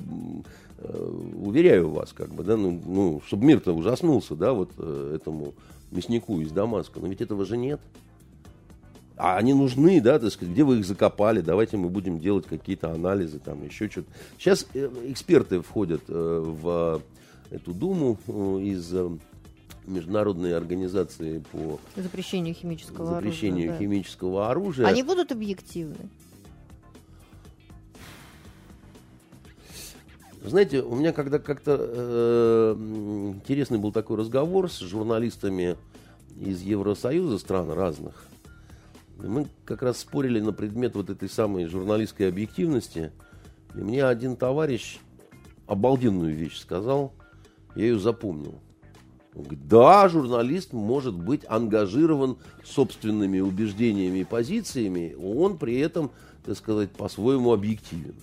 уверяю 0.79 1.89
вас, 1.89 2.13
как 2.13 2.33
бы, 2.33 2.43
да, 2.43 2.55
ну, 2.55 2.81
ну 2.85 3.21
чтобы 3.25 3.45
мир-то 3.45 3.73
ужаснулся, 3.73 4.35
да, 4.35 4.53
вот 4.53 4.71
э, 4.77 5.13
этому 5.15 5.53
мяснику 5.91 6.39
из 6.39 6.51
Дамаска. 6.51 6.99
Но 6.99 7.07
ведь 7.07 7.21
этого 7.21 7.45
же 7.45 7.57
нет. 7.57 7.79
А 9.15 9.37
они 9.37 9.53
нужны, 9.53 9.99
да, 9.99 10.19
так 10.19 10.31
сказать, 10.31 10.53
где 10.53 10.63
вы 10.63 10.79
их 10.79 10.85
закопали, 10.85 11.41
давайте 11.41 11.77
мы 11.77 11.89
будем 11.89 12.19
делать 12.19 12.45
какие-то 12.45 12.91
анализы, 12.91 13.39
там 13.39 13.63
еще 13.65 13.89
что-то. 13.89 14.07
Сейчас 14.37 14.67
э, 14.73 14.89
эксперты 15.05 15.61
входят 15.61 16.01
э, 16.07 16.13
в 16.45 17.01
эту 17.49 17.73
думу 17.73 18.19
э, 18.27 18.31
из 18.61 18.93
э, 18.93 19.09
международной 19.87 20.55
организации 20.55 21.43
по 21.51 21.79
запрещению 21.95 22.53
химического 22.53 23.15
запрещению 23.15 23.69
оружия. 23.69 23.71
да. 23.71 23.79
химического 23.79 24.51
оружия. 24.51 24.85
Они 24.85 25.01
будут 25.01 25.31
объективны. 25.31 26.09
Знаете, 30.47 30.81
у 30.81 30.95
меня 30.95 31.11
когда 31.11 31.39
как-то 31.39 31.77
э, 31.77 32.75
интересный 32.77 33.79
был 33.79 33.91
такой 33.91 34.15
разговор 34.15 34.71
с 34.71 34.79
журналистами 34.79 35.75
из 36.39 36.61
Евросоюза 36.61 37.37
стран 37.37 37.71
разных. 37.71 38.27
Мы 39.17 39.47
как 39.65 39.81
раз 39.81 39.97
спорили 39.97 40.39
на 40.39 40.53
предмет 40.53 40.95
вот 40.95 41.09
этой 41.09 41.27
самой 41.27 41.65
журналистской 41.65 42.29
объективности. 42.29 43.11
И 43.75 43.79
мне 43.79 44.05
один 44.05 44.37
товарищ 44.37 44.99
обалденную 45.65 46.33
вещь 46.33 46.59
сказал, 46.59 47.11
я 47.75 47.83
ее 47.83 47.99
запомнил. 47.99 48.55
Он 49.35 49.43
говорит, 49.43 49.67
да, 49.67 50.07
журналист 50.07 50.71
может 50.71 51.13
быть 51.13 51.41
ангажирован 51.49 52.37
собственными 52.63 53.41
убеждениями 53.41 54.19
и 54.19 54.23
позициями, 54.23 55.13
он 55.21 55.57
при 55.57 55.77
этом, 55.77 56.09
так 56.45 56.55
сказать, 56.55 56.91
по-своему 56.91 57.51
объективен. 57.51 58.15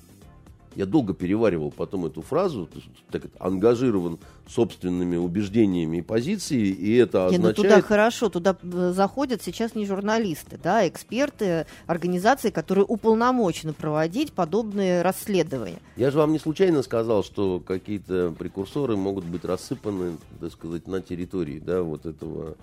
Я 0.76 0.86
долго 0.86 1.14
переваривал 1.14 1.70
потом 1.70 2.06
эту 2.06 2.22
фразу, 2.22 2.68
так 3.10 3.22
ангажирован 3.38 4.18
собственными 4.48 5.16
убеждениями 5.16 5.98
и 5.98 6.02
позицией, 6.02 6.72
и 6.72 6.96
это 6.96 7.28
Не, 7.30 7.38
ну 7.38 7.48
означает... 7.48 7.56
туда 7.56 7.80
хорошо, 7.82 8.28
туда 8.28 8.56
э, 8.62 8.92
заходят 8.94 9.42
сейчас 9.42 9.74
не 9.74 9.86
журналисты, 9.86 10.58
да, 10.62 10.80
а 10.80 10.88
эксперты, 10.88 11.66
организации, 11.86 12.50
которые 12.50 12.84
уполномочены 12.84 13.72
проводить 13.72 14.32
подобные 14.32 15.02
расследования. 15.02 15.78
Я 15.96 16.10
же 16.10 16.18
вам 16.18 16.32
не 16.32 16.38
случайно 16.38 16.82
сказал, 16.82 17.22
что 17.22 17.60
какие-то 17.60 18.34
прекурсоры 18.38 18.96
могут 18.96 19.24
быть 19.24 19.44
рассыпаны, 19.44 20.16
так 20.40 20.52
сказать, 20.52 20.88
на 20.88 21.00
территории, 21.00 21.60
да, 21.60 21.82
вот 21.82 22.06
этого 22.06 22.56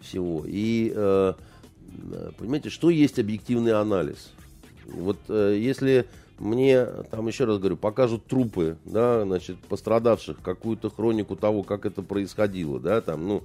всего. 0.00 0.44
И 0.46 0.92
э, 0.94 1.34
э, 2.12 2.30
понимаете, 2.38 2.70
что 2.70 2.90
есть 2.90 3.18
объективный 3.18 3.72
анализ? 3.72 4.32
Вот 4.86 5.18
э, 5.28 5.58
если 5.58 6.06
мне, 6.38 6.84
там 7.10 7.26
еще 7.28 7.44
раз 7.44 7.58
говорю, 7.58 7.76
покажут 7.76 8.26
трупы, 8.26 8.76
да, 8.84 9.24
значит, 9.24 9.56
пострадавших, 9.68 10.38
какую-то 10.42 10.90
хронику 10.90 11.36
того, 11.36 11.62
как 11.62 11.86
это 11.86 12.02
происходило, 12.02 12.78
да, 12.78 13.00
там, 13.00 13.26
ну, 13.26 13.44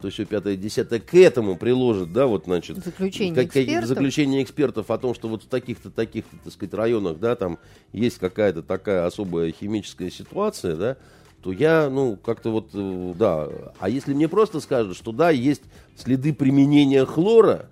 то 0.00 0.08
все 0.08 0.24
пятое, 0.24 0.54
десятое 0.56 1.00
к 1.00 1.12
этому 1.14 1.56
приложит, 1.56 2.12
да, 2.12 2.26
вот, 2.26 2.44
значит, 2.44 2.76
Заключение 2.84 3.34
как- 3.34 3.46
экспертов. 3.56 3.88
заключение 3.88 4.42
экспертов 4.44 4.90
о 4.92 4.98
том, 4.98 5.14
что 5.14 5.28
вот 5.28 5.42
в 5.42 5.46
таких-то, 5.48 5.90
таких-то, 5.90 6.36
так 6.44 6.52
сказать, 6.52 6.74
районах, 6.74 7.18
да, 7.18 7.34
там 7.34 7.58
есть 7.92 8.18
какая-то 8.18 8.62
такая 8.62 9.04
особая 9.04 9.50
химическая 9.50 10.10
ситуация, 10.10 10.76
да, 10.76 10.96
то 11.42 11.50
я, 11.50 11.88
ну, 11.90 12.16
как-то 12.16 12.50
вот, 12.50 12.70
э, 12.74 13.14
да. 13.16 13.48
А 13.80 13.88
если 13.88 14.14
мне 14.14 14.28
просто 14.28 14.60
скажут, 14.60 14.96
что 14.96 15.10
да, 15.12 15.30
есть 15.30 15.62
следы 15.96 16.32
применения 16.32 17.04
хлора, 17.04 17.66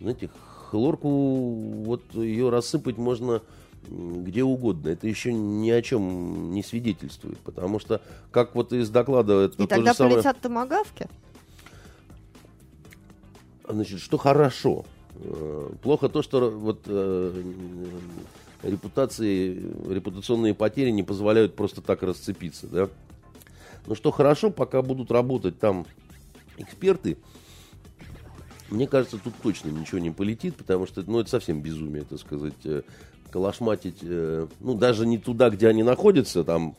знаете, 0.00 0.30
хлорку, 0.68 1.54
вот 1.84 2.02
ее 2.14 2.50
рассыпать 2.50 2.98
можно 2.98 3.42
где 3.88 4.42
угодно. 4.44 4.88
Это 4.90 5.06
еще 5.08 5.32
ни 5.32 5.70
о 5.70 5.80
чем 5.82 6.52
не 6.52 6.62
свидетельствует. 6.62 7.38
Потому 7.38 7.78
что, 7.78 8.00
как 8.30 8.54
вот 8.54 8.72
из 8.72 8.90
доклада... 8.90 9.44
Это 9.44 9.54
И 9.54 9.66
то 9.66 9.66
тогда 9.66 9.92
же 9.92 9.96
самое- 9.96 10.14
полетят 10.16 10.40
томогавки. 10.40 11.08
Значит, 13.68 14.00
что 14.00 14.18
хорошо. 14.18 14.84
Э, 15.14 15.70
Плохо 15.82 16.08
то, 16.08 16.22
что 16.22 16.50
вот 16.50 16.82
э, 16.86 17.42
репутации, 18.62 19.62
репутационные 19.88 20.54
потери 20.54 20.90
не 20.90 21.02
позволяют 21.02 21.54
просто 21.54 21.80
так 21.80 22.02
расцепиться, 22.02 22.66
да. 22.66 22.88
Но 23.86 23.94
что 23.94 24.10
хорошо, 24.10 24.50
пока 24.50 24.82
будут 24.82 25.10
работать 25.10 25.58
там 25.58 25.86
эксперты, 26.56 27.16
мне 28.70 28.86
кажется, 28.86 29.18
тут 29.22 29.34
точно 29.42 29.70
ничего 29.70 29.98
не 29.98 30.10
полетит, 30.10 30.56
потому 30.56 30.86
что 30.86 31.02
ну, 31.06 31.20
это 31.20 31.30
совсем 31.30 31.60
безумие, 31.60 32.04
так 32.04 32.18
сказать, 32.18 32.54
э, 32.64 32.82
калашматить, 33.30 33.98
э, 34.02 34.46
ну, 34.60 34.74
даже 34.74 35.06
не 35.06 35.18
туда, 35.18 35.50
где 35.50 35.68
они 35.68 35.82
находятся, 35.82 36.44
там, 36.44 36.76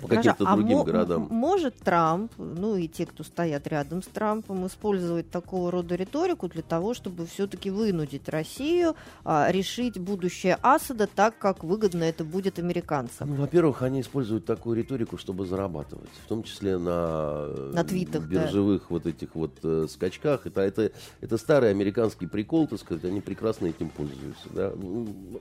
по 0.00 0.08
каким-то 0.08 0.44
а 0.46 0.56
другим 0.56 0.82
городам. 0.82 1.28
Может 1.30 1.76
Трамп, 1.78 2.32
ну 2.38 2.76
и 2.76 2.88
те, 2.88 3.06
кто 3.06 3.24
стоят 3.24 3.66
рядом 3.66 4.02
с 4.02 4.06
Трампом, 4.06 4.66
использовать 4.66 5.30
такого 5.30 5.70
рода 5.70 5.94
риторику 5.94 6.48
для 6.48 6.62
того, 6.62 6.94
чтобы 6.94 7.26
все-таки 7.26 7.70
вынудить 7.70 8.28
Россию 8.28 8.96
а, 9.24 9.50
решить 9.50 9.98
будущее 9.98 10.58
Асада 10.62 11.06
так, 11.06 11.38
как 11.38 11.64
выгодно 11.64 12.04
это 12.04 12.24
будет 12.24 12.58
американцам? 12.58 13.30
Ну, 13.30 13.36
во-первых, 13.36 13.82
они 13.82 14.00
используют 14.00 14.44
такую 14.44 14.76
риторику, 14.76 15.16
чтобы 15.18 15.46
зарабатывать, 15.46 16.10
в 16.24 16.28
том 16.28 16.42
числе 16.42 16.78
на, 16.78 17.46
На 17.72 17.84
твитах, 17.84 18.28
да. 18.28 18.44
биржевых 18.44 18.90
вот 18.90 19.06
этих 19.06 19.34
вот 19.34 19.52
э, 19.62 19.86
скачках. 19.88 20.46
Это, 20.46 20.60
это, 20.60 20.92
это 21.20 21.38
старый 21.38 21.70
американский 21.70 22.26
прикол, 22.26 22.66
так 22.66 22.80
сказать, 22.80 23.04
они 23.04 23.20
прекрасно 23.20 23.66
этим 23.66 23.90
пользуются. 23.90 24.48
да. 24.50 24.72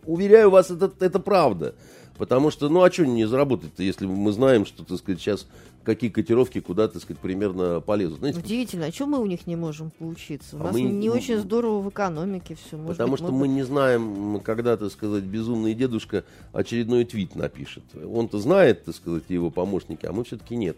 Уверяю 0.06 0.50
вас, 0.50 0.72
это, 0.72 0.92
это 1.00 1.20
правда. 1.20 1.76
Потому 2.18 2.52
что, 2.52 2.70
ну, 2.70 2.84
а 2.84 2.92
что 2.92 3.06
не 3.06 3.26
заработать-то, 3.26 3.82
если 3.82 4.06
мы 4.06 4.32
знаем, 4.32 4.66
что, 4.66 4.84
так 4.84 4.98
сказать, 5.00 5.20
сейчас 5.20 5.48
какие 5.84 6.10
котировки 6.10 6.60
куда, 6.60 6.88
так 6.88 7.02
сказать, 7.02 7.20
примерно 7.20 7.82
полезут. 7.82 8.20
Знаете, 8.20 8.40
Удивительно, 8.40 8.86
а 8.86 8.92
что 8.92 9.06
мы 9.06 9.20
у 9.20 9.26
них 9.26 9.48
не 9.48 9.56
можем 9.56 9.92
поучиться? 9.92 10.56
У 10.56 10.60
А 10.62 10.64
нас 10.66 10.74
мы- 10.74 10.82
не 10.82 11.10
очень 11.10 11.38
здорово 11.40 11.82
в 11.82 11.90
экономике 11.90 12.56
все. 12.56 12.78
Потому 12.78 13.18
что 13.18 13.32
мы 13.32 13.48
не 13.48 13.64
знаем, 13.64 14.40
когда, 14.42 14.78
так 14.78 14.92
сказать, 14.92 15.24
безумный 15.24 15.74
дедушка 15.74 16.24
очередной 16.54 17.04
твит 17.06 17.36
напишет. 17.36 17.84
Он-то 17.96 18.40
знает, 18.40 18.86
так 18.86 18.96
сказать, 18.96 19.24
его 19.30 19.50
помощники, 19.50 20.06
а 20.06 20.14
мы 20.14 20.24
все-таки 20.24 20.56
нет. 20.56 20.78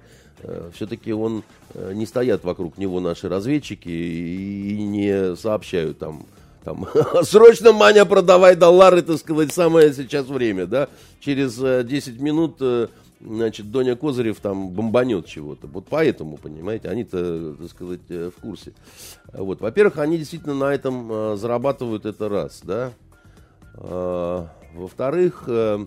Все-таки 0.73 1.13
он 1.13 1.43
э, 1.73 1.93
не 1.93 2.05
стоят 2.05 2.43
вокруг 2.43 2.77
него 2.77 2.99
наши 2.99 3.29
разведчики 3.29 3.87
и 3.87 4.81
не 4.83 5.35
сообщают 5.35 5.97
там. 5.99 6.25
Там, 6.65 6.87
срочно, 7.21 7.71
Маня, 7.73 8.05
продавай 8.05 8.55
доллары, 8.55 9.03
так 9.03 9.17
сказать, 9.19 9.53
самое 9.53 9.93
сейчас 9.93 10.25
время, 10.25 10.65
да? 10.65 10.89
Через 11.19 11.61
э, 11.61 11.83
10 11.83 12.19
минут, 12.19 12.57
э, 12.59 12.87
значит, 13.21 13.69
Доня 13.71 13.95
Козырев 13.95 14.39
там 14.39 14.69
бомбанет 14.69 15.27
чего-то. 15.27 15.67
Вот 15.67 15.85
поэтому, 15.87 16.37
понимаете, 16.37 16.89
они-то, 16.89 17.53
так 17.53 17.69
сказать, 17.69 18.01
э, 18.09 18.31
в 18.35 18.41
курсе. 18.41 18.73
Вот. 19.31 19.61
Во-первых, 19.61 19.99
они 19.99 20.17
действительно 20.17 20.55
на 20.55 20.73
этом 20.73 21.07
э, 21.11 21.35
зарабатывают 21.37 22.07
это 22.07 22.29
раз, 22.29 22.61
да. 22.63 22.93
А, 23.75 24.47
во-вторых, 24.73 25.43
э, 25.45 25.85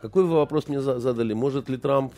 какой 0.00 0.24
вы 0.24 0.36
вопрос 0.36 0.68
мне 0.68 0.80
задали? 0.80 1.34
Может 1.34 1.68
ли 1.68 1.76
Трамп... 1.76 2.14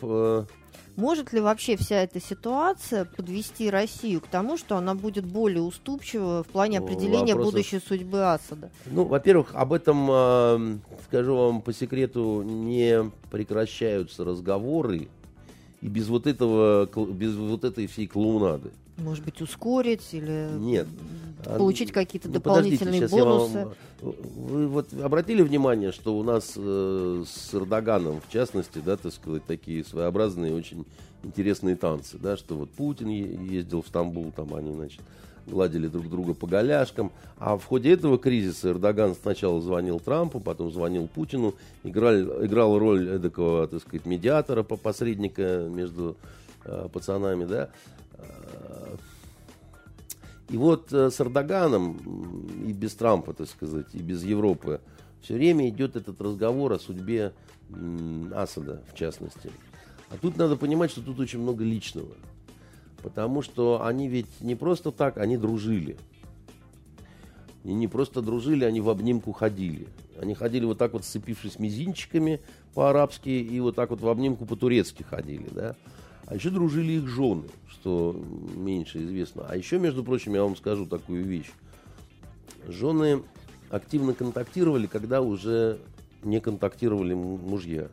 Может 0.97 1.31
ли 1.31 1.39
вообще 1.39 1.77
вся 1.77 2.01
эта 2.01 2.19
ситуация 2.19 3.05
подвести 3.05 3.69
Россию 3.69 4.19
к 4.19 4.27
тому, 4.27 4.57
что 4.57 4.77
она 4.77 4.95
будет 4.95 5.25
более 5.25 5.61
уступчива 5.61 6.43
в 6.43 6.47
плане 6.47 6.79
определения 6.79 7.35
Вопросов... 7.35 7.53
будущей 7.53 7.79
судьбы 7.79 8.33
Асада? 8.33 8.71
Ну, 8.87 9.05
во-первых, 9.05 9.51
об 9.53 9.73
этом, 9.73 10.81
скажу 11.05 11.35
вам 11.35 11.61
по 11.61 11.71
секрету, 11.71 12.41
не 12.41 13.11
прекращаются 13.29 14.25
разговоры 14.25 15.07
и 15.81 15.87
без 15.87 16.07
вот 16.07 16.25
этого, 16.25 16.89
без 17.13 17.35
вот 17.35 17.63
этой 17.63 17.85
всей 17.85 18.07
клоунады. 18.07 18.71
Может 18.97 19.23
быть, 19.23 19.41
ускорить 19.41 20.07
или 20.11 20.49
Нет. 20.57 20.87
получить 21.43 21.91
какие-то 21.91 22.27
ну, 22.27 22.35
дополнительные 22.35 23.07
бонусы? 23.07 23.65
Вам, 23.65 24.15
вы 24.35 24.67
вот 24.67 24.91
обратили 24.93 25.41
внимание, 25.43 25.91
что 25.91 26.17
у 26.17 26.23
нас 26.23 26.53
э, 26.55 27.23
с 27.27 27.53
Эрдоганом, 27.53 28.21
в 28.27 28.31
частности, 28.31 28.79
да, 28.83 28.97
так 28.97 29.13
сказать, 29.13 29.45
такие 29.45 29.83
своеобразные, 29.83 30.53
очень 30.53 30.85
интересные 31.23 31.75
танцы, 31.75 32.17
да, 32.17 32.37
что 32.37 32.55
вот 32.55 32.71
Путин 32.71 33.09
ездил 33.09 33.81
в 33.81 33.87
Стамбул, 33.87 34.31
там 34.35 34.53
они, 34.55 34.73
значит, 34.73 35.01
гладили 35.47 35.87
друг 35.87 36.09
друга 36.09 36.33
по 36.33 36.47
голяшкам. 36.47 37.11
А 37.37 37.57
в 37.57 37.65
ходе 37.65 37.93
этого 37.93 38.17
кризиса 38.17 38.69
Эрдоган 38.69 39.15
сначала 39.15 39.61
звонил 39.61 39.99
Трампу, 39.99 40.39
потом 40.39 40.71
звонил 40.71 41.07
Путину, 41.07 41.55
играл, 41.83 42.15
играл 42.45 42.77
роль 42.77 43.09
эдакого, 43.09 43.67
так 43.67 43.81
сказать, 43.81 44.05
медиатора, 44.05 44.63
посредника 44.63 45.67
между 45.69 46.17
э, 46.65 46.87
пацанами, 46.91 47.45
да. 47.45 47.69
И 50.49 50.55
вот 50.55 50.93
э, 50.93 51.09
с 51.09 51.19
Эрдоганом 51.19 51.97
и 52.65 52.71
без 52.71 52.95
Трампа, 52.95 53.33
так 53.33 53.49
сказать, 53.49 53.87
и 53.93 53.99
без 53.99 54.23
Европы 54.23 54.79
все 55.21 55.33
время 55.33 55.67
идет 55.67 55.95
этот 55.95 56.21
разговор 56.21 56.71
о 56.71 56.79
судьбе 56.79 57.33
Асада, 58.33 58.81
в 58.91 58.95
частности. 58.95 59.51
А 60.09 60.17
тут 60.17 60.37
надо 60.37 60.55
понимать, 60.55 60.91
что 60.91 61.01
тут 61.01 61.19
очень 61.19 61.39
много 61.39 61.65
личного. 61.65 62.15
Потому 63.03 63.41
что 63.41 63.85
они 63.85 64.07
ведь 64.07 64.39
не 64.39 64.55
просто 64.55 64.91
так, 64.91 65.17
они 65.17 65.37
дружили. 65.37 65.97
И 67.65 67.73
не 67.73 67.89
просто 67.89 68.21
дружили, 68.21 68.63
они 68.63 68.79
в 68.79 68.89
обнимку 68.89 69.33
ходили. 69.33 69.87
Они 70.19 70.33
ходили 70.33 70.63
вот 70.63 70.77
так 70.77 70.93
вот, 70.93 71.03
сцепившись 71.03 71.59
мизинчиками 71.59 72.39
по-арабски, 72.73 73.29
и 73.29 73.59
вот 73.59 73.75
так 73.75 73.89
вот 73.89 73.99
в 73.99 74.07
обнимку 74.07 74.45
по-турецки 74.45 75.03
ходили, 75.03 75.47
да. 75.51 75.75
А 76.25 76.35
еще 76.35 76.49
дружили 76.49 76.93
их 76.93 77.07
жены, 77.07 77.43
что 77.87 78.19
меньше 78.53 79.01
известно. 79.05 79.45
А 79.47 79.55
еще, 79.55 79.79
между 79.79 80.03
прочим, 80.03 80.35
я 80.35 80.43
вам 80.43 80.57
скажу 80.57 80.85
такую 80.85 81.23
вещь. 81.23 81.49
Жены 82.67 83.23
активно 83.69 84.13
контактировали, 84.13 84.87
когда 84.87 85.21
уже 85.21 85.79
не 86.21 86.41
контактировали 86.41 87.13
мужья. 87.13 87.87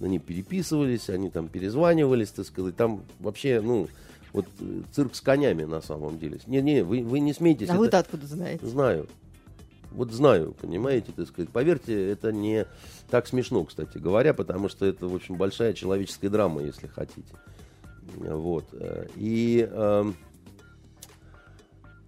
Они 0.00 0.18
переписывались, 0.18 1.08
они 1.08 1.30
там 1.30 1.48
перезванивались, 1.48 2.28
так 2.28 2.44
сказать. 2.44 2.76
Там 2.76 3.04
вообще, 3.20 3.62
ну, 3.62 3.88
вот 4.34 4.44
э, 4.60 4.82
цирк 4.92 5.14
с 5.14 5.22
конями 5.22 5.64
на 5.64 5.80
самом 5.80 6.18
деле. 6.18 6.38
Не-не, 6.46 6.84
вы, 6.84 7.02
вы 7.02 7.20
не 7.20 7.32
смейтесь. 7.32 7.70
А 7.70 7.72
это... 7.72 7.78
вы-то 7.78 7.98
откуда 8.00 8.26
знаете? 8.26 8.66
Знаю. 8.66 9.08
Вот 9.92 10.12
знаю, 10.12 10.54
понимаете, 10.60 11.12
так 11.16 11.26
сказать. 11.26 11.48
Поверьте, 11.48 12.10
это 12.10 12.32
не 12.32 12.66
так 13.08 13.26
смешно, 13.26 13.64
кстати 13.64 13.96
говоря, 13.96 14.34
потому 14.34 14.68
что 14.68 14.84
это, 14.84 15.08
в 15.08 15.14
общем, 15.14 15.36
большая 15.36 15.72
человеческая 15.72 16.28
драма, 16.28 16.62
если 16.62 16.86
хотите. 16.86 17.32
Вот. 18.16 18.64
И 19.16 19.68
э, 19.70 20.12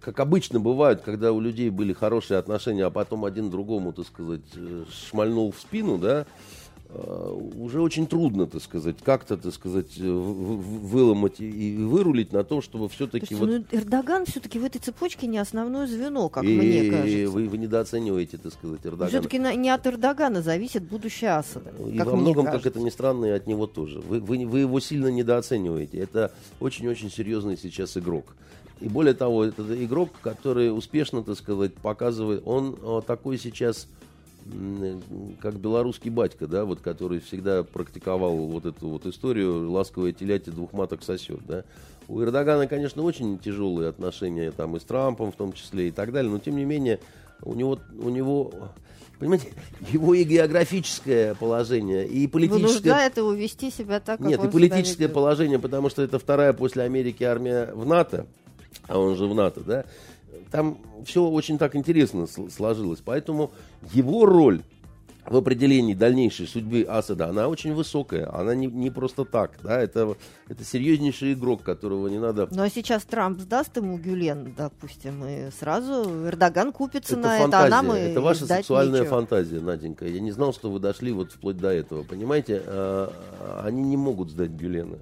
как 0.01 0.19
обычно 0.19 0.59
бывает, 0.59 1.01
когда 1.01 1.31
у 1.31 1.39
людей 1.39 1.69
были 1.69 1.93
хорошие 1.93 2.39
отношения, 2.39 2.85
а 2.85 2.89
потом 2.89 3.23
один 3.23 3.49
другому, 3.49 3.93
так 3.93 4.07
сказать, 4.07 4.41
э, 4.55 4.85
шмальнул 4.91 5.51
в 5.51 5.59
спину, 5.59 5.97
да, 5.97 6.25
уже 6.93 7.81
очень 7.81 8.05
трудно, 8.05 8.47
так 8.47 8.61
сказать, 8.61 8.97
как-то, 9.03 9.37
так 9.37 9.53
сказать, 9.53 9.97
выломать 9.97 11.39
и 11.39 11.77
вырулить 11.77 12.33
на 12.33 12.43
то, 12.43 12.61
чтобы 12.61 12.89
все-таки... 12.89 13.33
Вот... 13.35 13.49
Ну, 13.49 13.63
Эрдоган 13.71 14.25
все-таки 14.25 14.59
в 14.59 14.65
этой 14.65 14.79
цепочке 14.79 15.27
не 15.27 15.37
основное 15.37 15.87
звено, 15.87 16.27
как 16.29 16.43
и, 16.43 16.47
мне 16.47 16.91
кажется. 16.91 17.29
Вы, 17.29 17.47
вы 17.47 17.57
недооцениваете, 17.57 18.37
так 18.37 18.53
сказать, 18.53 18.81
Эрдогана. 18.83 19.09
Все-таки 19.09 19.37
не 19.37 19.69
от 19.69 19.87
Эрдогана 19.87 20.41
зависит 20.41 20.83
будущее 20.83 21.31
Асада, 21.31 21.71
И 21.89 21.97
во 21.99 22.15
многом, 22.15 22.45
кажется. 22.45 22.69
как 22.69 22.75
это 22.75 22.83
ни 22.83 22.89
странно, 22.89 23.25
и 23.25 23.29
от 23.29 23.47
него 23.47 23.67
тоже. 23.67 23.99
Вы, 23.99 24.19
вы, 24.19 24.45
вы 24.45 24.59
его 24.59 24.79
сильно 24.79 25.07
недооцениваете. 25.07 25.97
Это 25.97 26.31
очень-очень 26.59 27.09
серьезный 27.09 27.57
сейчас 27.57 27.95
игрок. 27.95 28.35
И 28.81 28.89
более 28.89 29.13
того, 29.13 29.45
это 29.45 29.63
игрок, 29.85 30.09
который 30.21 30.75
успешно, 30.75 31.23
так 31.23 31.37
сказать, 31.37 31.73
показывает, 31.75 32.41
он 32.45 33.03
такой 33.05 33.37
сейчас 33.37 33.87
как 35.41 35.55
белорусский 35.55 36.09
батька, 36.09 36.47
да, 36.47 36.65
вот, 36.65 36.81
который 36.81 37.19
всегда 37.19 37.63
практиковал 37.63 38.35
вот 38.35 38.65
эту 38.65 38.89
вот 38.89 39.05
историю 39.05 39.71
«ласковое 39.71 40.11
теляти 40.11 40.49
двух 40.49 40.73
маток 40.73 41.03
сосет», 41.03 41.39
да. 41.47 41.63
У 42.07 42.21
Эрдогана, 42.21 42.67
конечно, 42.67 43.03
очень 43.03 43.39
тяжелые 43.39 43.89
отношения 43.89 44.51
там 44.51 44.75
и 44.75 44.79
с 44.79 44.83
Трампом 44.83 45.31
в 45.31 45.35
том 45.35 45.53
числе 45.53 45.89
и 45.89 45.91
так 45.91 46.11
далее, 46.11 46.31
но 46.31 46.39
тем 46.39 46.57
не 46.57 46.65
менее 46.65 46.99
у 47.41 47.53
него, 47.53 47.79
у 47.97 48.09
него 48.09 48.51
понимаете, 49.21 49.53
его 49.91 50.13
и 50.13 50.23
географическое 50.23 51.35
положение, 51.35 52.05
и 52.07 52.27
политическое... 52.27 52.67
Вынуждает 52.67 53.17
его 53.17 53.31
вести 53.33 53.71
себя 53.71 53.99
так, 53.99 54.19
как 54.19 54.27
Нет, 54.27 54.43
и 54.43 54.47
политическое 54.49 55.07
положение, 55.07 55.59
потому 55.59 55.89
что 55.89 56.01
это 56.01 56.19
вторая 56.19 56.53
после 56.53 56.83
Америки 56.83 57.23
армия 57.23 57.71
в 57.73 57.85
НАТО, 57.85 58.25
а 58.87 58.99
он 58.99 59.15
же 59.15 59.27
в 59.27 59.35
НАТО, 59.35 59.61
да, 59.61 59.85
там 60.51 60.77
все 61.05 61.23
очень 61.23 61.57
так 61.57 61.75
интересно 61.75 62.27
сложилось. 62.27 62.99
Поэтому 63.03 63.51
его 63.93 64.25
роль 64.25 64.61
в 65.25 65.35
определении 65.35 65.93
дальнейшей 65.93 66.47
судьбы 66.47 66.85
Асада, 66.87 67.27
она 67.27 67.47
очень 67.47 67.73
высокая. 67.73 68.27
Она 68.33 68.55
не, 68.55 68.65
не 68.67 68.89
просто 68.89 69.23
так. 69.23 69.51
Да? 69.63 69.79
Это, 69.79 70.15
это 70.47 70.63
серьезнейший 70.63 71.33
игрок, 71.33 71.61
которого 71.63 72.07
не 72.07 72.17
надо... 72.19 72.47
Ну 72.51 72.63
а 72.63 72.69
сейчас 72.69 73.03
Трамп 73.03 73.39
сдаст 73.39 73.77
ему 73.77 73.97
Гюлен, 73.97 74.53
допустим, 74.57 75.23
и 75.25 75.51
сразу 75.51 76.27
Эрдоган 76.27 76.71
купится 76.71 77.13
это 77.13 77.21
на 77.21 77.37
фантазия. 77.37 77.67
это, 77.67 77.77
а 77.77 77.81
нам 77.83 77.91
Это 77.91 78.21
ваша 78.21 78.47
сексуальная 78.47 79.01
ничего. 79.01 79.15
фантазия, 79.17 79.59
Наденька. 79.59 80.07
Я 80.07 80.19
не 80.19 80.31
знал, 80.31 80.53
что 80.53 80.71
вы 80.71 80.79
дошли 80.79 81.11
вот 81.11 81.31
вплоть 81.31 81.57
до 81.57 81.69
этого. 81.69 82.03
Понимаете, 82.03 82.61
а, 82.65 83.61
они 83.63 83.83
не 83.83 83.97
могут 83.97 84.31
сдать 84.31 84.51
Гюлена 84.51 84.97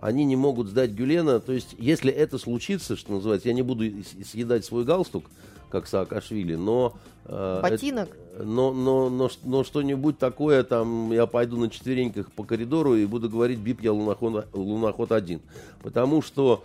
они 0.00 0.24
не 0.24 0.36
могут 0.36 0.68
сдать 0.68 0.90
Гюлена. 0.90 1.40
То 1.40 1.52
есть, 1.52 1.74
если 1.78 2.12
это 2.12 2.38
случится, 2.38 2.96
что 2.96 3.12
называется, 3.12 3.48
я 3.48 3.54
не 3.54 3.62
буду 3.62 3.84
съедать 4.24 4.64
свой 4.64 4.84
галстук, 4.84 5.24
как 5.70 5.86
Саакашвили, 5.86 6.54
но... 6.54 6.96
Э, 7.26 7.60
Ботинок? 7.62 8.08
Это, 8.08 8.44
но, 8.44 8.72
но, 8.72 9.10
но, 9.10 9.30
но 9.44 9.64
что-нибудь 9.64 10.18
такое, 10.18 10.62
там, 10.62 11.12
я 11.12 11.26
пойду 11.26 11.58
на 11.58 11.68
четвереньках 11.68 12.30
по 12.32 12.44
коридору 12.44 12.94
и 12.94 13.04
буду 13.04 13.28
говорить 13.28 13.58
«Бип, 13.58 13.82
я 13.82 13.92
луноход, 13.92 14.46
луноход 14.52 15.12
один». 15.12 15.40
Потому 15.82 16.22
что 16.22 16.64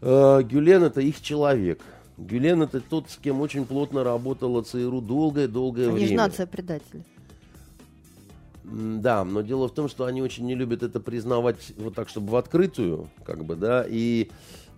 э, 0.00 0.42
Гюлен 0.42 0.82
это 0.82 1.00
их 1.00 1.20
человек. 1.20 1.80
Гюлен 2.18 2.62
это 2.62 2.80
тот, 2.80 3.10
с 3.10 3.16
кем 3.16 3.40
очень 3.40 3.64
плотно 3.64 4.04
работала 4.04 4.62
ЦРУ 4.62 5.00
долгое-долгое 5.00 5.90
время. 5.90 5.96
Они 5.96 6.06
же 6.08 6.14
нация 6.14 6.46
предателей. 6.46 7.04
Да, 8.72 9.24
но 9.24 9.42
дело 9.42 9.68
в 9.68 9.72
том, 9.72 9.88
что 9.88 10.06
они 10.06 10.22
очень 10.22 10.46
не 10.46 10.54
любят 10.54 10.82
это 10.82 10.98
признавать 10.98 11.72
вот 11.76 11.94
так, 11.94 12.08
чтобы 12.08 12.30
в 12.30 12.36
открытую, 12.36 13.10
как 13.24 13.44
бы, 13.44 13.54
да, 13.54 13.84
и 13.86 14.30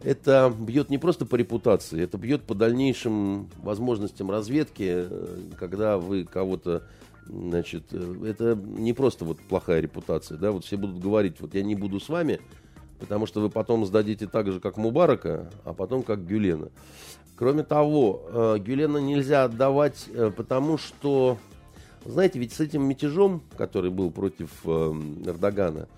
это 0.02 0.52
бьет 0.56 0.90
не 0.90 0.98
просто 0.98 1.26
по 1.26 1.36
репутации, 1.36 2.02
это 2.02 2.18
бьет 2.18 2.42
по 2.42 2.56
дальнейшим 2.56 3.48
возможностям 3.62 4.30
разведки, 4.32 5.06
э, 5.08 5.38
когда 5.56 5.98
вы 5.98 6.24
кого-то, 6.24 6.82
значит, 7.26 7.84
э, 7.92 8.26
это 8.26 8.56
не 8.56 8.92
просто 8.92 9.24
вот 9.24 9.38
плохая 9.38 9.80
репутация, 9.80 10.38
да, 10.38 10.50
вот 10.50 10.64
все 10.64 10.76
будут 10.76 10.98
говорить, 10.98 11.36
вот 11.38 11.54
я 11.54 11.62
не 11.62 11.76
буду 11.76 12.00
с 12.00 12.08
вами, 12.08 12.40
потому 12.98 13.26
что 13.26 13.40
вы 13.40 13.48
потом 13.48 13.86
сдадите 13.86 14.26
так 14.26 14.50
же, 14.50 14.58
как 14.58 14.76
Мубарака, 14.76 15.52
а 15.64 15.72
потом 15.72 16.02
как 16.02 16.26
Гюлена. 16.26 16.70
Кроме 17.36 17.62
того, 17.62 18.22
э, 18.26 18.58
Гюлена 18.58 18.98
нельзя 18.98 19.44
отдавать, 19.44 20.08
потому 20.36 20.78
что 20.78 21.38
знаете, 22.04 22.38
ведь 22.38 22.52
с 22.52 22.60
этим 22.60 22.82
мятежом, 22.82 23.42
который 23.56 23.90
был 23.90 24.10
против 24.10 24.50
э, 24.64 24.68
Эрдогана, 25.24 25.88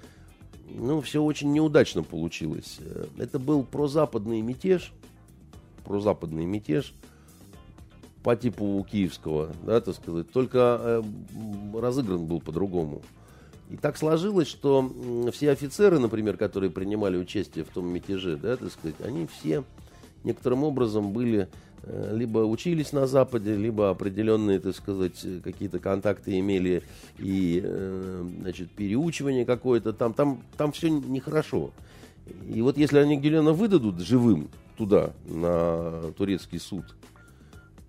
ну, 0.71 1.01
все 1.01 1.23
очень 1.23 1.53
неудачно 1.53 2.03
получилось. 2.03 2.79
Это 3.19 3.39
был 3.39 3.65
прозападный 3.65 4.41
мятеж, 4.41 4.93
прозападный 5.85 6.45
мятеж 6.45 6.95
по 8.23 8.35
типу 8.37 8.85
киевского, 8.91 9.53
да, 9.65 9.81
так 9.81 9.95
сказать, 9.95 10.31
только 10.31 10.81
э, 10.81 11.03
разыгран 11.75 12.27
был 12.27 12.41
по-другому. 12.41 13.03
И 13.71 13.77
так 13.77 13.97
сложилось, 13.97 14.49
что 14.49 14.93
все 15.33 15.51
офицеры, 15.51 15.99
например, 15.99 16.37
которые 16.37 16.71
принимали 16.71 17.17
участие 17.17 17.65
в 17.65 17.69
том 17.69 17.89
мятеже, 17.89 18.37
да, 18.37 18.57
так 18.57 18.71
сказать, 18.71 18.97
они 19.05 19.27
все 19.27 19.65
некоторым 20.23 20.63
образом 20.63 21.13
были 21.13 21.49
Э, 21.49 21.49
либо 21.87 22.39
учились 22.41 22.93
на 22.93 23.07
Западе, 23.07 23.57
либо 23.57 23.91
определенные, 23.91 24.59
так 24.59 24.75
сказать, 24.75 25.25
какие-то 25.45 25.79
контакты 25.79 26.39
имели 26.39 26.83
и, 27.19 27.61
э, 27.63 28.25
значит, 28.41 28.71
переучивание 28.71 29.45
какое-то 29.45 29.93
там, 29.93 30.13
там, 30.13 30.43
там 30.57 30.73
все 30.73 30.89
нехорошо. 30.89 31.71
И 32.53 32.61
вот 32.61 32.77
если 32.77 32.99
они 32.99 33.17
Гелена 33.17 33.53
выдадут 33.53 34.01
живым 34.01 34.49
туда, 34.77 35.13
на 35.27 36.13
турецкий 36.17 36.59
суд, 36.59 36.85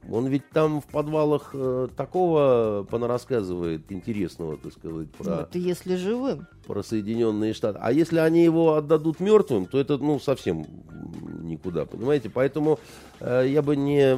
Он 0.10 0.28
ведь 0.28 0.50
там 0.50 0.82
в 0.82 0.86
подвалах 0.86 1.52
э, 1.54 1.88
такого 1.96 2.86
понарассказывает 2.90 3.92
интересного, 3.92 4.58
так 4.58 4.74
сказать, 4.74 5.12
про... 5.12 5.30
Ну, 5.30 5.42
это 5.42 5.58
если 5.58 5.96
живым. 5.96 6.48
Про 6.66 6.84
Соединенные 6.84 7.54
Штаты. 7.54 7.80
А 7.82 7.92
если 7.92 8.20
они 8.20 8.44
его 8.44 8.76
отдадут 8.76 9.20
мертвым, 9.20 9.66
то 9.66 9.80
это, 9.80 9.98
ну, 9.98 10.20
совсем 10.20 10.66
никуда, 11.42 11.86
понимаете? 11.86 12.30
Поэтому 12.30 12.80
э, 13.20 13.46
я 13.50 13.62
бы 13.62 13.76
не 13.76 14.18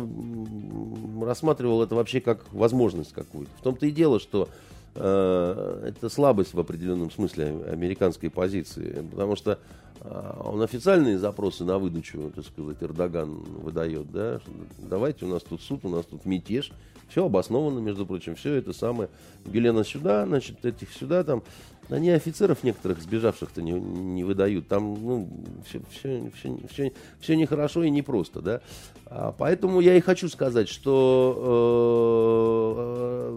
рассматривал 1.25 1.81
это 1.81 1.95
вообще 1.95 2.21
как 2.21 2.41
возможность 2.51 3.13
какую-то. 3.13 3.51
В 3.59 3.61
том-то 3.61 3.85
и 3.85 3.91
дело, 3.91 4.19
что 4.19 4.49
э, 4.95 5.83
это 5.87 6.09
слабость 6.09 6.53
в 6.53 6.59
определенном 6.59 7.11
смысле 7.11 7.63
американской 7.71 8.29
позиции. 8.29 9.03
Потому 9.11 9.35
что 9.35 9.59
он 10.01 10.61
официальные 10.61 11.17
запросы 11.19 11.63
на 11.63 11.77
выдачу, 11.77 12.31
так 12.35 12.45
сказать, 12.45 12.77
Эрдоган 12.81 13.29
выдает, 13.31 14.11
да, 14.11 14.39
давайте, 14.77 15.25
у 15.25 15.27
нас 15.27 15.43
тут 15.43 15.61
суд, 15.61 15.83
у 15.83 15.89
нас 15.89 16.05
тут 16.05 16.25
мятеж, 16.25 16.71
все 17.09 17.25
обосновано, 17.25 17.79
между 17.79 18.05
прочим, 18.05 18.35
все 18.35 18.55
это 18.55 18.71
самое. 18.71 19.09
Гелена 19.45 19.83
сюда, 19.83 20.25
значит, 20.25 20.63
этих 20.63 20.93
сюда, 20.93 21.23
там, 21.23 21.43
они 21.89 22.11
офицеров 22.11 22.63
некоторых 22.63 23.01
сбежавших-то 23.01 23.61
не, 23.61 23.71
не 23.71 24.23
выдают. 24.23 24.67
Там, 24.67 24.93
ну, 24.93 25.27
все, 25.67 25.81
все, 25.91 26.31
все, 26.35 26.57
все, 26.71 26.93
все 27.19 27.35
нехорошо 27.35 27.83
и 27.83 27.89
непросто, 27.89 28.41
да. 28.41 28.61
А, 29.07 29.33
поэтому 29.35 29.79
я 29.79 29.95
и 29.95 30.01
хочу 30.01 30.29
сказать, 30.29 30.69
что 30.69 31.35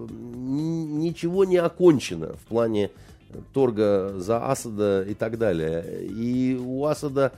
э, 0.07 0.11
э, 0.11 0.15
ничего 0.37 1.47
не 1.47 1.57
окончено 1.57 2.35
в 2.35 2.47
плане 2.49 2.91
торга 3.53 4.15
за 4.19 4.51
Асада 4.51 5.03
и 5.03 5.15
так 5.15 5.39
далее. 5.39 6.05
И 6.07 6.57
у 6.57 6.85
Асада, 6.85 7.33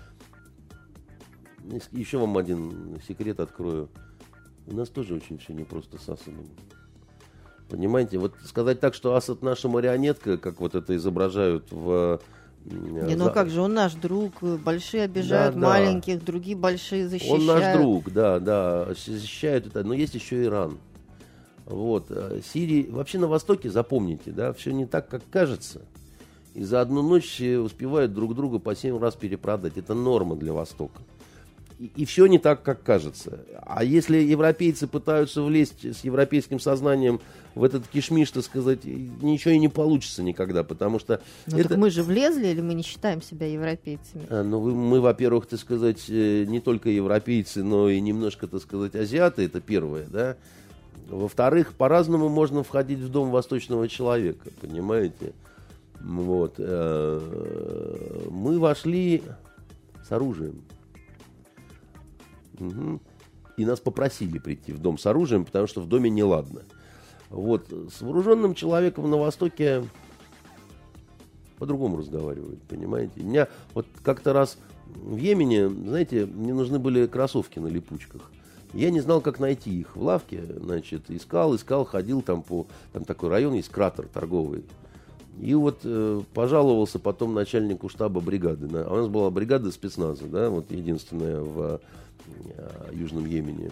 еще 1.93 2.19
вам 2.19 2.37
один 2.37 3.01
секрет 3.07 3.41
открою, 3.41 3.89
у 4.67 4.75
нас 4.75 4.89
тоже 4.89 5.15
очень 5.15 5.39
все 5.39 5.53
непросто 5.53 5.99
с 5.99 6.09
Асадом. 6.09 6.47
Понимаете, 7.69 8.19
вот 8.19 8.35
сказать 8.45 8.81
так, 8.81 8.95
что 8.95 9.15
Асад 9.15 9.43
наша 9.43 9.69
марионетка, 9.69 10.37
как 10.39 10.61
вот 10.61 10.75
это 10.75 10.95
изображают 10.97 11.71
в... 11.71 12.21
Не, 12.65 13.15
ну 13.15 13.31
как 13.31 13.51
же, 13.51 13.61
он 13.61 13.75
наш 13.75 13.95
друг, 13.95 14.43
большие 14.43 15.03
обижают 15.03 15.55
да, 15.55 15.69
маленьких, 15.69 16.21
да. 16.21 16.25
другие 16.25 16.57
большие 16.57 17.09
защищают. 17.09 17.41
Он 17.41 17.47
наш 17.47 17.77
друг, 17.77 18.11
да, 18.11 18.39
да, 18.39 18.87
защищают 18.95 19.67
это, 19.67 19.85
но 19.85 19.93
есть 19.93 20.15
еще 20.15 20.45
Иран. 20.45 20.79
Вот. 21.67 22.07
Э, 22.11 22.41
Сирии, 22.53 22.89
вообще 22.91 23.19
на 23.19 23.27
Востоке, 23.27 23.71
запомните, 23.71 24.31
да, 24.31 24.53
все 24.53 24.73
не 24.73 24.87
так, 24.87 25.09
как 25.09 25.23
кажется. 25.31 25.83
И 26.55 26.63
за 26.63 26.81
одну 26.81 27.03
ночь 27.03 27.41
успевают 27.41 28.15
друг 28.15 28.35
друга 28.35 28.59
по 28.59 28.77
семь 28.77 28.99
раз 28.99 29.17
перепродать. 29.17 29.77
Это 29.77 29.95
норма 29.95 30.37
для 30.37 30.53
Востока. 30.53 31.03
И, 31.81 31.91
и 31.97 32.05
все 32.05 32.27
не 32.27 32.39
так, 32.39 32.63
как 32.63 32.85
кажется. 32.85 33.41
А 33.63 33.83
если 33.83 34.19
европейцы 34.19 34.87
пытаются 34.87 35.43
влезть 35.43 35.85
с 35.85 36.05
европейским 36.05 36.61
сознанием 36.61 37.21
в 37.57 37.65
этот 37.65 37.89
кишмиш, 37.89 38.31
так 38.31 38.45
сказать, 38.45 38.85
ничего 38.85 39.55
и 39.55 39.59
не 39.59 39.69
получится 39.69 40.23
никогда, 40.23 40.63
потому 40.63 41.01
что... 41.01 41.21
Ну 41.47 41.59
это... 41.59 41.71
так 41.71 41.79
мы 41.79 41.91
же 41.91 42.05
влезли, 42.05 42.47
или 42.47 42.61
мы 42.61 42.75
не 42.75 42.83
считаем 42.83 43.21
себя 43.21 43.47
европейцами? 43.47 44.27
А, 44.29 44.45
ну, 44.45 44.61
мы, 44.61 44.75
мы, 44.75 45.01
во-первых, 45.01 45.47
так 45.47 45.59
сказать, 45.59 46.05
э, 46.09 46.45
не 46.47 46.61
только 46.61 46.91
европейцы, 46.91 47.65
но 47.65 47.89
и 47.91 48.01
немножко, 48.01 48.47
так 48.47 48.63
сказать, 48.63 48.95
азиаты, 48.95 49.45
это 49.45 49.61
первое, 49.61 50.07
да. 50.07 50.37
Во-вторых, 51.09 51.75
по-разному 51.75 52.29
можно 52.29 52.63
входить 52.63 53.01
в 53.01 53.11
дом 53.11 53.31
восточного 53.31 53.89
человека, 53.89 54.49
понимаете? 54.61 55.33
Вот. 56.01 56.55
Э, 56.59 58.29
мы 58.31 58.59
вошли 58.59 59.23
с 60.07 60.13
оружием. 60.13 60.63
Угу. 62.59 63.01
И 63.57 63.65
нас 63.65 63.81
попросили 63.81 64.39
прийти 64.39 64.73
в 64.73 64.81
дом 64.81 64.99
с 64.99 65.07
оружием, 65.07 65.45
потому 65.45 65.67
что 65.67 65.81
в 65.81 65.89
доме 65.89 66.11
неладно. 66.11 66.63
Вот. 67.31 67.69
С 67.71 68.01
вооруженным 68.01 68.55
человеком 68.55 69.11
на 69.11 69.17
Востоке 69.17 69.85
по-другому 71.59 71.99
разговаривают, 71.99 72.63
понимаете? 72.63 73.21
У 73.21 73.25
меня 73.25 73.49
вот 73.75 73.87
как-то 74.03 74.33
раз 74.33 74.59
в 74.87 75.17
Йемене, 75.17 75.69
знаете, 75.69 76.27
мне 76.27 76.53
нужны 76.53 76.79
были 76.79 77.07
кроссовки 77.07 77.59
на 77.59 77.69
липучках. 77.69 78.31
Я 78.75 78.91
не 78.91 79.01
знал, 79.01 79.21
как 79.21 79.39
найти 79.39 79.81
их 79.81 79.95
в 79.95 80.03
лавке, 80.03 80.43
значит, 80.57 81.09
искал, 81.09 81.55
искал, 81.55 81.85
ходил 81.85 82.23
там 82.23 82.43
по, 82.43 82.67
там 82.93 83.05
такой 83.05 83.31
район 83.31 83.55
есть, 83.55 83.69
кратер 83.69 84.09
торговый. 84.09 84.65
И 85.41 85.55
вот 85.55 85.81
э, 85.85 86.21
пожаловался 86.33 86.99
потом 86.99 87.35
начальнику 87.35 87.89
штаба 87.89 88.21
бригады. 88.21 88.67
Да, 88.67 88.85
а 88.85 88.93
у 88.93 88.97
нас 88.97 89.09
была 89.09 89.31
бригада 89.31 89.71
спецназа, 89.71 90.27
да, 90.27 90.51
вот 90.51 90.73
единственная 90.73 91.41
в 91.41 91.81
э, 92.27 92.91
Южном 92.93 93.27
Йемене. 93.27 93.71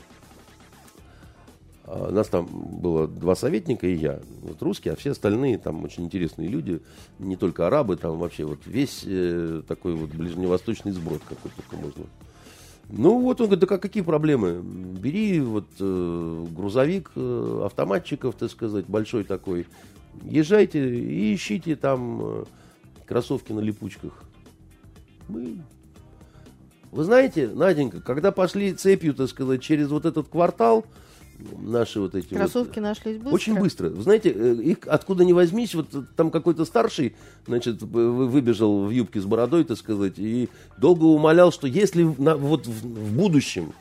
А 1.85 2.09
у 2.09 2.12
нас 2.12 2.29
там 2.29 2.47
было 2.47 3.09
два 3.09 3.35
советника 3.35 3.89
и 3.89 3.95
я, 3.95 4.20
вот 4.43 4.62
русские, 4.62 4.95
а 4.95 4.97
все 4.97 5.11
остальные 5.11 5.59
там 5.59 5.83
очень 5.83 6.05
интересные 6.05 6.49
люди, 6.49 6.81
не 7.19 7.35
только 7.35 7.66
арабы, 7.66 7.97
там 7.97 8.19
вообще 8.19 8.45
вот 8.45 8.61
весь 8.66 9.03
э, 9.05 9.62
такой 9.66 9.95
вот 9.95 10.11
ближневосточный 10.11 10.93
сброд 10.93 11.23
какой 11.29 11.51
только 11.51 11.77
можно. 11.77 12.05
Ну 12.89 13.21
вот 13.21 13.41
он 13.41 13.47
говорит, 13.47 13.69
да 13.69 13.79
какие 13.79 14.03
проблемы? 14.03 14.61
Бери 14.63 15.41
вот 15.41 15.67
э, 15.81 16.47
грузовик 16.51 17.11
э, 17.17 17.63
автоматчиков, 17.65 18.35
так 18.35 18.51
сказать, 18.51 18.87
большой 18.87 19.25
такой, 19.25 19.67
езжайте 20.25 20.95
и 20.95 21.35
ищите 21.35 21.77
там 21.77 22.21
э, 22.23 22.45
кроссовки 23.07 23.53
на 23.53 23.61
липучках. 23.61 24.25
Мы... 25.29 25.59
Вы 26.91 27.05
знаете, 27.05 27.49
Наденька, 27.49 28.03
когда 28.03 28.33
пошли 28.33 28.75
цепью, 28.75 29.15
так 29.15 29.29
сказать, 29.29 29.63
через 29.63 29.89
вот 29.89 30.05
этот 30.05 30.29
квартал, 30.29 30.85
наши 31.60 32.01
вот 32.01 32.14
эти 32.14 32.35
Кроссовки 32.35 32.78
вот, 32.78 32.89
нашлись 32.89 33.19
быстро? 33.19 33.35
Очень 33.35 33.59
быстро. 33.59 33.89
Вы 33.89 34.02
знаете, 34.02 34.31
э, 34.31 34.55
их 34.55 34.78
откуда 34.86 35.24
ни 35.24 35.32
возьмись, 35.32 35.74
вот 35.74 35.89
там 36.16 36.31
какой-то 36.31 36.64
старший, 36.64 37.14
значит, 37.47 37.82
выбежал 37.82 38.86
в 38.86 38.90
юбке 38.90 39.20
с 39.20 39.24
бородой, 39.24 39.64
так 39.64 39.78
сказать, 39.78 40.14
и 40.19 40.48
долго 40.78 41.05
умолял, 41.05 41.52
что 41.52 41.66
если 41.66 42.02
на, 42.19 42.36
вот 42.36 42.66
в, 42.66 42.70
в 42.70 43.16
будущем 43.16 43.73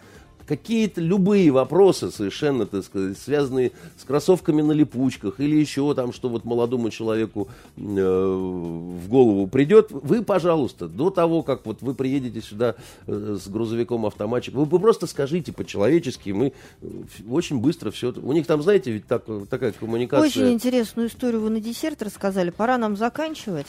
какие-то 0.45 1.01
любые 1.01 1.51
вопросы 1.51 2.11
совершенно, 2.11 2.65
так 2.65 2.83
сказать, 2.83 3.17
связанные 3.17 3.71
с 3.97 4.03
кроссовками 4.03 4.61
на 4.61 4.71
липучках 4.71 5.39
или 5.39 5.55
еще 5.55 5.93
там, 5.93 6.13
что 6.13 6.29
вот 6.29 6.45
молодому 6.45 6.89
человеку 6.89 7.49
э, 7.77 7.81
в 7.81 9.07
голову 9.07 9.47
придет, 9.47 9.91
вы, 9.91 10.23
пожалуйста, 10.23 10.87
до 10.87 11.09
того, 11.09 11.43
как 11.43 11.65
вот 11.65 11.81
вы 11.81 11.93
приедете 11.93 12.41
сюда 12.41 12.75
э, 13.07 13.37
с 13.41 13.47
грузовиком 13.47 14.05
автоматчик, 14.05 14.53
вы, 14.53 14.65
вы 14.65 14.79
просто 14.79 15.07
скажите 15.07 15.53
по-человечески, 15.53 16.29
мы 16.31 16.53
э, 16.81 16.87
очень 17.29 17.59
быстро 17.59 17.91
все... 17.91 18.11
У 18.11 18.33
них 18.33 18.47
там, 18.47 18.61
знаете, 18.61 18.91
ведь 18.91 19.07
так, 19.07 19.23
такая 19.49 19.71
коммуникация... 19.71 20.27
Очень 20.27 20.53
интересную 20.53 21.07
историю 21.07 21.41
вы 21.41 21.49
на 21.49 21.59
десерт 21.59 22.01
рассказали. 22.01 22.49
Пора 22.49 22.77
нам 22.77 22.95
заканчивать. 22.95 23.67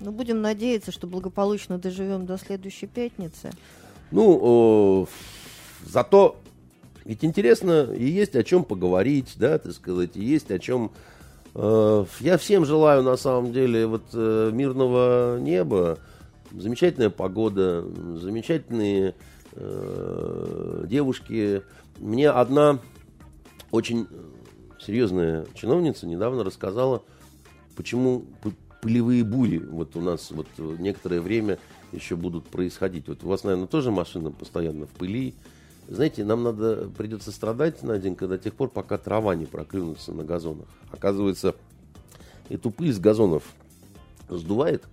Но 0.00 0.10
будем 0.10 0.42
надеяться, 0.42 0.90
что 0.90 1.06
благополучно 1.06 1.78
доживем 1.78 2.26
до 2.26 2.36
следующей 2.36 2.86
пятницы. 2.86 3.52
Ну, 4.10 5.06
э, 5.06 5.41
Зато 5.84 6.42
ведь 7.04 7.24
интересно 7.24 7.92
и 7.92 8.04
есть 8.04 8.36
о 8.36 8.44
чем 8.44 8.64
поговорить, 8.64 9.34
да, 9.36 9.58
так 9.58 9.72
сказать, 9.72 10.16
и 10.16 10.24
есть 10.24 10.50
о 10.50 10.58
чем... 10.58 10.92
Э, 11.54 12.04
я 12.20 12.38
всем 12.38 12.64
желаю, 12.64 13.02
на 13.02 13.16
самом 13.16 13.52
деле, 13.52 13.86
вот 13.86 14.04
э, 14.12 14.50
мирного 14.52 15.38
неба, 15.40 15.98
замечательная 16.52 17.10
погода, 17.10 17.84
замечательные 18.18 19.14
э, 19.52 20.84
девушки. 20.88 21.62
Мне 21.98 22.30
одна 22.30 22.78
очень 23.70 24.06
серьезная 24.80 25.46
чиновница 25.54 26.06
недавно 26.06 26.44
рассказала, 26.44 27.02
почему 27.76 28.26
пылевые 28.80 29.24
бури 29.24 29.58
вот 29.58 29.96
у 29.96 30.00
нас 30.00 30.30
вот 30.30 30.46
некоторое 30.58 31.20
время 31.20 31.58
еще 31.92 32.16
будут 32.16 32.46
происходить. 32.46 33.08
Вот 33.08 33.24
у 33.24 33.28
вас, 33.28 33.44
наверное, 33.44 33.66
тоже 33.66 33.90
машина 33.90 34.30
постоянно 34.30 34.86
в 34.86 34.90
пыли, 34.90 35.34
знаете, 35.92 36.24
нам 36.24 36.42
надо, 36.42 36.88
придется 36.96 37.30
страдать, 37.32 37.82
Наденька, 37.82 38.26
до 38.26 38.38
тех 38.38 38.54
пор, 38.54 38.70
пока 38.70 38.98
трава 38.98 39.34
не 39.34 39.46
проклюнется 39.46 40.12
на 40.12 40.24
газонах. 40.24 40.68
Оказывается, 40.90 41.54
эту 42.48 42.70
пыль 42.70 42.92
с 42.92 42.98
газонов 42.98 43.44
сдувает, 44.28 44.84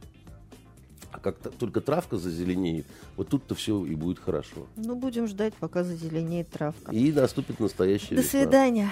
а 1.11 1.19
как 1.19 1.37
только 1.57 1.81
травка 1.81 2.17
зазеленеет, 2.17 2.85
вот 3.15 3.29
тут-то 3.29 3.55
все 3.55 3.85
и 3.85 3.95
будет 3.95 4.19
хорошо. 4.19 4.67
Ну, 4.75 4.95
будем 4.95 5.27
ждать, 5.27 5.53
пока 5.55 5.83
зазеленеет 5.83 6.49
травка. 6.49 6.91
И 6.91 7.11
наступит 7.11 7.59
настоящая 7.59 8.15
До 8.15 8.21
весна. 8.21 8.41
свидания. 8.41 8.91